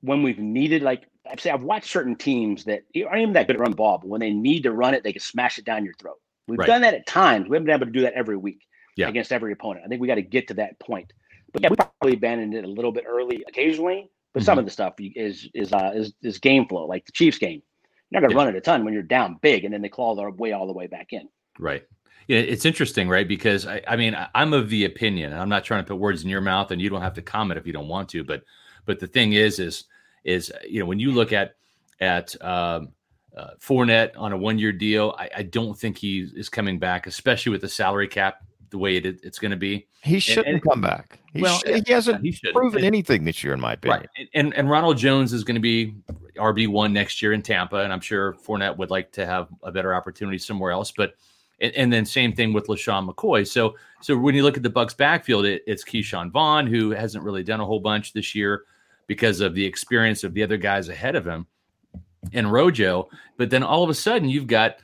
when 0.00 0.22
we've 0.22 0.38
needed. 0.38 0.82
Like 0.82 1.08
I've 1.30 1.40
say, 1.40 1.50
I've 1.50 1.62
watched 1.62 1.90
certain 1.90 2.16
teams 2.16 2.64
that 2.64 2.82
aren't 3.06 3.22
even 3.22 3.32
that 3.34 3.46
good 3.46 3.56
at 3.56 3.60
run 3.60 3.72
ball, 3.72 3.98
but 3.98 4.08
when 4.08 4.20
they 4.20 4.30
need 4.30 4.64
to 4.64 4.72
run 4.72 4.94
it, 4.94 5.04
they 5.04 5.12
can 5.12 5.22
smash 5.22 5.58
it 5.58 5.64
down 5.64 5.84
your 5.84 5.94
throat. 5.94 6.18
We've 6.48 6.58
right. 6.58 6.66
done 6.66 6.82
that 6.82 6.94
at 6.94 7.06
times. 7.06 7.48
We 7.48 7.56
haven't 7.56 7.66
been 7.66 7.74
able 7.74 7.86
to 7.86 7.92
do 7.92 8.00
that 8.02 8.14
every 8.14 8.36
week 8.36 8.66
yeah. 8.96 9.08
against 9.08 9.32
every 9.32 9.52
opponent. 9.52 9.84
I 9.84 9.88
think 9.88 10.00
we 10.00 10.08
got 10.08 10.16
to 10.16 10.22
get 10.22 10.48
to 10.48 10.54
that 10.54 10.78
point. 10.80 11.12
But 11.52 11.62
yeah, 11.62 11.68
we 11.68 11.76
probably 11.76 12.14
abandoned 12.14 12.54
it 12.54 12.64
a 12.64 12.68
little 12.68 12.92
bit 12.92 13.04
early 13.06 13.44
occasionally. 13.46 14.10
But 14.32 14.40
mm-hmm. 14.40 14.46
some 14.46 14.58
of 14.58 14.64
the 14.64 14.70
stuff 14.70 14.94
is 14.98 15.48
is 15.54 15.72
uh, 15.72 15.92
is 15.94 16.14
is 16.22 16.38
game 16.38 16.66
flow, 16.66 16.86
like 16.86 17.04
the 17.04 17.12
Chiefs 17.12 17.38
game. 17.38 17.62
You're 18.10 18.20
not 18.20 18.26
going 18.26 18.30
to 18.30 18.36
yeah. 18.36 18.44
run 18.44 18.54
it 18.54 18.58
a 18.58 18.60
ton 18.60 18.84
when 18.84 18.94
you're 18.94 19.02
down 19.02 19.38
big, 19.42 19.64
and 19.64 19.72
then 19.72 19.82
they 19.82 19.88
claw 19.88 20.14
their 20.14 20.30
way 20.30 20.52
all 20.52 20.66
the 20.66 20.72
way 20.72 20.86
back 20.86 21.12
in. 21.12 21.28
Right. 21.58 21.84
It's 22.28 22.64
interesting, 22.64 23.08
right? 23.08 23.26
Because 23.26 23.66
I, 23.66 23.82
I 23.86 23.96
mean, 23.96 24.16
I'm 24.34 24.52
of 24.52 24.68
the 24.68 24.84
opinion, 24.84 25.32
and 25.32 25.40
I'm 25.40 25.48
not 25.48 25.64
trying 25.64 25.82
to 25.82 25.88
put 25.88 25.96
words 25.96 26.22
in 26.22 26.28
your 26.28 26.40
mouth, 26.40 26.70
and 26.70 26.80
you 26.80 26.88
don't 26.88 27.02
have 27.02 27.14
to 27.14 27.22
comment 27.22 27.58
if 27.58 27.66
you 27.66 27.72
don't 27.72 27.88
want 27.88 28.08
to. 28.10 28.24
But, 28.24 28.42
but 28.84 29.00
the 29.00 29.06
thing 29.06 29.32
is, 29.32 29.58
is, 29.58 29.84
is 30.24 30.52
you 30.68 30.80
know, 30.80 30.86
when 30.86 30.98
you 30.98 31.12
look 31.12 31.32
at 31.32 31.54
at 32.00 32.34
um, 32.44 32.88
uh, 33.36 33.50
Fournette 33.60 34.10
on 34.16 34.32
a 34.32 34.36
one 34.36 34.58
year 34.58 34.72
deal, 34.72 35.14
I, 35.18 35.30
I, 35.38 35.42
don't 35.44 35.78
think 35.78 35.96
he 35.96 36.28
is 36.34 36.48
coming 36.48 36.78
back, 36.78 37.06
especially 37.06 37.50
with 37.50 37.60
the 37.60 37.68
salary 37.68 38.08
cap 38.08 38.42
the 38.70 38.78
way 38.78 38.96
it, 38.96 39.20
it's 39.22 39.38
going 39.38 39.52
to 39.52 39.56
be. 39.56 39.86
He 40.02 40.18
shouldn't 40.18 40.46
and, 40.48 40.54
and, 40.56 40.64
come 40.68 40.80
back. 40.80 41.20
He 41.32 41.40
well, 41.40 41.58
sh- 41.58 41.82
he 41.86 41.92
hasn't 41.92 42.24
he 42.24 42.36
proven 42.52 42.82
anything 42.82 43.24
this 43.24 43.44
year, 43.44 43.54
in 43.54 43.60
my 43.60 43.74
opinion. 43.74 44.06
Right. 44.18 44.28
And 44.34 44.52
and 44.54 44.68
Ronald 44.68 44.98
Jones 44.98 45.32
is 45.32 45.44
going 45.44 45.54
to 45.54 45.60
be 45.60 45.94
RB 46.36 46.66
one 46.66 46.92
next 46.92 47.22
year 47.22 47.32
in 47.32 47.42
Tampa, 47.42 47.76
and 47.76 47.92
I'm 47.92 48.00
sure 48.00 48.34
Fournette 48.34 48.76
would 48.76 48.90
like 48.90 49.12
to 49.12 49.24
have 49.24 49.48
a 49.62 49.70
better 49.70 49.94
opportunity 49.94 50.38
somewhere 50.38 50.72
else, 50.72 50.90
but 50.90 51.14
and, 51.62 51.72
and, 51.74 51.92
then 51.92 52.04
same 52.04 52.34
thing 52.34 52.52
with 52.52 52.66
LeSean 52.66 53.08
McCoy. 53.08 53.46
So 53.46 53.76
so 54.00 54.16
when 54.16 54.34
you 54.34 54.42
look 54.42 54.56
at 54.56 54.62
the 54.62 54.70
Bucks 54.70 54.94
backfield, 54.94 55.46
it, 55.46 55.62
it's 55.66 55.84
Ke'Shawn 55.84 56.30
Vaughn, 56.30 56.66
who 56.66 56.90
hasn't 56.90 57.24
really 57.24 57.42
done 57.42 57.60
a 57.60 57.64
whole 57.64 57.80
bunch 57.80 58.12
this 58.12 58.34
year 58.34 58.64
because 59.06 59.40
of 59.40 59.54
the 59.54 59.64
experience 59.64 60.24
of 60.24 60.34
the 60.34 60.42
other 60.42 60.56
guys 60.56 60.88
ahead 60.88 61.14
of 61.14 61.26
him 61.26 61.46
and 62.32 62.52
Rojo. 62.52 63.08
But 63.36 63.50
then 63.50 63.62
all 63.62 63.82
of 63.82 63.90
a 63.90 63.94
sudden 63.94 64.28
you've 64.28 64.46
got 64.46 64.76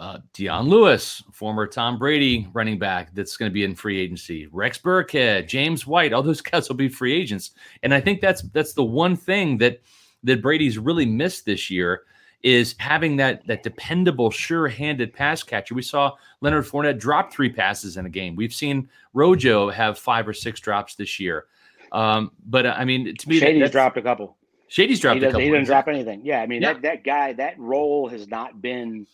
uh, 0.00 0.18
Dion 0.32 0.68
Lewis, 0.68 1.22
former 1.32 1.66
Tom 1.66 1.98
Brady 1.98 2.48
running 2.52 2.78
back, 2.78 3.14
that's 3.14 3.36
going 3.36 3.50
to 3.50 3.54
be 3.54 3.64
in 3.64 3.74
free 3.74 4.00
agency. 4.00 4.48
Rex 4.50 4.78
Burkhead, 4.78 5.46
James 5.46 5.86
White, 5.86 6.12
all 6.12 6.22
those 6.22 6.40
guys 6.42 6.68
will 6.68 6.76
be 6.76 6.88
free 6.88 7.14
agents. 7.14 7.52
And 7.82 7.94
I 7.94 8.00
think 8.00 8.20
that's 8.20 8.42
that's 8.42 8.74
the 8.74 8.84
one 8.84 9.16
thing 9.16 9.58
that 9.58 9.80
that 10.24 10.42
Brady's 10.42 10.78
really 10.78 11.06
missed 11.06 11.44
this 11.44 11.70
year 11.70 12.02
is 12.44 12.74
having 12.78 13.16
that 13.16 13.44
that 13.46 13.62
dependable, 13.62 14.30
sure-handed 14.30 15.12
pass 15.14 15.42
catcher. 15.42 15.74
We 15.74 15.82
saw 15.82 16.12
Leonard 16.42 16.66
Fournette 16.66 16.98
drop 16.98 17.32
three 17.32 17.50
passes 17.50 17.96
in 17.96 18.04
a 18.04 18.10
game. 18.10 18.36
We've 18.36 18.52
seen 18.52 18.88
Rojo 19.14 19.70
have 19.70 19.98
five 19.98 20.28
or 20.28 20.34
six 20.34 20.60
drops 20.60 20.94
this 20.94 21.18
year. 21.18 21.46
Um, 21.90 22.32
but 22.46 22.66
uh, 22.66 22.74
I 22.76 22.84
mean, 22.84 23.16
to 23.16 23.28
me, 23.28 23.38
Shady's 23.38 23.62
that, 23.62 23.72
dropped 23.72 23.96
a 23.96 24.02
couple. 24.02 24.36
Shady's 24.68 25.00
dropped 25.00 25.20
he 25.20 25.24
a 25.24 25.28
couple. 25.28 25.40
He 25.40 25.50
didn't 25.50 25.64
drop 25.64 25.88
anything. 25.88 26.20
Yeah, 26.22 26.42
I 26.42 26.46
mean 26.46 26.60
yeah. 26.60 26.74
that 26.74 26.82
that 26.82 27.04
guy, 27.04 27.32
that 27.32 27.58
role 27.58 28.08
has 28.08 28.28
not 28.28 28.60
been. 28.60 29.06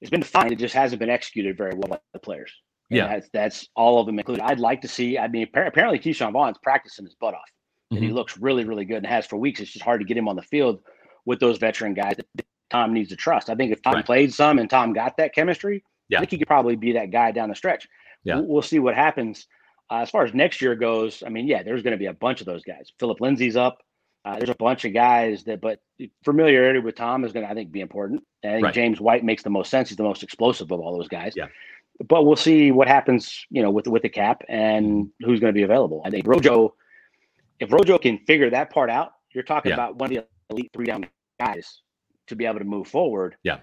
It's 0.00 0.10
been 0.10 0.22
fine. 0.22 0.50
It 0.50 0.58
just 0.58 0.74
hasn't 0.74 0.98
been 0.98 1.10
executed 1.10 1.58
very 1.58 1.74
well 1.74 1.88
by 1.88 1.98
the 2.14 2.18
players. 2.18 2.50
And 2.88 2.96
yeah, 2.96 3.08
that's, 3.08 3.28
that's 3.34 3.68
all 3.76 4.00
of 4.00 4.06
them 4.06 4.18
included. 4.18 4.42
I'd 4.42 4.58
like 4.58 4.80
to 4.80 4.88
see. 4.88 5.18
I 5.18 5.28
mean, 5.28 5.42
apparently 5.42 5.98
Ke'Shawn 5.98 6.32
Vaughn's 6.32 6.56
practicing 6.62 7.04
his 7.04 7.14
butt 7.14 7.34
off, 7.34 7.40
and 7.90 7.98
mm-hmm. 7.98 8.06
he 8.06 8.12
looks 8.12 8.38
really, 8.38 8.64
really 8.64 8.86
good 8.86 8.96
and 8.96 9.06
has 9.06 9.26
for 9.26 9.36
weeks. 9.36 9.60
It's 9.60 9.72
just 9.72 9.84
hard 9.84 10.00
to 10.00 10.06
get 10.06 10.16
him 10.16 10.26
on 10.26 10.36
the 10.36 10.42
field 10.42 10.80
with 11.30 11.38
those 11.38 11.58
veteran 11.58 11.94
guys 11.94 12.16
that 12.16 12.26
Tom 12.70 12.92
needs 12.92 13.08
to 13.10 13.16
trust. 13.16 13.48
I 13.48 13.54
think 13.54 13.72
if 13.72 13.80
Tom 13.82 13.94
right. 13.94 14.04
played 14.04 14.34
some 14.34 14.58
and 14.58 14.68
Tom 14.68 14.92
got 14.92 15.16
that 15.18 15.32
chemistry, 15.32 15.84
yeah. 16.08 16.18
I 16.18 16.20
think 16.20 16.32
he 16.32 16.38
could 16.38 16.48
probably 16.48 16.74
be 16.74 16.92
that 16.92 17.12
guy 17.12 17.30
down 17.30 17.48
the 17.48 17.54
stretch. 17.54 17.86
Yeah. 18.24 18.34
We'll, 18.36 18.46
we'll 18.46 18.62
see 18.62 18.80
what 18.80 18.96
happens. 18.96 19.46
Uh, 19.90 19.98
as 19.98 20.10
far 20.10 20.24
as 20.24 20.34
next 20.34 20.60
year 20.60 20.74
goes, 20.74 21.22
I 21.24 21.28
mean, 21.28 21.46
yeah, 21.46 21.62
there's 21.62 21.82
going 21.82 21.92
to 21.92 21.98
be 21.98 22.06
a 22.06 22.12
bunch 22.12 22.40
of 22.40 22.46
those 22.46 22.64
guys. 22.64 22.92
Phillip 22.98 23.20
Lindsay's 23.20 23.56
up. 23.56 23.78
Uh, 24.24 24.36
there's 24.36 24.50
a 24.50 24.54
bunch 24.56 24.84
of 24.84 24.92
guys 24.92 25.44
that, 25.44 25.60
but 25.60 25.78
familiarity 26.24 26.80
with 26.80 26.96
Tom 26.96 27.24
is 27.24 27.32
going 27.32 27.46
to, 27.46 27.50
I 27.50 27.54
think, 27.54 27.70
be 27.70 27.80
important. 27.80 28.22
I 28.44 28.48
think 28.48 28.64
right. 28.64 28.74
James 28.74 29.00
White 29.00 29.24
makes 29.24 29.42
the 29.44 29.50
most 29.50 29.70
sense. 29.70 29.88
He's 29.88 29.96
the 29.96 30.02
most 30.02 30.22
explosive 30.22 30.70
of 30.72 30.80
all 30.80 30.98
those 30.98 31.08
guys. 31.08 31.32
Yeah. 31.36 31.46
But 32.06 32.26
we'll 32.26 32.36
see 32.36 32.72
what 32.72 32.88
happens, 32.88 33.46
you 33.50 33.62
know, 33.62 33.70
with 33.70 33.86
with 33.86 34.02
the 34.02 34.08
cap 34.08 34.42
and 34.48 35.10
who's 35.20 35.38
going 35.38 35.52
to 35.54 35.58
be 35.58 35.62
available. 35.62 36.02
I 36.04 36.10
think 36.10 36.26
Rojo, 36.26 36.74
if 37.60 37.72
Rojo 37.72 37.98
can 37.98 38.18
figure 38.26 38.50
that 38.50 38.70
part 38.70 38.90
out, 38.90 39.12
you're 39.32 39.44
talking 39.44 39.70
yeah. 39.70 39.76
about 39.76 39.96
one 39.96 40.10
of 40.10 40.16
the 40.16 40.26
elite 40.50 40.70
three 40.74 40.86
down 40.86 41.06
guys 41.40 41.82
to 42.28 42.36
be 42.36 42.46
able 42.46 42.58
to 42.58 42.64
move 42.64 42.86
forward. 42.86 43.36
Yeah. 43.42 43.58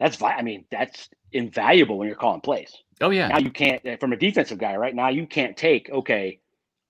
That's 0.00 0.20
I 0.22 0.42
mean, 0.42 0.64
that's 0.70 1.08
invaluable 1.32 1.98
when 1.98 2.08
you're 2.08 2.16
calling 2.16 2.40
plays. 2.40 2.72
Oh 3.00 3.10
yeah. 3.10 3.28
Now 3.28 3.38
you 3.38 3.50
can't 3.50 3.82
from 4.00 4.12
a 4.12 4.16
defensive 4.16 4.58
guy 4.58 4.76
right 4.76 4.94
now, 4.94 5.08
you 5.08 5.26
can't 5.26 5.56
take, 5.56 5.90
okay, 5.90 6.40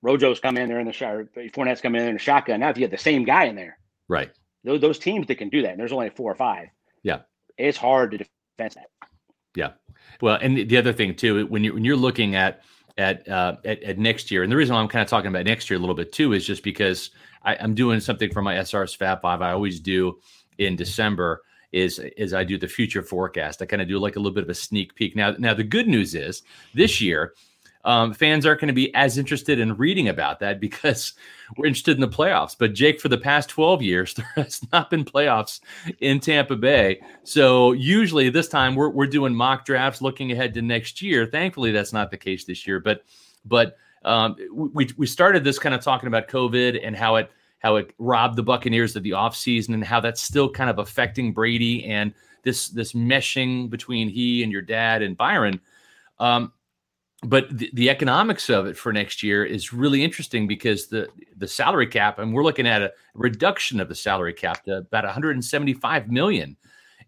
Rojo's 0.05 0.41
come 0.41 0.59
in 0.59 0.69
there 0.69 0.81
in 0.81 0.87
the 0.87 0.93
shot, 0.93 1.17
Fournette's 1.55 1.81
come 1.81 1.95
in 1.95 2.01
there 2.01 2.11
in 2.11 2.17
the 2.17 2.21
shotgun. 2.21 2.61
Now, 2.61 2.69
if 2.69 2.77
you 2.77 2.85
have 2.85 2.91
the 2.91 2.99
same 2.99 3.25
guy 3.25 3.45
in 3.45 3.57
there, 3.57 3.79
right? 4.09 4.31
Those, 4.63 4.81
those 4.81 4.99
teams 4.99 5.27
that 5.29 5.37
can 5.37 5.49
do 5.49 5.63
that, 5.63 5.71
and 5.71 5.81
there's 5.81 5.93
only 5.93 6.11
four 6.11 6.31
or 6.31 6.35
five. 6.35 6.69
Yeah, 7.03 7.21
it's 7.57 7.79
hard 7.79 8.11
to 8.13 8.19
defend 8.19 8.75
that. 8.75 9.09
Yeah, 9.57 9.73
well, 10.21 10.39
and 10.41 10.57
the, 10.57 10.65
the 10.65 10.77
other 10.77 10.93
thing 10.93 11.15
too, 11.15 11.47
when 11.47 11.65
you 11.65 11.73
when 11.73 11.85
you're 11.85 11.97
looking 11.97 12.35
at 12.35 12.61
at, 12.99 13.27
uh, 13.29 13.57
at 13.65 13.83
at 13.83 13.99
next 13.99 14.31
year, 14.31 14.43
and 14.43 14.53
the 14.53 14.57
reason 14.57 14.75
why 14.75 14.83
I'm 14.83 14.89
kind 14.89 15.03
of 15.03 15.09
talking 15.09 15.29
about 15.29 15.47
next 15.47 15.71
year 15.71 15.79
a 15.79 15.81
little 15.81 15.95
bit 15.95 16.13
too 16.13 16.35
is 16.35 16.47
just 16.47 16.63
because 16.63 17.11
I, 17.45 17.55
am 17.55 17.75
doing 17.75 18.01
something 18.01 18.33
for 18.33 18.43
my 18.43 18.55
SRS 18.57 18.97
Fab 18.97 19.23
Five. 19.23 19.43
I 19.43 19.53
always 19.53 19.81
do 19.81 20.19
in 20.59 20.77
December 20.77 21.43
is 21.73 21.99
is 22.17 22.33
I 22.33 22.45
do 22.45 22.57
the 22.57 22.69
future 22.69 23.03
forecast. 23.03 23.61
I 23.61 23.67
kind 23.67 23.83
of 23.83 23.89
do 23.89 23.99
like 23.99 24.17
a 24.17 24.21
little 24.21 24.35
bit 24.35 24.45
of 24.45 24.51
a 24.51 24.55
sneak 24.55 24.95
peek. 24.95 25.17
Now, 25.17 25.35
now 25.39 25.55
the 25.55 25.65
good 25.65 25.89
news 25.89 26.15
is 26.15 26.43
this 26.73 27.01
year 27.01 27.35
um, 27.85 28.15
fans 28.15 28.47
aren't 28.47 28.61
going 28.61 28.69
to 28.69 28.75
be 28.75 28.95
as 28.95 29.19
interested 29.19 29.59
in 29.59 29.77
reading 29.77 30.09
about 30.09 30.41
that 30.41 30.61
because 30.61 31.15
we're 31.57 31.67
interested 31.67 31.97
in 31.97 32.01
the 32.01 32.09
playoffs. 32.09 32.57
But 32.59 32.75
Jake, 32.75 33.01
for 33.01 33.09
the 33.09 33.19
past 33.19 33.49
12 33.51 33.83
years, 33.83 34.15
there 34.15 34.27
has 34.37 34.61
not 34.73 34.91
been 34.91 35.05
playoffs 35.05 35.61
in 36.01 36.21
Tampa 36.21 36.57
Bay. 36.57 37.01
So 37.23 37.73
usually 37.73 38.31
this 38.31 38.49
time 38.49 38.75
we're, 38.75 38.91
we're 38.91 39.07
doing 39.07 39.35
mock 39.35 39.65
drafts 39.65 40.03
looking 40.03 40.33
ahead 40.33 40.55
to 40.55 40.63
next 40.63 41.03
year. 41.03 41.27
Thankfully, 41.27 41.73
that's 41.73 41.93
not 41.93 42.11
the 42.11 42.17
case 42.17 42.45
this 42.45 42.67
year. 42.67 42.81
But 42.81 43.05
but 43.47 43.77
um, 44.05 44.37
we 44.53 44.89
we 44.97 45.07
started 45.07 45.45
this 45.45 45.59
kind 45.59 45.75
of 45.75 45.81
talking 45.81 46.07
about 46.07 46.29
COVID 46.29 46.81
and 46.83 46.95
how 46.97 47.17
it 47.17 47.31
how 47.59 47.77
it 47.77 47.95
robbed 47.99 48.37
the 48.37 48.43
Buccaneers 48.43 48.95
of 48.95 49.03
the 49.03 49.13
offseason 49.13 49.73
and 49.73 49.83
how 49.83 49.99
that's 49.99 50.21
still 50.21 50.51
kind 50.51 50.69
of 50.69 50.79
affecting 50.79 51.33
Brady 51.33 51.85
and 51.87 52.13
this 52.43 52.69
this 52.69 52.93
meshing 52.93 53.71
between 53.71 54.09
he 54.09 54.43
and 54.43 54.53
your 54.53 54.63
dad 54.63 55.03
and 55.03 55.17
Byron. 55.17 55.61
Um, 56.19 56.53
but 57.23 57.49
the, 57.57 57.71
the, 57.73 57.89
economics 57.89 58.51
of 58.51 58.67
it 58.67 58.77
for 58.77 58.93
next 58.93 59.23
year 59.23 59.45
is 59.45 59.73
really 59.73 60.05
interesting 60.05 60.47
because 60.47 60.89
the 60.89 61.09
the 61.39 61.49
salary 61.49 61.87
cap 61.87 62.19
and 62.19 62.35
we're 62.35 62.45
looking 62.45 62.67
at 62.67 62.83
a 62.83 62.93
reduction 63.15 63.81
of 63.81 63.89
the 63.89 63.95
salary 63.95 64.35
cap 64.35 64.63
to 64.65 64.77
about 64.77 65.05
175 65.05 66.11
million. 66.11 66.57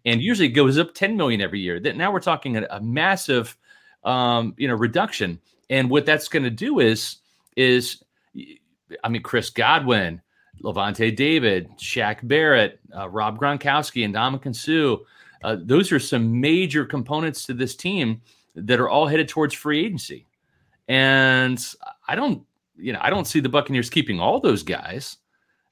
And 0.05 0.21
usually 0.21 0.47
it 0.47 0.53
goes 0.53 0.79
up 0.79 0.95
10 0.95 1.15
million 1.15 1.39
every 1.39 1.59
year. 1.59 1.79
That 1.79 1.97
now 1.97 2.11
we're 2.11 2.19
talking 2.19 2.57
a, 2.57 2.65
a 2.71 2.81
massive 2.81 3.55
um, 4.03 4.55
you 4.57 4.67
know 4.67 4.75
reduction 4.75 5.39
and 5.69 5.89
what 5.89 6.05
that's 6.05 6.27
going 6.27 6.43
to 6.43 6.49
do 6.49 6.79
is 6.79 7.17
is 7.55 8.03
i 9.03 9.09
mean 9.09 9.21
chris 9.21 9.49
godwin 9.49 10.21
Lavonte 10.63 11.15
david 11.15 11.69
Shaq 11.77 12.27
barrett 12.27 12.79
uh, 12.95 13.07
rob 13.09 13.39
gronkowski 13.39 14.03
and 14.03 14.15
Ndamukong 14.15 14.55
Suh 14.55 15.03
uh, 15.43 15.57
those 15.59 15.91
are 15.91 15.99
some 15.99 16.39
major 16.39 16.85
components 16.85 17.45
to 17.45 17.53
this 17.53 17.75
team 17.75 18.21
that 18.55 18.79
are 18.79 18.89
all 18.89 19.07
headed 19.07 19.29
towards 19.29 19.53
free 19.53 19.85
agency. 19.85 20.25
And 20.87 21.63
I 22.07 22.15
don't, 22.15 22.43
you 22.77 22.93
know, 22.93 22.99
I 23.01 23.09
don't 23.09 23.27
see 23.27 23.39
the 23.39 23.49
Buccaneers 23.49 23.89
keeping 23.89 24.19
all 24.19 24.39
those 24.39 24.63
guys. 24.63 25.17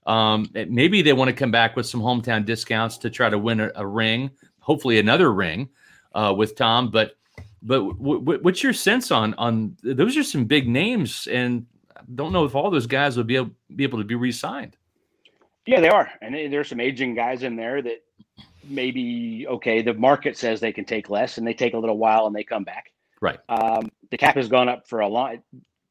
Um, 0.05 0.49
maybe 0.53 1.01
they 1.01 1.13
want 1.13 1.29
to 1.29 1.35
come 1.35 1.51
back 1.51 1.75
with 1.75 1.87
some 1.87 2.01
hometown 2.01 2.45
discounts 2.45 2.97
to 2.99 3.09
try 3.09 3.29
to 3.29 3.39
win 3.39 3.59
a, 3.59 3.71
a 3.75 3.87
ring, 3.87 4.29
hopefully 4.59 4.99
another 4.99 5.33
ring 5.33 5.69
uh, 6.13 6.33
with 6.35 6.55
Tom. 6.55 6.91
But 6.91 7.17
but 7.65 7.79
w- 7.79 8.19
w- 8.19 8.39
what's 8.41 8.63
your 8.63 8.73
sense 8.73 9.11
on 9.11 9.33
on 9.35 9.75
those 9.83 10.15
are 10.15 10.23
some 10.23 10.45
big 10.45 10.67
names, 10.67 11.27
and 11.27 11.65
I 11.95 12.01
don't 12.13 12.31
know 12.31 12.45
if 12.45 12.55
all 12.55 12.69
those 12.69 12.87
guys 12.87 13.17
would 13.17 13.27
be 13.27 13.35
able, 13.35 13.51
be 13.75 13.83
able 13.83 13.97
to 13.97 14.05
be 14.05 14.15
re-signed. 14.15 14.77
Yeah, 15.65 15.81
they 15.81 15.89
are, 15.89 16.09
and 16.21 16.35
there's 16.53 16.69
some 16.69 16.79
aging 16.79 17.15
guys 17.15 17.41
in 17.41 17.55
there 17.55 17.81
that 17.81 18.03
maybe 18.63 19.47
okay, 19.49 19.81
the 19.81 19.95
market 19.95 20.37
says 20.37 20.59
they 20.59 20.71
can 20.71 20.85
take 20.85 21.09
less 21.09 21.37
and 21.37 21.47
they 21.47 21.53
take 21.53 21.73
a 21.73 21.77
little 21.77 21.97
while 21.97 22.27
and 22.27 22.35
they 22.35 22.43
come 22.43 22.63
back. 22.63 22.91
Right. 23.19 23.39
Um, 23.49 23.89
the 24.11 24.17
cap 24.17 24.35
has 24.35 24.47
gone 24.47 24.69
up 24.69 24.87
for 24.87 24.99
a 24.99 25.07
long 25.07 25.41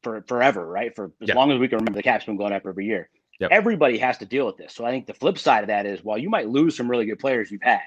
for 0.01 0.23
forever, 0.27 0.65
right? 0.65 0.95
For 0.95 1.11
as 1.21 1.29
long 1.29 1.51
as 1.51 1.59
we 1.59 1.67
can 1.67 1.79
remember, 1.79 1.97
the 1.97 2.03
cap's 2.03 2.25
been 2.25 2.37
going 2.37 2.53
up 2.53 2.65
every 2.65 2.85
year. 2.85 3.09
Yep. 3.39 3.51
Everybody 3.51 3.97
has 3.97 4.17
to 4.19 4.25
deal 4.25 4.45
with 4.45 4.55
this. 4.55 4.73
So 4.73 4.85
I 4.85 4.91
think 4.91 5.07
the 5.07 5.13
flip 5.13 5.37
side 5.37 5.63
of 5.63 5.67
that 5.67 5.85
is 5.85 6.03
while 6.03 6.17
you 6.17 6.29
might 6.29 6.47
lose 6.47 6.77
some 6.77 6.89
really 6.89 7.05
good 7.05 7.19
players 7.19 7.51
you've 7.51 7.61
had, 7.61 7.81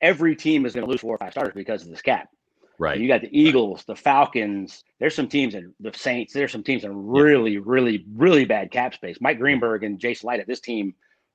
every 0.00 0.34
team 0.34 0.64
is 0.64 0.74
going 0.74 0.86
to 0.86 0.90
lose 0.90 1.02
four 1.02 1.14
or 1.14 1.18
five 1.18 1.32
starters 1.32 1.54
because 1.54 1.82
of 1.82 1.90
this 1.90 2.00
cap. 2.00 2.30
Right. 2.78 2.98
You 2.98 3.08
got 3.08 3.22
the 3.22 3.38
Eagles, 3.38 3.84
the 3.84 3.96
Falcons. 3.96 4.84
There's 4.98 5.14
some 5.14 5.28
teams 5.28 5.54
and 5.54 5.72
the 5.80 5.92
Saints. 5.94 6.32
There's 6.32 6.52
some 6.52 6.62
teams 6.62 6.84
in 6.84 7.06
really, 7.06 7.52
yep. 7.52 7.62
really, 7.64 8.04
really 8.14 8.44
bad 8.44 8.70
cap 8.70 8.94
space. 8.94 9.16
Mike 9.20 9.38
Greenberg 9.38 9.82
and 9.82 9.98
Jason 9.98 10.28
Licht 10.28 10.40
at 10.40 10.46
this 10.46 10.60
team 10.60 10.94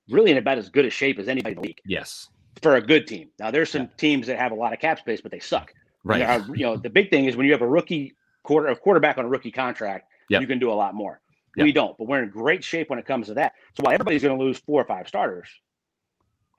really 0.10 0.32
in 0.32 0.38
about 0.38 0.58
as 0.58 0.70
good 0.70 0.86
a 0.86 0.89
shape 0.89 1.20
as 1.20 1.28
anybody 1.28 1.56
in 1.56 1.62
the 1.62 1.68
league. 1.68 1.82
Yes 1.86 2.28
for 2.62 2.76
a 2.76 2.82
good 2.82 3.08
team. 3.08 3.30
Now 3.39 3.52
there's 3.52 3.70
some 3.70 3.84
yeah. 3.84 3.98
teams 3.98 4.28
that 4.28 4.38
have 4.38 4.52
a 4.52 4.56
lot 4.56 4.74
of 4.74 4.80
cap 4.80 5.00
space, 5.00 5.22
but 5.22 5.32
they 5.32 5.39
suck. 5.39 5.74
Right. 6.04 6.22
Are, 6.22 6.42
uh, 6.42 6.48
you 6.54 6.66
know, 6.66 6.78
the 6.78 6.89
big 6.89 7.10
thing 7.10 7.26
is 7.26 7.36
when 7.36 7.46
you 7.46 7.52
have 7.52 7.62
a 7.62 7.68
rookie 7.68 8.16
quarter 8.44 8.68
a 8.68 8.76
quarterback 8.76 9.18
on 9.18 9.26
a 9.26 9.28
rookie 9.28 9.52
contract, 9.52 10.08
yep. 10.30 10.42
you 10.42 10.48
can 10.48 10.60
do 10.60 10.72
a 10.72 10.74
lot 10.74 10.96
more. 10.96 11.22
Yep. 11.58 11.64
We 11.64 11.72
don't, 11.72 11.98
but 11.98 12.08
we're 12.08 12.24
in 12.24 12.30
great 12.30 12.64
shape 12.64 12.89
when 12.89 12.98
it 12.98 13.06
comes 13.06 13.28
to 13.28 13.34
that. 13.36 13.54
So 13.76 13.84
while 13.84 13.94
everybody's 13.94 14.24
going 14.24 14.38
to 14.38 14.44
lose 14.44 14.58
four 14.58 14.82
or 14.82 14.86
five 14.86 15.08
starters, 15.08 15.50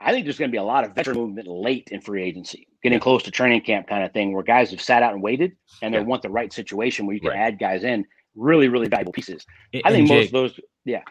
I 0.02 0.12
think 0.12 0.26
there's 0.26 0.38
going 0.38 0.50
to 0.50 0.52
be 0.52 0.58
a 0.58 0.62
lot 0.62 0.84
of 0.84 0.94
veteran 0.94 1.16
movement 1.16 1.48
late 1.48 1.88
in 1.90 2.00
free 2.00 2.22
agency, 2.22 2.66
getting 2.82 2.96
yep. 2.96 3.02
close 3.02 3.22
to 3.24 3.30
training 3.30 3.62
camp 3.62 3.86
kind 3.86 4.04
of 4.04 4.12
thing, 4.12 4.32
where 4.32 4.42
guys 4.42 4.70
have 4.70 4.80
sat 4.80 5.02
out 5.02 5.12
and 5.12 5.22
waited, 5.22 5.56
and 5.80 5.94
they 5.94 6.00
want 6.00 6.22
the 6.22 6.30
right 6.30 6.52
situation 6.52 7.06
where 7.06 7.14
you 7.14 7.20
can 7.20 7.30
right. 7.30 7.38
add 7.38 7.58
guys 7.58 7.84
in, 7.84 8.04
really, 8.34 8.68
really 8.68 8.88
valuable 8.88 9.12
pieces. 9.12 9.46
And, 9.72 9.82
I 9.84 9.90
think 9.90 10.08
most 10.08 10.18
Jake, 10.18 10.26
of 10.28 10.32
those, 10.32 10.60
yeah 10.84 11.02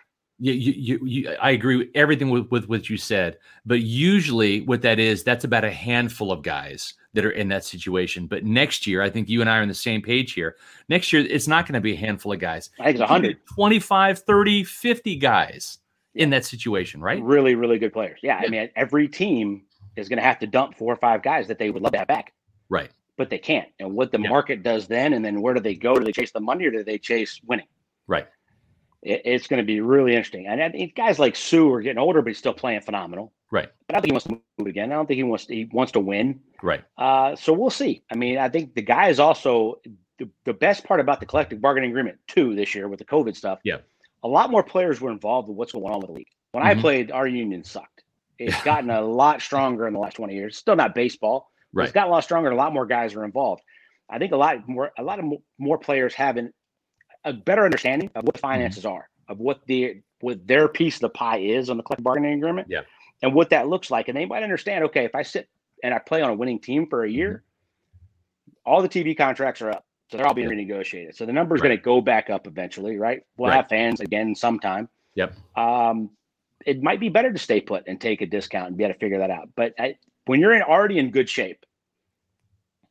you, 0.42 0.54
you, 0.54 1.00
you, 1.06 1.36
I 1.40 1.52
agree 1.52 1.76
with 1.76 1.90
everything 1.94 2.32
with, 2.32 2.50
with 2.50 2.68
what 2.68 2.90
you 2.90 2.98
said, 2.98 3.38
but 3.64 3.82
usually 3.82 4.62
what 4.62 4.82
that 4.82 4.98
is, 4.98 5.24
that's 5.24 5.44
about 5.44 5.64
a 5.64 5.72
handful 5.72 6.32
of 6.32 6.42
guys 6.42 6.96
that 7.14 7.26
are 7.26 7.32
in 7.32 7.50
that 7.50 7.64
situation. 7.64 8.26
But 8.26 8.44
next 8.44 8.88
year, 8.88 9.04
I 9.04 9.10
think 9.12 9.30
you 9.30 9.42
and 9.42 9.50
I 9.50 9.60
are 9.60 9.62
on 9.62 9.68
the 9.68 9.76
same 9.76 10.02
page 10.02 10.34
here. 10.34 10.56
Next 10.90 11.14
year, 11.14 11.24
it's 11.24 11.48
not 11.48 11.68
going 11.68 11.76
to 11.76 11.82
be 11.82 11.94
a 11.94 11.98
handful 11.98 12.34
of 12.34 12.40
guys. 12.40 12.72
I 12.80 12.86
think 12.86 12.96
it's 12.96 13.02
100, 13.02 13.46
25, 13.54 14.20
30, 14.20 14.64
50 14.64 15.16
guys 15.18 15.78
in 16.16 16.30
that 16.32 16.46
situation, 16.46 17.02
right? 17.02 17.22
Really, 17.22 17.56
really 17.56 17.80
good 17.80 17.94
players. 17.94 18.20
Yeah. 18.22 18.40
yeah. 18.42 18.48
I 18.48 18.50
mean, 18.50 18.70
every 18.76 19.08
team 19.08 19.64
is 19.96 20.10
going 20.10 20.18
to 20.18 20.24
have 20.24 20.40
to 20.40 20.48
dump 20.48 20.78
four 20.78 20.92
or 20.92 20.98
five 20.98 21.24
guys 21.24 21.48
that 21.48 21.60
they 21.60 21.70
would 21.70 21.82
love 21.82 21.94
to 21.94 22.00
have 22.00 22.08
back. 22.08 22.34
Right. 22.70 22.90
But 23.18 23.30
they 23.30 23.38
can't. 23.38 23.70
And 23.80 23.94
what 23.94 24.12
the 24.12 24.20
yeah. 24.20 24.30
market 24.30 24.64
does 24.64 24.88
then, 24.88 25.14
and 25.14 25.24
then 25.24 25.42
where 25.42 25.54
do 25.54 25.60
they 25.60 25.76
go? 25.76 25.96
Do 25.96 26.04
they 26.04 26.12
chase 26.12 26.32
the 26.32 26.40
money 26.40 26.66
or 26.66 26.72
do 26.72 26.84
they 26.84 26.98
chase 26.98 27.40
winning? 27.46 27.68
Right 28.08 28.28
it, 29.02 29.22
it's 29.26 29.48
going 29.48 29.62
to 29.62 29.66
be 29.66 29.82
really 29.82 30.16
interesting. 30.16 30.48
And 30.48 30.62
I 30.62 30.70
think 30.70 30.96
guys 30.96 31.20
like 31.20 31.36
Suh 31.36 31.70
are 31.70 31.82
getting 31.82 31.98
older, 31.98 32.22
but 32.22 32.30
he's 32.30 32.38
still 32.38 32.54
playing 32.54 32.82
phenomenal. 32.82 33.34
Right. 33.52 33.70
But 33.88 33.96
I 33.96 34.00
don't 34.00 34.02
think 34.02 34.12
he 34.12 34.14
wants 34.14 34.28
to 34.28 34.42
move 34.60 34.68
again. 34.68 34.92
I 34.92 34.96
don't 34.96 35.08
think 35.08 35.18
he 35.18 35.24
wants 35.24 35.46
to, 35.46 35.56
he 35.56 35.66
wants 35.66 35.92
to 35.94 36.00
win. 36.00 36.40
Right. 36.64 36.84
Uh, 36.98 37.36
so 37.36 37.54
we'll 37.54 37.70
see. 37.70 38.04
I 38.12 38.16
mean, 38.16 38.38
I 38.38 38.50
think 38.50 38.76
the 38.76 38.82
guy 38.82 39.10
is 39.10 39.20
also 39.20 39.82
the, 40.20 40.30
the 40.46 40.54
best 40.54 40.84
part 40.84 41.00
about 41.00 41.20
the 41.20 41.26
collective 41.26 41.60
bargaining 41.60 41.90
agreement 41.90 42.20
too 42.28 42.56
this 42.56 42.74
year 42.74 42.88
with 42.88 43.00
the 43.00 43.06
COVID 43.06 43.36
stuff. 43.36 43.60
Yeah. 43.64 43.78
A 44.24 44.28
lot 44.28 44.52
more 44.52 44.64
players 44.64 45.02
were 45.02 45.12
involved 45.12 45.48
with 45.48 45.58
what's 45.58 45.72
going 45.72 45.86
on 45.86 46.00
with 46.00 46.08
the 46.08 46.14
league. 46.14 46.28
When 46.52 46.64
mm-hmm. 46.64 46.80
I 46.80 46.82
played, 46.82 47.12
our 47.12 47.28
union 47.28 47.64
sucked. 47.64 48.04
It's 48.38 48.62
gotten 48.64 48.90
a 48.90 49.02
lot 49.02 49.42
stronger 49.42 49.88
in 49.88 49.94
the 49.94 50.00
last 50.00 50.16
20 50.16 50.34
years. 50.34 50.58
Still 50.58 50.76
not 50.76 50.96
baseball. 50.96 51.52
Right. 51.74 51.84
It's 51.84 51.94
gotten 51.94 52.10
a 52.10 52.14
lot 52.14 52.24
stronger 52.24 52.50
and 52.50 52.58
a 52.58 52.62
lot 52.62 52.74
more 52.74 52.86
guys 52.86 53.16
are 53.16 53.24
involved. 53.24 53.62
I 54.10 54.18
think 54.18 54.34
a 54.34 54.38
lot 54.38 54.68
more 54.68 54.92
a 54.98 55.04
lot 55.04 55.20
of 55.20 55.26
more 55.58 55.78
players 55.78 56.14
have 56.16 56.38
an, 56.38 56.52
a 57.24 57.32
better 57.32 57.64
understanding 57.64 58.10
of 58.16 58.26
what 58.26 58.36
mm-hmm. 58.36 58.42
finances 58.42 58.84
mm-hmm. 58.84 58.96
are 58.96 59.10
of 59.30 59.40
what 59.40 59.62
the 59.68 60.02
what 60.20 60.46
their 60.46 60.68
piece 60.68 60.96
of 60.96 61.02
the 61.02 61.10
pie 61.10 61.40
is 61.40 61.70
on 61.70 61.78
the 61.78 61.84
collective 61.84 62.04
bargaining 62.04 62.34
agreement. 62.34 62.68
Yeah. 62.70 62.82
And 63.24 63.34
what 63.34 63.52
that 63.52 63.68
looks 63.68 63.92
like. 63.92 64.08
And 64.08 64.18
they 64.18 64.26
might 64.26 64.44
understand, 64.44 64.84
okay, 64.86 65.06
if 65.06 65.16
I 65.16 65.22
sit 65.22 65.48
and 65.84 65.94
I 65.94 66.00
play 66.00 66.22
on 66.22 66.32
a 66.32 66.34
winning 66.34 66.60
team 66.60 66.88
for 66.88 67.04
a 67.04 67.10
year, 67.10 67.44
mm-hmm. 67.96 68.72
all 68.72 68.82
the 68.82 68.90
TV 68.90 69.18
contracts 69.18 69.62
are 69.62 69.72
up. 69.72 69.86
So 70.12 70.18
they're 70.18 70.28
all 70.28 70.34
being 70.34 70.50
renegotiated. 70.50 71.16
So 71.16 71.26
the 71.26 71.32
number 71.32 71.56
is 71.56 71.62
right. 71.62 71.70
going 71.70 71.78
to 71.78 71.84
go 71.84 72.02
back 72.02 72.30
up 72.30 72.46
eventually, 72.46 72.98
right? 72.98 73.22
We'll 73.38 73.50
right. 73.50 73.56
have 73.56 73.70
fans 73.70 74.02
again 74.02 74.36
sometime. 74.36 74.90
Yep. 75.16 75.36
Um, 75.56 76.10
it 76.66 76.84
might 76.84 77.00
be 77.00 77.08
better 77.08 77.32
to 77.32 77.40
stay 77.40 77.62
put 77.62 77.86
and 77.88 78.00
take 78.00 78.20
a 78.22 78.26
discount 78.26 78.68
and 78.68 78.78
be 78.78 78.84
able 78.84 78.94
to 78.94 79.00
figure 79.00 79.20
that 79.20 79.32
out. 79.32 79.48
But 79.56 79.74
I, 79.80 79.96
when 80.26 80.42
you're 80.42 80.54
in 80.54 80.64
already 80.64 81.00
in 81.00 81.12
good 81.12 81.30
shape, 81.30 81.66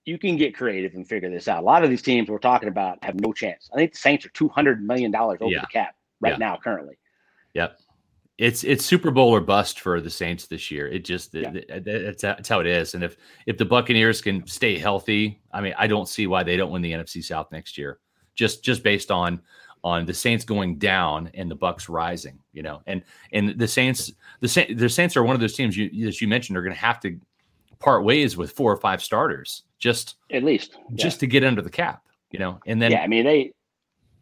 you 0.07 0.18
can 0.18 0.39
get 0.39 0.57
creative 0.57 0.95
and 0.95 1.07
figure 1.07 1.31
this 1.31 1.47
out. 1.47 1.62
A 1.62 1.66
lot 1.66 1.85
of 1.85 1.91
these 1.91 2.01
teams 2.01 2.31
we're 2.31 2.39
talking 2.39 2.71
about 2.71 3.05
have 3.05 3.21
no 3.21 3.35
chance. 3.35 3.68
I 3.73 3.77
think 3.77 3.93
the 3.93 3.99
Saints 3.99 4.25
are 4.25 4.31
two 4.31 4.49
hundred 4.49 4.83
million 4.83 5.11
dollars 5.11 5.39
over 5.43 5.53
yeah. 5.53 5.61
the 5.61 5.66
cap 5.66 5.95
right 6.23 6.33
yeah. 6.33 6.39
now 6.39 6.59
currently. 6.62 6.97
Yep. 7.53 7.79
It's 8.41 8.64
it's 8.64 8.86
Super 8.86 9.11
Bowl 9.11 9.28
or 9.28 9.41
bust 9.43 9.80
for 9.80 10.01
the 10.01 10.09
Saints 10.09 10.47
this 10.47 10.70
year. 10.70 10.88
It 10.88 11.05
just 11.05 11.34
yeah. 11.34 11.53
it, 11.53 11.86
it's, 11.86 12.24
it's 12.24 12.49
how 12.49 12.61
it 12.61 12.66
is. 12.66 12.95
And 12.95 13.05
if 13.05 13.18
if 13.45 13.59
the 13.59 13.66
Buccaneers 13.66 14.22
can 14.22 14.47
stay 14.47 14.78
healthy, 14.78 15.41
I 15.53 15.61
mean, 15.61 15.74
I 15.76 15.86
don't 15.86 16.09
see 16.09 16.26
why 16.26 16.43
they 16.43 16.57
don't 16.57 16.70
win 16.70 16.80
the 16.80 16.93
NFC 16.93 17.22
South 17.22 17.53
next 17.53 17.76
year. 17.76 17.99
Just 18.34 18.64
just 18.64 18.82
based 18.82 19.11
on 19.11 19.43
on 19.84 20.07
the 20.07 20.14
Saints 20.14 20.47
going 20.47 20.78
down 20.78 21.30
and 21.34 21.51
the 21.51 21.55
Bucks 21.55 21.91
rising, 21.91 22.38
you 22.55 22.62
know, 22.62 22.80
and 22.86 23.03
and 23.32 23.59
the 23.59 23.68
Saints 23.68 24.11
the 24.41 24.49
Saints 24.49 24.80
the 24.80 24.88
Saints 24.88 25.18
are 25.18 25.22
one 25.22 25.34
of 25.34 25.41
those 25.41 25.55
teams 25.55 25.76
you 25.76 26.09
as 26.09 26.22
you 26.22 26.26
mentioned 26.26 26.57
are 26.57 26.62
going 26.62 26.74
to 26.74 26.80
have 26.80 26.99
to 27.01 27.20
part 27.78 28.05
ways 28.05 28.38
with 28.38 28.53
four 28.53 28.72
or 28.72 28.76
five 28.76 29.03
starters 29.03 29.64
just 29.78 30.16
at 30.30 30.45
least 30.45 30.76
just 30.95 31.16
yeah. 31.16 31.20
to 31.20 31.26
get 31.26 31.45
under 31.45 31.61
the 31.61 31.70
cap, 31.70 32.05
you 32.30 32.38
know, 32.38 32.59
and 32.66 32.80
then 32.80 32.91
yeah, 32.91 33.03
I 33.03 33.07
mean 33.07 33.26
they 33.26 33.53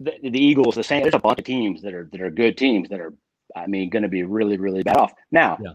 the, 0.01 0.13
the 0.23 0.39
Eagles, 0.39 0.75
the 0.75 0.83
same. 0.83 1.03
There's 1.03 1.15
a 1.15 1.19
bunch 1.19 1.39
of 1.39 1.45
teams 1.45 1.83
that 1.83 1.95
are 1.95 2.09
that 2.13 2.21
are 2.21 2.31
good 2.31 2.57
teams 2.57 2.89
that 2.89 3.01
are, 3.01 3.13
I 3.63 3.67
mean, 3.67 3.89
going 3.91 4.03
to 4.03 4.09
be 4.09 4.23
really 4.23 4.57
really 4.57 4.83
bad 4.83 4.97
off. 4.97 5.13
Now, 5.31 5.59
yeah. 5.63 5.73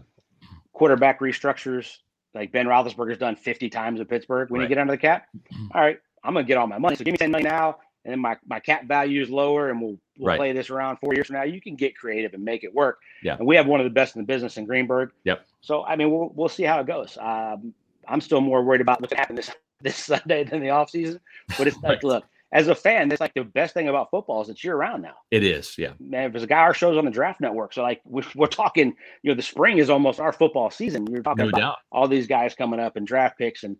quarterback 0.72 1.20
restructures 1.20 1.98
like 2.34 2.50
Ben 2.52 2.66
Roethlisberger's 2.66 3.18
done 3.18 3.36
50 3.36 3.70
times 3.70 4.00
in 4.00 4.06
Pittsburgh. 4.06 4.50
When 4.50 4.60
right. 4.60 4.64
you 4.64 4.68
get 4.74 4.80
under 4.80 4.92
the 4.94 4.98
cap, 4.98 5.26
all 5.74 5.80
right, 5.80 5.98
I'm 6.24 6.32
going 6.32 6.44
to 6.44 6.48
get 6.48 6.56
all 6.58 6.66
my 6.66 6.78
money. 6.78 6.96
So 6.96 7.04
give 7.04 7.12
me 7.12 7.18
10 7.18 7.30
million 7.30 7.48
now. 7.48 7.76
and 8.04 8.10
then 8.12 8.18
my, 8.18 8.36
my 8.46 8.58
cap 8.58 8.86
value 8.86 9.22
is 9.22 9.30
lower 9.30 9.70
and 9.70 9.80
we'll, 9.80 9.96
we'll 10.18 10.28
Right. 10.28 10.36
play 10.36 10.52
this 10.52 10.68
around 10.68 10.96
four 10.96 11.14
years 11.14 11.28
from 11.28 11.36
now. 11.36 11.44
You 11.44 11.60
can 11.60 11.76
get 11.76 11.96
creative 11.96 12.34
and 12.34 12.44
make 12.44 12.64
it 12.64 12.74
work. 12.74 12.98
Yeah. 13.22 13.36
And 13.38 13.46
we 13.46 13.54
have 13.56 13.66
one 13.68 13.78
of 13.78 13.84
the 13.84 13.90
best 13.90 14.16
in 14.16 14.22
the 14.22 14.26
business 14.26 14.56
in 14.56 14.64
Greenberg. 14.66 15.10
Yep. 15.24 15.46
So, 15.60 15.84
I 15.84 15.94
mean, 15.94 16.10
we'll, 16.10 16.30
we'll 16.34 16.48
see 16.48 16.64
how 16.64 16.80
it 16.80 16.86
goes. 16.88 17.16
Um, 17.20 17.72
I'm 18.08 18.20
still 18.20 18.40
more 18.40 18.62
worried 18.64 18.80
about 18.80 19.00
what's 19.00 19.12
going 19.12 19.18
to 19.18 19.20
happen 19.22 19.36
this, 19.36 19.50
this 19.80 19.96
Sunday 19.96 20.42
than 20.42 20.60
the 20.60 20.68
offseason. 20.68 21.20
But 21.56 21.68
it's 21.68 21.76
like, 21.84 21.84
Right. 21.84 22.04
look, 22.04 22.24
as 22.54 22.68
a 22.68 22.74
fan, 22.74 23.08
that's 23.08 23.20
like 23.20 23.34
the 23.34 23.42
best 23.44 23.74
thing 23.74 23.88
about 23.88 24.10
football 24.10 24.40
is 24.40 24.48
it's 24.48 24.62
year 24.64 24.76
round 24.76 25.02
now. 25.02 25.16
It 25.32 25.42
is. 25.42 25.76
Yeah. 25.76 25.92
Man, 25.98 26.30
there's 26.30 26.44
a 26.44 26.46
guy 26.46 26.60
our 26.60 26.72
show's 26.72 26.96
on 26.96 27.04
the 27.04 27.10
draft 27.10 27.40
network. 27.40 27.74
So 27.74 27.82
like 27.82 28.00
we're, 28.04 28.22
we're 28.36 28.46
talking, 28.46 28.94
you 29.22 29.30
know, 29.30 29.34
the 29.34 29.42
spring 29.42 29.78
is 29.78 29.90
almost 29.90 30.20
our 30.20 30.32
football 30.32 30.70
season. 30.70 31.04
We're 31.04 31.22
talking 31.22 31.44
No 31.44 31.48
about 31.50 31.58
doubt. 31.60 31.76
all 31.90 32.06
these 32.08 32.28
guys 32.28 32.54
coming 32.54 32.78
up 32.80 32.94
and 32.96 33.06
draft 33.06 33.36
picks. 33.38 33.64
And 33.64 33.76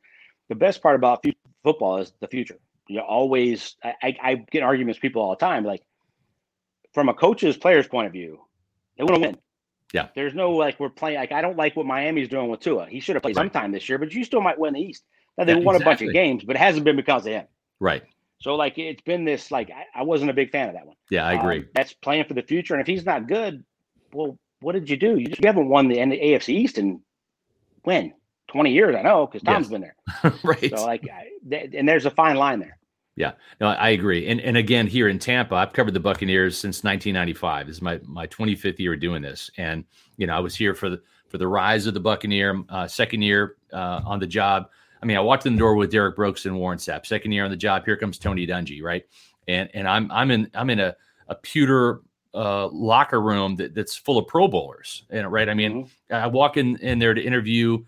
the 0.49 0.57
best 0.57 0.83
part 0.83 0.97
about 0.97 1.25
football 1.63 1.99
is 1.99 2.13
the 2.21 2.27
future. 2.29 2.59
You 2.89 3.01
always, 3.01 3.77
I, 3.83 3.95
I, 4.03 4.17
I 4.23 4.35
get 4.51 4.63
arguments 4.65 4.99
with 4.99 5.03
people 5.03 5.23
all 5.23 5.31
the 5.31 5.37
time. 5.37 5.65
Like 5.65 5.83
from 6.93 7.09
a 7.09 7.15
coach's 7.15 7.57
player's 7.57 7.87
point 7.87 8.09
of 8.09 8.13
view, 8.13 8.41
they 8.99 9.05
want 9.05 9.15
to 9.17 9.21
win. 9.29 9.39
Yeah. 9.93 10.09
There's 10.17 10.35
no 10.35 10.51
like 10.51 10.81
we're 10.81 10.91
playing. 10.91 11.19
Like 11.19 11.31
I 11.33 11.41
don't 11.43 11.57
like 11.57 11.77
what 11.77 11.87
Miami's 11.87 12.29
doing 12.29 12.49
with 12.49 12.59
Tua. 12.61 12.87
He 12.89 12.99
should 12.99 13.15
have 13.15 13.23
played 13.23 13.37
Right. 13.37 13.45
sometime 13.45 13.71
this 13.71 13.89
year, 13.89 13.99
but 13.99 14.13
you 14.13 14.25
still 14.25 14.41
might 14.41 14.59
win 14.59 14.75
the 14.75 14.81
East. 14.81 15.05
Now 15.39 15.45
they 15.45 15.53
Yeah, 15.53 15.61
won 15.61 15.77
a 15.77 15.81
bunch 15.85 16.03
of 16.03 16.13
games, 16.13 16.43
but 16.45 16.57
it 16.57 16.59
hasn't 16.59 16.85
been 16.85 16.97
because 16.97 17.25
of 17.27 17.33
him. 17.33 17.47
Right. 17.81 18.03
So 18.45 18.57
like 18.57 18.77
it's 18.77 19.01
been 19.01 19.25
this 19.25 19.51
like 19.51 19.71
I, 19.71 20.01
I 20.01 20.03
wasn't 20.03 20.31
a 20.31 20.35
big 20.35 20.51
fan 20.51 20.69
of 20.69 20.75
that 20.75 20.87
one. 20.87 20.97
Yeah. 21.11 21.27
I 21.27 21.33
Um, 21.35 21.41
agree. 21.41 21.65
that's 21.75 21.95
playing 21.95 22.27
for 22.27 22.35
the 22.35 22.43
future. 22.43 22.75
And 22.75 22.81
if 22.83 22.87
he's 22.87 23.07
not 23.07 23.27
good, 23.27 23.65
well, 24.13 24.39
what 24.61 24.73
did 24.73 24.91
you 24.91 24.99
do? 24.99 25.17
You, 25.19 25.29
just, 25.29 25.41
you 25.43 25.47
haven't 25.47 25.69
won 25.71 25.89
the, 25.89 25.95
the 25.95 26.21
AFC 26.21 26.51
East 26.51 26.77
in 26.77 27.01
when 27.85 28.13
20 28.49 28.71
years. 28.71 28.95
I 28.97 29.01
know 29.01 29.27
because 29.27 29.43
Tom's 29.43 29.65
Yes. 29.65 29.71
been 29.71 29.81
there. 29.81 29.97
right. 30.45 30.71
So 30.77 30.85
like, 30.85 31.09
I, 31.11 31.29
th- 31.49 31.71
and 31.75 31.89
there's 31.89 32.05
a 32.05 32.11
fine 32.11 32.37
line 32.37 32.61
there. 32.61 32.77
Yeah, 33.17 33.33
no, 33.61 33.69
I 33.69 33.91
agree. 33.91 34.27
And 34.27 34.41
and 34.41 34.57
again, 34.57 34.87
here 34.89 35.09
in 35.09 35.19
Tampa, 35.21 35.55
I've 35.55 35.73
covered 35.73 35.95
the 35.95 36.01
Buccaneers 36.01 36.59
since 36.59 36.83
1995. 36.85 37.69
This 37.69 37.77
is 37.77 37.83
my 37.83 37.99
my 38.03 38.27
25th 38.27 38.79
year 38.81 38.95
doing 38.97 39.23
this, 39.23 39.51
and 39.57 39.85
you 40.17 40.27
know, 40.27 40.35
I 40.37 40.41
was 40.41 40.57
here 40.57 40.75
for 40.75 40.91
the 40.91 41.01
for 41.29 41.39
the 41.39 41.47
rise 41.47 41.87
of 41.87 41.95
the 41.95 42.01
Buccaneer. 42.01 42.63
Uh, 42.69 42.89
second 42.89 43.23
year 43.23 43.55
uh, 43.73 44.01
on 44.05 44.19
the 44.19 44.27
job. 44.27 44.69
I 45.05 45.07
mean, 45.07 45.19
I 45.19 45.21
walked 45.21 45.45
in 45.45 45.53
the 45.53 45.59
door 45.59 45.75
with 45.75 45.91
Derrick 45.91 46.17
Brooks 46.17 46.47
and 46.47 46.57
Warren 46.57 46.79
Sapp. 46.79 47.05
Second 47.05 47.33
year 47.33 47.45
on 47.45 47.51
the 47.51 47.59
job, 47.59 47.85
here 47.85 47.99
comes 47.99 48.19
Tony 48.19 48.47
Dungy, 48.47 48.83
right? 48.83 49.05
And 49.47 49.69
and 49.75 49.87
I'm 49.87 50.11
I'm 50.11 50.31
in 50.31 50.51
I'm 50.55 50.71
in 50.71 50.81
a 50.81 50.97
a 51.29 51.35
pewter 51.35 52.01
uh, 52.33 52.69
locker 52.69 53.21
room 53.21 53.57
that, 53.57 53.75
that's 53.75 53.95
full 53.95 54.17
of 54.17 54.27
Pro 54.27 54.49
Bowlers, 54.49 55.05
and 55.11 55.31
right. 55.31 55.47
I 55.51 55.53
mean, 55.53 55.91
I 56.11 56.27
walk 56.29 56.57
in 56.57 56.79
in 56.79 56.99
there 56.99 57.13
to 57.13 57.23
interview 57.23 57.85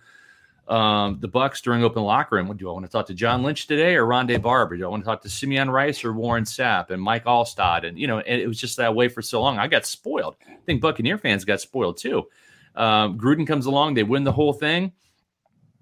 um, 0.69 1.17
the 1.21 1.29
Bucks 1.29 1.63
during 1.63 1.83
open 1.83 2.03
locker 2.03 2.37
room. 2.37 2.49
What 2.49 2.59
do 2.59 2.69
I 2.69 2.73
want 2.73 2.85
to 2.85 2.93
talk 2.93 3.07
to 3.07 3.15
John 3.15 3.43
Lynch 3.43 3.67
today 3.67 3.95
or 3.95 4.05
Rondé 4.05 4.41
Barber? 4.41 4.77
Do 4.77 4.85
I 4.85 4.89
want 4.89 5.03
to 5.03 5.07
talk 5.07 5.23
to 5.23 5.31
Simeon 5.31 5.71
Rice 5.71 6.05
or 6.05 6.13
Warren 6.13 6.45
Sapp 6.45 6.91
and 6.91 7.01
Mike 7.01 7.25
Alstott? 7.25 7.87
And 7.87 7.99
you 7.99 8.07
know, 8.07 8.19
and 8.19 8.43
it 8.43 8.47
was 8.47 8.61
just 8.61 8.77
that 8.77 8.95
way 8.95 9.09
for 9.09 9.23
so 9.23 9.41
long. 9.41 9.59
I 9.59 9.69
got 9.69 9.87
spoiled. 9.87 10.37
I 10.47 10.59
think 10.67 10.83
Buccaneer 10.83 11.17
fans 11.17 11.47
got 11.47 11.63
spoiled 11.63 11.97
too. 11.97 12.27
Um, 12.75 13.19
Gruden 13.19 13.47
comes 13.47 13.65
along, 13.65 13.95
they 13.95 14.03
win 14.03 14.25
the 14.25 14.33
whole 14.33 14.53
thing, 14.53 14.93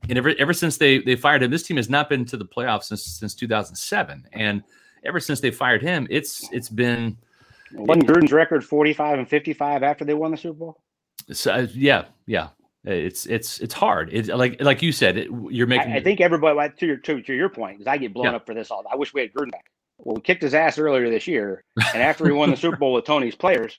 and 0.08 0.18
ever 0.18 0.34
ever 0.38 0.52
since 0.52 0.76
they 0.76 0.98
they 0.98 1.16
fired 1.16 1.42
him, 1.42 1.50
this 1.50 1.62
team 1.62 1.76
has 1.76 1.88
not 1.90 2.08
been 2.08 2.24
to 2.26 2.36
the 2.36 2.44
playoffs 2.44 2.84
since 2.84 3.02
since 3.04 3.34
2007. 3.34 4.26
And 4.32 4.62
ever 5.04 5.20
since 5.20 5.40
they 5.40 5.50
fired 5.50 5.82
him, 5.82 6.06
it's 6.10 6.48
it's 6.52 6.68
been 6.68 7.16
Wasn't 7.72 8.06
Gruden's 8.06 8.32
record 8.32 8.64
45 8.64 9.18
and 9.20 9.28
55 9.28 9.82
after 9.82 10.04
they 10.04 10.14
won 10.14 10.30
the 10.30 10.36
Super 10.36 10.58
Bowl? 10.58 10.80
so, 11.32 11.52
uh, 11.52 11.66
yeah 11.74 12.04
yeah. 12.26 12.48
It's 12.86 13.24
it's 13.24 13.60
it's 13.60 13.72
hard. 13.72 14.10
It's 14.12 14.28
like 14.28 14.60
like 14.60 14.82
you 14.82 14.92
said, 14.92 15.16
it, 15.16 15.30
you're 15.48 15.66
making. 15.66 15.92
I, 15.92 15.96
I 15.96 16.02
think 16.02 16.20
everybody 16.20 16.70
to 16.80 16.86
your 16.86 16.96
to, 16.98 17.22
to 17.22 17.32
your 17.32 17.48
point 17.48 17.78
because 17.78 17.86
I 17.90 17.96
get 17.96 18.12
blown 18.12 18.26
Yeah. 18.26 18.36
up 18.36 18.44
for 18.44 18.52
this 18.54 18.70
all. 18.70 18.84
I 18.92 18.96
wish 18.96 19.14
we 19.14 19.22
had 19.22 19.32
Gruden 19.32 19.52
back. 19.52 19.70
Well, 19.96 20.16
we 20.16 20.20
kicked 20.20 20.42
his 20.42 20.52
ass 20.52 20.76
earlier 20.78 21.08
this 21.08 21.26
year, 21.26 21.64
and 21.94 22.02
after 22.02 22.26
he 22.26 22.32
won 22.32 22.50
the 22.50 22.56
Super 22.58 22.76
Bowl 22.76 22.92
with 22.92 23.06
Tony's 23.06 23.36
players, 23.36 23.78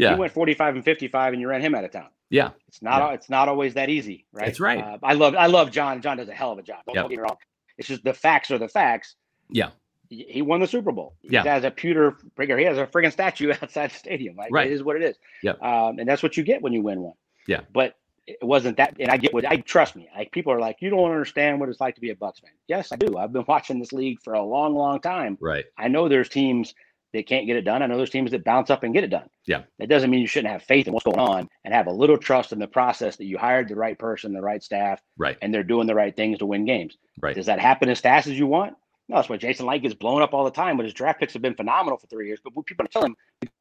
yeah 0.00 0.14
he 0.14 0.18
went 0.20 0.32
45 0.32 0.76
and 0.76 0.84
55, 0.84 1.32
and 1.34 1.40
you 1.40 1.48
ran 1.48 1.60
him 1.60 1.74
out 1.74 1.84
of 1.84 1.90
town. 1.90 2.08
yeah 2.30 2.50
It's 2.68 2.82
not. 2.82 2.98
Yeah. 3.00 3.14
It's 3.14 3.28
not 3.30 3.48
always 3.48 3.74
that 3.74 3.88
easy, 3.88 4.26
right? 4.32 4.46
That's 4.46 4.60
right. 4.60 4.82
Uh, 4.82 4.98
I 5.02 5.14
love. 5.14 5.34
I 5.34 5.46
love 5.46 5.70
John. 5.70 6.00
John 6.02 6.16
does 6.16 6.28
a 6.28 6.32
hell 6.34 6.52
of 6.52 6.58
a 6.58 6.62
job. 6.62 6.78
Don't 6.86 6.94
Yep. 6.96 7.04
get 7.04 7.10
me 7.10 7.18
wrong. 7.18 7.36
It's 7.78 7.88
just 7.88 8.04
the 8.04 8.14
facts 8.14 8.50
are 8.50 8.58
the 8.58 8.68
facts. 8.68 9.16
Yeah. 9.50 9.70
He 10.08 10.42
won 10.42 10.58
the 10.60 10.66
Super 10.66 10.90
Bowl. 10.92 11.14
Yeah. 11.22 11.42
He 11.42 11.48
has 11.48 11.62
a 11.64 11.70
pewter 11.70 12.16
figure. 12.36 12.58
He 12.58 12.64
has 12.64 12.78
a 12.78 12.86
friggin' 12.86 13.12
statue 13.12 13.52
outside 13.62 13.90
the 13.90 13.94
stadium. 13.94 14.34
Like, 14.36 14.52
Right. 14.52 14.66
It 14.66 14.72
is 14.72 14.82
what 14.82 14.96
it 14.96 15.02
is. 15.02 15.16
Yep. 15.44 15.62
Um, 15.62 15.98
and 16.00 16.08
that's 16.08 16.22
what 16.22 16.36
you 16.36 16.42
get 16.42 16.62
when 16.62 16.72
you 16.72 16.82
win 16.82 17.00
one. 17.00 17.14
Yeah. 17.46 17.60
But 17.72 17.94
it 18.26 18.38
wasn't 18.42 18.76
that. 18.78 18.96
And 19.00 19.08
I 19.08 19.16
get 19.16 19.32
what 19.32 19.44
I 19.46 19.56
trust 19.58 19.94
me. 19.96 20.08
Like 20.16 20.30
people 20.32 20.52
are 20.52 20.60
like, 20.60 20.76
you 20.80 20.90
don't 20.90 21.10
understand 21.10 21.58
what 21.60 21.68
it's 21.68 21.80
like 21.80 21.94
to 21.94 22.00
be 22.00 22.10
a 22.10 22.16
Bucks 22.16 22.40
fan. 22.40 22.50
Yes, 22.68 22.90
I 22.92 22.96
do. 22.96 23.16
I've 23.16 23.32
been 23.32 23.44
watching 23.46 23.78
this 23.78 23.92
league 23.92 24.20
for 24.22 24.34
a 24.34 24.42
long, 24.42 24.74
long 24.74 25.00
time. 25.00 25.38
right 25.40 25.64
I 25.78 25.88
know 25.88 26.08
there's 26.08 26.28
teams 26.28 26.74
that 27.12 27.26
can't 27.26 27.46
get 27.46 27.56
it 27.56 27.62
done. 27.62 27.82
I 27.82 27.86
know 27.86 27.96
there's 27.96 28.10
teams 28.10 28.30
that 28.30 28.44
bounce 28.44 28.70
up 28.70 28.82
and 28.82 28.94
get 28.94 29.04
it 29.04 29.10
done. 29.10 29.28
Yeah. 29.46 29.62
That 29.78 29.88
doesn't 29.88 30.10
mean 30.10 30.20
you 30.20 30.26
shouldn't 30.26 30.52
have 30.52 30.62
faith 30.62 30.86
in 30.86 30.92
what's 30.92 31.04
going 31.04 31.18
on 31.18 31.48
and 31.64 31.74
have 31.74 31.86
a 31.86 31.92
little 31.92 32.16
trust 32.18 32.52
in 32.52 32.58
the 32.58 32.68
process 32.68 33.16
that 33.16 33.24
you 33.24 33.36
hired 33.38 33.68
the 33.68 33.74
right 33.76 33.98
person, 33.98 34.32
the 34.32 34.40
right 34.40 34.62
staff, 34.62 35.00
right 35.18 35.36
and 35.42 35.52
they're 35.52 35.64
doing 35.64 35.86
the 35.86 35.94
right 35.94 36.14
things 36.16 36.38
to 36.38 36.46
win 36.46 36.64
games. 36.64 36.96
right. 37.20 37.34
Does 37.34 37.46
that 37.46 37.58
happen 37.60 37.88
as 37.88 38.00
fast 38.00 38.26
as 38.28 38.38
you 38.38 38.46
want? 38.46 38.74
No, 39.08 39.16
that's 39.16 39.28
why 39.28 39.38
Jason 39.38 39.66
Licht 39.66 39.82
gets 39.82 39.94
blown 39.94 40.22
up 40.22 40.32
all 40.32 40.44
the 40.44 40.52
time, 40.52 40.76
but 40.76 40.84
his 40.84 40.94
draft 40.94 41.18
picks 41.18 41.32
have 41.32 41.42
been 41.42 41.54
phenomenal 41.56 41.98
for 41.98 42.06
three 42.06 42.28
years. 42.28 42.38
But 42.44 42.54
people 42.64 42.86
tell 42.86 43.04
him 43.04 43.16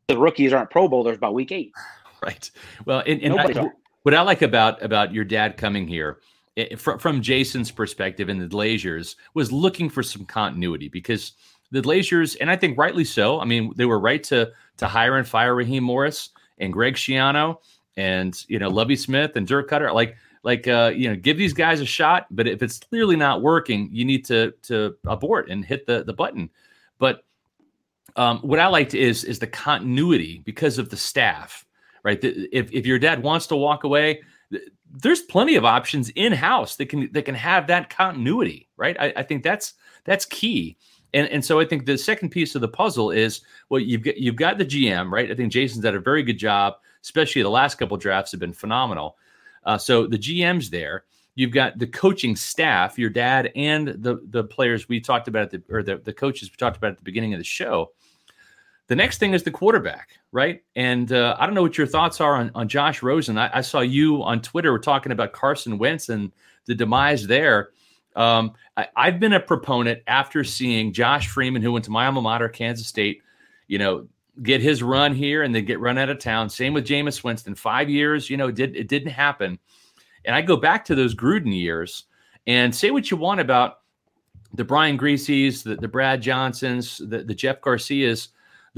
the 0.07 0.17
rookies 0.17 0.53
aren't 0.53 0.69
Pro 0.69 0.87
Bowlers 0.87 1.17
by 1.17 1.29
week 1.29 1.51
eight. 1.51 1.73
Right. 2.21 2.51
Well, 2.85 3.01
and, 3.07 3.21
and 3.21 3.39
I- 3.39 3.69
what 4.03 4.13
I 4.13 4.21
like 4.21 4.41
about 4.41 4.83
about 4.83 5.13
your 5.13 5.23
dad 5.23 5.55
coming 5.55 5.87
here, 5.87 6.19
eh, 6.57 6.75
from 6.75 6.99
from 6.99 7.21
Jason's 7.21 7.71
perspective 7.71 8.27
and 8.27 8.41
the 8.41 8.47
Glazers, 8.47 9.15
was 9.33 9.53
looking 9.53 9.89
for 9.89 10.03
some 10.03 10.25
continuity 10.25 10.89
because 10.89 11.31
the 11.71 11.81
Glazers, 11.81 12.35
and 12.39 12.49
I 12.49 12.55
think 12.55 12.77
rightly 12.77 13.03
so. 13.03 13.39
I 13.39 13.45
mean, 13.45 13.73
they 13.75 13.85
were 13.85 13.99
right 13.99 14.23
to 14.23 14.51
to 14.77 14.87
hire 14.87 15.17
and 15.17 15.27
fire 15.27 15.55
Raheem 15.55 15.83
Morris 15.83 16.29
and 16.57 16.73
Greg 16.73 16.95
Schiano 16.95 17.57
and 17.97 18.43
you 18.47 18.59
know 18.59 18.69
Lovie 18.69 18.95
Smith 18.95 19.35
and 19.35 19.47
Dirk 19.47 19.69
Koetter. 19.69 19.93
Like 19.93 20.15
like 20.43 20.67
uh, 20.67 20.91
you 20.95 21.09
know, 21.09 21.15
give 21.15 21.37
these 21.37 21.53
guys 21.53 21.81
a 21.81 21.85
shot. 21.85 22.27
But 22.31 22.47
if 22.47 22.63
it's 22.63 22.79
clearly 22.79 23.15
not 23.15 23.41
working, 23.41 23.89
you 23.91 24.05
need 24.05 24.25
to 24.25 24.53
to 24.63 24.95
abort 25.05 25.49
and 25.49 25.63
hit 25.65 25.85
the 25.85 26.03
the 26.03 26.13
button. 26.13 26.49
But 26.97 27.23
um, 28.15 28.39
what 28.39 28.59
I 28.59 28.67
liked 28.67 28.93
is 28.93 29.23
is 29.23 29.39
the 29.39 29.47
continuity 29.47 30.41
because 30.45 30.77
of 30.77 30.89
the 30.89 30.97
staff, 30.97 31.65
right? 32.03 32.19
The- 32.19 32.49
If 32.51 32.71
if 32.71 32.85
your 32.85 32.99
dad 32.99 33.21
wants 33.21 33.47
to 33.47 33.55
walk 33.55 33.83
away, 33.83 34.21
there's 34.91 35.21
plenty 35.21 35.55
of 35.55 35.65
options 35.65 36.09
in 36.09 36.31
house 36.33 36.75
that 36.77 36.87
can 36.87 37.11
that 37.11 37.23
can 37.25 37.35
have 37.35 37.67
that 37.67 37.89
continuity, 37.89 38.69
right? 38.77 38.95
I, 38.99 39.13
I 39.17 39.23
think 39.23 39.43
that's 39.43 39.73
that's 40.05 40.25
key. 40.25 40.77
And 41.13 41.27
and 41.27 41.43
so 41.43 41.59
I 41.59 41.65
think 41.65 41.85
the 41.85 41.97
second 41.97 42.29
piece 42.29 42.55
of 42.55 42.61
the 42.61 42.67
puzzle 42.67 43.11
is 43.11 43.41
well, 43.69 43.81
you've 43.81 44.03
got 44.03 44.17
you've 44.17 44.35
got 44.35 44.57
the 44.57 44.65
GM, 44.65 45.11
right? 45.11 45.31
I 45.31 45.35
think 45.35 45.51
Jason's 45.51 45.83
done 45.83 45.95
a 45.95 45.99
very 45.99 46.23
good 46.23 46.37
job, 46.37 46.75
especially 47.03 47.41
the 47.41 47.49
last 47.49 47.75
couple 47.75 47.97
drafts 47.97 48.31
have 48.31 48.39
been 48.39 48.53
phenomenal. 48.53 49.17
Uh, 49.63 49.77
so 49.77 50.07
the 50.07 50.17
GM's 50.17 50.69
there. 50.69 51.05
You've 51.35 51.51
got 51.51 51.79
the 51.79 51.87
coaching 51.87 52.35
staff, 52.35 52.99
your 52.99 53.09
dad 53.09 53.51
and 53.55 53.87
the 53.87 54.19
the 54.29 54.43
players 54.43 54.89
we 54.89 54.99
talked 54.99 55.27
about 55.27 55.43
at 55.43 55.51
the 55.51 55.75
or 55.75 55.83
the, 55.83 55.97
the 55.97 56.13
coaches 56.13 56.49
we 56.51 56.57
talked 56.57 56.77
about 56.77 56.91
at 56.91 56.97
the 56.97 57.03
beginning 57.03 57.33
of 57.33 57.39
the 57.39 57.45
show. 57.45 57.91
The 58.87 58.95
next 58.95 59.19
thing 59.19 59.33
is 59.33 59.43
the 59.43 59.51
quarterback, 59.51 60.17
right? 60.31 60.63
And 60.75 61.11
uh, 61.13 61.37
I 61.39 61.45
don't 61.45 61.53
know 61.53 61.61
what 61.61 61.77
your 61.77 61.85
thoughts 61.85 62.19
are 62.19 62.35
on, 62.35 62.51
on 62.55 62.67
Josh 62.67 63.03
Rosen. 63.03 63.37
I, 63.37 63.57
I 63.59 63.61
saw 63.61 63.81
you 63.81 64.23
on 64.23 64.41
Twitter 64.41 64.71
were 64.71 64.79
talking 64.79 65.11
about 65.11 65.31
Carson 65.31 65.77
Wentz 65.77 66.09
and 66.09 66.31
the 66.65 66.73
demise 66.73 67.27
there. 67.27 67.69
Um, 68.15 68.53
I, 68.75 68.87
I've 68.95 69.19
been 69.19 69.33
a 69.33 69.39
proponent 69.39 70.01
after 70.07 70.43
seeing 70.43 70.93
Josh 70.93 71.27
Freeman, 71.27 71.61
who 71.61 71.71
went 71.71 71.85
to 71.85 71.91
my 71.91 72.05
alma 72.05 72.21
mater, 72.21 72.49
Kansas 72.49 72.87
State, 72.87 73.21
you 73.67 73.77
know, 73.77 74.07
get 74.43 74.61
his 74.61 74.81
run 74.81 75.13
here 75.13 75.43
and 75.43 75.53
then 75.53 75.65
get 75.65 75.79
run 75.79 75.97
out 75.97 76.09
of 76.09 76.19
town. 76.19 76.49
Same 76.49 76.73
with 76.73 76.85
Jameis 76.87 77.23
Winston. 77.23 77.55
Five 77.55 77.89
years, 77.89 78.29
you 78.29 78.37
know, 78.37 78.47
it 78.47 78.55
did 78.55 78.75
it 78.75 78.87
didn't 78.87 79.11
happen. 79.11 79.59
And 80.25 80.35
I 80.35 80.41
go 80.41 80.57
back 80.57 80.85
to 80.85 80.95
those 80.95 81.15
Gruden 81.15 81.57
years 81.57 82.05
and 82.47 82.73
say 82.73 82.91
what 82.91 83.11
you 83.11 83.17
want 83.17 83.39
about 83.39 83.79
the 84.53 84.63
Brian 84.63 84.97
Grieses, 84.97 85.63
the, 85.63 85.75
the 85.75 85.87
Brad 85.87 86.21
Johnsons, 86.21 86.97
the, 86.97 87.23
the 87.23 87.35
Jeff 87.35 87.61
Garcias, 87.61 88.29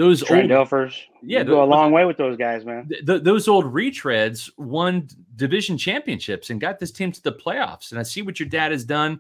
those 0.02 0.24
Trent 0.24 0.52
old, 0.52 0.68
Dilfers. 0.68 0.95
Yeah, 1.22 1.43
go 1.43 1.64
a 1.64 1.66
long 1.66 1.91
way 1.91 2.06
with 2.06 2.18
those 2.18 2.38
guys, 2.38 2.66
man. 2.66 2.88
th- 2.88 3.06
th- 3.06 3.24
those 3.24 3.47
old 3.47 3.66
retreads 3.66 4.49
won 4.58 5.08
division 5.36 5.78
championships 5.78 6.49
and 6.49 6.60
got 6.60 6.80
this 6.80 6.91
team 6.91 7.12
to 7.12 7.22
the 7.22 7.32
playoffs. 7.32 7.91
And 7.91 7.99
I 7.99 8.04
see 8.04 8.22
what 8.22 8.39
your 8.39 8.49
dad 8.49 8.72
has 8.72 8.84
done 8.84 9.20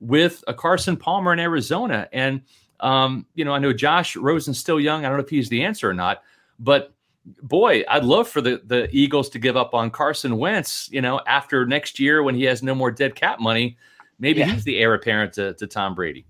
with 0.00 0.44
a 0.46 0.54
Carson 0.54 0.96
Palmer 0.96 1.32
in 1.32 1.38
Arizona. 1.38 2.08
And 2.12 2.42
um, 2.80 3.26
you 3.34 3.44
know, 3.44 3.52
I 3.52 3.58
know 3.58 3.72
Josh 3.72 4.16
Rosen's 4.16 4.58
still 4.58 4.78
young. 4.78 5.04
I 5.04 5.08
don't 5.08 5.18
know 5.18 5.24
if 5.24 5.30
he's 5.30 5.48
the 5.48 5.64
answer 5.64 5.88
or 5.90 5.94
not, 5.94 6.22
but 6.60 6.92
boy, 7.42 7.82
I'd 7.88 8.04
love 8.04 8.28
for 8.28 8.40
the 8.40 8.62
the 8.66 8.88
Eagles 8.92 9.28
to 9.30 9.38
give 9.38 9.56
up 9.56 9.74
on 9.74 9.90
Carson 9.90 10.36
Wentz. 10.36 10.88
You 10.92 11.00
know, 11.00 11.20
after 11.26 11.66
next 11.66 11.98
year 11.98 12.22
when 12.22 12.34
he 12.34 12.44
has 12.44 12.62
no 12.62 12.74
more 12.74 12.90
dead 12.90 13.14
cap 13.16 13.40
money, 13.40 13.76
maybe 14.18 14.40
Yeah. 14.40 14.46
he's 14.52 14.64
the 14.64 14.78
heir 14.78 14.94
apparent 14.94 15.32
to, 15.34 15.54
to 15.54 15.66
Tom 15.66 15.94
Brady. 15.94 16.26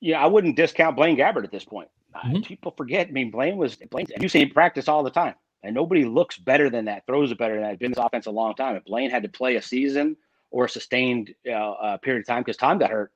Yeah, 0.00 0.22
I 0.22 0.26
wouldn't 0.26 0.56
discount 0.56 0.94
Blaine 0.96 1.16
Gabbert 1.16 1.44
at 1.44 1.50
this 1.50 1.64
point. 1.64 1.88
Uh, 2.22 2.28
Mhm. 2.28 2.44
People 2.46 2.72
forget. 2.76 3.08
I 3.08 3.10
mean, 3.10 3.30
Blaine 3.30 3.56
was 3.56 3.76
Blaine. 3.76 4.06
You 4.20 4.28
see 4.28 4.40
him 4.42 4.50
practice 4.50 4.88
all 4.88 5.02
the 5.02 5.10
time, 5.10 5.34
and 5.62 5.74
nobody 5.74 6.04
looks 6.04 6.38
better 6.38 6.70
than 6.70 6.86
that, 6.86 7.04
throws 7.06 7.30
it 7.30 7.38
better 7.38 7.54
than 7.54 7.62
that. 7.62 7.78
Been 7.78 7.86
in 7.86 7.92
this 7.92 8.04
offense 8.04 8.26
a 8.26 8.30
long 8.30 8.54
time. 8.54 8.76
If 8.76 8.84
Blaine 8.84 9.10
had 9.10 9.22
to 9.24 9.28
play 9.28 9.56
a 9.56 9.62
season 9.62 10.16
or 10.50 10.64
a 10.64 10.68
sustained 10.68 11.34
uh, 11.46 11.52
uh, 11.52 11.96
period 11.98 12.20
of 12.20 12.26
time 12.26 12.42
because 12.42 12.56
Tom 12.56 12.78
got 12.78 12.90
hurt, 12.90 13.12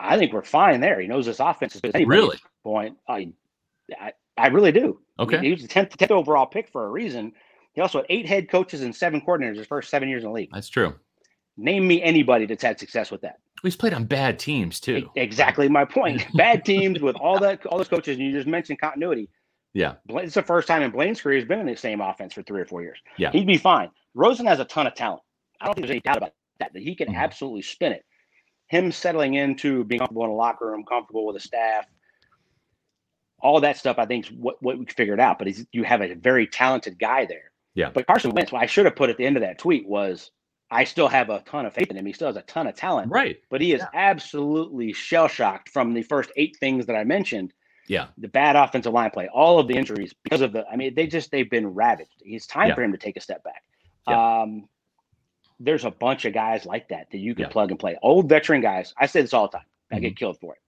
I 0.00 0.18
think 0.18 0.32
we're 0.32 0.42
fine 0.42 0.80
there. 0.80 0.98
He 1.00 1.06
knows 1.06 1.26
this 1.26 1.40
offense 1.40 1.76
is 1.76 1.80
really 2.06 2.38
point. 2.64 2.96
I, 3.06 3.32
I, 4.00 4.12
I 4.36 4.48
really 4.48 4.72
do. 4.72 5.00
Okay, 5.18 5.38
he, 5.38 5.46
he 5.46 5.52
was 5.52 5.62
the 5.62 5.68
tenth, 5.68 5.96
10th 5.96 6.10
overall 6.10 6.46
pick 6.46 6.68
for 6.70 6.86
a 6.86 6.90
reason. 6.90 7.32
He 7.74 7.80
also 7.80 7.98
had 7.98 8.06
eight 8.08 8.26
head 8.26 8.50
coaches 8.50 8.80
and 8.82 8.94
seven 8.96 9.20
coordinators 9.20 9.58
his 9.58 9.66
first 9.66 9.90
seven 9.90 10.08
years 10.08 10.24
in 10.24 10.30
the 10.30 10.34
league. 10.34 10.50
That's 10.52 10.68
true. 10.68 10.94
Name 11.56 11.86
me 11.86 12.02
anybody 12.02 12.46
that's 12.46 12.62
had 12.62 12.80
success 12.80 13.10
with 13.10 13.20
that. 13.20 13.38
He's 13.62 13.76
played 13.76 13.94
on 13.94 14.04
bad 14.04 14.38
teams 14.38 14.80
too. 14.80 15.10
Exactly 15.16 15.68
my 15.68 15.84
point. 15.84 16.26
bad 16.34 16.64
teams 16.64 17.00
with 17.00 17.16
all 17.16 17.38
that, 17.40 17.64
all 17.66 17.78
those 17.78 17.88
coaches, 17.88 18.16
and 18.16 18.26
you 18.26 18.32
just 18.32 18.46
mentioned 18.46 18.80
continuity. 18.80 19.28
Yeah, 19.72 19.94
it's 20.08 20.34
the 20.34 20.42
first 20.42 20.66
time 20.66 20.82
in 20.82 20.90
Blaine's 20.90 21.20
career 21.20 21.38
he's 21.38 21.46
been 21.46 21.60
in 21.60 21.66
the 21.66 21.76
same 21.76 22.00
offense 22.00 22.32
for 22.32 22.42
three 22.42 22.60
or 22.60 22.64
four 22.64 22.82
years. 22.82 22.98
Yeah, 23.16 23.30
he'd 23.30 23.46
be 23.46 23.58
fine. 23.58 23.90
Rosen 24.14 24.46
has 24.46 24.58
a 24.58 24.64
ton 24.64 24.86
of 24.86 24.94
talent. 24.94 25.22
I 25.60 25.66
don't 25.66 25.74
think 25.74 25.86
there's 25.86 25.92
any 25.92 26.00
doubt 26.00 26.16
about 26.16 26.32
that. 26.58 26.72
That 26.72 26.82
he 26.82 26.94
can 26.94 27.08
mm-hmm. 27.08 27.16
absolutely 27.16 27.62
spin 27.62 27.92
it. 27.92 28.04
Him 28.66 28.90
settling 28.90 29.34
into 29.34 29.84
being 29.84 30.00
comfortable 30.00 30.24
in 30.24 30.30
a 30.30 30.34
locker 30.34 30.66
room, 30.66 30.84
comfortable 30.84 31.26
with 31.26 31.36
the 31.36 31.40
staff, 31.40 31.86
all 33.40 33.60
that 33.60 33.76
stuff. 33.76 33.98
I 33.98 34.06
think 34.06 34.26
is 34.26 34.32
what 34.32 34.60
what 34.62 34.78
we 34.78 34.86
figured 34.86 35.20
out. 35.20 35.38
But 35.38 35.48
you 35.72 35.84
have 35.84 36.02
a 36.02 36.14
very 36.14 36.46
talented 36.46 36.98
guy 36.98 37.26
there. 37.26 37.50
Yeah. 37.74 37.90
But 37.90 38.06
Carson 38.06 38.32
Wentz, 38.32 38.50
what 38.52 38.62
I 38.62 38.66
should 38.66 38.86
have 38.86 38.96
put 38.96 39.10
at 39.10 39.16
the 39.16 39.26
end 39.26 39.36
of 39.36 39.42
that 39.42 39.58
tweet 39.58 39.88
was, 39.88 40.30
I 40.70 40.84
still 40.84 41.08
have 41.08 41.30
a 41.30 41.40
ton 41.40 41.66
of 41.66 41.74
faith 41.74 41.90
in 41.90 41.96
him. 41.96 42.06
He 42.06 42.12
still 42.12 42.28
has 42.28 42.36
a 42.36 42.42
ton 42.42 42.66
of 42.66 42.76
talent. 42.76 43.10
Right. 43.10 43.38
But 43.50 43.60
he 43.60 43.72
is 43.72 43.80
yeah. 43.80 43.88
absolutely 43.92 44.92
shell 44.92 45.26
shocked 45.28 45.68
from 45.68 45.94
the 45.94 46.02
first 46.02 46.30
eight 46.36 46.56
things 46.60 46.86
that 46.86 46.94
I 46.94 47.04
mentioned 47.04 47.52
yeah. 47.90 48.06
The 48.18 48.28
bad 48.28 48.54
offensive 48.54 48.92
line 48.92 49.10
play, 49.10 49.28
all 49.34 49.58
of 49.58 49.66
the 49.66 49.74
injuries 49.74 50.14
because 50.22 50.42
of 50.42 50.52
the, 50.52 50.64
I 50.68 50.76
mean, 50.76 50.94
they 50.94 51.08
just, 51.08 51.32
they've 51.32 51.50
been 51.50 51.74
ravaged. 51.74 52.22
It's 52.24 52.46
time 52.46 52.68
yeah. 52.68 52.76
for 52.76 52.84
him 52.84 52.92
to 52.92 52.98
take 52.98 53.16
a 53.16 53.20
step 53.20 53.42
back. 53.42 53.64
Yeah. 54.06 54.42
Um, 54.42 54.68
there's 55.58 55.84
a 55.84 55.90
bunch 55.90 56.24
of 56.24 56.32
guys 56.32 56.64
like 56.64 56.88
that 56.90 57.08
that 57.10 57.18
you 57.18 57.34
can 57.34 57.46
yeah. 57.46 57.48
plug 57.48 57.72
and 57.72 57.80
play. 57.80 57.98
Old 58.00 58.28
veteran 58.28 58.60
guys. 58.60 58.94
I 58.96 59.06
say 59.06 59.22
this 59.22 59.34
all 59.34 59.48
the 59.48 59.58
time. 59.58 59.66
I 59.90 59.96
mm-hmm. 59.96 60.04
get 60.04 60.16
killed 60.16 60.38
for 60.40 60.54
it. 60.54 60.60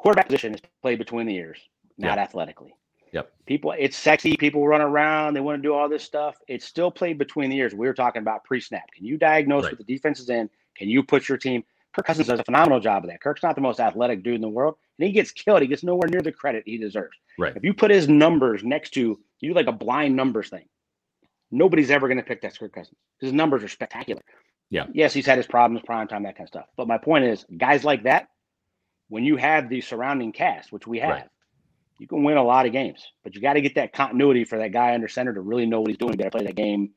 Quarterback 0.00 0.26
position 0.26 0.52
is 0.52 0.60
played 0.82 0.98
between 0.98 1.28
the 1.28 1.36
ears, 1.36 1.60
not 1.96 2.18
athletically. 2.18 2.74
Yep. 3.12 3.32
People, 3.46 3.74
it's 3.78 3.96
sexy. 3.96 4.36
People 4.36 4.66
run 4.66 4.80
around. 4.80 5.34
They 5.34 5.40
want 5.40 5.58
to 5.58 5.62
do 5.62 5.74
all 5.74 5.88
this 5.88 6.04
stuff. 6.04 6.36
It's 6.48 6.64
still 6.64 6.90
played 6.90 7.18
between 7.18 7.50
the 7.50 7.56
ears. 7.56 7.74
We 7.74 7.86
were 7.86 7.94
talking 7.94 8.22
about 8.22 8.44
pre-snap. 8.44 8.90
Can 8.92 9.04
you 9.04 9.16
diagnose 9.16 9.64
right. 9.64 9.72
what 9.72 9.78
the 9.78 9.92
defense 9.92 10.20
is 10.20 10.30
in? 10.30 10.48
Can 10.76 10.88
you 10.88 11.02
put 11.02 11.28
your 11.28 11.38
team? 11.38 11.64
Kirk 11.92 12.06
Cousins 12.06 12.28
does 12.28 12.38
a 12.38 12.44
phenomenal 12.44 12.78
job 12.78 13.04
of 13.04 13.10
that. 13.10 13.20
Kirk's 13.20 13.42
not 13.42 13.56
the 13.56 13.60
most 13.60 13.80
athletic 13.80 14.22
dude 14.22 14.36
in 14.36 14.40
the 14.40 14.48
world, 14.48 14.76
and 14.98 15.06
he 15.06 15.12
gets 15.12 15.32
killed. 15.32 15.60
He 15.60 15.66
gets 15.66 15.82
nowhere 15.82 16.08
near 16.08 16.22
the 16.22 16.30
credit 16.30 16.62
he 16.64 16.78
deserves. 16.78 17.16
Right. 17.36 17.56
If 17.56 17.64
you 17.64 17.74
put 17.74 17.90
his 17.90 18.08
numbers 18.08 18.62
next 18.62 18.90
to 18.90 19.18
you, 19.40 19.54
like 19.54 19.66
a 19.66 19.72
blind 19.72 20.14
numbers 20.14 20.50
thing, 20.50 20.66
nobody's 21.50 21.90
ever 21.90 22.06
going 22.06 22.18
to 22.18 22.24
pick 22.24 22.42
that 22.42 22.56
Kirk 22.56 22.72
Cousins. 22.72 22.96
His 23.18 23.32
numbers 23.32 23.64
are 23.64 23.68
spectacular. 23.68 24.22
Yeah. 24.70 24.86
Yes, 24.92 25.12
he's 25.12 25.26
had 25.26 25.36
his 25.36 25.48
problems, 25.48 25.82
prime 25.84 26.06
time, 26.06 26.22
that 26.22 26.36
kind 26.36 26.44
of 26.44 26.48
stuff. 26.48 26.66
But 26.76 26.86
my 26.86 26.98
point 26.98 27.24
is, 27.24 27.44
guys 27.56 27.82
like 27.82 28.04
that, 28.04 28.28
when 29.08 29.24
you 29.24 29.36
have 29.36 29.68
the 29.68 29.80
surrounding 29.80 30.30
cast, 30.30 30.70
which 30.70 30.86
we 30.86 31.00
have, 31.00 31.10
right. 31.10 31.28
You 32.00 32.06
can 32.06 32.24
win 32.24 32.38
a 32.38 32.42
lot 32.42 32.64
of 32.64 32.72
games. 32.72 33.06
But 33.22 33.34
you 33.34 33.42
got 33.42 33.52
to 33.52 33.60
get 33.60 33.74
that 33.74 33.92
continuity 33.92 34.44
for 34.46 34.56
that 34.58 34.72
guy 34.72 34.94
under 34.94 35.06
center 35.06 35.34
to 35.34 35.40
really 35.42 35.66
know 35.66 35.82
what 35.82 35.90
he's 35.90 35.98
doing. 35.98 36.12
You 36.12 36.16
got 36.16 36.24
to 36.24 36.30
play 36.30 36.46
that 36.46 36.56
game 36.56 36.92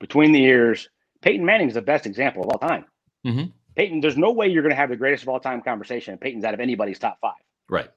between 0.00 0.32
the 0.32 0.42
ears. 0.42 0.88
Peyton 1.20 1.44
Manning 1.44 1.68
is 1.68 1.74
the 1.74 1.82
best 1.82 2.06
example 2.06 2.42
of 2.42 2.48
all 2.48 2.58
time. 2.58 2.86
Mm-hmm. 3.26 3.50
Peyton, 3.76 4.00
there's 4.00 4.16
no 4.16 4.32
way 4.32 4.48
you're 4.48 4.62
going 4.62 4.70
to 4.70 4.76
have 4.76 4.88
the 4.88 4.96
greatest 4.96 5.24
of 5.24 5.28
all 5.28 5.40
time 5.40 5.60
conversation. 5.60 6.16
Peyton's 6.16 6.44
out 6.44 6.54
of 6.54 6.60
anybody's 6.60 6.98
top 6.98 7.18
five. 7.20 7.34
Right. 7.68 7.90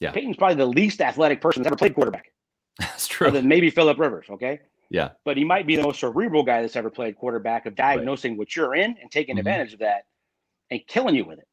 Yeah. 0.00 0.12
Peyton's 0.12 0.36
probably 0.36 0.56
the 0.56 0.66
least 0.66 1.00
athletic 1.00 1.40
person 1.40 1.62
that's 1.62 1.68
ever 1.68 1.76
played 1.76 1.94
quarterback. 1.94 2.26
That's 2.78 3.06
true. 3.06 3.28
Other 3.28 3.40
than 3.40 3.48
maybe 3.48 3.70
Philip 3.70 3.98
Rivers. 3.98 4.26
Okay. 4.28 4.60
Yeah. 4.90 5.10
But 5.24 5.38
he 5.38 5.44
might 5.44 5.66
be 5.66 5.76
the 5.76 5.82
most 5.82 6.00
cerebral 6.00 6.42
guy 6.42 6.60
that's 6.60 6.76
ever 6.76 6.90
played 6.90 7.16
quarterback 7.16 7.66
of 7.66 7.74
diagnosing 7.76 8.32
right. 8.32 8.38
what 8.38 8.56
you're 8.56 8.74
in 8.74 8.96
and 9.00 9.10
taking 9.10 9.34
mm-hmm. 9.34 9.38
advantage 9.38 9.72
of 9.72 9.78
that 9.78 10.06
and 10.70 10.86
killing 10.88 11.14
you 11.14 11.24
with 11.24 11.38
it. 11.38 11.46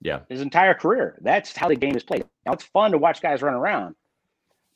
Yeah. 0.00 0.20
His 0.28 0.40
entire 0.40 0.74
career. 0.74 1.18
That's 1.20 1.56
how 1.56 1.68
the 1.68 1.76
game 1.76 1.96
is 1.96 2.02
played. 2.02 2.24
Now 2.46 2.52
it's 2.52 2.64
fun 2.64 2.92
to 2.92 2.98
watch 2.98 3.20
guys 3.20 3.42
run 3.42 3.54
around. 3.54 3.94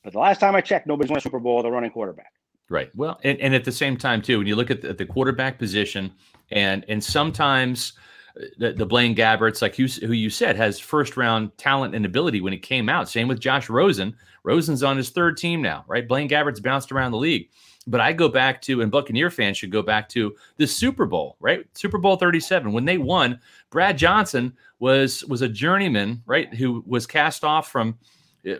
But 0.02 0.12
the 0.12 0.18
last 0.18 0.40
time 0.40 0.56
I 0.56 0.60
checked, 0.60 0.86
nobody's 0.86 1.10
won 1.10 1.18
a 1.18 1.20
Super 1.20 1.38
Bowl 1.38 1.58
with 1.58 1.66
a 1.66 1.70
running 1.70 1.90
quarterback. 1.90 2.32
Right. 2.68 2.90
Well, 2.96 3.20
and, 3.22 3.38
and 3.40 3.54
at 3.54 3.64
the 3.64 3.72
same 3.72 3.96
time, 3.96 4.22
too, 4.22 4.38
when 4.38 4.46
you 4.46 4.56
look 4.56 4.70
at 4.70 4.80
the, 4.80 4.88
at 4.90 4.98
the 4.98 5.06
quarterback 5.06 5.58
position, 5.58 6.12
and 6.50 6.84
and 6.88 7.02
sometimes 7.02 7.92
uh, 8.36 8.44
the, 8.58 8.72
the 8.72 8.86
Blaine 8.86 9.14
Gabberts, 9.14 9.62
like 9.62 9.78
you, 9.78 9.86
who 9.86 10.12
you 10.12 10.30
said, 10.30 10.56
has 10.56 10.80
first 10.80 11.16
round 11.16 11.56
talent 11.58 11.94
and 11.94 12.04
ability 12.04 12.40
when 12.40 12.52
it 12.52 12.62
came 12.62 12.88
out. 12.88 13.08
Same 13.08 13.28
with 13.28 13.40
Josh 13.40 13.68
Rosen. 13.68 14.16
Rosen's 14.42 14.82
on 14.82 14.96
his 14.96 15.10
third 15.10 15.36
team 15.36 15.62
now, 15.62 15.84
right? 15.86 16.08
Blaine 16.08 16.28
Gabbert's 16.28 16.60
bounced 16.60 16.92
around 16.92 17.12
the 17.12 17.18
league. 17.18 17.48
But 17.86 18.00
I 18.00 18.12
go 18.12 18.28
back 18.28 18.62
to, 18.62 18.80
and 18.80 18.92
Buccaneer 18.92 19.30
fans 19.30 19.56
should 19.56 19.72
go 19.72 19.82
back 19.82 20.08
to 20.10 20.36
the 20.56 20.66
Super 20.66 21.04
Bowl, 21.04 21.36
right? 21.40 21.66
Super 21.74 21.98
Bowl 21.98 22.16
37. 22.16 22.72
When 22.72 22.84
they 22.84 22.96
won, 22.98 23.40
Brad 23.70 23.98
Johnson 23.98 24.56
was 24.82 25.24
was 25.26 25.40
a 25.42 25.48
journeyman, 25.48 26.22
right? 26.26 26.52
Who 26.52 26.82
was 26.86 27.06
cast 27.06 27.44
off 27.44 27.70
from 27.70 27.98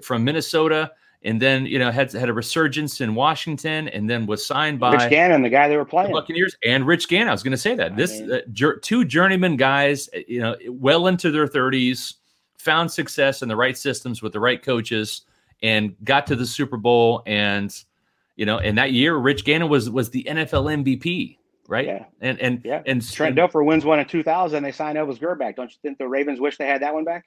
from 0.03 0.25
Minnesota 0.25 0.93
and 1.25 1.41
then 1.41 1.67
you 1.67 1.79
know 1.79 1.91
had 1.91 2.13
had 2.13 2.29
a 2.29 2.33
resurgence 2.33 3.01
in 3.01 3.15
Washington, 3.15 3.89
and 3.89 4.09
then 4.09 4.27
was 4.27 4.47
signed 4.47 4.81
by 4.81 4.93
Rich 4.93 5.11
Gannon, 5.11 5.43
the 5.43 5.49
guy 5.49 5.69
they 5.69 5.77
were 5.77 5.85
playing, 5.85 6.09
the 6.09 6.21
Buccaneers, 6.21 6.57
and 6.65 6.87
Rich 6.87 7.09
Gannon. 7.09 7.29
I 7.29 7.33
was 7.33 7.43
going 7.43 7.53
to 7.53 7.59
say 7.59 7.75
that 7.75 7.93
I 7.93 7.95
this 7.95 8.21
uh, 8.21 8.41
jur- 8.53 8.79
two 8.79 9.05
journeyman 9.05 9.57
guys, 9.57 10.09
uh, 10.15 10.21
you 10.27 10.41
know, 10.41 10.57
well 10.69 11.07
into 11.07 11.31
their 11.31 11.47
thirties, 11.47 12.15
found 12.59 12.91
success 12.91 13.43
in 13.43 13.49
the 13.49 13.57
right 13.57 13.77
systems 13.77 14.23
with 14.23 14.33
the 14.33 14.41
right 14.41 14.63
coaches, 14.63 15.23
and 15.63 15.95
got 16.05 16.27
to 16.29 16.37
the 16.37 16.47
Super 16.47 16.77
Bowl. 16.77 17.23
And 17.27 17.75
you 18.37 18.47
know, 18.47 18.59
in 18.59 18.75
that 18.77 18.93
year, 18.93 19.17
Rich 19.17 19.45
Gannon 19.45 19.69
was 19.69 19.91
was 19.91 20.11
the 20.11 20.25
NFL 20.25 20.85
MVP. 20.85 21.39
Right. 21.73 21.87
Yeah. 21.87 22.05
And 22.21 22.39
and 22.39 22.61
yeah. 22.67 22.83
and 22.85 23.11
Trent 23.11 23.35
Dilfer 23.35 23.65
wins 23.65 23.83
one 23.83 23.99
in 23.99 24.05
2000. 24.05 24.63
They 24.63 24.73
sign 24.73 24.97
Elvis 24.97 25.19
Grbac. 25.19 25.39
back. 25.39 25.57
Don't 25.57 25.71
you 25.71 25.79
think 25.81 25.97
the 25.97 26.07
Ravens 26.07 26.39
wish 26.39 26.59
they 26.59 26.67
had 26.67 26.83
that 26.83 26.93
one 26.93 27.07
back? 27.07 27.25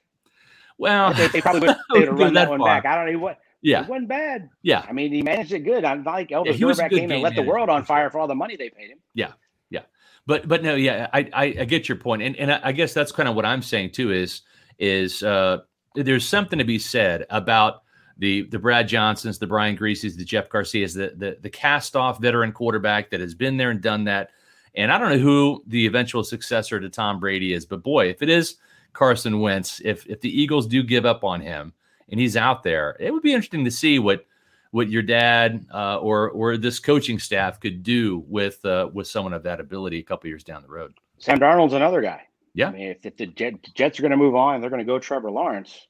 Well, 0.78 1.12
they, 1.14 1.26
they 1.26 1.40
probably 1.40 1.62
wish 1.68 1.76
they'd 1.92 2.08
run 2.10 2.32
that, 2.34 2.44
that 2.44 2.50
one 2.50 2.62
back. 2.62 2.86
I 2.86 2.94
don't 2.94 3.12
know 3.12 3.18
what. 3.18 3.40
Yeah, 3.60 3.82
it 3.82 3.88
wasn't 3.88 4.06
bad. 4.06 4.48
Yeah, 4.62 4.84
I 4.88 4.92
mean, 4.92 5.10
he 5.10 5.20
managed 5.20 5.50
it 5.52 5.64
good. 5.64 5.84
I'm 5.84 6.04
like 6.04 6.28
Elvis 6.28 6.60
yeah, 6.60 6.66
Grbac 6.68 6.90
came 6.90 7.10
and 7.10 7.22
let 7.22 7.34
the 7.34 7.42
world 7.42 7.68
on 7.68 7.84
fire 7.84 8.08
for 8.08 8.20
all 8.20 8.28
the 8.28 8.36
money 8.36 8.54
they 8.54 8.70
paid 8.70 8.90
him. 8.90 8.98
Yeah, 9.14 9.32
yeah, 9.68 9.82
but 10.28 10.46
but 10.46 10.62
no, 10.62 10.76
yeah, 10.76 11.08
I 11.12 11.28
I, 11.32 11.44
I 11.62 11.64
get 11.64 11.88
your 11.88 11.98
point, 11.98 12.22
and 12.22 12.36
and 12.36 12.52
I 12.52 12.70
guess 12.70 12.94
that's 12.94 13.10
kind 13.10 13.28
of 13.28 13.34
what 13.34 13.44
I'm 13.44 13.62
saying 13.62 13.90
too. 13.90 14.12
Is 14.12 14.42
is 14.78 15.24
uh, 15.24 15.62
there's 15.96 16.24
something 16.24 16.60
to 16.60 16.64
be 16.64 16.78
said 16.78 17.26
about 17.30 17.82
the 18.18 18.42
the 18.42 18.58
Brad 18.58 18.88
Johnsons, 18.88 19.38
the 19.38 19.46
Brian 19.46 19.76
Grieses, 19.76 20.16
the 20.16 20.24
Jeff 20.24 20.48
Garcias, 20.48 20.94
the 20.94 21.12
the 21.16 21.38
the 21.40 21.50
cast 21.50 21.96
off 21.96 22.20
veteran 22.20 22.52
quarterback 22.52 23.10
that 23.10 23.20
has 23.20 23.34
been 23.34 23.56
there 23.56 23.70
and 23.70 23.80
done 23.80 24.04
that. 24.04 24.30
And 24.74 24.92
I 24.92 24.98
don't 24.98 25.10
know 25.10 25.18
who 25.18 25.62
the 25.66 25.86
eventual 25.86 26.22
successor 26.22 26.78
to 26.80 26.90
Tom 26.90 27.18
Brady 27.18 27.54
is, 27.54 27.64
but 27.64 27.82
boy, 27.82 28.08
if 28.08 28.22
it 28.22 28.28
is 28.28 28.56
Carson 28.92 29.40
Wentz, 29.40 29.80
if 29.84 30.06
if 30.06 30.20
the 30.20 30.40
Eagles 30.40 30.66
do 30.66 30.82
give 30.82 31.06
up 31.06 31.24
on 31.24 31.40
him 31.40 31.72
and 32.08 32.20
he's 32.20 32.36
out 32.36 32.62
there. 32.62 32.96
It 33.00 33.12
would 33.12 33.22
be 33.22 33.32
interesting 33.32 33.64
to 33.64 33.70
see 33.70 33.98
what 33.98 34.26
what 34.70 34.88
your 34.90 35.02
dad 35.02 35.66
uh, 35.72 35.98
or 35.98 36.30
or 36.30 36.56
this 36.56 36.78
coaching 36.78 37.18
staff 37.18 37.60
could 37.60 37.82
do 37.82 38.24
with 38.28 38.64
uh, 38.64 38.88
with 38.92 39.06
someone 39.06 39.32
of 39.32 39.42
that 39.44 39.60
ability 39.60 39.98
a 39.98 40.02
couple 40.02 40.28
years 40.28 40.44
down 40.44 40.62
the 40.62 40.68
road. 40.68 40.94
Sam 41.18 41.38
Darnold's 41.38 41.72
another 41.72 42.00
guy. 42.00 42.22
Yeah, 42.54 42.68
I 42.68 42.72
mean, 42.72 42.88
if, 42.88 43.04
if 43.04 43.16
the 43.16 43.26
Jets 43.26 43.98
are 43.98 44.02
going 44.02 44.10
to 44.10 44.16
move 44.16 44.34
on, 44.34 44.60
they're 44.60 44.70
going 44.70 44.80
to 44.80 44.84
go 44.84 44.98
Trevor 44.98 45.30
Lawrence. 45.30 45.86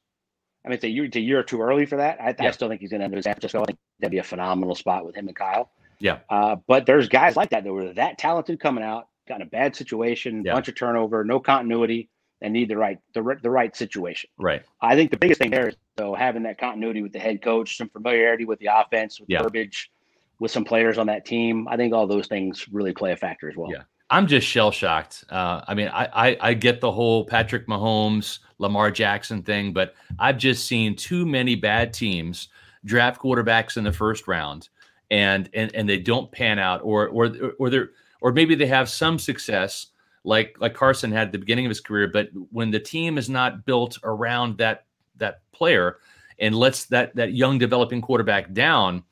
I 0.66 0.68
mean, 0.68 0.74
it's 0.74 0.84
a 0.84 0.88
year, 0.88 1.04
it's 1.04 1.16
a 1.16 1.20
year 1.20 1.42
too 1.44 1.62
early 1.62 1.86
for 1.86 1.96
that. 1.96 2.20
I, 2.20 2.34
yeah. 2.38 2.48
I 2.48 2.50
still 2.50 2.68
think 2.68 2.80
he's 2.80 2.90
going 2.90 2.98
to 2.98 3.04
end 3.04 3.14
up 3.14 3.16
in 3.16 3.22
San 3.22 3.34
Francisco. 3.34 3.62
I 3.62 3.66
think 3.66 3.78
that'd 4.00 4.10
be 4.10 4.18
a 4.18 4.24
phenomenal 4.24 4.74
spot 4.74 5.06
with 5.06 5.14
him 5.14 5.28
and 5.28 5.36
Kyle. 5.36 5.70
Yeah. 6.00 6.18
Uh, 6.28 6.56
but 6.66 6.86
there's 6.86 7.08
guys 7.08 7.36
like 7.36 7.50
that 7.50 7.64
that 7.64 7.72
were 7.72 7.92
that 7.94 8.18
talented 8.18 8.58
coming 8.58 8.82
out, 8.82 9.08
got 9.28 9.36
in 9.36 9.42
a 9.42 9.50
bad 9.50 9.76
situation, 9.76 10.42
yeah. 10.44 10.54
bunch 10.54 10.68
of 10.68 10.74
turnover, 10.74 11.24
no 11.24 11.38
continuity 11.38 12.10
and 12.42 12.52
need 12.52 12.68
the 12.68 12.76
right 12.76 12.98
the, 13.14 13.38
the 13.42 13.50
right 13.50 13.74
situation. 13.74 14.28
Right. 14.38 14.62
I 14.80 14.94
think 14.94 15.10
the 15.10 15.16
biggest 15.16 15.40
thing 15.40 15.50
there 15.50 15.68
is 15.68 15.76
though 15.96 16.14
having 16.14 16.42
that 16.42 16.58
continuity 16.58 17.02
with 17.02 17.12
the 17.12 17.18
head 17.18 17.42
coach, 17.42 17.76
some 17.76 17.88
familiarity 17.88 18.44
with 18.44 18.58
the 18.58 18.68
offense, 18.72 19.20
with 19.20 19.30
yeah. 19.30 19.42
verbiage, 19.42 19.90
with 20.38 20.50
some 20.50 20.64
players 20.64 20.98
on 20.98 21.06
that 21.06 21.24
team. 21.24 21.66
I 21.68 21.76
think 21.76 21.94
all 21.94 22.06
those 22.06 22.26
things 22.26 22.66
really 22.70 22.92
play 22.92 23.12
a 23.12 23.16
factor 23.16 23.48
as 23.48 23.56
well. 23.56 23.70
Yeah. 23.70 23.82
I'm 24.08 24.26
just 24.26 24.46
shell 24.46 24.70
shocked. 24.70 25.24
Uh, 25.28 25.62
I 25.66 25.74
mean, 25.74 25.88
I, 25.88 26.08
I, 26.12 26.36
I 26.40 26.54
get 26.54 26.80
the 26.80 26.92
whole 26.92 27.24
Patrick 27.24 27.66
Mahomes, 27.66 28.38
Lamar 28.58 28.90
Jackson 28.90 29.42
thing, 29.42 29.72
but 29.72 29.94
I've 30.18 30.38
just 30.38 30.66
seen 30.66 30.94
too 30.94 31.26
many 31.26 31.56
bad 31.56 31.92
teams 31.92 32.48
draft 32.84 33.20
quarterbacks 33.20 33.76
in 33.76 33.84
the 33.84 33.92
first 33.92 34.28
round, 34.28 34.68
and 35.10 35.50
and 35.52 35.74
and 35.74 35.88
they 35.88 35.98
don't 35.98 36.30
pan 36.30 36.58
out, 36.58 36.80
or 36.82 37.08
or 37.08 37.30
or 37.58 37.68
they're 37.68 37.90
or 38.20 38.32
maybe 38.32 38.54
they 38.54 38.66
have 38.66 38.88
some 38.88 39.18
success, 39.18 39.88
like 40.24 40.56
like 40.60 40.74
Carson 40.74 41.10
had 41.10 41.28
at 41.28 41.32
the 41.32 41.38
beginning 41.38 41.66
of 41.66 41.70
his 41.70 41.80
career. 41.80 42.08
But 42.08 42.28
when 42.50 42.70
the 42.70 42.80
team 42.80 43.18
is 43.18 43.28
not 43.28 43.66
built 43.66 43.98
around 44.04 44.58
that 44.58 44.86
that 45.16 45.40
player 45.52 45.98
and 46.38 46.54
lets 46.54 46.86
that 46.86 47.14
that 47.16 47.32
young 47.32 47.58
developing 47.58 48.00
quarterback 48.00 48.52
down, 48.52 49.02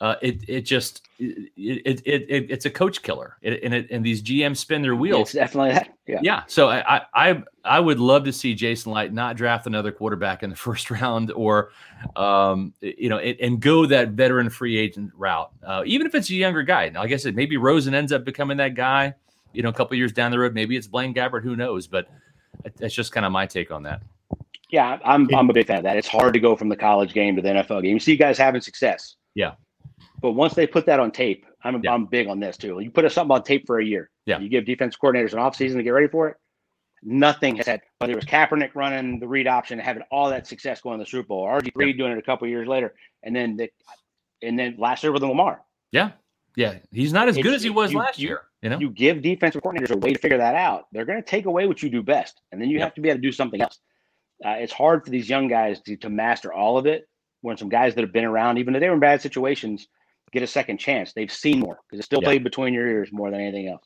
uh, 0.00 0.14
it 0.22 0.48
it 0.48 0.60
just 0.62 1.08
it, 1.18 1.50
it, 1.56 2.02
it, 2.06 2.50
it's 2.50 2.66
a 2.66 2.70
coach 2.70 3.02
killer, 3.02 3.36
it, 3.42 3.62
and 3.62 3.74
it, 3.74 3.90
and 3.90 4.04
these 4.04 4.22
GMs 4.22 4.58
spin 4.58 4.82
their 4.82 4.94
wheels. 4.94 5.22
It's 5.22 5.32
definitely 5.32 5.72
that. 5.72 5.96
Yeah. 6.06 6.20
Yeah. 6.22 6.42
So 6.46 6.68
I 6.68 7.02
I 7.12 7.42
I 7.64 7.80
would 7.80 7.98
love 7.98 8.24
to 8.24 8.32
see 8.32 8.54
Jason 8.54 8.92
Licht 8.92 9.12
not 9.12 9.36
draft 9.36 9.66
another 9.66 9.90
quarterback 9.90 10.42
in 10.42 10.50
the 10.50 10.56
first 10.68 10.90
round, 10.90 11.32
or 11.32 11.70
um 12.16 12.72
you 12.80 13.08
know, 13.08 13.18
and 13.18 13.60
go 13.60 13.86
that 13.86 14.10
veteran 14.10 14.50
free 14.50 14.76
agent 14.76 15.10
route, 15.16 15.50
uh, 15.66 15.82
even 15.86 16.06
if 16.06 16.14
it's 16.14 16.30
a 16.30 16.34
younger 16.34 16.62
guy. 16.62 16.88
Now, 16.88 17.00
like 17.00 17.12
I 17.12 17.16
said, 17.16 17.34
maybe 17.34 17.56
Rosen 17.56 17.94
ends 17.94 18.12
up 18.12 18.24
becoming 18.24 18.58
that 18.58 18.74
guy 18.74 19.14
you 19.52 19.62
know, 19.62 19.68
a 19.68 19.72
couple 19.72 19.96
years 19.96 20.12
down 20.12 20.30
the 20.30 20.38
road, 20.38 20.54
maybe 20.54 20.76
it's 20.76 20.86
Blaine 20.86 21.14
Gabbert, 21.14 21.42
who 21.42 21.56
knows? 21.56 21.86
But 21.86 22.08
that's 22.76 22.94
just 22.94 23.12
kind 23.12 23.26
of 23.26 23.32
my 23.32 23.46
take 23.46 23.70
on 23.70 23.82
that. 23.84 24.02
Yeah, 24.70 24.98
I'm 25.04 25.32
I'm 25.34 25.48
a 25.48 25.52
big 25.52 25.66
fan 25.66 25.78
of 25.78 25.84
that. 25.84 25.96
It's 25.96 26.08
hard 26.08 26.34
to 26.34 26.40
go 26.40 26.54
from 26.54 26.68
the 26.68 26.76
college 26.76 27.14
game 27.14 27.36
to 27.36 27.42
the 27.42 27.48
NFL 27.48 27.82
game. 27.82 27.94
You 27.94 28.00
see 28.00 28.12
you 28.12 28.18
guys 28.18 28.36
having 28.36 28.60
success. 28.60 29.16
Yeah. 29.34 29.54
But 30.20 30.32
once 30.32 30.54
they 30.54 30.66
put 30.66 30.86
that 30.86 31.00
on 31.00 31.10
tape, 31.10 31.46
I'm 31.62 31.82
yeah. 31.82 31.92
I'm 31.92 32.06
big 32.06 32.28
on 32.28 32.40
this 32.40 32.56
too. 32.56 32.80
You 32.80 32.90
put 32.90 33.10
something 33.12 33.34
on 33.34 33.42
tape 33.42 33.66
for 33.66 33.78
a 33.78 33.84
year. 33.84 34.10
Yeah. 34.26 34.38
You 34.38 34.48
give 34.48 34.64
defense 34.64 34.96
coordinators 34.96 35.32
an 35.32 35.38
offseason 35.38 35.76
to 35.76 35.82
get 35.82 35.90
ready 35.90 36.08
for 36.08 36.28
it. 36.28 36.36
Nothing 37.02 37.56
has 37.56 37.66
had 37.66 37.82
whether 37.98 38.12
it 38.12 38.16
was 38.16 38.24
Kaepernick 38.24 38.74
running 38.74 39.20
the 39.20 39.28
read 39.28 39.46
option, 39.46 39.78
having 39.78 40.02
all 40.10 40.30
that 40.30 40.46
success 40.46 40.80
going 40.80 40.98
to 40.98 41.04
the 41.04 41.08
Super 41.08 41.28
Bowl, 41.28 41.46
RG 41.46 41.72
three 41.72 41.92
doing 41.92 42.12
it 42.12 42.18
a 42.18 42.22
couple 42.22 42.48
years 42.48 42.66
later, 42.66 42.94
and 43.22 43.34
then 43.34 43.56
the 43.56 43.70
and 44.42 44.58
then 44.58 44.76
last 44.78 45.02
year 45.02 45.12
with 45.12 45.22
Lamar. 45.22 45.62
Yeah. 45.92 46.12
Yeah. 46.56 46.78
He's 46.90 47.12
not 47.12 47.28
as 47.28 47.36
it's, 47.36 47.44
good 47.44 47.54
as 47.54 47.62
he 47.62 47.70
was 47.70 47.92
you, 47.92 47.98
last 47.98 48.18
you, 48.18 48.28
year. 48.28 48.42
You 48.62 48.70
know, 48.70 48.78
you 48.80 48.90
give 48.90 49.22
defensive 49.22 49.62
coordinators 49.62 49.90
a 49.90 49.96
way 49.96 50.12
to 50.12 50.18
figure 50.18 50.38
that 50.38 50.56
out. 50.56 50.86
They're 50.90 51.04
going 51.04 51.22
to 51.22 51.28
take 51.28 51.46
away 51.46 51.66
what 51.66 51.82
you 51.82 51.88
do 51.88 52.02
best, 52.02 52.40
and 52.50 52.60
then 52.60 52.68
you 52.68 52.80
have 52.80 52.94
to 52.94 53.00
be 53.00 53.08
able 53.08 53.18
to 53.18 53.22
do 53.22 53.32
something 53.32 53.60
else. 53.60 53.78
Uh, 54.44 54.50
it's 54.50 54.72
hard 54.72 55.04
for 55.04 55.10
these 55.10 55.28
young 55.28 55.46
guys 55.46 55.80
to, 55.82 55.96
to 55.96 56.08
master 56.08 56.52
all 56.52 56.76
of 56.76 56.86
it. 56.86 57.08
When 57.40 57.56
some 57.56 57.68
guys 57.68 57.94
that 57.94 58.00
have 58.00 58.12
been 58.12 58.24
around, 58.24 58.58
even 58.58 58.74
if 58.74 58.80
they 58.80 58.88
were 58.88 58.94
in 58.94 59.00
bad 59.00 59.22
situations, 59.22 59.86
get 60.32 60.42
a 60.42 60.46
second 60.46 60.78
chance. 60.78 61.12
They've 61.12 61.32
seen 61.32 61.60
more 61.60 61.78
because 61.86 62.00
it's 62.00 62.06
still 62.06 62.22
played 62.22 62.44
between 62.44 62.74
your 62.74 62.86
ears 62.86 63.10
more 63.12 63.30
than 63.30 63.40
anything 63.40 63.68
else. 63.68 63.84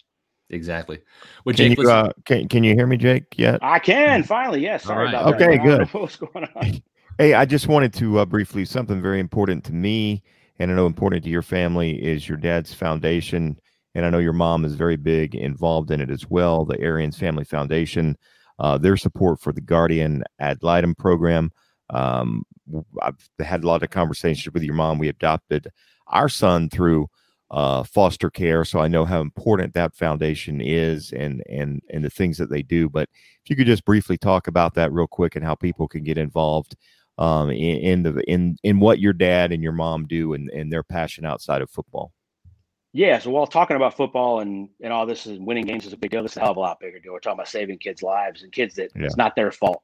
Exactly. 0.50 1.00
Well, 1.44 1.54
Jake, 1.54 1.76
can 1.76 1.84
you, 1.84 1.90
uh, 1.90 2.12
can, 2.26 2.48
can 2.48 2.64
you 2.64 2.74
hear 2.74 2.86
me, 2.86 2.96
Jake? 2.96 3.24
Yet 3.36 3.60
I 3.62 3.78
can 3.78 4.22
finally. 4.22 4.60
Yes. 4.60 4.84
Sorry 4.84 5.06
right. 5.06 5.14
about 5.14 5.34
okay, 5.34 5.56
that. 5.56 5.64
good. 5.64 5.88
What's 5.92 6.16
going 6.16 6.46
on? 6.54 6.82
Hey, 7.18 7.34
I 7.34 7.44
just 7.44 7.68
wanted 7.68 7.92
to 7.94 8.20
uh, 8.20 8.24
briefly 8.24 8.64
something 8.64 9.02
very 9.02 9.20
important 9.20 9.64
to 9.64 9.74
me, 9.74 10.22
and 10.58 10.72
I 10.72 10.74
know 10.74 10.86
important 10.86 11.22
to 11.24 11.30
your 11.30 11.42
family 11.42 12.02
is 12.02 12.26
your 12.26 12.38
dad's 12.38 12.72
foundation, 12.72 13.60
and 13.94 14.06
I 14.06 14.10
know 14.10 14.18
your 14.18 14.32
mom 14.32 14.64
is 14.64 14.76
very 14.76 14.96
big 14.96 15.34
involved 15.34 15.90
in 15.90 16.00
it 16.00 16.10
as 16.10 16.30
well. 16.30 16.64
The 16.64 16.80
Arians 16.80 17.18
Family 17.18 17.44
Foundation, 17.44 18.16
uh, 18.58 18.78
their 18.78 18.96
support 18.96 19.40
for 19.40 19.52
the 19.52 19.60
Guardian 19.60 20.24
Ad 20.38 20.62
Litem 20.62 20.94
program. 20.94 21.52
Um, 21.92 22.44
I've 23.00 23.28
had 23.38 23.62
a 23.62 23.66
lot 23.66 23.82
of 23.82 23.90
conversations 23.90 24.52
with 24.52 24.62
your 24.62 24.74
mom. 24.74 24.98
We 24.98 25.08
adopted 25.08 25.68
our 26.08 26.28
son 26.28 26.68
through 26.70 27.08
uh, 27.50 27.82
foster 27.82 28.30
care, 28.30 28.64
so 28.64 28.80
I 28.80 28.88
know 28.88 29.04
how 29.04 29.20
important 29.20 29.74
that 29.74 29.94
foundation 29.94 30.60
is 30.60 31.12
and 31.12 31.42
and 31.48 31.82
and 31.90 32.02
the 32.02 32.10
things 32.10 32.38
that 32.38 32.50
they 32.50 32.62
do. 32.62 32.88
But 32.88 33.08
if 33.44 33.50
you 33.50 33.56
could 33.56 33.66
just 33.66 33.84
briefly 33.84 34.16
talk 34.16 34.46
about 34.48 34.74
that 34.74 34.92
real 34.92 35.06
quick 35.06 35.36
and 35.36 35.44
how 35.44 35.54
people 35.54 35.86
can 35.86 36.02
get 36.02 36.16
involved 36.16 36.76
um, 37.18 37.50
in, 37.50 37.76
in 37.78 38.02
the 38.02 38.22
in 38.26 38.56
in 38.62 38.80
what 38.80 39.00
your 39.00 39.12
dad 39.12 39.52
and 39.52 39.62
your 39.62 39.72
mom 39.72 40.06
do 40.06 40.32
and, 40.32 40.48
and 40.50 40.72
their 40.72 40.82
passion 40.82 41.26
outside 41.26 41.60
of 41.60 41.70
football. 41.70 42.12
Yeah, 42.94 43.18
so 43.18 43.30
while 43.30 43.46
talking 43.46 43.76
about 43.76 43.96
football 43.96 44.40
and 44.40 44.70
and 44.80 44.90
all 44.92 45.04
this 45.04 45.26
is 45.26 45.38
winning 45.38 45.66
games 45.66 45.84
is 45.84 45.92
a 45.92 45.96
big 45.98 46.10
deal, 46.10 46.22
this 46.22 46.32
is 46.32 46.36
a 46.38 46.40
hell 46.40 46.52
of 46.52 46.56
a 46.56 46.60
lot 46.60 46.80
bigger 46.80 47.00
deal. 47.00 47.12
We're 47.12 47.20
talking 47.20 47.36
about 47.36 47.48
saving 47.48 47.78
kids' 47.78 48.02
lives 48.02 48.42
and 48.42 48.50
kids 48.50 48.76
that 48.76 48.90
yeah. 48.96 49.04
it's 49.04 49.16
not 49.18 49.36
their 49.36 49.52
fault 49.52 49.82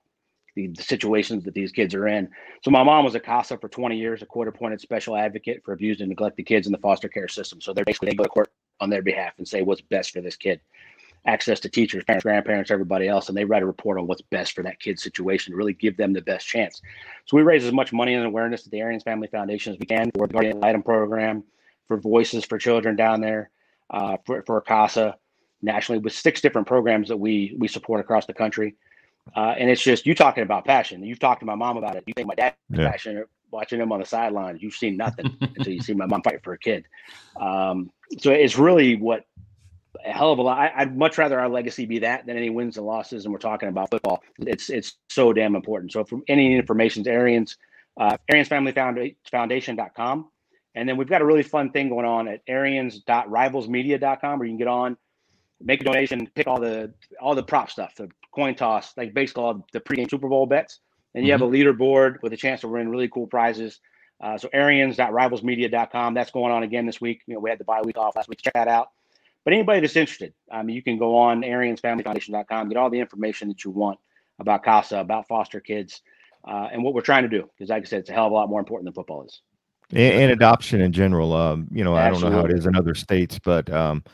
the, 0.58 0.66
the, 0.68 0.82
situations 0.82 1.44
that 1.44 1.54
these 1.54 1.70
kids 1.70 1.94
are 1.94 2.08
in. 2.08 2.28
So 2.64 2.72
my 2.72 2.82
mom 2.82 3.04
was 3.04 3.14
a 3.14 3.20
CASA 3.20 3.58
for 3.58 3.68
20 3.68 3.96
years, 3.96 4.22
a 4.22 4.26
court-appointed 4.26 4.80
special 4.80 5.16
advocate 5.16 5.62
for 5.64 5.72
abused 5.72 6.00
and 6.00 6.08
neglected 6.08 6.46
kids 6.46 6.66
in 6.66 6.72
the 6.72 6.78
foster 6.78 7.08
care 7.08 7.28
system. 7.28 7.60
So 7.60 7.72
they're 7.72 7.84
basically 7.84 8.08
they 8.08 8.16
go 8.16 8.24
to 8.24 8.28
court 8.28 8.50
on 8.80 8.90
their 8.90 9.02
behalf 9.02 9.34
and 9.38 9.46
say 9.46 9.62
what's 9.62 9.80
best 9.80 10.10
for 10.10 10.20
this 10.20 10.36
kid. 10.36 10.60
Access 11.26 11.60
to 11.60 11.68
teachers, 11.68 12.04
parents, 12.04 12.24
grandparents, 12.24 12.70
everybody 12.72 13.06
else, 13.06 13.28
and 13.28 13.38
they 13.38 13.44
write 13.44 13.62
a 13.62 13.66
report 13.66 13.98
on 13.98 14.06
what's 14.06 14.22
best 14.22 14.54
for 14.54 14.62
that 14.64 14.80
kid's 14.80 15.02
situation 15.02 15.52
to 15.52 15.56
really 15.56 15.74
give 15.74 15.96
them 15.96 16.12
the 16.12 16.22
best 16.22 16.46
chance. 16.46 16.82
So 17.26 17.36
we 17.36 17.42
raise 17.44 17.64
as 17.64 17.72
much 17.72 17.92
money 17.92 18.14
and 18.14 18.26
awareness 18.26 18.66
at 18.66 18.72
the 18.72 18.80
Arians 18.80 19.04
Family 19.04 19.28
Foundation 19.28 19.72
as 19.72 19.78
we 19.78 19.86
can 19.86 20.10
for 20.16 20.26
the 20.26 20.32
Guardian 20.32 20.64
Item 20.64 20.82
program, 20.82 21.44
for 21.86 21.98
Voices 21.98 22.44
for 22.44 22.58
Children 22.58 22.96
down 22.96 23.20
there, 23.20 23.50
uh, 23.90 24.16
for, 24.26 24.42
for 24.42 24.60
CASA 24.60 25.16
nationally 25.62 26.00
with 26.00 26.12
six 26.12 26.40
different 26.40 26.66
programs 26.66 27.08
that 27.08 27.16
we 27.16 27.54
we 27.58 27.68
support 27.68 28.00
across 28.00 28.26
the 28.26 28.34
country. 28.34 28.76
Uh, 29.36 29.54
and 29.58 29.70
it's 29.70 29.82
just 29.82 30.06
you 30.06 30.14
talking 30.14 30.42
about 30.42 30.64
passion. 30.64 31.02
You've 31.02 31.18
talked 31.18 31.40
to 31.40 31.46
my 31.46 31.54
mom 31.54 31.76
about 31.76 31.96
it. 31.96 32.04
You 32.06 32.14
think 32.14 32.28
my 32.28 32.34
dad 32.34 32.54
yeah. 32.70 32.90
passionate 32.90 33.28
watching 33.50 33.80
him 33.80 33.92
on 33.92 34.00
the 34.00 34.06
sidelines. 34.06 34.62
You've 34.62 34.74
seen 34.74 34.96
nothing 34.96 35.36
until 35.40 35.72
you 35.72 35.80
see 35.80 35.94
my 35.94 36.06
mom 36.06 36.22
fight 36.22 36.42
for 36.42 36.52
a 36.52 36.58
kid. 36.58 36.86
Um, 37.40 37.90
so 38.18 38.30
it's 38.30 38.58
really 38.58 38.96
what 38.96 39.24
a 40.04 40.12
hell 40.12 40.32
of 40.32 40.38
a 40.38 40.42
lot. 40.42 40.72
I, 40.74 40.84
would 40.84 40.96
much 40.96 41.18
rather 41.18 41.38
our 41.40 41.48
legacy 41.48 41.86
be 41.86 41.98
that 42.00 42.26
than 42.26 42.36
any 42.36 42.50
wins 42.50 42.76
and 42.76 42.86
losses. 42.86 43.24
And 43.24 43.32
we're 43.32 43.38
talking 43.38 43.68
about 43.68 43.90
football. 43.90 44.22
It's 44.38 44.70
it's 44.70 44.96
so 45.08 45.32
damn 45.32 45.56
important. 45.56 45.92
So 45.92 46.04
from 46.04 46.22
any 46.28 46.56
information, 46.56 47.06
Arians, 47.08 47.56
uh, 47.98 48.16
Arians 48.28 48.48
Family 48.48 48.72
Foundation.com. 48.72 50.30
And 50.74 50.88
then 50.88 50.96
we've 50.96 51.08
got 51.08 51.22
a 51.22 51.24
really 51.24 51.42
fun 51.42 51.70
thing 51.70 51.88
going 51.88 52.06
on 52.06 52.28
at 52.28 52.42
arians.rivalsmedia.com 52.46 54.38
where 54.38 54.46
you 54.46 54.52
can 54.52 54.58
get 54.58 54.68
on, 54.68 54.96
make 55.60 55.80
a 55.80 55.84
donation, 55.84 56.28
pick 56.34 56.46
all 56.46 56.60
the 56.60 56.92
all 57.20 57.34
the 57.34 57.42
prop 57.42 57.70
stuff, 57.70 57.96
the 57.96 58.08
coin 58.34 58.54
toss, 58.54 58.96
like 58.96 59.14
basically 59.14 59.42
all 59.42 59.66
the 59.72 59.80
pregame 59.80 60.10
Super 60.10 60.28
Bowl 60.28 60.46
bets. 60.46 60.80
And 61.14 61.26
you 61.26 61.32
mm-hmm. 61.32 61.42
have 61.42 61.48
a 61.48 61.52
leaderboard 61.52 62.22
with 62.22 62.32
a 62.32 62.36
chance 62.36 62.60
to 62.60 62.68
win 62.68 62.88
really 62.88 63.08
cool 63.08 63.26
prizes. 63.26 63.80
Uh, 64.20 64.36
so 64.36 64.48
Arians.rivalsmedia.com. 64.52 66.14
That's 66.14 66.30
going 66.30 66.52
on 66.52 66.62
again 66.62 66.86
this 66.86 67.00
week. 67.00 67.22
You 67.26 67.34
know, 67.34 67.40
we 67.40 67.50
had 67.50 67.58
the 67.58 67.64
bye 67.64 67.82
week 67.82 67.96
off 67.96 68.16
last 68.16 68.28
week. 68.28 68.40
Check 68.42 68.54
that 68.54 68.68
out. 68.68 68.90
But 69.44 69.54
anybody 69.54 69.80
that's 69.80 69.96
interested, 69.96 70.34
I 70.50 70.62
mean, 70.62 70.76
you 70.76 70.82
can 70.82 70.98
go 70.98 71.16
on 71.16 71.42
AriansFamilyFoundation.com, 71.42 72.68
get 72.68 72.76
all 72.76 72.90
the 72.90 73.00
information 73.00 73.48
that 73.48 73.64
you 73.64 73.70
want 73.70 73.98
about 74.38 74.62
CASA, 74.62 74.98
about 74.98 75.26
foster 75.26 75.60
kids, 75.60 76.02
uh, 76.46 76.68
and 76.70 76.82
what 76.82 76.94
we're 76.94 77.00
trying 77.00 77.22
to 77.22 77.28
do. 77.28 77.48
Because, 77.56 77.70
like 77.70 77.82
I 77.82 77.86
said, 77.86 78.00
it's 78.00 78.10
a 78.10 78.12
hell 78.12 78.26
of 78.26 78.32
a 78.32 78.34
lot 78.34 78.48
more 78.48 78.60
important 78.60 78.86
than 78.86 78.92
football 78.92 79.24
is. 79.24 79.40
And, 79.90 80.22
and 80.22 80.32
adoption 80.32 80.80
in 80.80 80.92
general. 80.92 81.32
Um, 81.32 81.66
you 81.72 81.82
know, 81.82 81.96
Absolutely. 81.96 82.18
I 82.18 82.20
don't 82.20 82.30
know 82.30 82.38
how 82.40 82.54
it 82.54 82.58
is 82.58 82.66
in 82.66 82.76
other 82.76 82.94
states, 82.94 83.38
but 83.38 83.70
um, 83.70 84.04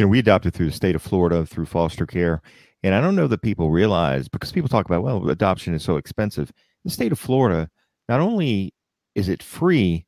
you 0.00 0.06
know, 0.06 0.08
we 0.08 0.18
adopted 0.18 0.54
through 0.54 0.64
the 0.64 0.72
state 0.72 0.94
of 0.94 1.02
Florida 1.02 1.44
through 1.44 1.66
foster 1.66 2.06
care, 2.06 2.40
and 2.82 2.94
I 2.94 3.02
don't 3.02 3.14
know 3.14 3.26
that 3.26 3.42
people 3.42 3.70
realize 3.70 4.28
because 4.28 4.50
people 4.50 4.70
talk 4.70 4.86
about, 4.86 5.02
well, 5.02 5.28
adoption 5.28 5.74
is 5.74 5.82
so 5.82 5.98
expensive. 5.98 6.50
The 6.86 6.90
state 6.90 7.12
of 7.12 7.18
Florida, 7.18 7.68
not 8.08 8.18
only 8.18 8.72
is 9.14 9.28
it 9.28 9.42
free, 9.42 10.06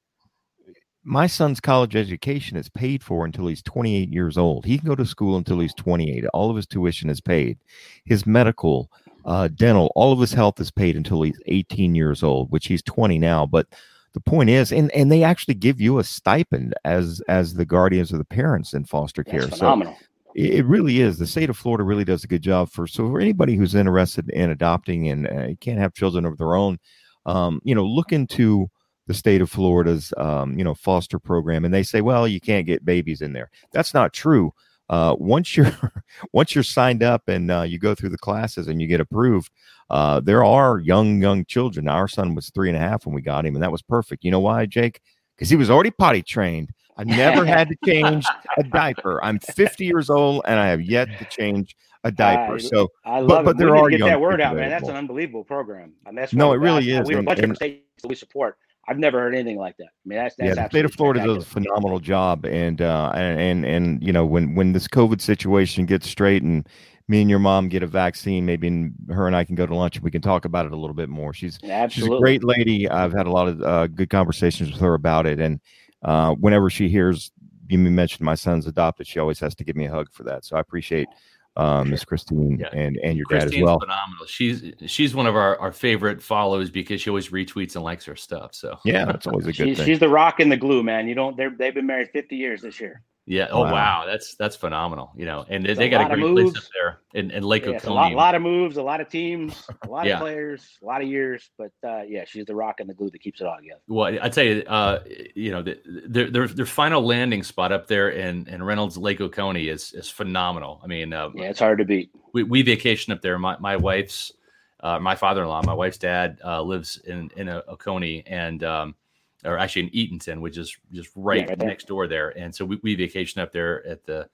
my 1.05 1.27
son's 1.27 1.61
college 1.61 1.95
education 1.95 2.57
is 2.57 2.71
paid 2.71 3.03
for 3.03 3.27
until 3.27 3.47
he's 3.47 3.63
28 3.65 4.09
years 4.09 4.39
old. 4.39 4.65
He 4.65 4.79
can 4.79 4.89
go 4.89 4.95
to 4.95 5.05
school 5.05 5.37
until 5.37 5.59
he's 5.59 5.75
28. 5.75 6.25
All 6.33 6.49
of 6.49 6.57
his 6.57 6.67
tuition 6.67 7.11
is 7.11 7.21
paid. 7.21 7.59
His 8.07 8.25
medical, 8.25 8.91
uh, 9.27 9.49
dental, 9.49 9.93
all 9.95 10.11
of 10.11 10.21
his 10.21 10.33
health 10.33 10.59
is 10.59 10.71
paid 10.71 10.97
until 10.97 11.21
he's 11.21 11.39
18 11.49 11.95
years 11.95 12.23
old, 12.23 12.51
which 12.51 12.67
he's 12.67 12.83
20 12.83 13.19
now. 13.19 13.45
But 13.45 13.67
the 14.15 14.21
point 14.21 14.51
is, 14.51 14.73
and 14.73 14.91
and 14.93 15.11
they 15.11 15.23
actually 15.23 15.55
give 15.55 15.81
you 15.81 15.99
a 15.99 16.05
stipend 16.05 16.75
as 16.85 17.23
as 17.29 17.55
the 17.55 17.65
guardians 17.65 18.13
of 18.13 18.19
the 18.19 18.25
parents 18.25 18.75
in 18.75 18.85
foster 18.85 19.25
care. 19.25 19.43
That's 19.43 19.59
phenomenal. 19.59 19.97
So 19.99 20.07
it 20.35 20.65
really 20.65 21.01
is. 21.01 21.19
The 21.19 21.27
state 21.27 21.51
of 21.51 21.57
Florida 21.57 21.85
really 21.85 22.05
does 22.05 22.25
a 22.25 22.29
good 22.29 22.43
job 22.43 22.71
for. 22.71 22.87
So 22.87 23.09
for 23.09 23.21
anybody 23.21 23.55
who's 23.55 23.75
interested 23.75 24.31
in 24.31 24.51
adopting 24.51 25.09
and 25.09 25.27
uh, 25.27 25.49
can't 25.61 25.79
have 25.79 25.93
children 25.93 26.25
of 26.25 26.39
their 26.39 26.55
own, 26.55 26.79
um, 27.27 27.61
you 27.65 27.75
know, 27.75 27.85
look 27.85 28.13
into 28.13 28.71
the 29.07 29.15
state 29.15 29.43
of 29.43 29.51
Florida's, 29.51 30.13
um, 30.17 30.57
you 30.57 30.65
know, 30.65 30.75
foster 30.75 31.19
program, 31.19 31.65
and 31.65 31.75
they 31.75 31.83
say, 31.83 32.01
well, 32.01 32.27
you 32.27 32.41
can't 32.41 32.67
get 32.67 32.85
babies 32.85 33.21
in 33.21 33.33
there. 33.33 33.51
That's 33.73 33.95
not 33.95 34.13
true. 34.13 34.53
Uh, 34.89 35.17
once 35.19 35.57
you're 35.57 35.73
once 36.33 36.55
you're 36.55 36.65
signed 36.65 37.03
up 37.03 37.29
and 37.29 37.51
uh, 37.51 37.63
you 37.63 37.79
go 37.79 37.95
through 37.95 38.11
the 38.11 38.19
classes 38.19 38.69
and 38.69 38.81
you 38.81 38.87
get 38.87 39.01
approved, 39.01 39.51
uh, 39.93 40.19
there 40.21 40.45
are 40.45 40.81
young 40.81 41.23
young 41.23 41.45
children. 41.45 41.89
Our 41.89 42.09
son 42.09 42.35
was 42.35 42.51
three 42.51 42.69
and 42.69 42.77
a 42.77 42.81
half 42.81 43.07
when 43.07 43.15
we 43.15 43.23
got 43.23 43.47
him, 43.47 43.55
and 43.55 43.63
that 43.63 43.71
was 43.71 43.83
perfect. 43.83 44.25
You 44.25 44.33
know 44.33 44.41
why, 44.41 44.67
Jake? 44.67 45.01
Because 45.37 45.49
he 45.49 45.57
was 45.57 45.71
already 45.71 45.91
potty 45.91 46.23
trained 46.23 46.73
I 46.97 47.05
never 47.05 47.45
had 47.57 47.69
to 47.69 47.77
change 47.85 48.27
a 48.57 48.63
diaper. 48.63 49.23
I'm 49.25 49.39
50 49.39 49.85
years 49.85 50.11
old 50.11 50.43
and 50.47 50.59
I 50.59 50.69
have 50.69 50.83
yet 50.83 51.09
to 51.19 51.25
change 51.27 51.77
a 52.05 52.11
diaper. 52.11 52.59
so 52.59 52.89
I 53.05 53.21
love 53.21 53.45
but, 53.45 53.45
but 53.45 53.59
there 53.59 53.77
are 53.77 53.89
get 53.89 54.01
that 54.01 54.21
word 54.21 54.41
out, 54.41 54.57
man. 54.57 54.71
That's 54.71 54.89
an 54.89 54.97
unbelievable 54.97 55.45
program. 55.45 55.93
I 56.05 56.11
mean, 56.11 56.17
that's 56.17 56.33
no, 56.33 56.53
it 56.53 56.57
really 56.57 56.91
is. 56.91 57.07
We 57.07 57.15
have 57.15 57.25
a 57.25 57.27
bunch 57.27 57.39
and, 57.41 57.53
of 57.53 57.57
states 57.57 57.85
that 58.03 58.09
we 58.09 58.15
support. 58.15 58.59
I've 58.89 58.99
never 58.99 59.21
heard 59.21 59.33
anything 59.33 59.59
like 59.59 59.77
that. 59.77 59.85
I 59.85 60.07
mean, 60.09 60.19
that's, 60.19 60.35
that's 60.35 60.57
yeah. 60.57 60.65
The 60.65 60.69
state 60.69 60.85
of 60.85 60.93
Florida 60.93 61.25
does 61.25 61.45
a 61.45 61.47
phenomenal 61.47 62.01
job, 62.01 62.45
and 62.45 62.83
uh, 62.83 63.13
and 63.15 63.41
and 63.41 63.65
and 63.65 64.03
you 64.03 64.13
know 64.13 64.27
when 64.27 64.57
when 64.57 64.73
this 64.73 64.89
COVID 64.89 65.21
situation 65.21 65.87
gets 65.87 66.09
straight 66.09 66.43
and 66.43 66.69
me 67.09 67.21
and 67.21 67.31
your 67.31 67.39
mom 67.39 67.69
get 67.69 67.83
a 67.83 67.87
vaccine, 67.87 68.47
maybe 68.47 68.91
her 69.09 69.27
and 69.27 69.37
I 69.37 69.45
can 69.45 69.55
go 69.55 69.67
to 69.67 69.75
lunch 69.75 69.97
and 69.97 70.05
we 70.05 70.11
can 70.11 70.23
talk 70.23 70.45
about 70.45 70.67
it 70.67 70.73
a 70.73 70.77
little 70.77 70.95
bit 70.95 71.09
more. 71.09 71.33
She's 71.33 71.59
she's 71.89 72.05
a 72.05 72.19
great 72.19 72.45
lady. 72.45 72.89
I've 72.89 73.13
had 73.13 73.27
a 73.27 73.31
lot 73.31 73.49
of 73.49 73.63
uh, 73.63 73.87
good 73.89 74.11
conversations 74.11 74.71
with 74.73 74.81
her 74.81 74.95
about 74.95 75.27
it, 75.27 75.41
and 75.41 75.61
uh, 76.03 76.35
whenever 76.35 76.71
she 76.71 76.89
hears 76.89 77.33
you 77.69 77.79
mention 77.79 78.25
my 78.25 78.35
son's 78.35 78.67
adopted, 78.67 79.07
she 79.07 79.19
always 79.19 79.41
has 79.41 79.55
to 79.55 79.65
give 79.65 79.77
me 79.77 79.87
a 79.87 79.91
hug 79.91 80.09
for 80.13 80.25
that. 80.25 80.45
So 80.45 80.57
I 80.57 80.61
appreciate 80.61 81.09
um, 81.57 81.91
Miss 81.91 82.05
Christine 82.05 82.59
yeah. 82.59 82.69
and 82.73 82.99
and 83.03 83.17
your 83.17 83.27
Christine's 83.27 83.53
dad 83.53 83.59
as 83.59 83.65
well. 83.65 83.81
Phenomenal. 83.81 84.27
She's 84.27 84.73
she's 84.87 85.15
one 85.15 85.27
of 85.27 85.37
our, 85.37 85.59
our 85.59 85.73
favorite 85.73 86.23
follows 86.23 86.71
because 86.71 87.01
she 87.01 87.11
always 87.11 87.29
retweets 87.31 87.75
and 87.75 87.85
likes 87.85 88.09
our 88.09 88.17
stuff. 88.17 88.55
So 88.55 88.79
yeah, 88.85 89.05
that's 89.05 89.27
always 89.27 89.47
a 89.47 89.53
good 89.53 89.69
she's, 89.69 89.77
thing. 89.79 89.87
She's 89.87 89.99
the 89.99 90.09
rock 90.09 90.41
and 90.41 90.53
the 90.53 90.57
glue, 90.57 90.83
man. 90.83 91.09
You 91.09 91.15
don't. 91.15 91.37
They've 91.37 91.75
been 91.75 91.87
married 91.87 92.11
fifty 92.11 92.37
years 92.37 92.63
this 92.63 92.81
year. 92.81 93.03
Yeah. 93.25 93.47
Oh 93.51 93.63
wow. 93.63 93.73
wow. 93.73 94.05
That's 94.07 94.35
that's 94.35 94.57
phenomenal. 94.57 95.13
You 95.17 95.27
know, 95.27 95.45
and 95.49 95.65
they, 95.65 95.75
they 95.75 95.89
got 95.89 96.11
a 96.11 96.17
great 96.17 96.35
place 96.35 96.57
up 96.57 96.65
there 96.75 96.99
in, 97.15 97.31
in 97.31 97.45
Lake 97.45 97.65
yeah, 97.65 97.77
Oconee. 97.77 97.93
A 97.93 97.95
lot, 97.95 98.13
lot, 98.13 98.35
of 98.35 98.43
moves, 98.43 98.77
a 98.77 98.83
lot 98.83 99.01
of 99.01 99.09
teams, 99.09 99.65
a 99.85 99.89
lot 99.89 100.07
yeah. 100.07 100.15
of 100.15 100.21
players, 100.21 100.79
a 100.83 100.87
lot 100.87 101.03
of 101.03 101.09
years. 101.09 101.49
But 101.57 101.71
uh, 101.87 102.03
yeah, 102.03 102.25
she's 102.27 102.47
the 102.47 102.55
rock 102.55 102.81
and 102.81 102.91
the 102.91 102.95
glue 102.95 103.11
that 103.11 103.21
keeps 103.21 103.41
it 103.41 103.47
all 103.47 103.57
together. 103.57 103.81
Well, 103.87 104.19
I'd 104.21 104.35
say, 104.35 104.65
uh, 104.65 105.01
you 105.37 105.53
know, 105.53 105.63
the, 105.63 105.79
their, 106.09 106.31
their 106.31 106.49
their 106.49 106.67
final 106.67 107.05
landing 107.05 107.45
spot 107.45 107.71
up 107.71 107.87
there 107.87 108.11
in 108.11 108.49
in 108.49 108.63
Reynolds 108.63 108.99
Lake 108.99 109.21
Oconee 109.21 109.69
is 109.69 109.93
is 109.93 110.09
phenomenal. 110.09 110.81
I 110.83 110.89
mean, 110.89 111.13
uh, 111.13 111.31
yeah, 111.35 111.45
it's 111.45 111.61
hard 111.61 111.79
to 111.79 111.85
beat. 111.85 112.11
we, 112.35 112.43
we 112.43 112.63
vacation 112.63 113.13
up 113.13 113.23
there. 113.23 113.39
My 113.39 113.57
my 113.59 113.77
wife's 113.77 114.33
uh, 114.81 114.99
my 114.99 115.15
father-in-law, 115.15 115.63
my 115.65 115.75
wife's 115.75 115.99
dad 115.99 116.41
uh, 116.45 116.61
lives 116.61 117.01
in 117.07 117.31
in 117.37 117.49
a, 117.49 117.63
Oconee 117.69 118.25
and 118.27 118.65
um, 118.65 118.97
or 119.45 119.59
actually 119.59 119.83
in 119.83 119.91
Eatonton, 119.91 120.41
which 120.41 120.59
is 120.59 120.77
just 120.93 121.11
right, 121.15 121.41
yeah, 121.41 121.51
right 121.51 121.59
next 121.59 121.87
door 121.87 122.07
there. 122.07 122.31
And 122.39 122.55
so 122.55 122.65
we, 122.65 122.79
we 122.83 122.95
vacation 122.95 123.41
up 123.41 123.53
there 123.53 123.87
at 123.87 124.05
the 124.05 124.29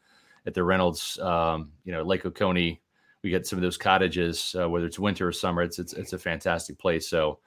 at 0.46 0.54
the 0.54 0.62
Reynolds, 0.62 1.18
um, 1.18 1.72
you 1.84 1.92
know, 1.92 2.02
Lake 2.02 2.24
Oconee. 2.26 2.80
We 3.22 3.30
get 3.30 3.46
some 3.46 3.59
of 3.59 3.62
those 3.62 3.76
cottages, 3.76 4.54
uh, 4.59 4.68
whether 4.68 4.86
it's 4.86 4.98
winter 4.98 5.28
or 5.28 5.32
summer. 5.32 5.62
It's 5.62 5.78
it's 5.78 5.92
it's 5.92 6.12
a 6.12 6.18
fantastic 6.18 6.78
place. 6.78 7.09
So. 7.09 7.38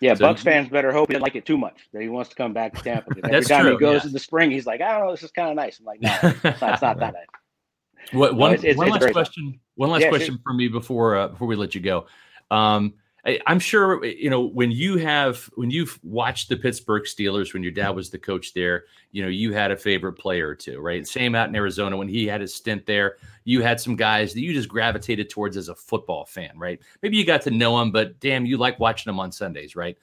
Yeah, 0.00 0.14
so, 0.14 0.26
Bucks 0.26 0.42
fans 0.42 0.68
better 0.68 0.90
hope 0.90 1.10
he 1.10 1.12
doesn't 1.12 1.22
like 1.22 1.36
it 1.36 1.46
too 1.46 1.56
much. 1.56 1.88
That 1.92 2.02
he 2.02 2.08
wants 2.08 2.28
to 2.30 2.34
come 2.34 2.52
back 2.52 2.74
to 2.74 2.82
Tampa. 2.82 3.14
Every 3.24 3.44
time 3.44 3.62
true, 3.62 3.74
he 3.74 3.78
goes 3.78 4.02
yeah. 4.02 4.08
in 4.08 4.12
the 4.12 4.18
spring, 4.18 4.50
he's 4.50 4.66
like, 4.66 4.80
I 4.80 4.98
don't 4.98 5.06
know, 5.06 5.12
this 5.12 5.22
is 5.22 5.30
kind 5.30 5.48
of 5.48 5.54
nice. 5.54 5.78
I'm 5.78 5.84
like, 5.84 6.00
no, 6.00 6.18
it's 6.22 6.60
not, 6.60 6.72
it's 6.72 6.82
not 6.82 6.98
that 6.98 7.14
nice. 7.14 7.26
What, 8.10 8.34
one, 8.34 8.50
no, 8.50 8.54
it's, 8.54 8.64
it's, 8.64 8.76
one 8.76 8.90
last 8.90 9.12
question. 9.12 9.60
One 9.76 9.90
last 9.90 10.02
yeah, 10.02 10.08
question 10.08 10.34
sure. 10.34 10.42
for 10.42 10.54
me 10.54 10.66
before 10.66 11.16
uh, 11.16 11.28
before 11.28 11.46
we 11.46 11.54
let 11.54 11.76
you 11.76 11.80
go. 11.80 12.06
Um, 12.50 12.94
I, 13.24 13.38
am 13.46 13.60
sure 13.60 14.04
you 14.04 14.30
know 14.30 14.40
when 14.40 14.72
you 14.72 14.96
have 14.96 15.48
when 15.54 15.70
you've 15.70 15.98
watched 16.02 16.48
the 16.48 16.56
Pittsburgh 16.56 17.04
Steelers 17.04 17.52
when 17.52 17.62
your 17.62 17.72
dad 17.72 17.90
was 17.90 18.10
the 18.10 18.18
coach 18.18 18.52
there. 18.52 18.84
You 19.12 19.22
know 19.22 19.28
you 19.28 19.52
had 19.52 19.70
a 19.70 19.76
favorite 19.76 20.14
player 20.14 20.48
or 20.48 20.54
two, 20.54 20.80
right? 20.80 21.06
Same 21.06 21.34
out 21.34 21.48
in 21.48 21.54
Arizona 21.54 21.96
when 21.96 22.08
he 22.08 22.26
had 22.26 22.40
his 22.40 22.54
stint 22.54 22.84
there. 22.84 23.16
You 23.44 23.62
had 23.62 23.80
some 23.80 23.94
guys 23.94 24.32
that 24.34 24.40
you 24.40 24.52
just 24.52 24.68
gravitated 24.68 25.30
towards 25.30 25.56
as 25.56 25.68
a 25.68 25.74
football 25.74 26.24
fan, 26.24 26.52
right? 26.56 26.80
Maybe 27.02 27.16
you 27.16 27.24
got 27.24 27.42
to 27.42 27.50
know 27.50 27.78
them, 27.78 27.92
but 27.92 28.18
damn, 28.18 28.44
you 28.44 28.56
like 28.56 28.80
watching 28.80 29.10
them 29.10 29.20
on 29.20 29.30
Sundays, 29.30 29.76
right? 29.76 29.96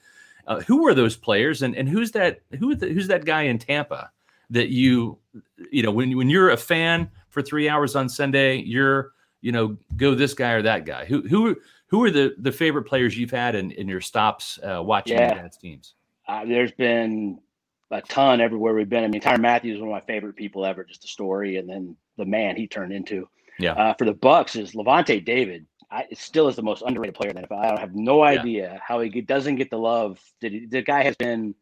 Uh, 0.46 0.60
who 0.60 0.82
were 0.82 0.94
those 0.94 1.16
players, 1.16 1.62
and 1.62 1.76
and 1.76 1.88
who's 1.88 2.10
that 2.12 2.40
who 2.58 2.74
who's 2.74 3.08
that 3.08 3.26
guy 3.26 3.42
in 3.42 3.58
Tampa 3.58 4.10
that 4.48 4.70
you 4.70 5.18
you 5.70 5.82
know 5.82 5.90
when 5.90 6.16
when 6.16 6.30
you're 6.30 6.50
a 6.50 6.56
fan 6.56 7.10
for 7.28 7.42
three 7.42 7.68
hours 7.68 7.96
on 7.96 8.08
Sunday, 8.08 8.56
you're 8.56 9.12
you 9.42 9.52
know 9.52 9.76
go 9.96 10.14
this 10.14 10.32
guy 10.32 10.52
or 10.52 10.62
that 10.62 10.86
guy. 10.86 11.04
Who 11.04 11.20
who 11.22 11.56
who 11.90 12.04
are 12.04 12.10
the 12.10 12.34
the 12.38 12.52
favorite 12.52 12.84
players 12.84 13.16
you've 13.18 13.30
had 13.30 13.54
in, 13.54 13.70
in 13.72 13.88
your 13.88 14.00
stops 14.00 14.58
uh, 14.62 14.82
watching 14.82 15.18
yeah. 15.18 15.34
dad's 15.34 15.56
teams? 15.56 15.94
Uh, 16.26 16.44
there's 16.44 16.72
been 16.72 17.40
a 17.90 18.00
ton 18.02 18.40
everywhere 18.40 18.74
we've 18.74 18.88
been. 18.88 19.04
I 19.04 19.08
mean, 19.08 19.20
Tyrann 19.20 19.40
Mathieu 19.40 19.74
is 19.74 19.80
one 19.80 19.88
of 19.88 19.92
my 19.92 20.00
favorite 20.00 20.36
people 20.36 20.64
ever. 20.64 20.84
Just 20.84 21.04
a 21.04 21.08
story, 21.08 21.56
and 21.56 21.68
then 21.68 21.96
the 22.16 22.24
man 22.24 22.56
he 22.56 22.66
turned 22.66 22.92
into. 22.92 23.28
Yeah. 23.58 23.72
Uh, 23.72 23.94
for 23.94 24.04
the 24.04 24.14
Bucks 24.14 24.56
is 24.56 24.72
Lavonte 24.72 25.24
David. 25.24 25.66
I, 25.90 26.06
still 26.12 26.46
is 26.46 26.54
the 26.54 26.62
most 26.62 26.82
underrated 26.86 27.16
player 27.16 27.30
in 27.30 27.36
the 27.36 27.42
NFL. 27.42 27.76
I 27.76 27.80
have 27.80 27.96
no 27.96 28.22
idea 28.22 28.74
yeah. 28.74 28.78
how 28.86 29.00
he 29.00 29.20
doesn't 29.20 29.56
get 29.56 29.70
the 29.70 29.78
love. 29.78 30.20
Did 30.40 30.70
the 30.70 30.82
guy 30.82 31.02
has 31.02 31.16
been 31.16 31.54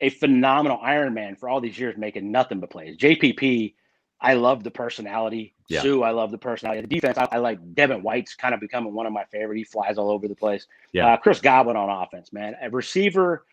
a 0.00 0.08
phenomenal 0.08 0.78
Iron 0.82 1.12
Man 1.12 1.36
for 1.36 1.48
all 1.48 1.60
these 1.60 1.78
years, 1.78 1.96
making 1.98 2.32
nothing 2.32 2.58
but 2.58 2.70
plays. 2.70 2.96
JPP 2.96 3.74
I 4.20 4.34
love 4.34 4.62
the 4.64 4.70
personality. 4.70 5.54
Yeah. 5.68 5.82
Suh, 5.82 6.02
I 6.02 6.10
love 6.10 6.30
the 6.30 6.38
personality. 6.38 6.82
The 6.82 6.88
defense, 6.88 7.16
I, 7.16 7.28
I, 7.32 7.38
like 7.38 7.58
Devin 7.74 8.02
White's 8.02 8.34
kind 8.34 8.52
of 8.54 8.60
becoming 8.60 8.92
one 8.92 9.06
of 9.06 9.12
my 9.12 9.24
favorite. 9.24 9.56
He 9.56 9.64
flies 9.64 9.96
all 9.96 10.10
over 10.10 10.28
the 10.28 10.34
place. 10.34 10.66
Yeah. 10.92 11.14
Uh, 11.14 11.16
Chris 11.16 11.40
Godwin 11.40 11.76
on 11.76 11.88
offense, 11.88 12.32
man. 12.32 12.54
A 12.60 12.68
receiver 12.68 13.46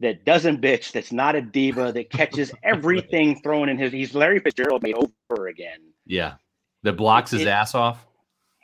that 0.00 0.24
doesn't 0.24 0.62
bitch, 0.62 0.92
that's 0.92 1.12
not 1.12 1.34
a 1.34 1.42
diva, 1.42 1.92
that 1.92 2.10
catches 2.10 2.52
everything 2.62 3.40
thrown 3.42 3.68
in 3.68 3.76
his. 3.76 3.92
He's 3.92 4.14
Larry 4.14 4.38
Fitzgerald 4.38 4.82
made 4.82 4.94
over 4.94 5.48
again. 5.48 5.80
Yeah. 6.06 6.34
That 6.84 6.94
blocks 6.94 7.32
his 7.32 7.42
it, 7.42 7.48
ass 7.48 7.74
off. 7.74 8.06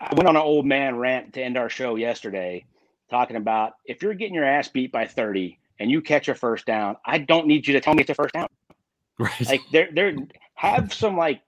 I 0.01 0.15
went 0.15 0.29
on 0.29 0.37
an 0.37 0.43
old 0.43 0.65
man 0.65 0.97
rant 0.97 1.35
to 1.35 1.43
end 1.43 1.59
our 1.59 1.69
show 1.69 1.97
yesterday 1.97 2.65
talking 3.11 3.37
about 3.37 3.75
if 3.85 4.03
you're 4.03 4.15
getting 4.15 4.35
your 4.35 4.45
ass 4.45 4.69
beat 4.69 4.93
by 4.93 5.07
30 5.07 5.59
and 5.79 5.91
you 5.91 6.01
catch 6.01 6.29
a 6.29 6.35
first 6.35 6.65
down, 6.67 6.97
I 7.05 7.19
don't 7.19 7.47
need 7.47 7.67
you 7.67 7.75
to 7.75 7.81
tell 7.81 7.95
me 7.95 8.03
it's 8.03 8.11
a 8.11 8.15
first 8.15 8.35
down. 8.35 8.49
Right. 9.17 9.47
Like 9.47 9.61
they're 9.71 9.89
they're 9.95 10.17
have 10.55 10.93
some 10.93 11.17
like 11.17 11.43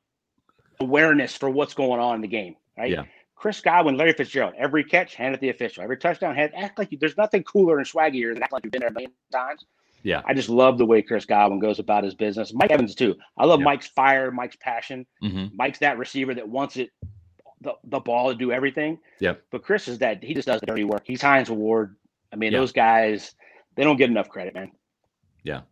awareness 0.81 1.37
for 1.37 1.49
what's 1.49 1.75
going 1.75 2.01
on 2.01 2.17
in 2.17 2.21
the 2.21 2.29
game, 2.29 2.57
right? 2.77 2.91
Yeah. 2.91 3.05
Chris 3.35 3.61
Godwin, 3.61 3.97
Larry 3.97 4.13
Fitzgerald, 4.13 4.55
every 4.57 4.83
catch, 4.83 5.15
hand 5.15 5.35
it 5.35 5.41
the 5.41 5.51
official. 5.51 5.83
Every 5.83 5.99
touchdown, 5.99 6.35
hand 6.35 6.53
act 6.57 6.79
like 6.79 6.91
you, 6.91 6.99
there's 6.99 7.17
nothing 7.17 7.43
cooler 7.45 7.79
and 7.79 7.87
swaggier 7.87 8.33
than 8.33 8.43
act 8.43 8.53
like 8.53 8.65
you've 8.65 8.73
been 8.73 8.81
there 8.81 8.89
a 8.89 8.93
million 8.93 9.13
times. 9.31 9.65
Yeah. 10.03 10.23
I 10.25 10.35
just 10.35 10.49
love 10.49 10.79
the 10.79 10.87
way 10.87 11.03
Chris 11.03 11.25
Godwin 11.25 11.59
goes 11.59 11.79
about 11.79 12.05
his 12.05 12.15
business. 12.15 12.55
Mike 12.55 12.71
Evans 12.71 12.95
too. 12.95 13.15
I 13.37 13.45
love 13.45 13.61
yeah. 13.61 13.65
Mike's 13.65 13.89
fire, 13.89 14.31
Mike's 14.31 14.57
passion. 14.57 15.05
Mm-hmm. 15.23 15.55
Mike's 15.57 15.81
that 15.81 15.99
receiver 15.99 16.33
that 16.35 16.49
wants 16.49 16.77
it 16.77 16.91
the, 17.61 17.75
the 17.85 18.01
ball 18.01 18.31
to 18.31 18.35
do 18.35 18.53
everything. 18.53 18.99
Yeah. 19.19 19.35
But 19.51 19.63
Chris 19.63 19.89
is 19.89 19.99
that 19.99 20.23
he 20.23 20.33
just 20.33 20.47
does 20.47 20.61
the 20.61 20.67
dirty 20.67 20.85
work. 20.85 21.03
He's 21.05 21.21
Hines 21.21 21.51
Ward. 21.51 21.97
I 22.33 22.37
mean, 22.37 22.53
those 22.53 22.73
guys, 22.73 23.35
they 23.75 23.85
don't 23.85 23.97
get 23.97 24.11
enough 24.11 24.29
credit, 24.29 24.55
man. 24.55 24.71
Yeah. 25.43 25.63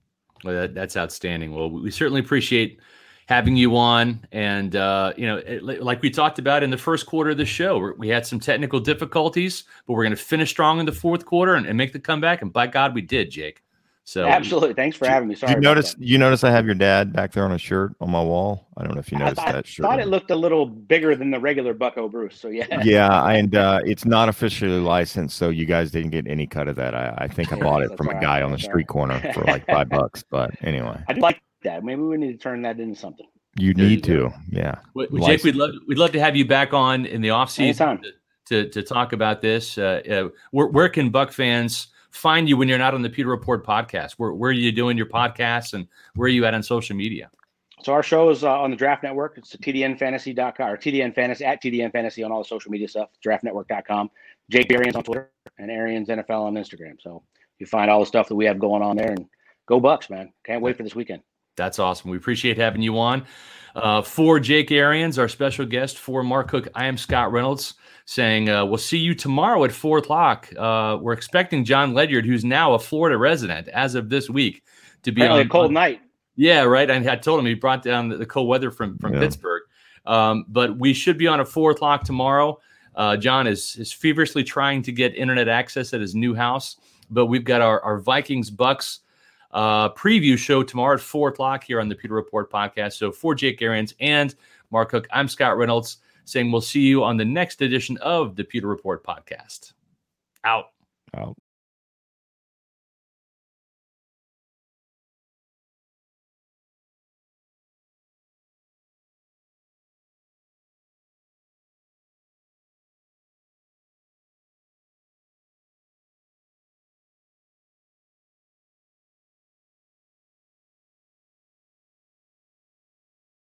Well, 0.43 0.55
that, 0.55 0.75
that's 0.75 0.97
outstanding. 0.97 1.55
Well, 1.55 1.71
we 1.71 1.91
certainly 1.91 2.21
appreciate 2.21 2.81
having 3.27 3.57
you 3.57 3.77
on. 3.77 4.27
And, 4.33 4.77
uh, 4.77 5.13
you 5.17 5.27
know, 5.27 5.37
it, 5.37 5.63
like 5.63 6.03
we 6.03 6.11
talked 6.11 6.39
about 6.39 6.63
in 6.63 6.71
the 6.71 6.79
first 6.79 7.07
quarter 7.07 7.31
of 7.31 7.37
the 7.37 7.47
show, 7.47 7.93
we 7.97 8.09
had 8.09 8.27
some 8.27 8.41
technical 8.41 8.81
difficulties, 8.81 9.65
but 9.87 9.95
we're 9.95 10.05
going 10.05 10.17
to 10.17 10.23
finish 10.23 10.51
strong 10.51 10.81
in 10.81 10.87
the 10.87 10.93
fourth 10.93 11.25
quarter 11.25 11.55
and, 11.55 11.67
and, 11.67 11.79
make 11.79 11.93
the 11.93 12.01
comeback. 12.01 12.43
And 12.43 12.53
by 12.53 12.67
God, 12.67 12.95
we 12.95 13.03
did, 13.03 13.31
Jake. 13.31 13.63
So 14.07 14.27
absolutely. 14.27 14.75
Thanks 14.75 14.99
for 14.99 15.09
having 15.09 15.29
me. 15.29 15.35
Sorry. 15.35 15.55
You 15.55 15.61
notice, 15.61 15.97
you 15.99 16.19
notice 16.19 16.45
I 16.45 16.51
have 16.51 16.67
your 16.67 16.75
dad 16.75 17.15
back 17.15 17.33
there 17.33 17.45
on 17.47 17.53
a 17.53 17.59
shirt 17.59 17.95
on 18.03 18.11
my 18.11 18.23
wall. 18.23 18.69
I 18.77 18.85
don't 18.85 18.93
know 18.93 19.01
if 19.01 19.11
you 19.11 19.17
noticed 19.17 19.41
I, 19.41 19.53
that 19.53 19.67
shirt. 19.67 19.87
I 19.87 19.89
thought 19.89 20.01
it 20.01 20.09
looked 20.09 20.31
a 20.31 20.37
little 20.37 20.67
bigger 20.67 21.17
than 21.17 21.31
the 21.31 21.41
regular 21.41 21.73
Bucco 21.73 22.11
Bruce. 22.11 22.39
So 22.39 22.49
yeah. 22.49 22.83
Yeah. 22.85 23.27
And, 23.31 23.55
uh, 23.55 23.81
it's 23.87 24.05
not 24.05 24.29
officially 24.29 24.79
licensed. 24.79 25.39
So 25.39 25.49
you 25.49 25.65
guys 25.65 25.91
didn't 25.91 26.11
get 26.11 26.27
any 26.27 26.47
cut 26.47 26.69
of 26.69 26.77
that. 26.77 26.95
I, 26.95 27.15
I 27.17 27.29
think 27.29 27.51
I 27.51 27.57
bought 27.61 27.81
it 27.81 27.97
from 27.97 28.09
a 28.11 28.21
guy 28.21 28.43
on 28.43 28.53
the 28.53 28.59
street 28.59 28.89
corner 28.89 29.19
for 29.33 29.43
like 29.45 29.67
five 29.67 29.89
bucks, 29.89 30.23
but 30.29 30.51
anyway, 30.63 31.03
I 31.09 31.15
like 31.15 31.41
that. 31.65 31.85
Maybe 31.85 32.03
we 32.03 32.17
need 32.17 32.33
to 32.33 32.39
turn 32.39 32.63
that 32.63 32.81
into 32.81 32.99
something. 32.99 33.27
You 33.57 33.73
need 33.73 34.03
to, 34.05 34.33
yeah. 34.51 34.77
Well, 34.95 35.07
Jake, 35.27 35.45
we'd 35.45 35.55
love 35.55 35.71
we'd 35.87 35.99
love 35.99 36.11
to 36.13 36.21
have 36.21 36.35
you 36.35 36.45
back 36.45 36.73
on 36.73 37.07
in 37.07 37.21
the 37.21 37.31
off 37.31 37.51
season 37.51 38.03
to, 38.03 38.13
to, 38.47 38.71
to 38.71 38.83
talk 38.83 39.13
about 39.13 39.41
this. 39.41 39.79
Uh, 39.79 40.03
uh, 40.11 40.29
where, 40.51 40.67
where 40.67 40.89
can 40.89 41.11
Buck 41.11 41.31
fans 41.31 41.89
find 42.11 42.49
you 42.49 42.57
when 42.57 42.69
you're 42.69 42.79
not 42.79 42.95
on 42.95 43.03
the 43.03 43.11
Pewter 43.11 43.29
Report 43.29 43.65
podcast? 43.65 44.13
Where 44.13 44.33
where 44.33 44.51
are 44.51 44.55
you 44.55 44.73
doing 44.73 44.97
your 44.97 45.07
podcasts 45.07 45.73
and 45.73 45.87
where 46.15 46.27
are 46.27 46.31
you 46.31 46.45
at 46.47 46.55
on 46.55 46.65
social 46.65 46.97
media? 46.97 47.31
So 47.85 47.93
our 47.93 48.03
show 48.03 48.31
is 48.31 48.43
uh, 48.43 48.61
on 48.61 48.71
the 48.71 48.77
Draft 48.77 49.03
Network. 49.03 49.37
It's 49.37 49.55
TDNFantasy.com 49.57 50.69
or 50.69 50.77
TDN 50.77 51.15
Fantasy 51.15 51.45
at 51.45 51.63
TDN 51.63 51.93
Fantasy 51.93 52.25
on 52.25 52.33
all 52.33 52.39
the 52.39 52.49
social 52.49 52.71
media 52.71 52.89
stuff. 52.89 53.11
DraftNetwork.com. 53.25 54.11
Jake 54.51 54.73
Arians 54.73 54.97
on 54.97 55.05
Twitter 55.05 55.31
and 55.59 55.71
Arians 55.71 56.09
NFL 56.09 56.45
on 56.45 56.55
Instagram. 56.55 57.01
So 57.01 57.23
you 57.59 57.67
find 57.67 57.91
all 57.91 58.01
the 58.01 58.07
stuff 58.07 58.29
that 58.29 58.35
we 58.35 58.47
have 58.47 58.59
going 58.59 58.83
on 58.83 58.97
there 58.97 59.11
and 59.11 59.27
go 59.67 59.81
Bucks, 59.81 60.09
man. 60.09 60.33
Can't 60.45 60.63
wait 60.63 60.77
for 60.77 60.83
this 60.83 60.95
weekend. 60.95 61.23
That's 61.57 61.79
awesome. 61.79 62.11
We 62.11 62.17
appreciate 62.17 62.59
having 62.59 62.83
you 62.83 62.99
on. 62.99 63.27
Uh, 63.75 64.03
for 64.03 64.39
Jake 64.39 64.71
Arians, 64.71 65.19
our 65.19 65.29
special 65.29 65.67
guest, 65.67 65.99
for 65.99 66.23
Mark 66.23 66.49
Cook, 66.49 66.69
I 66.75 66.87
am 66.87 66.97
Scott 66.97 67.33
Reynolds 67.33 67.75
saying 68.07 68.51
uh, 68.51 68.65
we'll 68.65 68.79
see 68.79 68.99
you 68.99 69.15
tomorrow 69.15 69.65
at 69.65 69.73
four 69.73 69.99
o'clock. 69.99 70.49
Uh, 70.57 70.99
we're 71.01 71.13
expecting 71.13 71.65
Jon 71.65 71.95
Ledyard, 71.95 72.27
who's 72.27 72.45
now 72.45 72.75
a 72.75 72.79
Florida 72.79 73.17
resident 73.17 73.69
as 73.69 73.95
of 73.95 74.11
this 74.11 74.29
week, 74.29 74.63
to 75.03 75.13
be 75.13 75.23
on 75.23 75.41
a 75.41 75.49
cold 75.49 75.67
on, 75.67 75.75
night. 75.75 76.01
Yeah, 76.37 76.63
right. 76.63 76.89
And 76.89 77.09
I 77.09 77.17
told 77.17 77.41
him 77.41 77.47
he 77.47 77.55
brought 77.55 77.83
down 77.83 78.09
the, 78.09 78.17
the 78.17 78.27
cold 78.27 78.49
weather 78.49 78.71
from 78.71 78.99
from 78.99 79.15
yeah. 79.15 79.21
Pittsburgh. 79.21 79.63
Um, 80.07 80.45
but 80.49 80.79
we 80.79 80.93
should 80.93 81.17
be 81.17 81.27
on 81.27 81.41
at 81.41 81.49
four 81.49 81.71
o'clock 81.71 82.05
tomorrow. 82.05 82.61
Uh, 82.95 83.17
Jon 83.17 83.47
is 83.47 83.77
is 83.77 83.93
feverishly 83.93 84.45
trying 84.45 84.83
to 84.83 84.93
get 84.93 85.15
internet 85.15 85.49
access 85.49 85.95
at 85.95 86.01
his 86.01 86.15
new 86.15 86.35
house, 86.35 86.77
but 87.11 87.27
we've 87.27 87.45
got 87.45 87.61
our, 87.61 87.81
our 87.81 87.99
Vikings 87.99 88.51
Bucks 88.51 89.01
uh, 89.55 89.89
preview 89.91 90.37
show 90.37 90.63
tomorrow 90.63 90.95
at 90.95 91.01
four 91.01 91.31
o'clock 91.31 91.65
here 91.65 91.81
on 91.81 91.89
the 91.89 91.95
Pewter 91.95 92.15
Report 92.15 92.51
podcast. 92.51 92.95
So 92.95 93.11
for 93.11 93.35
Jake 93.35 93.63
Arians 93.63 93.95
and 94.01 94.35
Mark 94.71 94.91
Cook, 94.91 95.09
I'm 95.13 95.29
Scott 95.29 95.57
Reynolds 95.57 95.99
saying 96.27 96.51
we'll 96.51 96.61
see 96.61 96.81
you 96.81 97.05
on 97.05 97.17
the 97.17 97.25
next 97.25 97.63
edition 97.63 97.97
of 97.99 98.37
the 98.37 98.45
Pewter 98.45 98.67
Report 98.67 99.05
podcast. 99.05 99.73
Out. 100.45 100.67
Out. 101.17 101.37